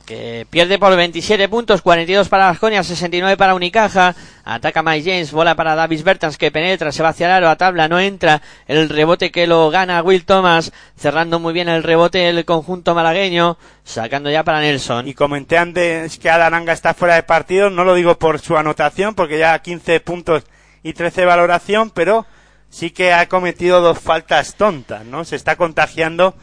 que 0.10 0.48
pierde 0.50 0.80
por 0.80 0.96
27 0.96 1.48
puntos, 1.50 1.84
42 1.84 2.30
para 2.30 2.48
Vasconia, 2.48 2.84
69 2.84 3.38
para 3.38 3.54
Unicaja, 3.54 4.16
ataca 4.44 4.82
Mike 4.82 5.08
James, 5.08 5.32
bola 5.32 5.54
para 5.54 5.76
Davis 5.76 6.04
Bertans 6.04 6.40
que 6.40 6.50
penetra, 6.50 6.92
se 6.92 7.04
va 7.04 7.10
hacia 7.10 7.28
el 7.28 7.34
aro, 7.34 7.48
a 7.48 7.58
tabla, 7.58 7.88
no 7.88 8.00
entra, 8.00 8.42
el 8.66 8.90
rebote 8.90 9.30
que 9.30 9.46
lo 9.46 9.70
gana 9.70 10.02
Will 10.02 10.26
Thomas, 10.26 10.72
cerrando 10.98 11.38
muy 11.38 11.54
bien 11.54 11.70
el 11.70 11.84
rebote 11.84 12.28
el 12.28 12.44
conjunto 12.44 12.96
malagueño, 12.96 13.60
sacando 13.84 14.32
ya 14.32 14.44
para 14.44 14.62
Nelson. 14.62 15.08
Y 15.08 15.14
comenté 15.14 15.60
antes 15.60 16.18
que 16.18 16.32
Adaranga 16.32 16.74
está 16.74 16.96
fuera 16.96 17.14
de 17.14 17.22
partido, 17.22 17.70
no 17.70 17.84
lo 17.84 17.94
digo 17.94 18.18
por 18.18 18.40
su 18.40 18.58
anotación, 18.58 19.14
porque 19.14 19.38
ya 19.38 19.60
15 19.60 20.00
puntos 20.00 20.44
y 20.82 20.94
13 20.94 21.22
de 21.22 21.28
valoración, 21.28 21.92
pero 21.92 22.26
sí 22.72 22.90
que 22.90 23.14
ha 23.14 23.30
cometido 23.30 23.80
dos 23.80 24.00
faltas 24.00 24.56
tontas, 24.56 25.06
¿no? 25.06 25.24
Se 25.24 25.36
está 25.36 25.56
contagiando 25.56 26.34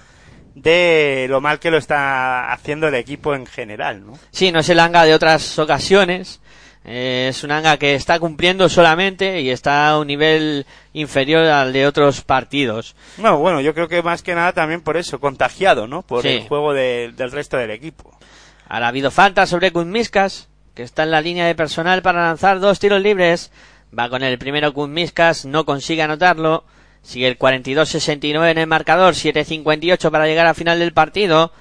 de 0.57 1.27
lo 1.29 1.43
mal 1.43 1.59
que 1.61 1.71
lo 1.71 1.77
está 1.77 2.51
haciendo 2.51 2.89
el 2.89 2.95
equipo 2.95 3.35
en 3.35 3.45
general, 3.47 4.05
¿no? 4.07 4.19
Sí, 4.31 4.51
no 4.51 4.61
es 4.61 4.69
el 4.71 4.81
Anga 4.81 5.05
de 5.05 5.15
otras 5.15 5.59
ocasiones. 5.59 6.41
Eh, 6.87 7.27
es 7.31 7.45
un 7.45 7.51
Anga 7.51 7.77
que 7.77 7.95
está 7.95 8.19
cumpliendo 8.19 8.69
solamente 8.71 9.43
y 9.43 9.51
está 9.51 9.89
a 9.91 9.99
un 9.99 10.07
nivel 10.07 10.65
inferior 10.95 11.45
al 11.45 11.75
de 11.75 11.87
otros 11.87 12.23
partidos. 12.23 12.97
No, 13.19 13.37
bueno, 13.39 13.61
yo 13.61 13.75
creo 13.75 13.87
que 13.89 14.03
más 14.03 14.23
que 14.23 14.35
nada 14.35 14.53
también 14.55 14.81
por 14.81 14.97
eso, 14.97 15.21
contagiado, 15.21 15.87
¿no? 15.87 16.01
Por 16.03 16.23
Sí. 16.23 16.29
el 16.29 16.49
juego 16.49 16.73
de- 16.73 17.13
del 17.15 17.33
resto 17.33 17.59
del 17.59 17.71
equipo. 17.73 18.17
Ahora 18.67 18.87
ha 18.87 18.89
habido 18.89 19.11
falta 19.11 19.45
sobre 19.47 19.73
Kuzmiskas, 19.73 20.49
que 20.75 20.83
está 20.85 21.03
en 21.03 21.11
la 21.11 21.21
línea 21.21 21.47
de 21.47 21.55
personal 21.55 22.01
para 22.01 22.25
lanzar 22.25 22.61
dos 22.61 22.79
tiros 22.79 23.03
libres. 23.03 23.51
Va 23.97 24.09
con 24.09 24.23
el 24.23 24.39
primero 24.39 24.73
Kuzmiskas, 24.73 25.45
no 25.45 25.67
consigue 25.67 26.03
anotarlo. 26.03 26.65
Sigue 27.07 27.29
el 27.29 27.39
42-69 27.39 28.51
en 28.51 28.59
el 28.59 28.67
marcador, 28.67 29.15
7-58 29.15 30.11
para 30.11 30.27
llegar 30.27 30.47
al 30.47 30.55
final 30.57 30.79
del 30.79 30.93
partido. 30.93 31.53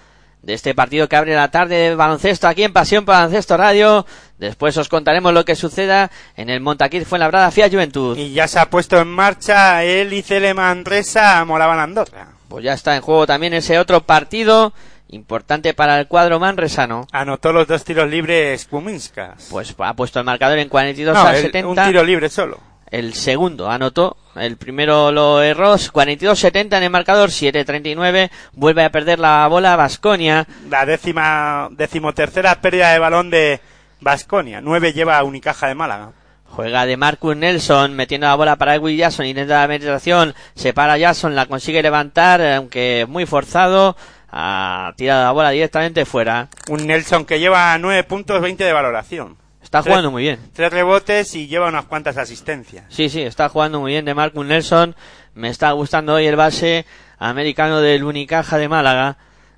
De 0.41 0.53
este 0.53 0.75
partido 0.75 1.09
que 1.09 1.15
abre 1.15 1.33
la 1.33 1.49
tarde 1.49 1.75
de 1.75 1.95
baloncesto 1.95 2.47
aquí 2.47 2.63
en 2.63 2.71
Pasión 2.73 3.03
Baloncesto 3.03 3.57
Radio. 3.57 4.05
Después 4.37 4.77
os 4.77 4.89
contaremos 4.89 5.33
lo 5.33 5.43
que 5.43 5.55
suceda 5.55 6.11
en 6.37 6.51
el 6.51 6.61
Montaquit 6.61 7.03
Fuenlabrada 7.03 7.49
Fiat 7.49 7.71
Juventud. 7.71 8.15
Y 8.15 8.31
ya 8.33 8.47
se 8.47 8.59
ha 8.59 8.69
puesto 8.69 8.99
en 8.99 9.07
marcha 9.07 9.83
el 9.83 10.13
ICL 10.13 10.53
Manresa 10.53 11.43
Moraban 11.45 11.79
Andorra. 11.79 12.27
Pues 12.47 12.63
ya 12.63 12.73
está 12.73 12.95
en 12.95 13.01
juego 13.01 13.25
también 13.25 13.55
ese 13.55 13.79
otro 13.79 14.01
partido 14.01 14.71
importante 15.09 15.73
para 15.73 15.99
el 15.99 16.07
cuadro 16.07 16.39
manresano. 16.39 17.07
Anotó 17.11 17.51
los 17.51 17.67
dos 17.67 17.83
tiros 17.83 18.07
libres 18.07 18.65
Kuminskas. 18.65 19.47
Pues 19.49 19.73
ha 19.79 19.93
puesto 19.95 20.19
el 20.19 20.25
marcador 20.25 20.59
en 20.59 20.69
42 20.69 21.15
no, 21.15 21.23
a 21.23 21.35
el- 21.35 21.41
70. 21.41 21.67
un 21.67 21.75
tiro 21.87 22.03
libre 22.03 22.29
solo. 22.29 22.59
El 22.91 23.15
segundo 23.15 23.67
anotó, 23.69 24.15
el 24.35 24.57
primero 24.57 25.11
lo 25.11 25.41
erró, 25.41 25.75
42-70 25.75 26.77
en 26.77 26.83
el 26.83 26.89
marcador, 26.89 27.29
7-39, 27.29 28.29
vuelve 28.53 28.83
a 28.83 28.91
perder 28.91 29.19
la 29.19 29.47
bola 29.47 29.75
Vasconia. 29.75 30.45
La 30.69 30.85
décima, 30.85 31.69
decimotercera 31.71 32.61
pérdida 32.61 32.91
de 32.91 32.99
balón 32.99 33.29
de 33.29 33.61
Basconia. 34.01 34.61
Nueve 34.61 34.93
lleva 34.93 35.23
Unicaja 35.23 35.67
de 35.67 35.75
Málaga. 35.75 36.11
Juega 36.45 36.85
de 36.85 36.95
Marcus 36.95 37.35
Nelson, 37.35 37.93
metiendo 37.95 38.27
la 38.27 38.35
bola 38.35 38.55
para 38.55 38.75
Edwin 38.75 38.97
Jackson, 38.97 39.25
intenta 39.25 39.61
la 39.61 39.67
penetración, 39.67 40.33
se 40.53 40.73
para 40.73 40.97
Jackson, 40.97 41.35
la 41.35 41.47
consigue 41.47 41.81
levantar, 41.81 42.41
aunque 42.41 43.05
muy 43.09 43.25
forzado, 43.25 43.97
ha 44.29 44.93
tirado 44.95 45.23
la 45.23 45.31
bola 45.31 45.49
directamente 45.49 46.05
fuera. 46.05 46.47
Un 46.69 46.87
Nelson 46.87 47.25
que 47.25 47.39
lleva 47.39 47.77
nueve 47.77 48.03
puntos, 48.03 48.41
20 48.41 48.63
de 48.63 48.71
valoración. 48.73 49.37
Está 49.65 49.81
Tres- 49.81 49.91
jugando 49.91 50.11
muy 50.11 50.23
bien. 50.23 50.39
Tres 50.53 50.71
rebotes 50.71 51.35
y 51.35 51.47
lleva 51.47 51.67
unas 51.67 51.85
cuantas 51.85 52.15
asistencias. 52.17 52.85
Sí, 52.89 53.09
sí, 53.09 53.21
está 53.23 53.49
jugando 53.49 53.81
muy 53.81 53.91
bien 53.91 54.05
de 54.05 54.13
Marcus 54.13 54.45
Nelson. 54.45 54.95
Me 55.33 55.49
está 55.49 55.71
gustando 55.73 56.13
hoy 56.13 56.27
el 56.27 56.35
base 56.37 56.85
americano 57.17 57.81
del 57.81 58.03
Unicaja 58.03 58.57
de 58.57 58.69
Málaga. 58.69 59.17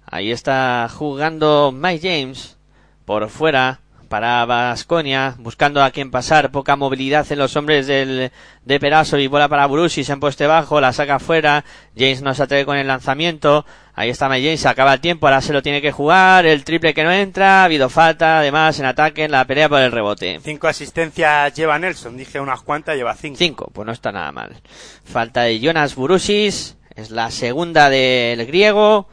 Ahí 0.09 0.31
está 0.31 0.87
jugando 0.91 1.71
Mike 1.75 2.09
James 2.09 2.57
por 3.05 3.29
fuera 3.29 3.81
para 4.07 4.45
Vasconia, 4.45 5.35
buscando 5.37 5.83
a 5.83 5.91
quien 5.91 6.11
pasar. 6.11 6.51
Poca 6.51 6.75
movilidad 6.75 7.25
en 7.31 7.39
los 7.39 7.55
hombres 7.55 7.87
del, 7.87 8.31
de 8.63 8.79
Peraso 8.79 9.17
y 9.17 9.27
bola 9.27 9.47
para 9.47 9.67
Brusis 9.67 10.09
en 10.09 10.19
poste 10.19 10.47
bajo, 10.47 10.81
la 10.81 10.93
saca 10.93 11.19
fuera. 11.19 11.63
James 11.95 12.21
no 12.21 12.33
se 12.33 12.43
atreve 12.43 12.65
con 12.65 12.77
el 12.77 12.87
lanzamiento. 12.87 13.65
Ahí 13.93 14.09
está 14.09 14.29
Mike 14.29 14.45
James, 14.45 14.65
acaba 14.65 14.93
el 14.93 14.99
tiempo, 14.99 15.27
ahora 15.27 15.41
se 15.41 15.53
lo 15.53 15.63
tiene 15.63 15.81
que 15.81 15.91
jugar. 15.91 16.45
El 16.45 16.63
triple 16.63 16.93
que 16.93 17.03
no 17.03 17.11
entra, 17.11 17.61
ha 17.61 17.65
habido 17.65 17.89
falta, 17.89 18.39
además 18.39 18.79
en 18.79 18.85
ataque, 18.85 19.23
en 19.23 19.31
la 19.31 19.45
pelea 19.45 19.69
por 19.69 19.81
el 19.81 19.91
rebote. 19.91 20.39
Cinco 20.43 20.67
asistencias 20.67 21.53
lleva 21.55 21.79
Nelson. 21.79 22.15
Dije 22.15 22.39
unas 22.39 22.61
cuantas, 22.61 22.95
lleva 22.95 23.15
cinco. 23.15 23.37
5, 23.37 23.71
pues 23.73 23.85
no 23.85 23.91
está 23.91 24.11
nada 24.11 24.31
mal. 24.31 24.55
Falta 25.03 25.41
de 25.41 25.59
Jonas 25.59 25.95
Burusis, 25.95 26.77
es 26.95 27.11
la 27.11 27.31
segunda 27.31 27.89
del 27.89 28.45
griego, 28.45 29.07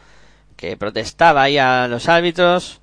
que 0.57 0.77
protestaba 0.77 1.43
ahí 1.43 1.59
a 1.59 1.89
los 1.89 2.09
árbitros. 2.09 2.83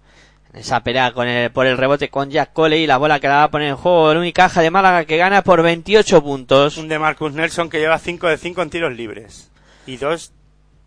Esa 0.54 0.84
pelea 0.84 1.14
con 1.14 1.28
el, 1.28 1.52
por 1.52 1.66
el 1.66 1.78
rebote 1.78 2.10
con 2.10 2.30
Jack 2.30 2.52
Coley, 2.52 2.86
la 2.86 2.98
bola 2.98 3.20
que 3.20 3.28
la 3.28 3.36
va 3.36 3.44
a 3.44 3.52
poner 3.52 3.70
en 3.70 3.78
juego 3.78 4.12
el 4.12 4.18
Unicaja 4.18 4.62
de 4.62 4.70
Málaga 4.70 5.06
que 5.06 5.16
gana 5.16 5.44
por 5.44 5.62
28 5.62 6.22
puntos. 6.22 6.78
Un 6.78 6.90
de 6.90 7.00
Marcus 7.00 7.34
Nelson 7.34 7.70
que 7.70 7.80
lleva 7.80 7.98
cinco 8.00 8.28
de 8.28 8.38
cinco 8.38 8.62
en 8.62 8.70
tiros 8.70 8.94
libres. 8.94 9.50
Y 9.86 9.96
dos 9.96 10.34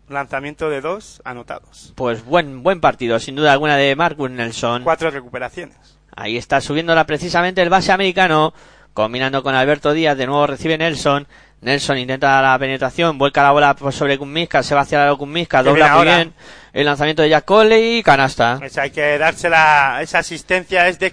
lanzamientos 0.07 0.69
de 0.69 0.81
dos 0.81 1.21
anotados. 1.25 1.93
Pues 1.95 2.23
buen, 2.23 2.61
buen 2.61 2.79
partido, 2.79 3.19
sin 3.19 3.35
duda 3.35 3.53
alguna, 3.53 3.75
de 3.75 3.95
Marcus 3.95 4.29
Nelson. 4.29 4.83
Cuatro 4.83 5.09
recuperaciones. 5.09 5.97
Ahí 6.15 6.37
está 6.37 6.61
subiéndola 6.61 7.05
precisamente 7.05 7.61
el 7.61 7.69
base 7.69 7.91
americano, 7.91 8.53
combinando 8.95 9.43
con 9.43 9.53
Alberto 9.53 9.91
Díaz, 9.91 10.17
de 10.17 10.25
nuevo 10.25 10.47
recibe 10.47 10.77
Nelson. 10.77 11.27
Nelson 11.59 11.97
intenta 11.97 12.41
la 12.41 12.57
penetración, 12.57 13.17
vuelca 13.17 13.43
la 13.43 13.51
bola 13.51 13.75
por 13.75 13.91
sobre 13.91 14.17
Kunmiska, 14.17 14.63
se 14.63 14.73
va 14.73 14.81
hacia 14.81 15.05
la 15.05 15.15
Kunmiska, 15.15 15.61
Que 15.61 15.69
dobla 15.69 15.97
muy 15.97 16.05
bien. 16.05 16.33
El 16.71 16.85
lanzamiento 16.85 17.21
de 17.21 17.29
Jack 17.29 17.43
Coley 17.43 17.97
y 17.97 18.03
canasta. 18.03 18.55
Pues 18.57 18.77
hay 18.77 18.91
que 18.91 19.17
dársela, 19.17 19.99
esa 20.01 20.19
asistencia 20.19 20.87
es 20.87 20.97
de. 20.97 21.11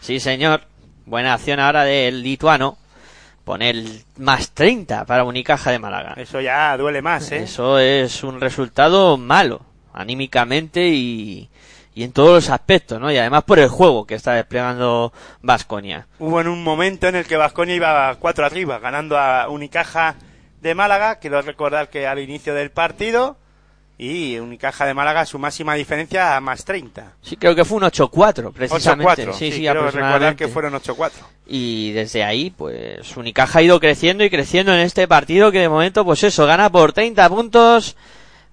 Sí, 0.00 0.20
señor. 0.20 0.62
Buena 1.06 1.34
acción 1.34 1.60
ahora 1.60 1.84
del 1.84 2.22
lituano. 2.22 2.76
Pone 3.44 3.70
el 3.70 4.04
más 4.18 4.50
30 4.50 5.06
para 5.06 5.24
Unicaja 5.24 5.70
de 5.70 5.78
Málaga. 5.78 6.14
Eso 6.18 6.40
ya 6.42 6.76
duele 6.76 7.00
más, 7.00 7.32
¿eh? 7.32 7.44
Eso 7.44 7.78
es 7.78 8.22
un 8.22 8.40
resultado 8.40 9.16
malo, 9.16 9.62
anímicamente 9.94 10.88
y, 10.88 11.48
y 11.96 12.04
en 12.04 12.12
todos 12.12 12.34
los 12.34 12.50
aspectos, 12.50 13.00
¿no? 13.00 13.10
Y 13.10 13.16
además 13.16 13.44
por 13.44 13.58
el 13.58 13.68
juego 13.68 14.06
que 14.06 14.14
está 14.14 14.34
desplegando 14.34 15.14
Vasconia. 15.40 16.06
Hubo 16.18 16.42
en 16.42 16.48
un 16.48 16.62
momento 16.62 17.08
en 17.08 17.16
el 17.16 17.24
que 17.24 17.38
Vasconia 17.38 17.74
iba 17.74 18.14
cuatro 18.16 18.44
arriba, 18.44 18.78
ganando 18.78 19.18
a 19.18 19.48
Unicaja 19.48 20.14
de 20.60 20.74
Málaga. 20.74 21.16
Quiero 21.16 21.40
recordar 21.40 21.88
que 21.88 22.06
al 22.06 22.18
inicio 22.18 22.52
del 22.52 22.70
partido, 22.70 23.38
y 23.96 24.38
Unicaja 24.38 24.84
de 24.84 24.92
Málaga 24.92 25.24
su 25.24 25.38
máxima 25.38 25.74
diferencia 25.74 26.36
a 26.36 26.40
más 26.42 26.66
30. 26.66 27.14
Sí, 27.22 27.38
creo 27.38 27.54
que 27.54 27.64
fue 27.64 27.78
un 27.78 27.84
8-4, 27.84 28.52
precisamente. 28.52 29.26
8-4. 29.26 29.32
Sí, 29.32 29.52
sí, 29.52 29.60
quiero 29.60 29.90
recordar 29.90 30.36
que 30.36 30.48
fueron 30.48 30.74
8-4. 30.74 31.12
Y 31.46 31.92
desde 31.92 32.24
ahí, 32.24 32.50
pues, 32.50 33.16
Unicaja 33.16 33.60
ha 33.60 33.62
ido 33.62 33.80
creciendo 33.80 34.22
y 34.22 34.28
creciendo 34.28 34.74
en 34.74 34.80
este 34.80 35.08
partido 35.08 35.50
que 35.50 35.60
de 35.60 35.70
momento, 35.70 36.04
pues 36.04 36.22
eso, 36.24 36.44
gana 36.44 36.70
por 36.70 36.92
30 36.92 37.26
puntos. 37.30 37.96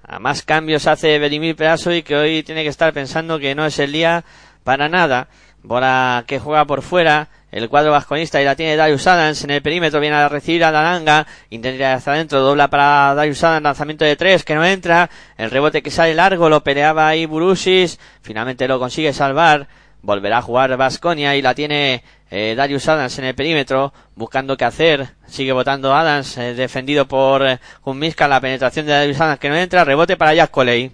A 0.06 0.20
más 0.20 0.44
cambios 0.44 0.86
hace 0.88 1.18
Belimir 1.18 1.56
Pedazo 1.56 1.94
y 1.94 2.04
que 2.04 2.16
hoy 2.16 2.44
tiene 2.44 2.64
que 2.64 2.70
estar 2.70 2.92
pensando 2.92 3.40
que 3.40 3.56
no 3.56 3.66
es 3.66 3.80
el 3.80 3.94
día 3.94 4.26
para 4.64 4.90
nada. 4.90 5.30
Bola 5.64 6.26
que 6.28 6.40
juega 6.40 6.66
por 6.66 6.82
fuera. 6.82 7.30
El 7.52 7.70
cuadro 7.70 7.92
vasconista 7.92 8.42
y 8.42 8.46
la 8.46 8.56
tiene 8.56 8.76
Darius 8.76 9.08
Adams 9.08 9.44
en 9.46 9.52
el 9.52 9.62
perímetro. 9.62 10.02
Viene 10.02 10.18
a 10.18 10.28
recibir 10.28 10.66
a 10.66 10.72
Dalanga. 10.72 11.26
Intenta 11.52 11.94
hacia 11.94 12.14
adentro. 12.14 12.42
Dobla 12.42 12.68
para 12.68 13.16
Darius 13.16 13.44
Adams. 13.46 13.64
Lanzamiento 13.64 14.04
de 14.04 14.18
tres 14.18 14.44
que 14.44 14.56
no 14.56 14.66
entra. 14.66 15.10
El 15.38 15.52
rebote 15.52 15.82
que 15.82 15.92
sale 15.92 16.14
largo. 16.16 16.50
Lo 16.50 16.64
peleaba 16.64 17.08
ahí 17.08 17.26
Burusis. 17.26 17.98
Finalmente 18.22 18.68
lo 18.68 18.80
consigue 18.80 19.14
salvar. 19.14 19.68
Volverá 20.04 20.40
a 20.40 20.42
jugar 20.42 20.76
Vasconia 20.76 21.34
y 21.38 21.42
la 21.42 21.56
tiene 21.56 22.04
eh, 22.30 22.56
Darius 22.58 22.90
Adams 22.90 23.18
en 23.20 23.26
el 23.26 23.36
perímetro, 23.36 23.94
buscando 24.16 24.58
qué 24.58 24.66
hacer. 24.66 25.08
Sigue 25.28 25.54
votando 25.54 25.96
Adams, 25.96 26.38
eh, 26.38 26.54
defendido 26.54 27.08
por 27.08 27.48
eh, 27.48 27.60
Kunmiska, 27.80 28.28
la 28.28 28.42
penetración 28.42 28.86
de 28.86 28.92
Darius 28.92 29.22
Adams 29.22 29.40
que 29.40 29.48
no 29.48 29.56
entra, 29.56 29.86
rebote 29.86 30.18
para 30.18 30.34
Jack 30.34 30.52
Coley. 30.52 30.92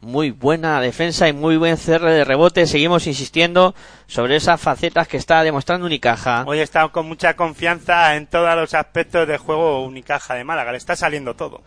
Muy 0.00 0.30
buena 0.30 0.80
defensa 0.80 1.28
y 1.28 1.34
muy 1.34 1.58
buen 1.58 1.76
cierre 1.76 2.10
de 2.12 2.24
rebote. 2.24 2.66
Seguimos 2.66 3.06
insistiendo 3.06 3.74
sobre 4.06 4.36
esas 4.36 4.58
facetas 4.58 5.08
que 5.08 5.18
está 5.18 5.42
demostrando 5.42 5.84
Unicaja. 5.84 6.44
Hoy 6.46 6.60
está 6.60 6.88
con 6.88 7.06
mucha 7.06 7.36
confianza 7.36 8.16
en 8.16 8.28
todos 8.28 8.54
los 8.56 8.72
aspectos 8.72 9.28
del 9.28 9.38
juego 9.38 9.84
Unicaja 9.84 10.34
de 10.34 10.44
Málaga. 10.44 10.72
Le 10.72 10.78
está 10.78 10.96
saliendo 10.96 11.36
todo. 11.36 11.60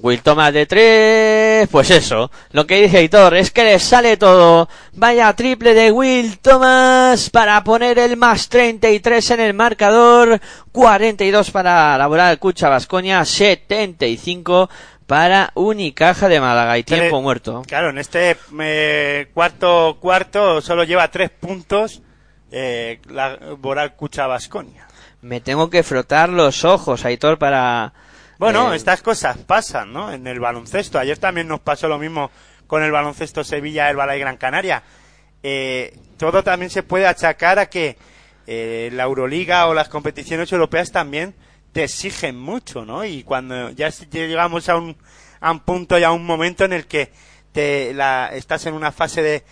Will 0.00 0.22
Thomas 0.22 0.52
de 0.52 0.66
tres, 0.66 1.68
pues 1.68 1.90
eso, 1.90 2.30
lo 2.52 2.66
que 2.66 2.82
dice 2.82 3.02
Hitor, 3.02 3.34
es 3.36 3.50
que 3.50 3.64
le 3.64 3.78
sale 3.78 4.16
todo. 4.16 4.68
Vaya 4.92 5.32
triple 5.34 5.74
de 5.74 5.90
Will 5.90 6.38
Thomas 6.38 7.30
para 7.30 7.62
poner 7.64 7.98
el 7.98 8.16
más 8.16 8.48
33 8.48 9.30
en 9.32 9.40
el 9.40 9.54
marcador, 9.54 10.40
42 10.70 11.50
para 11.50 11.98
laborar 11.98 12.38
Cucha 12.38 12.68
Vascoña, 12.68 13.24
75 13.24 14.70
para 15.06 15.50
Unicaja 15.54 16.28
de 16.28 16.40
Málaga 16.40 16.78
y 16.78 16.84
tiempo 16.84 17.20
muerto. 17.20 17.62
Claro, 17.66 17.90
en 17.90 17.98
este 17.98 18.36
eh, 18.60 19.28
cuarto 19.34 19.96
cuarto 20.00 20.60
solo 20.60 20.84
lleva 20.84 21.10
tres 21.10 21.30
puntos 21.30 22.02
eh, 22.50 23.00
la 23.08 23.36
Boral 23.58 23.94
Cucha 23.94 24.26
Vasconia. 24.26 24.86
Me 25.20 25.40
tengo 25.40 25.68
que 25.68 25.82
frotar 25.82 26.28
los 26.28 26.64
ojos, 26.64 27.04
Aitor, 27.04 27.38
para... 27.38 27.92
Bueno, 28.38 28.72
eh, 28.72 28.76
estas 28.76 29.02
cosas 29.02 29.36
pasan, 29.38 29.92
¿no? 29.92 30.12
En 30.12 30.26
el 30.26 30.38
baloncesto. 30.38 30.98
Ayer 30.98 31.18
también 31.18 31.48
nos 31.48 31.60
pasó 31.60 31.88
lo 31.88 31.98
mismo 31.98 32.30
con 32.66 32.82
el 32.82 32.92
baloncesto 32.92 33.42
Sevilla, 33.42 33.90
Herbala 33.90 34.16
y 34.16 34.20
Gran 34.20 34.36
Canaria. 34.36 34.82
eh, 35.42 35.96
todo 36.16 36.42
también 36.42 36.70
se 36.70 36.82
puede 36.82 37.06
achacar 37.06 37.58
a 37.60 37.66
que 37.70 37.96
eh, 38.46 38.90
la 38.92 39.04
Euroliga 39.04 39.68
o 39.68 39.74
las 39.74 39.88
competiciones 39.88 40.50
europeas 40.50 40.90
también 40.90 41.34
te 41.72 41.84
exigen 41.84 42.38
mucho, 42.38 42.84
¿no? 42.84 43.04
Y 43.04 43.22
cuando 43.22 43.70
ya 43.70 43.88
llegamos 43.90 44.68
a 44.68 44.76
un, 44.76 44.96
a 45.40 45.52
un 45.52 45.60
punto 45.60 45.98
y 45.98 46.02
a 46.02 46.10
un 46.10 46.24
momento 46.24 46.64
en 46.64 46.72
el 46.72 46.86
que 46.86 47.12
te, 47.52 47.94
la, 47.94 48.30
estás 48.32 48.66
en 48.66 48.74
una 48.74 48.90
fase 48.90 49.22
de, 49.22 49.44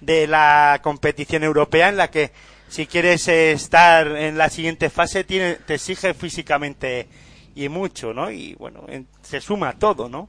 de 0.00 0.26
la 0.26 0.80
competición 0.82 1.44
europea 1.44 1.88
en 1.88 1.96
la 1.96 2.10
que 2.10 2.32
si 2.68 2.86
quieres 2.86 3.28
estar 3.28 4.06
en 4.06 4.38
la 4.38 4.48
siguiente 4.48 4.88
fase 4.88 5.24
tiene, 5.24 5.56
te 5.56 5.74
exige 5.74 6.14
físicamente 6.14 7.08
y 7.54 7.68
mucho, 7.68 8.12
¿no? 8.12 8.30
Y 8.30 8.54
bueno, 8.54 8.84
en- 8.88 9.06
se 9.22 9.40
suma 9.40 9.74
todo, 9.78 10.08
¿no? 10.08 10.28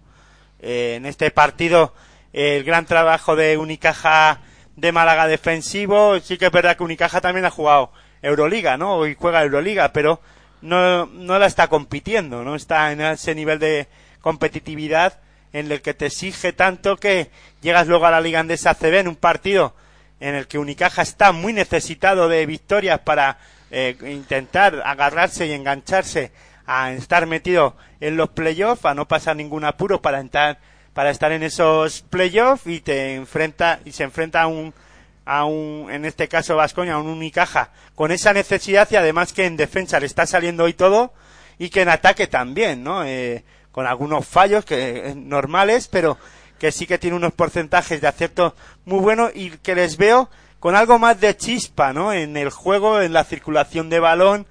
Eh, 0.60 0.96
en 0.96 1.06
este 1.06 1.32
partido 1.32 1.94
el 2.34 2.64
gran 2.64 2.86
trabajo 2.86 3.36
de 3.36 3.58
Unicaja 3.58 4.42
de 4.76 4.92
Málaga 4.92 5.28
defensivo, 5.28 6.20
sí 6.20 6.38
que 6.38 6.48
es 6.48 6.52
verdad 6.52 6.76
que 6.76 6.84
Unicaja 6.84 7.22
también 7.22 7.46
ha 7.46 7.50
jugado 7.52 7.92
Euroliga, 8.22 8.76
¿no? 8.78 8.96
Hoy 8.96 9.16
juega 9.18 9.42
Euroliga, 9.44 9.94
pero 9.94 10.20
no, 10.62 11.06
no 11.06 11.40
la 11.40 11.46
está 11.46 11.68
compitiendo, 11.68 12.44
no 12.44 12.56
está 12.56 12.92
en 12.92 13.00
ese 13.02 13.36
nivel 13.36 13.60
de 13.60 13.88
competitividad 14.20 15.20
en 15.54 15.72
el 15.72 15.82
que 15.82 15.94
te 15.94 16.08
exige 16.08 16.52
tanto 16.52 16.98
que 16.98 17.30
llegas 17.62 17.88
luego 17.88 18.06
a 18.06 18.12
la 18.12 18.20
Liga 18.20 18.42
Andesa 18.42 18.74
CB 18.74 19.00
en 19.00 19.08
un 19.08 19.16
partido 19.16 19.74
en 20.20 20.36
el 20.36 20.48
que 20.48 20.58
Unicaja 20.60 21.04
está 21.04 21.32
muy 21.32 21.54
necesitado 21.54 22.28
de 22.28 22.46
victorias 22.46 23.00
para 23.00 23.38
eh, 23.72 23.96
intentar 24.08 24.82
agarrarse 24.86 25.48
y 25.48 25.54
engancharse 25.54 26.32
a 26.68 26.92
estar 26.94 27.26
metido 27.26 27.76
en 28.00 28.18
los 28.18 28.30
playoffs, 28.30 28.86
a 28.86 28.94
no 28.94 29.08
pasar 29.08 29.36
ningún 29.36 29.66
apuro 29.66 30.02
para 30.02 30.20
entrar 30.20 30.60
para 30.94 31.10
estar 31.10 31.34
en 31.34 31.44
esos 31.44 32.04
playoffs 32.04 32.66
y 32.68 32.80
te 32.80 33.16
enfrenta 33.16 33.82
y 33.84 33.92
se 33.92 34.04
enfrenta 34.04 34.42
a 34.42 34.48
un 34.48 34.74
a 35.26 35.44
un 35.44 35.90
en 35.92 36.06
este 36.06 36.30
caso 36.30 36.56
Vascoña 36.56 36.94
a 36.94 37.00
un 37.00 37.08
Unicaja 37.08 37.72
con 37.96 38.12
esa 38.12 38.32
necesidad 38.32 38.88
y 38.90 38.96
además 38.96 39.34
que 39.34 39.46
en 39.46 39.58
defensa 39.58 40.00
le 40.00 40.06
está 40.06 40.26
saliendo 40.26 40.64
hoy 40.64 40.74
todo 40.74 41.14
y 41.58 41.70
que 41.70 41.82
en 41.82 41.90
ataque 41.90 42.28
también, 42.28 42.84
¿no? 42.84 43.04
Eh, 43.04 43.44
con 43.72 43.86
algunos 43.88 44.26
fallos 44.26 44.64
que 44.64 45.10
eh, 45.10 45.16
normales, 45.16 45.90
pero 45.90 46.18
que 46.60 46.72
sí 46.72 46.88
que 46.88 46.98
tiene 46.98 47.18
unos 47.18 47.34
porcentajes 47.34 48.00
de 48.00 48.08
acierto 48.08 48.56
muy 48.86 49.00
buenos 49.00 49.32
y 49.34 49.52
que 49.52 49.76
les 49.76 49.98
veo 49.98 50.30
con 50.60 50.76
algo 50.76 50.98
más 50.98 51.20
de 51.20 51.36
chispa, 51.36 51.92
¿no? 51.92 52.14
En 52.14 52.38
el 52.38 52.50
juego, 52.50 53.02
en 53.02 53.14
la 53.14 53.26
circulación 53.26 53.90
de 53.90 54.00
balón 54.00 54.48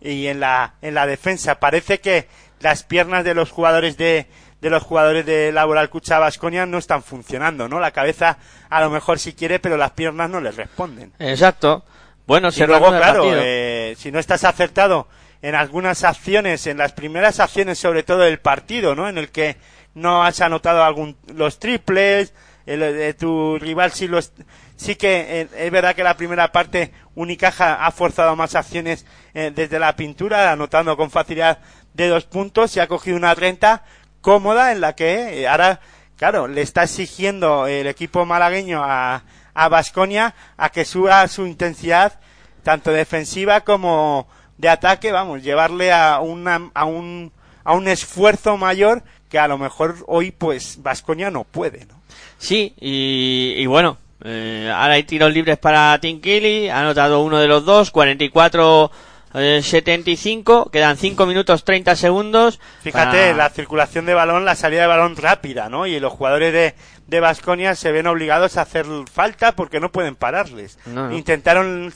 y 0.00 0.26
en 0.26 0.40
la 0.40 0.74
en 0.82 0.94
la 0.94 1.06
defensa. 1.06 1.60
Parece 1.60 2.00
que 2.00 2.28
las 2.60 2.82
piernas 2.82 3.24
de 3.24 3.34
los 3.34 3.50
jugadores 3.50 3.96
de 3.96 4.26
de 4.60 4.70
los 4.70 4.82
jugadores 4.82 5.24
de 5.24 5.52
Laboral 5.52 5.88
Cucha 5.88 6.18
Vasconia 6.18 6.66
no 6.66 6.78
están 6.78 7.02
funcionando, 7.02 7.68
¿no? 7.68 7.78
La 7.78 7.92
cabeza 7.92 8.38
a 8.68 8.80
lo 8.80 8.90
mejor 8.90 9.18
sí 9.18 9.34
quiere, 9.34 9.60
pero 9.60 9.76
las 9.76 9.92
piernas 9.92 10.28
no 10.30 10.40
les 10.40 10.56
responden. 10.56 11.12
Exacto. 11.18 11.84
Bueno, 12.26 12.50
se 12.50 12.66
luego, 12.66 12.88
claro, 12.88 13.24
eh, 13.26 13.94
si 13.96 14.10
no 14.10 14.18
estás 14.18 14.44
acertado 14.44 15.08
en 15.40 15.54
algunas 15.54 16.04
acciones, 16.04 16.66
en 16.66 16.78
las 16.78 16.92
primeras 16.92 17.40
acciones 17.40 17.78
sobre 17.78 18.02
todo 18.02 18.18
del 18.18 18.40
partido, 18.40 18.94
¿no? 18.94 19.08
En 19.08 19.16
el 19.16 19.30
que 19.30 19.56
no 19.94 20.24
has 20.24 20.40
anotado 20.40 20.82
algún 20.82 21.16
los 21.32 21.58
triples, 21.58 22.34
el, 22.66 22.82
eh, 22.82 23.14
tu 23.14 23.58
rival 23.58 23.92
sí 23.92 24.08
los 24.08 24.32
sí 24.78 24.96
que 24.96 25.42
eh, 25.42 25.48
es 25.54 25.70
verdad 25.70 25.94
que 25.94 26.02
la 26.02 26.16
primera 26.16 26.50
parte 26.50 26.92
Unicaja 27.14 27.84
ha 27.84 27.90
forzado 27.90 28.34
más 28.36 28.54
acciones 28.54 29.04
eh, 29.34 29.52
desde 29.54 29.78
la 29.78 29.94
pintura, 29.96 30.50
anotando 30.50 30.96
con 30.96 31.10
facilidad 31.10 31.58
de 31.92 32.08
dos 32.08 32.24
puntos 32.24 32.74
y 32.76 32.80
ha 32.80 32.86
cogido 32.86 33.16
una 33.16 33.34
renta 33.34 33.84
cómoda 34.22 34.72
en 34.72 34.80
la 34.80 34.94
que 34.94 35.40
eh, 35.42 35.48
ahora, 35.48 35.80
claro, 36.16 36.48
le 36.48 36.62
está 36.62 36.84
exigiendo 36.84 37.66
el 37.66 37.86
equipo 37.86 38.24
malagueño 38.24 38.82
a 38.82 39.24
a 39.58 39.68
Basconia 39.68 40.34
a 40.56 40.70
que 40.70 40.84
suba 40.84 41.26
su 41.26 41.44
intensidad 41.44 42.20
tanto 42.62 42.92
defensiva 42.92 43.62
como 43.62 44.28
de 44.56 44.68
ataque, 44.68 45.10
vamos, 45.10 45.42
llevarle 45.42 45.92
a 45.92 46.20
una, 46.20 46.70
a 46.74 46.84
un 46.84 47.32
a 47.64 47.72
un 47.74 47.88
esfuerzo 47.88 48.56
mayor 48.56 49.02
que 49.28 49.38
a 49.38 49.48
lo 49.48 49.58
mejor 49.58 49.96
hoy 50.06 50.30
pues 50.30 50.80
Vasconia 50.80 51.30
no 51.30 51.44
puede, 51.44 51.86
¿no? 51.86 52.00
Sí, 52.38 52.74
y, 52.80 53.54
y 53.56 53.66
bueno, 53.66 53.98
eh, 54.24 54.70
ahora 54.74 54.94
hay 54.94 55.04
tiros 55.04 55.32
libres 55.32 55.58
para 55.58 55.98
Tim 56.00 56.20
Kelly, 56.20 56.68
ha 56.68 56.80
anotado 56.80 57.22
uno 57.22 57.38
de 57.38 57.46
los 57.48 57.64
dos, 57.64 57.90
44 57.90 58.90
eh, 59.34 59.60
75, 59.62 60.70
quedan 60.70 60.96
5 60.96 61.26
minutos 61.26 61.64
30 61.64 61.94
segundos. 61.96 62.58
Fíjate, 62.82 63.16
para- 63.18 63.34
la 63.34 63.50
circulación 63.50 64.06
de 64.06 64.14
balón, 64.14 64.44
la 64.44 64.54
salida 64.56 64.82
de 64.82 64.86
balón 64.86 65.16
rápida, 65.16 65.68
¿no? 65.68 65.86
Y 65.86 66.00
los 66.00 66.12
jugadores 66.12 66.52
de, 66.52 66.74
de 67.06 67.20
Basconia 67.20 67.74
se 67.74 67.92
ven 67.92 68.06
obligados 68.06 68.56
a 68.56 68.62
hacer 68.62 68.86
falta 69.12 69.52
porque 69.52 69.80
no 69.80 69.92
pueden 69.92 70.16
pararles. 70.16 70.78
No, 70.86 71.08
no. 71.08 71.16
Intentaron 71.16 71.92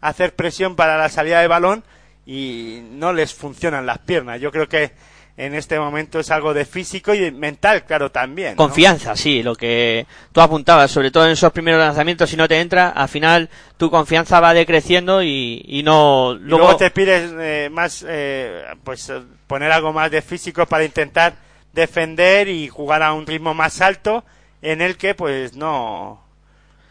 hacer 0.00 0.34
presión 0.34 0.76
para 0.76 0.98
la 0.98 1.08
salida 1.08 1.40
de 1.40 1.48
balón 1.48 1.82
y 2.26 2.80
no 2.90 3.12
les 3.12 3.34
funcionan 3.34 3.86
las 3.86 3.98
piernas. 3.98 4.40
Yo 4.40 4.52
creo 4.52 4.68
que 4.68 4.92
en 5.36 5.54
este 5.54 5.78
momento 5.78 6.18
es 6.18 6.30
algo 6.30 6.54
de 6.54 6.64
físico 6.64 7.12
y 7.12 7.18
de 7.18 7.30
mental, 7.30 7.84
claro, 7.84 8.10
también. 8.10 8.52
¿no? 8.52 8.56
Confianza, 8.56 9.14
sí, 9.16 9.42
lo 9.42 9.54
que 9.54 10.06
tú 10.32 10.40
apuntabas, 10.40 10.90
sobre 10.90 11.10
todo 11.10 11.26
en 11.26 11.32
esos 11.32 11.52
primeros 11.52 11.80
lanzamientos, 11.80 12.30
si 12.30 12.36
no 12.36 12.48
te 12.48 12.58
entra, 12.58 12.88
al 12.88 13.08
final 13.08 13.50
tu 13.76 13.90
confianza 13.90 14.40
va 14.40 14.54
decreciendo 14.54 15.22
y, 15.22 15.62
y 15.66 15.82
no... 15.82 16.32
Y 16.34 16.38
luego, 16.38 16.76
te 16.76 16.90
pides 16.90 17.32
eh, 17.38 17.68
más, 17.70 18.04
eh, 18.08 18.64
pues 18.82 19.12
poner 19.46 19.70
algo 19.72 19.92
más 19.92 20.10
de 20.10 20.22
físico 20.22 20.64
para 20.64 20.84
intentar 20.84 21.34
defender 21.74 22.48
y 22.48 22.68
jugar 22.68 23.02
a 23.02 23.12
un 23.12 23.26
ritmo 23.26 23.52
más 23.52 23.82
alto 23.82 24.24
en 24.62 24.80
el 24.80 24.96
que 24.96 25.14
pues 25.14 25.54
no, 25.54 26.24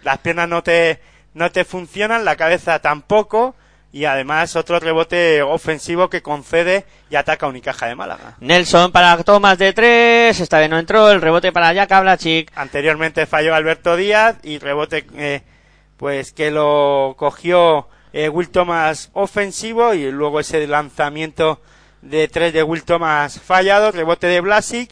las 0.03 0.19
piernas 0.19 0.47
no 0.47 0.61
te, 0.61 0.99
no 1.33 1.51
te 1.51 1.65
funcionan, 1.65 2.23
la 2.23 2.35
cabeza 2.35 2.77
tampoco 2.77 3.55
y 3.95 4.03
además 4.03 4.57
otro 4.57 4.77
rebote 4.77 5.41
ofensivo 5.41 6.09
que 6.09 6.21
concede 6.21 6.83
y 7.09 7.15
ataca 7.15 7.45
a 7.45 7.49
Unicaja 7.49 7.85
de 7.85 7.95
Málaga. 7.95 8.35
Nelson 8.41 8.91
para 8.91 9.23
tomas 9.23 9.57
de 9.57 9.71
tres, 9.71 10.37
esta 10.41 10.59
vez 10.59 10.69
no 10.69 10.77
entró, 10.77 11.09
el 11.11 11.21
rebote 11.21 11.53
para 11.53 11.71
Blachik. 12.01 12.51
Anteriormente 12.55 13.25
falló 13.25 13.55
Alberto 13.55 13.95
Díaz 13.95 14.35
y 14.43 14.59
rebote 14.59 15.05
eh, 15.15 15.43
pues 15.95 16.33
que 16.33 16.51
lo 16.51 17.15
cogió 17.17 17.87
eh, 18.11 18.27
Will 18.27 18.49
Thomas 18.49 19.11
ofensivo 19.13 19.93
y 19.93 20.11
luego 20.11 20.41
ese 20.41 20.67
lanzamiento 20.67 21.61
de 22.01 22.27
tres 22.27 22.51
de 22.51 22.63
Will 22.63 22.83
Thomas 22.83 23.39
fallado, 23.39 23.93
rebote 23.93 24.27
de 24.27 24.41
Blasic 24.41 24.89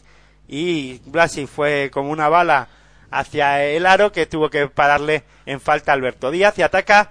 y 0.48 1.02
Blasic 1.04 1.46
fue 1.46 1.90
como 1.92 2.10
una 2.10 2.30
bala 2.30 2.68
hacia 3.10 3.62
el 3.64 3.84
aro 3.84 4.12
que 4.12 4.24
tuvo 4.24 4.48
que 4.48 4.66
pararle 4.68 5.24
en 5.44 5.60
falta 5.60 5.92
Alberto 5.92 6.30
Díaz 6.30 6.58
y 6.58 6.62
ataca 6.62 7.10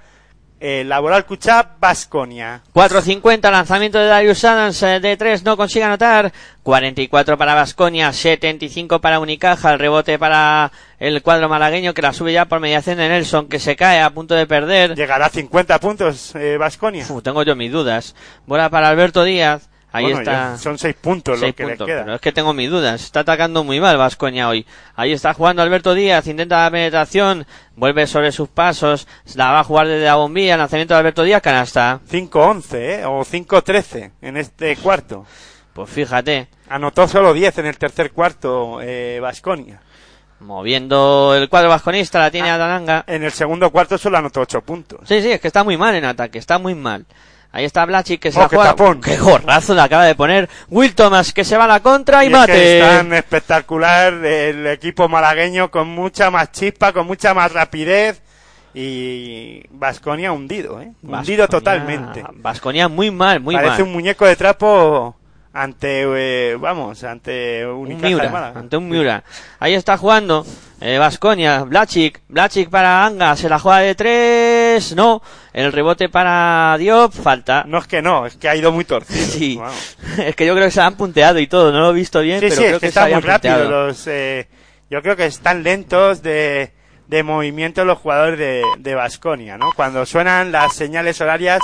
eh, 0.65 0.85
Laboral 0.85 1.25
Cuchá 1.25 1.75
Basconia. 1.77 2.61
4.50, 2.73 3.51
lanzamiento 3.51 3.99
de 3.99 4.05
Darius 4.05 4.45
Adams 4.45 4.81
eh, 4.81 5.01
de 5.01 5.17
3, 5.17 5.43
no 5.43 5.57
consigue 5.57 5.83
anotar. 5.83 6.31
44 6.63 7.37
para 7.37 7.53
Vasconia, 7.53 8.13
75 8.13 9.01
para 9.01 9.19
Unicaja, 9.19 9.73
el 9.73 9.79
rebote 9.79 10.17
para 10.17 10.71
el 10.99 11.21
cuadro 11.21 11.49
malagueño 11.49 11.93
que 11.93 12.01
la 12.01 12.13
sube 12.13 12.31
ya 12.31 12.45
por 12.45 12.61
mediación 12.61 12.97
de 12.97 13.09
Nelson, 13.09 13.49
que 13.49 13.59
se 13.59 13.75
cae 13.75 13.99
a 13.99 14.09
punto 14.11 14.35
de 14.35 14.47
perder. 14.47 14.95
Llegará 14.95 15.25
a 15.25 15.29
50 15.29 15.79
puntos 15.81 16.33
eh, 16.35 16.55
Basconia. 16.57 17.05
Uf, 17.09 17.21
tengo 17.21 17.43
yo 17.43 17.57
mis 17.57 17.69
dudas. 17.69 18.15
Bola 18.47 18.69
para 18.69 18.87
Alberto 18.87 19.25
Díaz. 19.25 19.69
Ahí 19.93 20.05
Bueno, 20.05 20.19
está. 20.19 20.57
son 20.57 20.77
seis 20.77 20.95
puntos 20.99 21.39
Seis 21.39 21.51
lo 21.51 21.55
que 21.55 21.63
puntos, 21.65 21.87
le 21.87 21.93
queda. 21.93 22.03
pero 22.03 22.15
es 22.15 22.21
que 22.21 22.31
tengo 22.31 22.51
mis 22.53 22.69
dudas. 22.69 23.01
Está 23.03 23.19
atacando 23.21 23.63
muy 23.63 23.79
mal 23.79 23.95
Vascoña 23.95 24.49
hoy. 24.49 24.65
Ahí 24.95 25.13
está 25.13 25.33
jugando 25.33 25.61
Alberto 25.61 25.93
Díaz, 25.93 26.25
intenta 26.27 26.63
la 26.63 26.71
penetración, 26.71 27.45
vuelve 27.75 28.07
sobre 28.07 28.31
sus 28.31 28.49
pasos, 28.49 29.07
la 29.35 29.51
va 29.51 29.59
a 29.59 29.63
jugar 29.63 29.87
desde 29.87 30.05
la 30.05 30.15
bombilla, 30.15 30.57
lanzamiento 30.57 30.95
de 30.95 30.99
Alberto 30.99 31.23
Díaz, 31.23 31.41
canasta. 31.41 31.99
5-11, 32.11 32.73
¿eh? 32.73 33.05
O 33.05 33.23
5-13 33.23 34.11
en 34.21 34.37
este 34.37 34.75
cuarto. 34.77 35.25
Pues 35.73 35.89
fíjate, 35.89 36.47
Anotó 36.69 37.07
solo 37.07 37.33
10 37.33 37.59
en 37.59 37.65
el 37.67 37.77
tercer 37.77 38.11
cuarto 38.11 38.79
Vasconia. 39.21 39.79
moviendo 40.39 41.33
el 41.35 41.47
cuadro 41.49 41.69
vasconista, 41.69 42.19
la 42.19 42.31
tiene 42.31 42.49
Ah. 42.49 42.55
Adananga. 42.55 43.03
En 43.07 43.23
el 43.23 43.31
segundo 43.31 43.69
cuarto 43.71 43.97
solo 43.97 44.17
anotó 44.17 44.41
8 44.41 44.61
puntos. 44.61 44.99
Sí, 45.07 45.21
sí, 45.21 45.31
es 45.31 45.39
que 45.39 45.47
está 45.47 45.63
muy 45.63 45.77
mal 45.77 45.95
en 45.95 46.05
ataque, 46.05 46.37
está 46.39 46.57
muy 46.59 46.75
mal. 46.75 47.05
Ahí 47.55 47.65
está 47.65 47.85
Blachi 47.85 48.17
que 48.17 48.31
se 48.31 48.39
Oh, 48.39 48.41
la 48.41 48.49
juega. 48.49 48.63
tapón. 48.71 48.99
Qué 48.99 49.15
gorrazo 49.15 49.73
le 49.75 49.81
acaba 49.81 50.05
de 50.05 50.15
poner 50.15 50.49
Will 50.69 50.95
Thomas 50.95 51.31
que 51.33 51.43
se 51.45 51.55
va 51.55 51.65
a 51.65 51.67
la 51.67 51.79
contra 51.81 52.23
y, 52.23 52.27
Y 52.27 52.31
es 52.33 52.37
mate. 52.39 52.51
que 52.51 52.79
es 52.79 52.85
tan 52.97 53.13
espectacular 53.13 54.11
el 54.25 54.65
equipo 54.67 55.07
malagueño 55.07 55.69
con 55.69 55.87
mucha 55.87 56.31
más 56.31 56.51
chispa, 56.51 56.91
con 56.93 57.05
mucha 57.07 57.33
más 57.35 57.51
rapidez 57.51 58.21
y 58.73 59.61
Vasconia 59.69 60.31
hundido, 60.31 60.81
¿eh? 60.81 60.91
Hundido 61.03 61.47
totalmente. 61.47 62.23
Baskonia 62.33 62.87
muy 62.87 63.11
mal, 63.11 63.39
muy 63.39 63.53
Parece 63.55 63.71
mal. 63.79 63.83
un 63.83 63.91
muñeco 63.93 64.25
de 64.25 64.35
trapo 64.35 65.15
ante, 65.53 66.05
eh, 66.51 66.55
vamos, 66.55 67.03
ante 67.03 67.67
un 67.67 67.87
Miura, 68.01 68.29
Málaga. 68.29 68.59
ante 68.59 68.77
un 68.77 68.89
Miura. 68.89 69.23
Ahí 69.59 69.75
está 69.75 69.95
jugando 69.97 70.43
eh, 70.85 70.97
Vasconia, 70.97 71.63
Blachik, 71.63 72.19
Blachik 72.27 72.69
para 72.69 73.05
Anga, 73.05 73.35
se 73.37 73.47
la 73.47 73.57
juega 73.57 73.79
de 73.79 73.95
tres, 73.95 74.93
no, 74.95 75.21
el 75.53 75.71
rebote 75.71 76.09
para 76.09 76.75
Diop, 76.77 77.13
falta. 77.13 77.63
No 77.65 77.77
es 77.77 77.87
que 77.87 78.01
no, 78.01 78.25
es 78.25 78.35
que 78.35 78.49
ha 78.49 78.55
ido 78.55 78.71
muy 78.73 78.83
torcido. 78.83 79.25
Sí, 79.25 79.59
es 80.17 80.35
que 80.35 80.45
yo 80.45 80.53
creo 80.53 80.65
que 80.65 80.71
se 80.71 80.81
han 80.81 80.95
punteado 80.95 81.39
y 81.39 81.47
todo, 81.47 81.71
no 81.71 81.79
lo 81.79 81.91
he 81.91 81.93
visto 81.93 82.19
bien, 82.21 82.39
Sí, 82.41 82.47
pero 82.49 82.55
sí, 82.55 82.63
creo 82.63 82.75
es 82.75 82.81
que 82.81 82.87
está 82.87 83.07
muy 83.07 83.21
rápido. 83.21 83.69
Los, 83.69 84.05
eh, 84.07 84.47
yo 84.89 85.01
creo 85.01 85.15
que 85.15 85.25
están 85.25 85.63
lentos 85.63 86.21
de, 86.21 86.73
de 87.07 87.23
movimiento 87.23 87.85
los 87.85 87.97
jugadores 87.99 88.37
de, 88.37 88.61
de 88.79 88.93
Basconia, 88.95 89.57
¿no? 89.57 89.71
Cuando 89.75 90.05
suenan 90.05 90.51
las 90.51 90.75
señales 90.75 91.21
horarias 91.21 91.61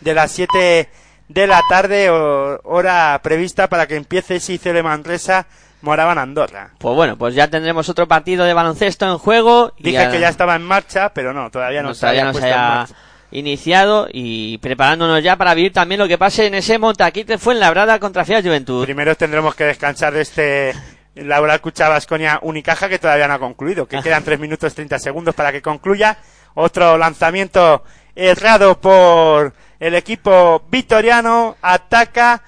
de 0.00 0.14
las 0.14 0.32
7 0.32 0.88
de 1.28 1.46
la 1.46 1.60
tarde, 1.68 2.08
o- 2.10 2.58
hora 2.64 3.20
prevista 3.22 3.68
para 3.68 3.86
que 3.86 3.96
empiece 3.96 4.40
Sice 4.40 4.72
de 4.72 4.82
Manresa, 4.82 5.46
Moraban 5.82 6.18
Andorra. 6.18 6.70
Pues 6.78 6.94
bueno, 6.94 7.16
pues 7.16 7.34
ya 7.34 7.48
tendremos 7.48 7.88
otro 7.88 8.08
partido 8.08 8.44
de 8.44 8.54
baloncesto 8.54 9.06
en 9.06 9.18
juego. 9.18 9.72
y 9.76 9.84
Dije 9.84 10.08
que 10.10 10.20
ya 10.20 10.28
estaba 10.28 10.56
en 10.56 10.62
marcha, 10.62 11.10
pero 11.12 11.32
no, 11.32 11.50
todavía 11.50 11.82
no, 11.82 11.88
no, 11.88 11.94
se 11.94 12.00
todavía 12.00 12.22
había 12.22 12.32
no 12.32 12.38
se 12.38 12.46
haya 12.46 12.86
iniciado 13.32 14.08
y 14.12 14.58
preparándonos 14.58 15.22
ya 15.22 15.36
para 15.36 15.54
vivir 15.54 15.72
también 15.72 15.98
lo 15.98 16.06
que 16.06 16.18
pase 16.18 16.46
en 16.46 16.54
ese 16.54 16.78
Montaquite 16.78 17.38
fue 17.38 17.54
en 17.54 17.60
Labrada 17.60 17.98
contra 17.98 18.24
Fiat 18.24 18.42
Juventud. 18.44 18.84
Primero 18.84 19.16
tendremos 19.16 19.54
que 19.54 19.64
descansar 19.64 20.12
de 20.12 20.20
este 20.20 20.74
Laboral 21.14 21.60
Cucha 21.60 21.88
Basconia 21.88 22.38
Unicaja 22.42 22.88
que 22.88 22.98
todavía 22.98 23.28
no 23.28 23.34
ha 23.34 23.38
concluido, 23.38 23.86
que 23.86 24.00
quedan 24.00 24.22
3 24.22 24.38
minutos 24.38 24.74
30 24.74 24.98
segundos 24.98 25.34
para 25.34 25.50
que 25.50 25.62
concluya. 25.62 26.18
Otro 26.54 26.98
lanzamiento 26.98 27.82
errado 28.14 28.78
por 28.80 29.54
el 29.80 29.94
equipo 29.94 30.62
vitoriano. 30.70 31.56
Ataca 31.62 32.42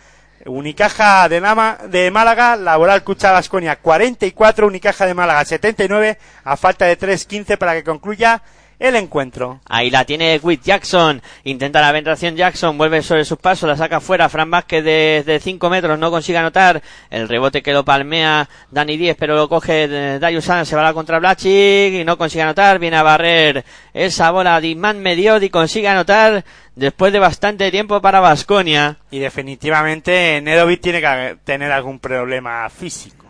Unicaja 0.46 1.28
de, 1.28 1.40
Nama- 1.40 1.78
de 1.88 2.10
Málaga, 2.10 2.56
Laboral 2.56 3.02
Cucha 3.02 3.32
Basconia 3.32 3.76
44, 3.76 4.66
Unicaja 4.66 5.06
de 5.06 5.14
Málaga 5.14 5.44
79, 5.44 6.18
a 6.44 6.56
falta 6.56 6.84
de 6.86 6.98
3.15 6.98 7.56
para 7.58 7.74
que 7.74 7.84
concluya 7.84 8.42
el 8.88 8.96
encuentro. 8.96 9.60
Ahí 9.68 9.90
la 9.90 10.04
tiene 10.04 10.38
Witt 10.42 10.62
Jackson. 10.62 11.22
Intenta 11.44 11.80
la 11.80 11.92
penetración 11.92 12.36
Jackson. 12.36 12.76
Vuelve 12.76 13.02
sobre 13.02 13.24
sus 13.24 13.38
pasos. 13.38 13.68
La 13.68 13.76
saca 13.76 14.00
fuera. 14.00 14.28
Fran 14.28 14.50
Vázquez 14.50 14.84
de 14.84 15.40
5 15.42 15.70
metros. 15.70 15.98
No 15.98 16.10
consigue 16.10 16.38
anotar. 16.38 16.82
El 17.10 17.28
rebote 17.28 17.62
que 17.62 17.72
lo 17.72 17.84
palmea 17.84 18.48
Dani 18.70 18.96
10. 18.96 19.16
Pero 19.16 19.36
lo 19.36 19.48
coge 19.48 19.84
eh, 19.84 20.18
Darius. 20.18 20.44
Se 20.44 20.76
va 20.76 20.82
a 20.82 20.84
la 20.84 20.94
contra 20.94 21.18
Blachik. 21.18 21.94
Y 21.94 22.04
no 22.04 22.18
consigue 22.18 22.42
anotar. 22.42 22.78
Viene 22.78 22.96
a 22.96 23.02
barrer 23.02 23.64
esa 23.92 24.30
bola. 24.30 24.60
Disman. 24.60 25.04
Y 25.06 25.50
consigue 25.50 25.88
anotar. 25.88 26.44
Después 26.74 27.12
de 27.12 27.18
bastante 27.18 27.70
tiempo 27.70 28.00
para 28.00 28.20
Vasconia. 28.20 28.96
Y 29.10 29.18
definitivamente 29.18 30.40
Nedovic 30.42 30.80
tiene 30.80 31.00
que 31.00 31.38
tener 31.44 31.70
algún 31.70 31.98
problema 32.00 32.68
físico. 32.68 33.23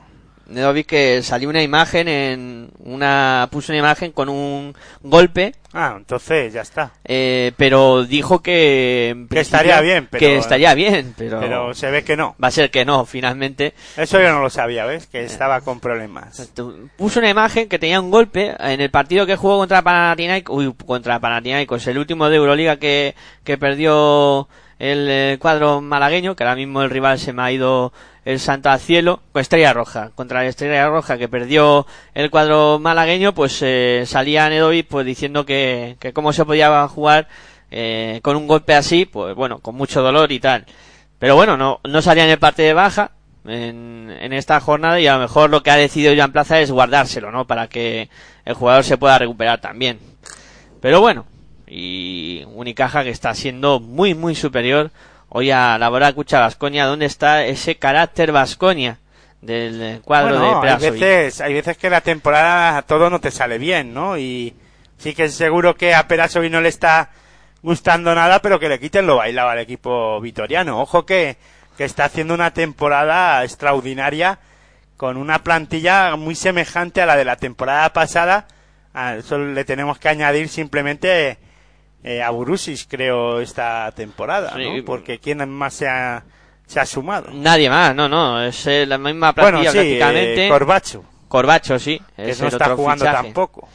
Nedovic 0.47 0.87
que 0.87 1.23
salió 1.23 1.49
una 1.49 1.62
imagen 1.62 2.09
en 2.09 2.71
una 2.81 3.49
puso 3.51 3.73
una 3.73 3.79
imagen 3.79 4.12
con 4.12 4.29
un 4.29 4.75
golpe 5.03 5.55
Ah, 5.73 5.95
entonces 5.97 6.53
ya 6.53 6.61
está. 6.61 6.93
eh, 7.05 7.53
pero 7.57 8.05
dijo 8.05 8.41
que 8.43 9.27
Que 9.31 9.41
estaría 9.41 9.81
bien, 9.81 10.07
pero- 10.11 10.21
que 10.21 10.37
estaría 10.37 10.73
bien 10.75 11.15
pero, 11.16 11.41
Pero 11.41 11.75
se 11.75 11.91
ve 11.91 12.05
que 12.05 12.16
no. 12.16 12.37
va 12.43 12.49
a 12.49 12.51
ser 12.53 12.71
que 12.71 12.85
no 12.85 13.05
finalmente 13.07 13.75
Eso 13.97 14.21
yo 14.21 14.31
no 14.33 14.41
lo 14.41 14.51
sabía, 14.51 14.85
¿ves? 14.87 15.07
Que 15.07 15.25
estaba 15.25 15.61
con 15.62 15.81
problemas. 15.81 16.51
puso 16.97 17.19
una 17.19 17.31
imagen 17.31 17.69
que 17.69 17.79
tenía 17.79 18.01
un 18.01 18.11
golpe 18.11 18.55
en 18.61 18.81
el 18.81 18.91
partido 18.91 19.27
que 19.27 19.37
jugó 19.37 19.59
contra 19.59 19.83
Panathinaikos 19.83 20.57
uy 20.57 20.73
contra 20.87 21.19
Panathinaikos 21.19 21.87
el 21.89 21.99
último 21.99 22.29
de 22.29 22.37
Euroliga 22.37 22.77
que 22.77 23.15
que 23.43 23.59
perdió 23.59 24.49
el 24.79 25.07
eh, 25.09 25.39
cuadro 25.41 25.81
malagueño 25.81 26.35
que 26.35 26.43
ahora 26.43 26.57
mismo 26.57 26.83
el 26.83 26.91
rival 26.91 27.19
se 27.19 27.33
me 27.33 27.43
ha 27.43 27.53
ido 27.53 27.93
el 28.25 28.41
santo 28.41 28.71
al 28.71 28.81
cielo 28.81 29.21
con 29.33 29.41
Estrella 29.41 29.73
Roja. 29.73 30.11
Contra 30.15 30.43
la 30.43 30.49
Estrella 30.49 30.89
Roja 30.89 31.19
que 31.19 31.29
perdió 31.29 31.87
el 32.15 32.31
cuadro 32.31 32.79
malagueño 32.79 33.35
pues 33.35 33.61
eh, 33.63 34.05
salía 34.07 34.49
Nedovic 34.49 34.89
pues 34.89 35.07
diciendo 35.07 35.45
que, 35.45 35.97
que 36.01 36.13
cómo 36.13 36.33
se 36.33 36.45
podía 36.45 36.87
jugar 36.89 37.29
eh, 37.71 38.21
con 38.23 38.37
un 38.37 38.47
golpe 38.47 38.75
así 38.75 39.05
pues 39.05 39.35
bueno 39.35 39.59
con 39.59 39.75
mucho 39.75 40.03
dolor 40.03 40.33
y 40.33 40.41
tal. 40.41 40.65
Pero 41.19 41.37
bueno 41.37 41.57
no 41.57 41.81
no 41.85 42.03
salía 42.03 42.25
en 42.25 42.31
el 42.31 42.39
parte 42.39 42.63
de 42.63 42.75
baja 42.75 43.13
en, 43.47 44.11
en 44.21 44.33
esta 44.33 44.59
jornada 44.61 44.99
y 45.01 45.07
a 45.07 45.15
lo 45.15 45.21
mejor 45.21 45.51
lo 45.51 45.63
que 45.63 45.71
ha 45.71 45.77
decidido 45.77 46.15
Joan 46.17 46.33
Plaza 46.33 46.61
es 46.61 46.71
guardárselo 46.71 47.31
no 47.31 47.47
para 47.47 47.69
que 47.69 48.09
el 48.45 48.55
jugador 48.55 48.85
se 48.85 48.99
pueda 48.99 49.19
recuperar 49.19 49.61
también. 49.61 49.99
Pero 50.81 51.01
bueno 51.01 51.27
y 51.77 52.45
Unicaja 52.55 53.03
que 53.03 53.11
está 53.11 53.35
siendo 53.35 53.81
muy 53.81 54.15
muy 54.15 54.37
superior 54.37 54.93
hoy 55.29 55.51
a 55.51 55.77
la 55.77 55.89
Bora 55.89 56.13
Cucha 56.13 56.39
Vasconia 56.39 56.87
¿dónde 56.87 57.07
está 57.07 57.45
ese 57.45 57.75
carácter 57.75 58.31
Vasconia 58.31 58.99
del 59.43 60.01
cuadro 60.05 60.39
Bueno, 60.39 60.61
de 60.61 60.71
hay 60.71 60.91
veces, 60.91 61.41
hay 61.41 61.53
veces 61.53 61.77
que 61.77 61.91
la 61.91 62.01
temporada 62.01 62.81
todo 62.83 63.11
no 63.11 63.21
te 63.21 63.33
sale 63.33 63.59
bien, 63.59 63.93
¿no? 63.93 64.17
Y 64.17 64.55
sí 64.99 65.15
que 65.15 65.25
es 65.25 65.35
seguro 65.35 65.75
que 65.75 65.95
a 65.95 66.07
Perasovic 66.07 66.51
no 66.51 66.61
le 66.61 66.71
está 66.71 67.11
gustando 67.61 68.15
nada, 68.15 68.41
pero 68.41 68.59
que 68.59 68.69
le 68.69 68.81
quiten 68.81 69.07
lo 69.07 69.17
bailado 69.17 69.51
al 69.51 69.59
equipo 69.59 70.19
vitoriano. 70.21 70.81
Ojo 70.81 71.05
que, 71.05 71.37
que 71.77 71.85
está 71.85 72.07
haciendo 72.07 72.33
una 72.33 72.53
temporada 72.53 73.45
extraordinaria 73.45 74.39
con 74.97 75.19
una 75.19 75.43
plantilla 75.43 76.17
muy 76.17 76.37
semejante 76.37 77.03
a 77.03 77.07
la 77.07 77.17
de 77.17 77.27
la 77.27 77.37
temporada 77.37 77.93
pasada. 77.93 78.47
A 78.95 79.17
eso 79.17 79.37
le 79.37 79.65
tenemos 79.65 79.99
que 79.99 80.09
añadir 80.09 80.49
simplemente 80.49 81.37
eh, 82.05 82.22
a 82.22 82.31
Burusis, 82.31 82.86
creo, 82.89 83.40
esta 83.40 83.90
temporada, 83.93 84.52
Sí. 84.56 84.62
¿no? 84.78 84.85
Porque 84.85 85.18
¿quién 85.18 85.48
más 85.48 85.74
se 85.74 85.89
ha, 85.89 86.22
se 86.66 86.78
ha 86.78 86.86
sumado? 86.86 87.31
nadie 87.32 87.68
más 87.70 87.94
no 87.94 88.09
no 88.09 88.40
es 88.43 88.66
eh, 88.66 88.85
la 88.86 88.98
misma 88.98 89.32
Bueno, 89.32 89.59
plantilla 89.60 89.70
sí, 89.72 89.76
prácticamente 89.78 90.47
eh, 90.47 90.48
Corbacho, 90.51 91.05
Corbacho 91.28 91.78
sí 91.78 92.01
que 92.14 92.31
es 92.31 92.40
no 92.40 92.47
el 92.48 92.52
está 92.52 92.64
otro 92.66 92.76
jugando 92.76 93.05
fichaje. 93.06 93.24
tampoco. 93.24 93.68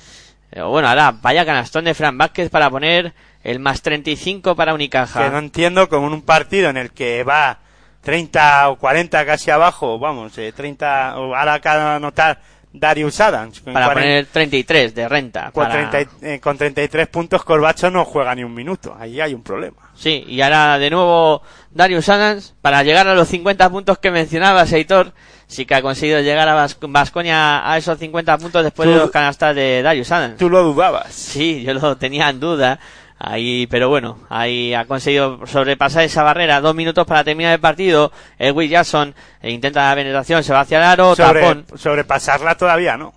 Pero 0.52 0.70
bueno, 0.70 0.88
ahora 0.88 1.12
vaya 1.22 1.46
canastón 1.46 1.86
de 1.86 1.94
Fran 1.94 2.18
Vázquez 2.18 2.50
para 2.50 2.70
poner 2.72 3.14
el 3.44 3.60
más 3.60 3.82
35 3.84 4.56
para 4.56 4.74
Unicaja. 4.74 5.24
Que 5.26 5.30
no 5.30 5.38
entiendo 5.40 5.88
como 5.90 6.08
en 6.08 6.14
un 6.14 6.22
partido 6.24 6.70
en 6.72 6.78
el 6.78 6.92
que 6.92 7.24
va 7.24 7.60
30 8.02 8.70
o 8.70 8.76
40 8.78 9.26
casi 9.26 9.52
abajo, 9.52 10.00
vamos, 10.00 10.36
eh, 10.40 10.52
30, 10.52 11.20
o 11.20 11.36
ahora 11.36 11.60
cada 11.60 11.96
anotar 11.98 12.40
Darius 12.72 13.20
Adams. 13.20 13.62
Para 13.62 13.86
40 13.88 13.94
poner 13.94 14.26
33 14.28 14.94
de 14.96 15.10
renta. 15.10 15.52
con, 15.52 15.64
para- 15.68 15.90
30 15.90 16.02
y- 16.02 16.26
eh, 16.34 16.40
con 16.40 16.58
33 16.58 17.08
puntos 17.08 17.44
Corbacho 17.44 17.90
no 17.90 18.06
juega 18.06 18.36
ni 18.36 18.44
un 18.44 18.54
minuto. 18.54 18.96
Ahí 19.00 19.20
hay 19.20 19.34
un 19.34 19.42
problema. 19.44 19.78
Sí, 19.96 20.24
y 20.28 20.40
ahora 20.42 20.78
de 20.78 20.90
nuevo 20.90 21.42
Darius 21.72 22.08
Adams 22.10 22.54
para 22.62 22.84
llegar 22.84 23.08
a 23.08 23.16
los 23.16 23.28
50 23.28 23.70
puntos 23.70 23.98
que 23.98 24.12
mencionaba 24.12 24.66
Seitor. 24.66 25.14
Sí 25.48 25.66
que 25.66 25.74
ha 25.74 25.82
conseguido 25.82 26.20
llegar 26.22 26.48
a 26.48 26.68
Vasconia 26.82 27.68
a 27.72 27.76
esos 27.78 27.98
50 27.98 28.38
puntos 28.38 28.64
después 28.64 28.88
Tú- 28.88 28.94
de 28.94 29.00
los 29.00 29.10
canastas 29.10 29.56
de 29.56 29.82
Darius 29.82 30.12
Adams. 30.12 30.38
Tú 30.38 30.48
lo 30.48 30.62
dudabas. 30.64 31.12
Sí, 31.12 31.64
yo 31.64 31.74
lo 31.74 31.98
tenía 31.98 32.30
en 32.30 32.40
duda. 32.40 32.80
Ahí, 33.22 33.68
pero 33.68 33.90
bueno, 33.90 34.20
ahí 34.30 34.74
ha 34.74 34.86
conseguido 34.86 35.46
sobrepasar 35.46 36.04
esa 36.06 36.24
barrera. 36.24 36.62
Dos 36.62 36.74
minutos 36.74 37.06
para 37.06 37.24
terminar 37.26 37.52
el 37.54 37.60
partido. 37.60 38.14
El 38.38 38.54
Will 38.54 38.70
Jackson 38.70 39.14
eh, 39.42 39.52
intenta 39.52 39.90
la 39.90 39.96
penetración, 39.96 40.42
se 40.42 40.54
va 40.54 40.62
hacia 40.62 40.78
el 40.78 40.84
aro, 40.86 41.16
Sobre, 41.18 41.42
tapón. 41.42 41.66
sobrepasarla 41.76 42.56
todavía, 42.56 42.96
¿no? 42.96 43.14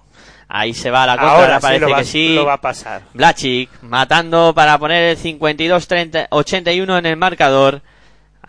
Ahí 0.49 0.74
se 0.74 0.91
va 0.91 1.05
a 1.05 1.07
la 1.07 1.16
contra, 1.16 1.31
Ahora 1.37 1.57
sí 1.61 1.62
parece 1.62 1.81
lo 1.87 1.91
va, 1.91 1.99
que 1.99 2.05
sí. 2.05 2.35
lo 2.35 2.45
va 2.45 2.55
a 2.55 2.61
pasar. 2.61 3.03
Blachik 3.15 3.70
matando 3.83 4.53
para 4.55 4.77
poner 4.77 5.05
el 5.05 5.16
52-81 5.19 6.99
en 6.99 7.07
el 7.07 7.16
marcador. 7.16 7.81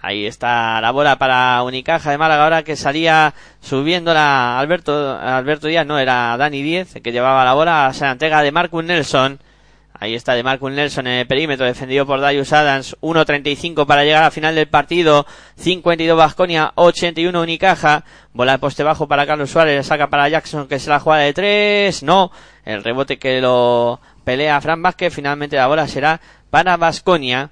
Ahí 0.02 0.26
está 0.26 0.82
la 0.82 0.92
bola 0.92 1.18
para 1.18 1.64
Unicaja 1.64 2.12
de 2.12 2.18
Málaga 2.18 2.44
ahora 2.44 2.64
que 2.64 2.76
salía 2.76 3.34
subiendo 3.62 4.14
la 4.14 4.60
Alberto, 4.60 5.18
Alberto 5.18 5.68
Díaz, 5.68 5.86
no, 5.86 5.98
era 5.98 6.36
Dani 6.36 6.62
10 6.62 6.98
el 6.98 7.02
que 7.02 7.14
llevaba 7.14 7.46
la 7.46 7.54
bola, 7.54 7.90
se 7.94 8.04
la 8.04 8.12
entrega 8.12 8.42
de 8.42 8.52
Marcus 8.52 8.84
Nelson. 8.84 9.40
Ahí 10.04 10.16
está 10.16 10.34
de 10.34 10.44
Marcus 10.44 10.70
Nelson 10.70 11.08
en 11.08 11.20
el 11.20 11.28
perímetro, 11.28 11.66
defendido 11.66 12.06
por 12.06 12.20
Darius 12.20 12.52
Adams. 12.52 12.98
1.35 13.00 13.86
para 13.86 14.04
llegar 14.04 14.26
al 14.26 14.34
final 14.34 14.54
del 14.54 14.68
partido. 14.68 15.26
52 15.56 16.18
Vasconia, 16.18 16.74
81 16.76 17.42
Unicaja. 17.42 18.04
Bola 18.34 18.52
de 18.52 18.60
poste 18.60 18.84
bajo 18.84 19.08
para 19.08 19.26
Carlos 19.26 19.50
Suárez, 19.50 19.88
saca 19.88 20.10
para 20.10 20.28
Jackson 20.28 20.68
que 20.68 20.80
se 20.80 20.90
la 20.90 21.00
juega 21.00 21.22
de 21.22 21.32
3. 21.32 22.04
No, 22.04 22.34
el 22.66 22.84
rebote 22.84 23.18
que 23.18 23.40
lo 23.40 24.02
pelea 24.26 24.60
Fran 24.60 24.82
Vázquez. 24.82 25.14
Finalmente 25.14 25.56
la 25.56 25.68
bola 25.68 25.88
será 25.88 26.20
para 26.50 26.76
Vasconia. 26.76 27.52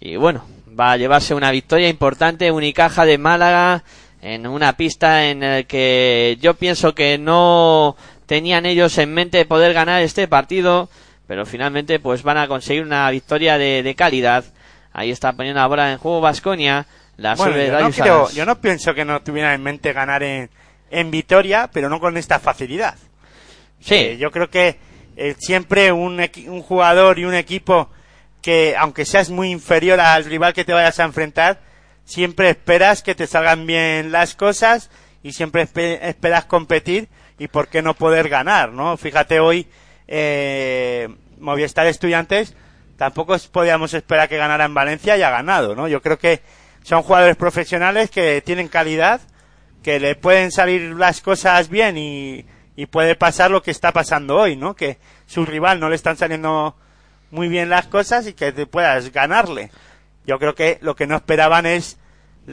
Y 0.00 0.16
bueno, 0.16 0.44
va 0.68 0.90
a 0.90 0.96
llevarse 0.96 1.32
una 1.32 1.52
victoria 1.52 1.88
importante. 1.88 2.50
Unicaja 2.50 3.04
de 3.04 3.18
Málaga 3.18 3.84
en 4.20 4.48
una 4.48 4.76
pista 4.76 5.26
en 5.26 5.38
la 5.38 5.62
que 5.62 6.38
yo 6.40 6.54
pienso 6.54 6.92
que 6.92 7.18
no 7.18 7.94
tenían 8.26 8.66
ellos 8.66 8.98
en 8.98 9.14
mente 9.14 9.44
poder 9.44 9.74
ganar 9.74 10.02
este 10.02 10.26
partido 10.26 10.88
pero 11.26 11.46
finalmente 11.46 11.98
pues 12.00 12.22
van 12.22 12.38
a 12.38 12.48
conseguir 12.48 12.82
una 12.82 13.10
victoria 13.10 13.58
de, 13.58 13.82
de 13.82 13.94
calidad. 13.94 14.44
Ahí 14.92 15.10
está 15.10 15.32
poniendo 15.32 15.60
la 15.60 15.66
bola 15.66 15.92
en 15.92 15.98
juego 15.98 16.20
Vasconia. 16.20 16.86
La 17.16 17.34
Bueno, 17.34 17.52
sube 17.52 17.66
yo 17.68 17.80
no, 17.80 17.90
creo- 17.90 18.30
yo 18.30 18.46
no 18.46 18.60
pienso 18.60 18.94
que 18.94 19.04
no 19.04 19.22
tuviera 19.22 19.54
en 19.54 19.62
mente 19.62 19.92
ganar 19.92 20.22
en, 20.22 20.50
en 20.90 21.10
Vitoria, 21.10 21.70
pero 21.72 21.88
no 21.88 22.00
con 22.00 22.16
esta 22.16 22.38
facilidad. 22.40 22.96
Sí, 23.80 23.94
Eh, 23.94 24.16
yo 24.18 24.30
creo 24.30 24.48
que 24.50 24.78
eh, 25.16 25.34
siempre 25.38 25.92
un, 25.92 26.20
un 26.48 26.62
jugador 26.62 27.18
y 27.18 27.24
un 27.24 27.34
equipo 27.34 27.88
que, 28.42 28.74
aunque 28.78 29.04
seas 29.04 29.30
muy 29.30 29.50
inferior 29.50 30.00
al 30.00 30.24
rival 30.24 30.52
que 30.52 30.64
te 30.64 30.72
vayas 30.72 30.98
a 31.00 31.04
enfrentar, 31.04 31.60
siempre 32.04 32.50
esperas 32.50 33.02
que 33.02 33.14
te 33.14 33.26
salgan 33.26 33.66
bien 33.66 34.12
las 34.12 34.34
cosas 34.34 34.90
y 35.22 35.32
siempre 35.32 35.66
espe- 35.66 35.98
esperas 36.02 36.44
competir 36.44 37.08
y 37.38 37.48
por 37.48 37.68
qué 37.68 37.80
no 37.80 37.94
poder 37.94 38.28
ganar, 38.28 38.72
¿no? 38.72 38.96
Fíjate 38.96 39.40
hoy, 39.40 39.66
eh, 40.08 41.08
Movistar 41.38 41.86
Estudiantes, 41.86 42.54
tampoco 42.96 43.36
podíamos 43.50 43.94
esperar 43.94 44.28
que 44.28 44.36
ganara 44.36 44.64
en 44.64 44.74
Valencia 44.74 45.16
y 45.16 45.22
ha 45.22 45.30
ganado, 45.30 45.74
¿no? 45.74 45.88
Yo 45.88 46.00
creo 46.02 46.18
que 46.18 46.40
son 46.82 47.02
jugadores 47.02 47.36
profesionales 47.36 48.10
que 48.10 48.42
tienen 48.42 48.68
calidad, 48.68 49.20
que 49.82 50.00
le 50.00 50.14
pueden 50.14 50.50
salir 50.50 50.94
las 50.94 51.20
cosas 51.20 51.68
bien 51.68 51.98
y, 51.98 52.44
y 52.76 52.86
puede 52.86 53.14
pasar 53.14 53.50
lo 53.50 53.62
que 53.62 53.70
está 53.70 53.92
pasando 53.92 54.36
hoy, 54.36 54.56
¿no? 54.56 54.74
Que 54.74 54.98
su 55.26 55.44
rival 55.44 55.80
no 55.80 55.88
le 55.88 55.96
están 55.96 56.16
saliendo 56.16 56.76
muy 57.30 57.48
bien 57.48 57.68
las 57.68 57.86
cosas 57.86 58.26
y 58.26 58.34
que 58.34 58.52
te 58.52 58.66
puedas 58.66 59.12
ganarle. 59.12 59.70
Yo 60.26 60.38
creo 60.38 60.54
que 60.54 60.78
lo 60.80 60.96
que 60.96 61.06
no 61.06 61.16
esperaban 61.16 61.66
es 61.66 61.98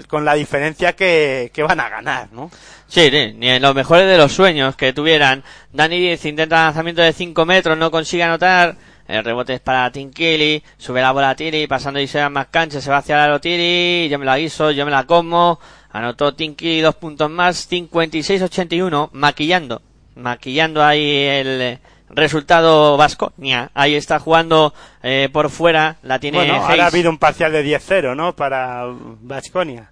con 0.07 0.25
la 0.25 0.33
diferencia 0.33 0.93
que, 0.93 1.51
que 1.53 1.63
van 1.63 1.79
a 1.79 1.89
ganar, 1.89 2.29
¿no? 2.31 2.49
Sí, 2.87 3.09
sí, 3.09 3.33
ni 3.35 3.49
en 3.49 3.61
los 3.61 3.75
mejores 3.75 4.07
de 4.07 4.17
los 4.17 4.33
sueños 4.33 4.75
que 4.75 4.93
tuvieran. 4.93 5.43
Dani 5.71 6.13
intenta 6.13 6.65
lanzamiento 6.65 7.01
de 7.01 7.13
5 7.13 7.45
metros, 7.45 7.77
no 7.77 7.91
consigue 7.91 8.23
anotar. 8.23 8.75
El 9.07 9.23
rebote 9.23 9.55
es 9.55 9.59
para 9.59 9.91
Tim 9.91 10.11
Kelly, 10.11 10.63
sube 10.77 11.01
la 11.01 11.11
bola 11.11 11.31
a 11.31 11.35
Tiri, 11.35 11.67
pasando 11.67 11.99
y 11.99 12.07
se 12.07 12.27
más 12.29 12.47
cancha, 12.47 12.79
se 12.79 12.89
va 12.89 12.97
hacia 12.97 13.25
el 13.25 13.41
Tiri, 13.41 14.07
yo 14.09 14.17
me 14.17 14.25
la 14.25 14.37
guiso, 14.37 14.71
yo 14.71 14.85
me 14.85 14.91
la 14.91 15.05
como. 15.05 15.59
Anotó 15.91 16.33
Tim 16.33 16.55
Kelly 16.55 16.79
dos 16.79 16.95
puntos 16.95 17.29
más, 17.29 17.69
56-81, 17.69 19.09
maquillando, 19.11 19.81
maquillando 20.15 20.83
ahí 20.83 21.25
el 21.25 21.79
resultado 22.15 22.97
vasco. 22.97 23.33
Ahí 23.73 23.95
está 23.95 24.19
jugando 24.19 24.73
eh, 25.03 25.29
por 25.31 25.49
fuera, 25.49 25.97
la 26.03 26.19
tiene 26.19 26.37
Bueno, 26.37 26.55
ahora 26.55 26.85
ha 26.85 26.87
habido 26.87 27.09
un 27.09 27.17
parcial 27.17 27.51
de 27.51 27.65
10-0, 27.65 28.15
¿no? 28.15 28.35
Para 28.35 28.85
Vasconia. 29.21 29.91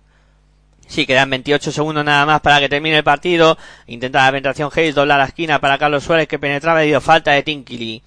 Sí, 0.87 1.05
quedan 1.05 1.29
28 1.29 1.71
segundos 1.71 2.03
nada 2.03 2.25
más 2.25 2.41
para 2.41 2.59
que 2.59 2.67
termine 2.67 2.97
el 2.97 3.03
partido. 3.03 3.57
Intenta 3.85 4.25
la 4.25 4.31
penetración 4.31 4.71
Hayes, 4.75 4.95
dobla 4.95 5.19
la 5.19 5.25
esquina 5.25 5.59
para 5.59 5.77
Carlos 5.77 6.03
Suárez 6.03 6.27
que 6.27 6.39
penetraba 6.39 6.83
y 6.83 6.87
dio 6.87 6.99
falta 6.99 7.31
de 7.31 7.43
Tinkili. 7.43 8.01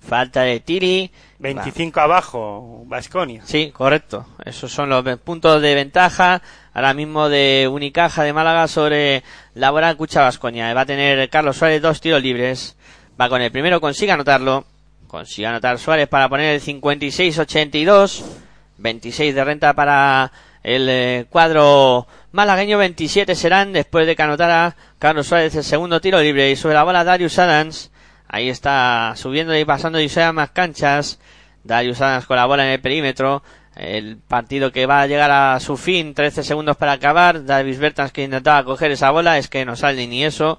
Falta 0.00 0.42
de 0.42 0.60
Tiri. 0.60 1.10
25 1.38 2.00
abajo, 2.00 2.82
Vasconia. 2.86 3.42
Sí, 3.44 3.70
correcto. 3.72 4.26
Esos 4.44 4.72
son 4.72 4.88
los 4.88 5.04
puntos 5.18 5.60
de 5.60 5.74
ventaja 5.74 6.40
ahora 6.72 6.94
mismo 6.94 7.28
de 7.28 7.68
Unicaja 7.70 8.22
de 8.22 8.32
Málaga 8.32 8.68
sobre 8.68 9.22
Laboral 9.54 9.96
Cucha 9.96 10.22
Vascoña. 10.22 10.72
Va 10.72 10.82
a 10.82 10.86
tener 10.86 11.28
Carlos 11.30 11.56
Suárez 11.56 11.82
dos 11.82 12.00
tiros 12.00 12.22
libres. 12.22 12.76
Va 13.20 13.28
con 13.28 13.40
el 13.40 13.52
primero, 13.52 13.80
consigue 13.80 14.12
anotarlo. 14.12 14.64
Consigue 15.06 15.46
anotar 15.46 15.78
Suárez 15.78 16.08
para 16.08 16.28
poner 16.28 16.54
el 16.54 16.60
56-82. 16.60 18.24
26 18.78 19.34
de 19.34 19.44
renta 19.44 19.72
para 19.74 20.32
el 20.64 20.88
eh, 20.88 21.26
cuadro 21.30 22.08
malagueño. 22.32 22.78
27 22.78 23.36
serán 23.36 23.72
después 23.72 24.06
de 24.08 24.16
que 24.16 24.22
anotara 24.22 24.74
Carlos 24.98 25.28
Suárez 25.28 25.54
el 25.54 25.62
segundo 25.62 26.00
tiro 26.00 26.20
libre. 26.20 26.50
Y 26.50 26.56
sobre 26.56 26.74
la 26.74 26.82
bola 26.82 27.04
Darius 27.04 27.38
Adams. 27.38 27.92
Ahí 28.26 28.48
está 28.48 29.12
subiendo 29.16 29.56
y 29.56 29.64
pasando 29.64 30.00
y 30.00 30.08
sea 30.08 30.32
más 30.32 30.50
canchas. 30.50 31.20
Darius 31.62 32.00
Adams 32.00 32.26
con 32.26 32.36
la 32.36 32.46
bola 32.46 32.66
en 32.66 32.72
el 32.72 32.80
perímetro. 32.80 33.44
El 33.76 34.16
partido 34.16 34.72
que 34.72 34.86
va 34.86 35.02
a 35.02 35.06
llegar 35.06 35.30
a 35.30 35.60
su 35.60 35.76
fin, 35.76 36.14
13 36.14 36.42
segundos 36.42 36.76
para 36.76 36.92
acabar. 36.92 37.44
Davis 37.44 37.78
Bertans 37.78 38.10
que 38.10 38.24
intentaba 38.24 38.64
coger 38.64 38.90
esa 38.90 39.10
bola, 39.12 39.38
es 39.38 39.48
que 39.48 39.64
no 39.64 39.76
sale 39.76 40.06
ni 40.08 40.24
eso. 40.24 40.58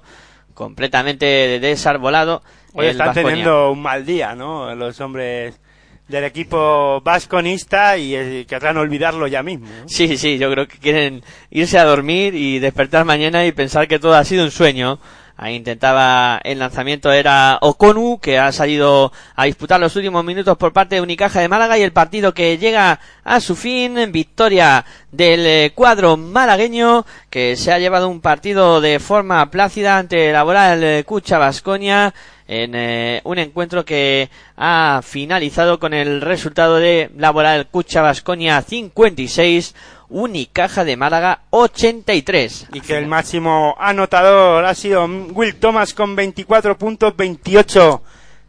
Completamente 0.56 1.60
desarbolado. 1.60 2.42
Hoy 2.72 2.86
están 2.86 3.08
Baskonia. 3.08 3.28
teniendo 3.28 3.72
un 3.72 3.82
mal 3.82 4.06
día, 4.06 4.34
¿no? 4.34 4.74
Los 4.74 4.98
hombres 5.02 5.60
del 6.08 6.24
equipo 6.24 7.02
vasconista 7.02 7.98
y 7.98 8.14
eh, 8.14 8.46
querrán 8.48 8.78
olvidarlo 8.78 9.26
ya 9.26 9.42
mismo. 9.42 9.66
¿no? 9.66 9.86
Sí, 9.86 10.16
sí, 10.16 10.38
yo 10.38 10.50
creo 10.50 10.66
que 10.66 10.78
quieren 10.78 11.22
irse 11.50 11.78
a 11.78 11.84
dormir 11.84 12.34
y 12.34 12.58
despertar 12.58 13.04
mañana 13.04 13.44
y 13.44 13.52
pensar 13.52 13.86
que 13.86 13.98
todo 13.98 14.14
ha 14.14 14.24
sido 14.24 14.44
un 14.44 14.50
sueño. 14.50 14.98
Ahí 15.38 15.56
intentaba 15.56 16.40
el 16.44 16.58
lanzamiento 16.58 17.12
era 17.12 17.58
Okonu, 17.60 18.18
que 18.20 18.38
ha 18.38 18.52
salido 18.52 19.12
a 19.34 19.44
disputar 19.44 19.78
los 19.78 19.94
últimos 19.94 20.24
minutos 20.24 20.56
por 20.56 20.72
parte 20.72 20.94
de 20.94 21.02
Unicaja 21.02 21.40
de 21.40 21.48
Málaga 21.48 21.76
y 21.76 21.82
el 21.82 21.92
partido 21.92 22.32
que 22.32 22.56
llega 22.56 23.00
a 23.22 23.40
su 23.40 23.54
fin, 23.54 24.10
victoria 24.12 24.86
del 25.12 25.46
eh, 25.46 25.72
cuadro 25.74 26.16
malagueño, 26.16 27.04
que 27.28 27.56
se 27.56 27.70
ha 27.70 27.78
llevado 27.78 28.08
un 28.08 28.22
partido 28.22 28.80
de 28.80 28.98
forma 28.98 29.50
plácida 29.50 29.98
ante 29.98 30.32
Laboral 30.32 30.82
eh, 30.82 31.04
Cucha 31.04 31.36
Vasconia 31.36 32.14
en 32.48 32.74
eh, 32.74 33.20
un 33.24 33.38
encuentro 33.38 33.84
que 33.84 34.30
ha 34.56 35.00
finalizado 35.02 35.78
con 35.78 35.92
el 35.92 36.20
resultado 36.20 36.76
de 36.76 37.10
Laboral 37.16 37.66
Cucha 37.66 38.02
Vasconia 38.02 38.62
56, 38.62 39.74
Unicaja 40.08 40.84
de 40.84 40.96
Málaga 40.96 41.40
83. 41.50 42.68
Y 42.72 42.80
que 42.80 42.96
el 42.96 43.06
máximo 43.06 43.74
anotador 43.78 44.64
ha 44.64 44.74
sido 44.74 45.04
Will 45.04 45.56
Thomas 45.56 45.94
con 45.94 46.16
24 46.16 46.78
puntos, 46.78 47.16
28 47.16 48.02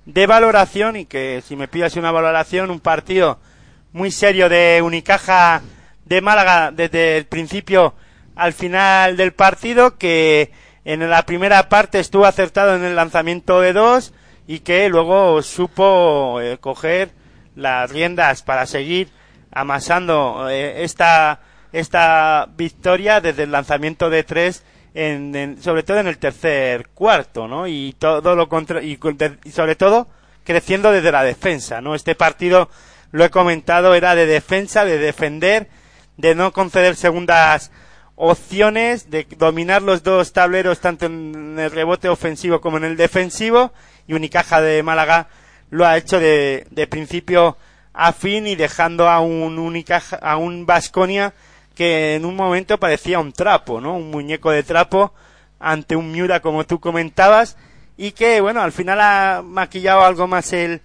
de 0.06 0.26
valoración 0.26 0.96
y 0.96 1.06
que 1.06 1.44
si 1.46 1.56
me 1.56 1.68
pidas 1.68 1.96
una 1.96 2.12
valoración, 2.12 2.72
un 2.72 2.80
partido 2.80 3.40
muy 3.92 4.12
serio 4.12 4.48
de 4.48 4.82
Unicaja 4.82 5.62
de 6.06 6.22
Málaga 6.22 6.72
desde 6.72 7.18
el 7.18 7.26
principio 7.26 7.94
al 8.36 8.54
final 8.54 9.18
del 9.18 9.34
partido 9.34 9.98
que 9.98 10.52
en 10.86 11.10
la 11.10 11.26
primera 11.26 11.68
parte 11.68 12.00
estuvo 12.00 12.26
acertado 12.26 12.76
en 12.76 12.86
el 12.86 12.96
lanzamiento 12.96 13.60
de 13.60 13.74
dos 13.74 14.14
y 14.48 14.60
que 14.60 14.88
luego 14.88 15.42
supo 15.42 16.40
eh, 16.40 16.58
coger 16.60 17.10
las 17.56 17.92
riendas 17.92 18.44
para 18.44 18.66
seguir 18.66 19.10
amasando 19.52 20.48
eh, 20.50 20.84
esta 20.84 21.42
esta 21.72 22.48
victoria 22.57 23.22
desde 23.22 23.44
el 23.44 23.52
lanzamiento 23.52 24.10
de 24.10 24.23
tres 24.23 24.64
en, 24.94 25.35
en- 25.35 25.61
sobre 25.61 25.84
todo 25.84 25.99
en 25.99 26.07
el 26.07 26.18
tercer 26.18 26.88
cuarto 26.94 27.48
no 27.48 27.68
y 27.68 27.94
todo 27.99 28.35
lo 28.35 28.48
contra 28.49 28.81
y, 28.81 28.98
sobre 29.52 29.76
todo 29.76 30.07
creciendo 30.44 30.91
desde 30.91 31.11
la 31.11 31.23
defensa 31.23 31.81
no 31.81 31.94
este 31.94 32.15
partido 32.15 32.69
lo 33.11 33.23
he 33.26 33.30
comentado 33.30 33.95
era 33.95 34.15
de 34.15 34.26
defensa 34.26 34.85
de 34.85 34.98
defender 34.98 35.68
de 36.18 36.35
no 36.35 36.52
conceder 36.53 36.95
segundas 36.95 37.72
opciones 38.15 39.11
de 39.11 39.27
dominar 39.38 39.81
los 39.84 40.02
dos 40.03 40.34
tableros 40.34 40.80
tanto 40.80 41.06
en 41.06 41.57
el 41.60 41.69
rebote 41.72 42.10
ofensivo 42.10 42.61
como 42.61 42.77
en 42.77 42.84
el 42.85 42.98
defensivo 42.98 43.72
y 44.07 44.14
Unicaja 44.14 44.61
de 44.61 44.81
Málaga 44.84 45.27
lo 45.69 45.85
ha 45.85 45.98
hecho 45.98 46.19
de, 46.19 46.65
de 46.72 46.88
principio 46.88 47.57
a 47.94 48.14
fin 48.14 48.48
y 48.48 48.56
dejando 48.56 49.07
a 49.10 49.19
un 49.19 49.60
Unicaja, 49.60 50.15
a 50.15 50.38
un 50.38 50.65
Vasconia 50.65 51.34
que 51.78 52.16
en 52.16 52.26
un 52.26 52.36
momento 52.36 52.80
parecía 52.80 53.20
un 53.20 53.32
trapo, 53.32 53.80
¿no? 53.80 53.95
Un 53.95 54.10
muñeco 54.10 54.49
de 54.49 54.64
trapo 54.64 55.14
ante 55.60 55.95
un 55.95 56.12
Miura 56.12 56.40
como 56.40 56.66
tú 56.66 56.80
comentabas 56.80 57.56
y 57.98 58.12
que 58.12 58.41
bueno 58.41 58.62
al 58.62 58.72
final 58.72 58.99
ha 58.99 59.44
maquillado 59.45 60.02
algo 60.02 60.28
más 60.28 60.54
el, 60.54 60.82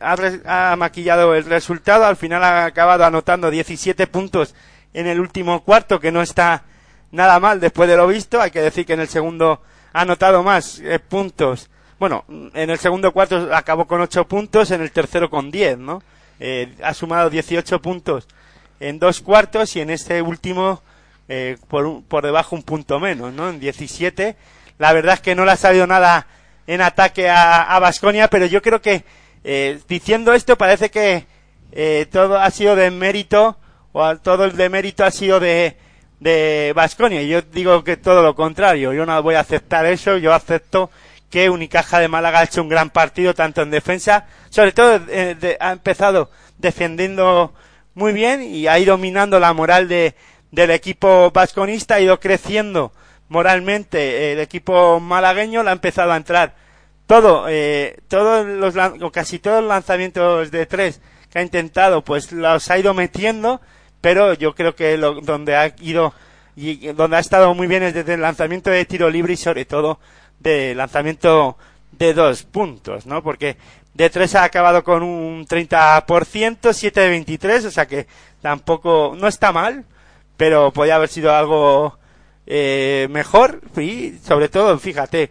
ha, 0.00 0.72
ha 0.72 0.76
maquillado 0.76 1.34
el 1.34 1.44
resultado 1.44 2.04
al 2.06 2.16
final 2.16 2.42
ha 2.42 2.64
acabado 2.64 3.04
anotando 3.04 3.50
17 3.50 4.06
puntos 4.08 4.54
en 4.94 5.06
el 5.06 5.20
último 5.20 5.62
cuarto 5.62 6.00
que 6.00 6.12
no 6.12 6.22
está 6.22 6.64
nada 7.12 7.38
mal 7.38 7.60
después 7.60 7.88
de 7.88 7.96
lo 7.96 8.08
visto 8.08 8.40
hay 8.40 8.50
que 8.50 8.60
decir 8.60 8.84
que 8.84 8.94
en 8.94 9.00
el 9.00 9.08
segundo 9.08 9.62
ha 9.92 10.02
anotado 10.02 10.42
más 10.42 10.80
eh, 10.80 10.98
puntos. 10.98 11.70
Bueno 12.00 12.24
en 12.28 12.70
el 12.70 12.78
segundo 12.78 13.12
cuarto 13.12 13.48
acabó 13.54 13.86
con 13.86 14.00
8 14.00 14.26
puntos 14.26 14.72
en 14.72 14.82
el 14.82 14.90
tercero 14.90 15.30
con 15.30 15.52
10 15.52 15.78
no 15.78 16.02
Eh, 16.38 16.74
ha 16.82 16.92
sumado 16.92 17.30
18 17.30 17.80
puntos 17.80 18.28
en 18.80 18.98
dos 18.98 19.20
cuartos 19.20 19.74
y 19.76 19.80
en 19.80 19.90
este 19.90 20.22
último 20.22 20.82
eh, 21.28 21.56
por, 21.68 22.02
por 22.04 22.24
debajo 22.24 22.54
un 22.56 22.62
punto 22.62 23.00
menos, 23.00 23.32
¿no? 23.32 23.48
En 23.50 23.58
17. 23.60 24.36
La 24.78 24.92
verdad 24.92 25.14
es 25.14 25.20
que 25.20 25.34
no 25.34 25.44
le 25.44 25.52
ha 25.52 25.56
salido 25.56 25.86
nada 25.86 26.26
en 26.66 26.80
ataque 26.80 27.28
a 27.30 27.78
Vasconia, 27.80 28.28
pero 28.28 28.46
yo 28.46 28.60
creo 28.62 28.80
que 28.82 29.04
eh, 29.44 29.80
diciendo 29.88 30.32
esto 30.34 30.56
parece 30.58 30.90
que 30.90 31.24
eh, 31.72 32.06
todo 32.10 32.38
ha 32.38 32.50
sido 32.50 32.74
de 32.76 32.90
mérito 32.90 33.56
o 33.92 34.02
a- 34.04 34.16
todo 34.16 34.44
el 34.44 34.56
de 34.56 34.68
mérito 34.68 35.04
ha 35.04 35.10
sido 35.10 35.40
de 35.40 35.76
de 36.18 36.72
Vasconia. 36.74 37.22
Yo 37.22 37.42
digo 37.42 37.84
que 37.84 37.96
todo 37.98 38.22
lo 38.22 38.34
contrario. 38.34 38.92
Yo 38.94 39.04
no 39.04 39.22
voy 39.22 39.34
a 39.34 39.40
aceptar 39.40 39.84
eso. 39.86 40.16
Yo 40.16 40.32
acepto 40.32 40.90
que 41.30 41.50
Unicaja 41.50 41.98
de 42.00 42.08
Málaga 42.08 42.40
ha 42.40 42.44
hecho 42.44 42.62
un 42.62 42.68
gran 42.70 42.88
partido 42.90 43.34
tanto 43.34 43.60
en 43.62 43.70
defensa, 43.70 44.26
sobre 44.48 44.72
todo 44.72 44.96
eh, 45.10 45.36
de- 45.38 45.56
ha 45.60 45.72
empezado 45.72 46.30
defendiendo 46.58 47.52
muy 47.96 48.12
bien 48.12 48.42
y 48.42 48.68
ha 48.68 48.78
ido 48.78 48.98
minando 48.98 49.40
la 49.40 49.52
moral 49.54 49.88
de, 49.88 50.14
del 50.52 50.70
equipo 50.70 51.30
vasconista, 51.32 51.96
ha 51.96 52.00
ido 52.00 52.20
creciendo 52.20 52.92
moralmente 53.28 54.32
el 54.32 54.38
equipo 54.38 55.00
malagueño, 55.00 55.62
le 55.62 55.70
ha 55.70 55.72
empezado 55.72 56.12
a 56.12 56.16
entrar 56.16 56.54
todo, 57.06 57.46
eh, 57.48 57.96
todos 58.08 58.46
los, 58.46 58.74
o 59.00 59.10
casi 59.10 59.38
todos 59.38 59.62
los 59.62 59.70
lanzamientos 59.70 60.50
de 60.50 60.66
tres 60.66 61.00
que 61.30 61.38
ha 61.38 61.42
intentado, 61.42 62.02
pues 62.02 62.32
los 62.32 62.70
ha 62.70 62.78
ido 62.78 62.92
metiendo, 62.92 63.62
pero 64.02 64.34
yo 64.34 64.54
creo 64.54 64.76
que 64.76 64.98
lo, 64.98 65.22
donde 65.22 65.56
ha 65.56 65.74
ido 65.80 66.12
y 66.54 66.88
donde 66.88 67.16
ha 67.16 67.20
estado 67.20 67.54
muy 67.54 67.66
bien 67.66 67.82
es 67.82 67.94
desde 67.94 68.14
el 68.14 68.20
lanzamiento 68.20 68.70
de 68.70 68.84
tiro 68.84 69.08
libre 69.08 69.32
y 69.32 69.36
sobre 69.36 69.64
todo 69.64 70.00
de 70.38 70.74
lanzamiento 70.74 71.56
de 71.92 72.12
dos 72.12 72.42
puntos, 72.42 73.06
¿no? 73.06 73.22
Porque 73.22 73.56
de 73.96 74.10
tres 74.10 74.34
ha 74.34 74.44
acabado 74.44 74.84
con 74.84 75.02
un 75.02 75.46
30%, 75.46 76.72
7 76.72 77.00
de 77.00 77.08
23, 77.08 77.64
o 77.64 77.70
sea 77.70 77.86
que 77.86 78.06
tampoco, 78.42 79.14
no 79.16 79.26
está 79.26 79.52
mal, 79.52 79.84
pero 80.36 80.70
podía 80.70 80.96
haber 80.96 81.08
sido 81.08 81.34
algo 81.34 81.98
eh, 82.46 83.08
mejor 83.10 83.62
y 83.78 84.18
sobre 84.22 84.48
todo, 84.48 84.78
fíjate, 84.78 85.30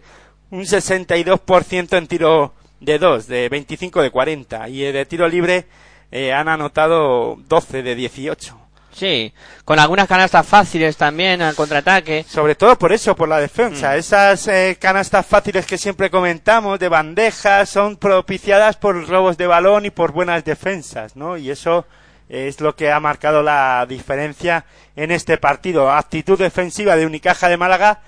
un 0.50 0.62
62% 0.62 1.96
en 1.96 2.06
tiro 2.08 2.54
de 2.80 2.98
dos, 2.98 3.28
de 3.28 3.48
25 3.48 4.02
de 4.02 4.10
40 4.10 4.68
y 4.68 4.80
de 4.80 5.06
tiro 5.06 5.28
libre 5.28 5.66
eh, 6.10 6.32
han 6.32 6.48
anotado 6.48 7.36
12 7.48 7.82
de 7.82 7.94
18. 7.94 8.65
Sí, 8.96 9.30
con 9.66 9.78
algunas 9.78 10.08
canastas 10.08 10.46
fáciles 10.46 10.96
también 10.96 11.42
al 11.42 11.54
contraataque. 11.54 12.24
Sobre 12.26 12.54
todo 12.54 12.78
por 12.78 12.94
eso, 12.94 13.14
por 13.14 13.28
la 13.28 13.38
defensa. 13.38 13.90
Mm. 13.90 13.98
Esas 13.98 14.48
eh, 14.48 14.78
canastas 14.80 15.26
fáciles 15.26 15.66
que 15.66 15.76
siempre 15.76 16.08
comentamos, 16.08 16.78
de 16.78 16.88
bandejas, 16.88 17.68
son 17.68 17.96
propiciadas 17.96 18.76
por 18.76 19.06
robos 19.06 19.36
de 19.36 19.46
balón 19.46 19.84
y 19.84 19.90
por 19.90 20.12
buenas 20.12 20.46
defensas, 20.46 21.14
¿no? 21.14 21.36
Y 21.36 21.50
eso 21.50 21.84
es 22.30 22.62
lo 22.62 22.74
que 22.74 22.90
ha 22.90 22.98
marcado 22.98 23.42
la 23.42 23.84
diferencia 23.86 24.64
en 24.96 25.10
este 25.10 25.36
partido. 25.36 25.92
Actitud 25.92 26.38
defensiva 26.38 26.96
de 26.96 27.04
Unicaja 27.04 27.50
de 27.50 27.58
Málaga, 27.58 28.00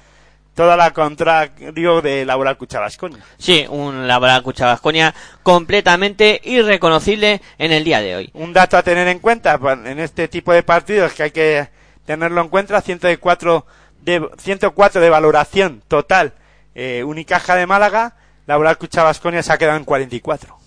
toda 0.58 0.76
la 0.76 0.90
contrario 0.90 2.02
de 2.02 2.24
Laboral 2.24 2.56
Cuchabascoña. 2.56 3.18
Sí, 3.38 3.64
un 3.68 4.08
Laboral 4.08 4.42
Cuchabascoña 4.42 5.14
completamente 5.44 6.40
irreconocible 6.42 7.40
en 7.58 7.70
el 7.70 7.84
día 7.84 8.00
de 8.00 8.16
hoy. 8.16 8.30
Un 8.34 8.52
dato 8.52 8.76
a 8.76 8.82
tener 8.82 9.06
en 9.06 9.20
cuenta 9.20 9.56
pues, 9.56 9.78
en 9.84 10.00
este 10.00 10.26
tipo 10.26 10.52
de 10.52 10.64
partidos 10.64 11.12
que 11.12 11.22
hay 11.22 11.30
que 11.30 11.68
tenerlo 12.04 12.40
en 12.40 12.48
cuenta, 12.48 12.80
104 12.80 13.66
de, 14.00 14.28
104 14.36 15.00
de 15.00 15.08
valoración 15.08 15.80
total 15.86 16.32
eh, 16.74 17.04
Unicaja 17.04 17.54
de 17.54 17.68
Málaga, 17.68 18.16
Laboral 18.48 18.78
Cuchabascoña 18.78 19.44
se 19.44 19.52
ha 19.52 19.58
quedado 19.58 19.76
en 19.76 19.84
44. 19.84 20.58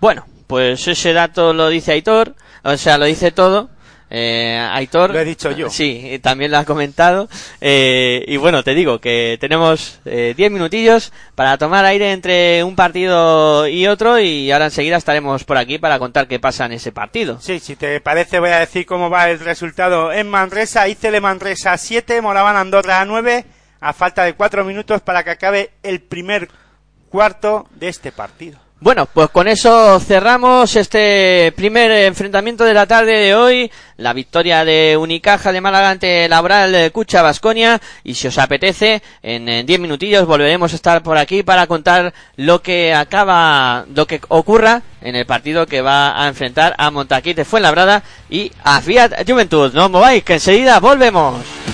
Bueno, 0.00 0.26
pues 0.46 0.86
ese 0.86 1.14
dato 1.14 1.54
lo 1.54 1.70
dice 1.70 1.92
Aitor, 1.92 2.34
o 2.62 2.76
sea, 2.76 2.98
lo 2.98 3.06
dice 3.06 3.32
todo. 3.32 3.70
Eh, 4.16 4.56
Aitor. 4.72 5.12
Lo 5.12 5.18
he 5.18 5.24
dicho 5.24 5.50
yo. 5.50 5.68
Sí, 5.68 6.12
y 6.12 6.18
también 6.20 6.52
lo 6.52 6.58
has 6.58 6.66
comentado. 6.66 7.28
Eh, 7.60 8.24
y 8.28 8.36
bueno, 8.36 8.62
te 8.62 8.72
digo 8.72 9.00
que 9.00 9.38
tenemos 9.40 9.98
eh, 10.04 10.34
10 10.36 10.52
minutillos 10.52 11.12
para 11.34 11.58
tomar 11.58 11.84
aire 11.84 12.12
entre 12.12 12.62
un 12.62 12.76
partido 12.76 13.66
y 13.66 13.88
otro 13.88 14.20
y 14.20 14.52
ahora 14.52 14.66
enseguida 14.66 14.98
estaremos 14.98 15.42
por 15.42 15.56
aquí 15.56 15.78
para 15.78 15.98
contar 15.98 16.28
qué 16.28 16.38
pasa 16.38 16.66
en 16.66 16.72
ese 16.72 16.92
partido. 16.92 17.40
Sí, 17.40 17.58
si 17.58 17.74
te 17.74 18.00
parece 18.00 18.38
voy 18.38 18.50
a 18.50 18.60
decir 18.60 18.86
cómo 18.86 19.10
va 19.10 19.28
el 19.30 19.40
resultado 19.40 20.12
en 20.12 20.30
Manresa. 20.30 20.86
Icele 20.86 21.20
Manresa 21.20 21.76
7, 21.76 22.20
Moraban 22.20 22.56
Andorra 22.56 23.04
9, 23.04 23.44
a 23.80 23.92
falta 23.92 24.22
de 24.22 24.34
4 24.34 24.64
minutos 24.64 25.00
para 25.00 25.24
que 25.24 25.30
acabe 25.30 25.70
el 25.82 26.00
primer 26.00 26.48
cuarto 27.08 27.66
de 27.74 27.88
este 27.88 28.12
partido. 28.12 28.63
Bueno, 28.80 29.06
pues 29.06 29.30
con 29.30 29.48
eso 29.48 29.98
cerramos 29.98 30.76
este 30.76 31.52
primer 31.56 31.90
enfrentamiento 31.90 32.64
de 32.64 32.74
la 32.74 32.86
tarde 32.86 33.12
de 33.12 33.34
hoy, 33.34 33.70
la 33.96 34.12
victoria 34.12 34.62
de 34.62 34.96
Unicaja 34.98 35.52
de 35.52 35.60
Málaga 35.62 35.90
ante 35.90 36.28
Laboral 36.28 36.92
Cucha 36.92 37.22
Basconia 37.22 37.80
y 38.02 38.14
si 38.14 38.28
os 38.28 38.36
apetece, 38.36 39.00
en 39.22 39.48
en 39.48 39.64
10 39.64 39.80
minutillos 39.80 40.26
volveremos 40.26 40.72
a 40.72 40.76
estar 40.76 41.02
por 41.02 41.16
aquí 41.16 41.42
para 41.42 41.66
contar 41.66 42.12
lo 42.36 42.60
que 42.60 42.92
acaba, 42.92 43.86
lo 43.94 44.06
que 44.06 44.20
ocurra 44.28 44.82
en 45.00 45.16
el 45.16 45.24
partido 45.24 45.66
que 45.66 45.80
va 45.80 46.22
a 46.22 46.28
enfrentar 46.28 46.74
a 46.76 46.90
Montaquite 46.90 47.46
Fuenlabrada 47.46 48.02
y 48.28 48.52
a 48.64 48.82
Fiat 48.82 49.26
Juventud. 49.26 49.72
No 49.72 49.88
mováis, 49.88 50.24
que 50.24 50.34
enseguida 50.34 50.78
volvemos. 50.80 51.73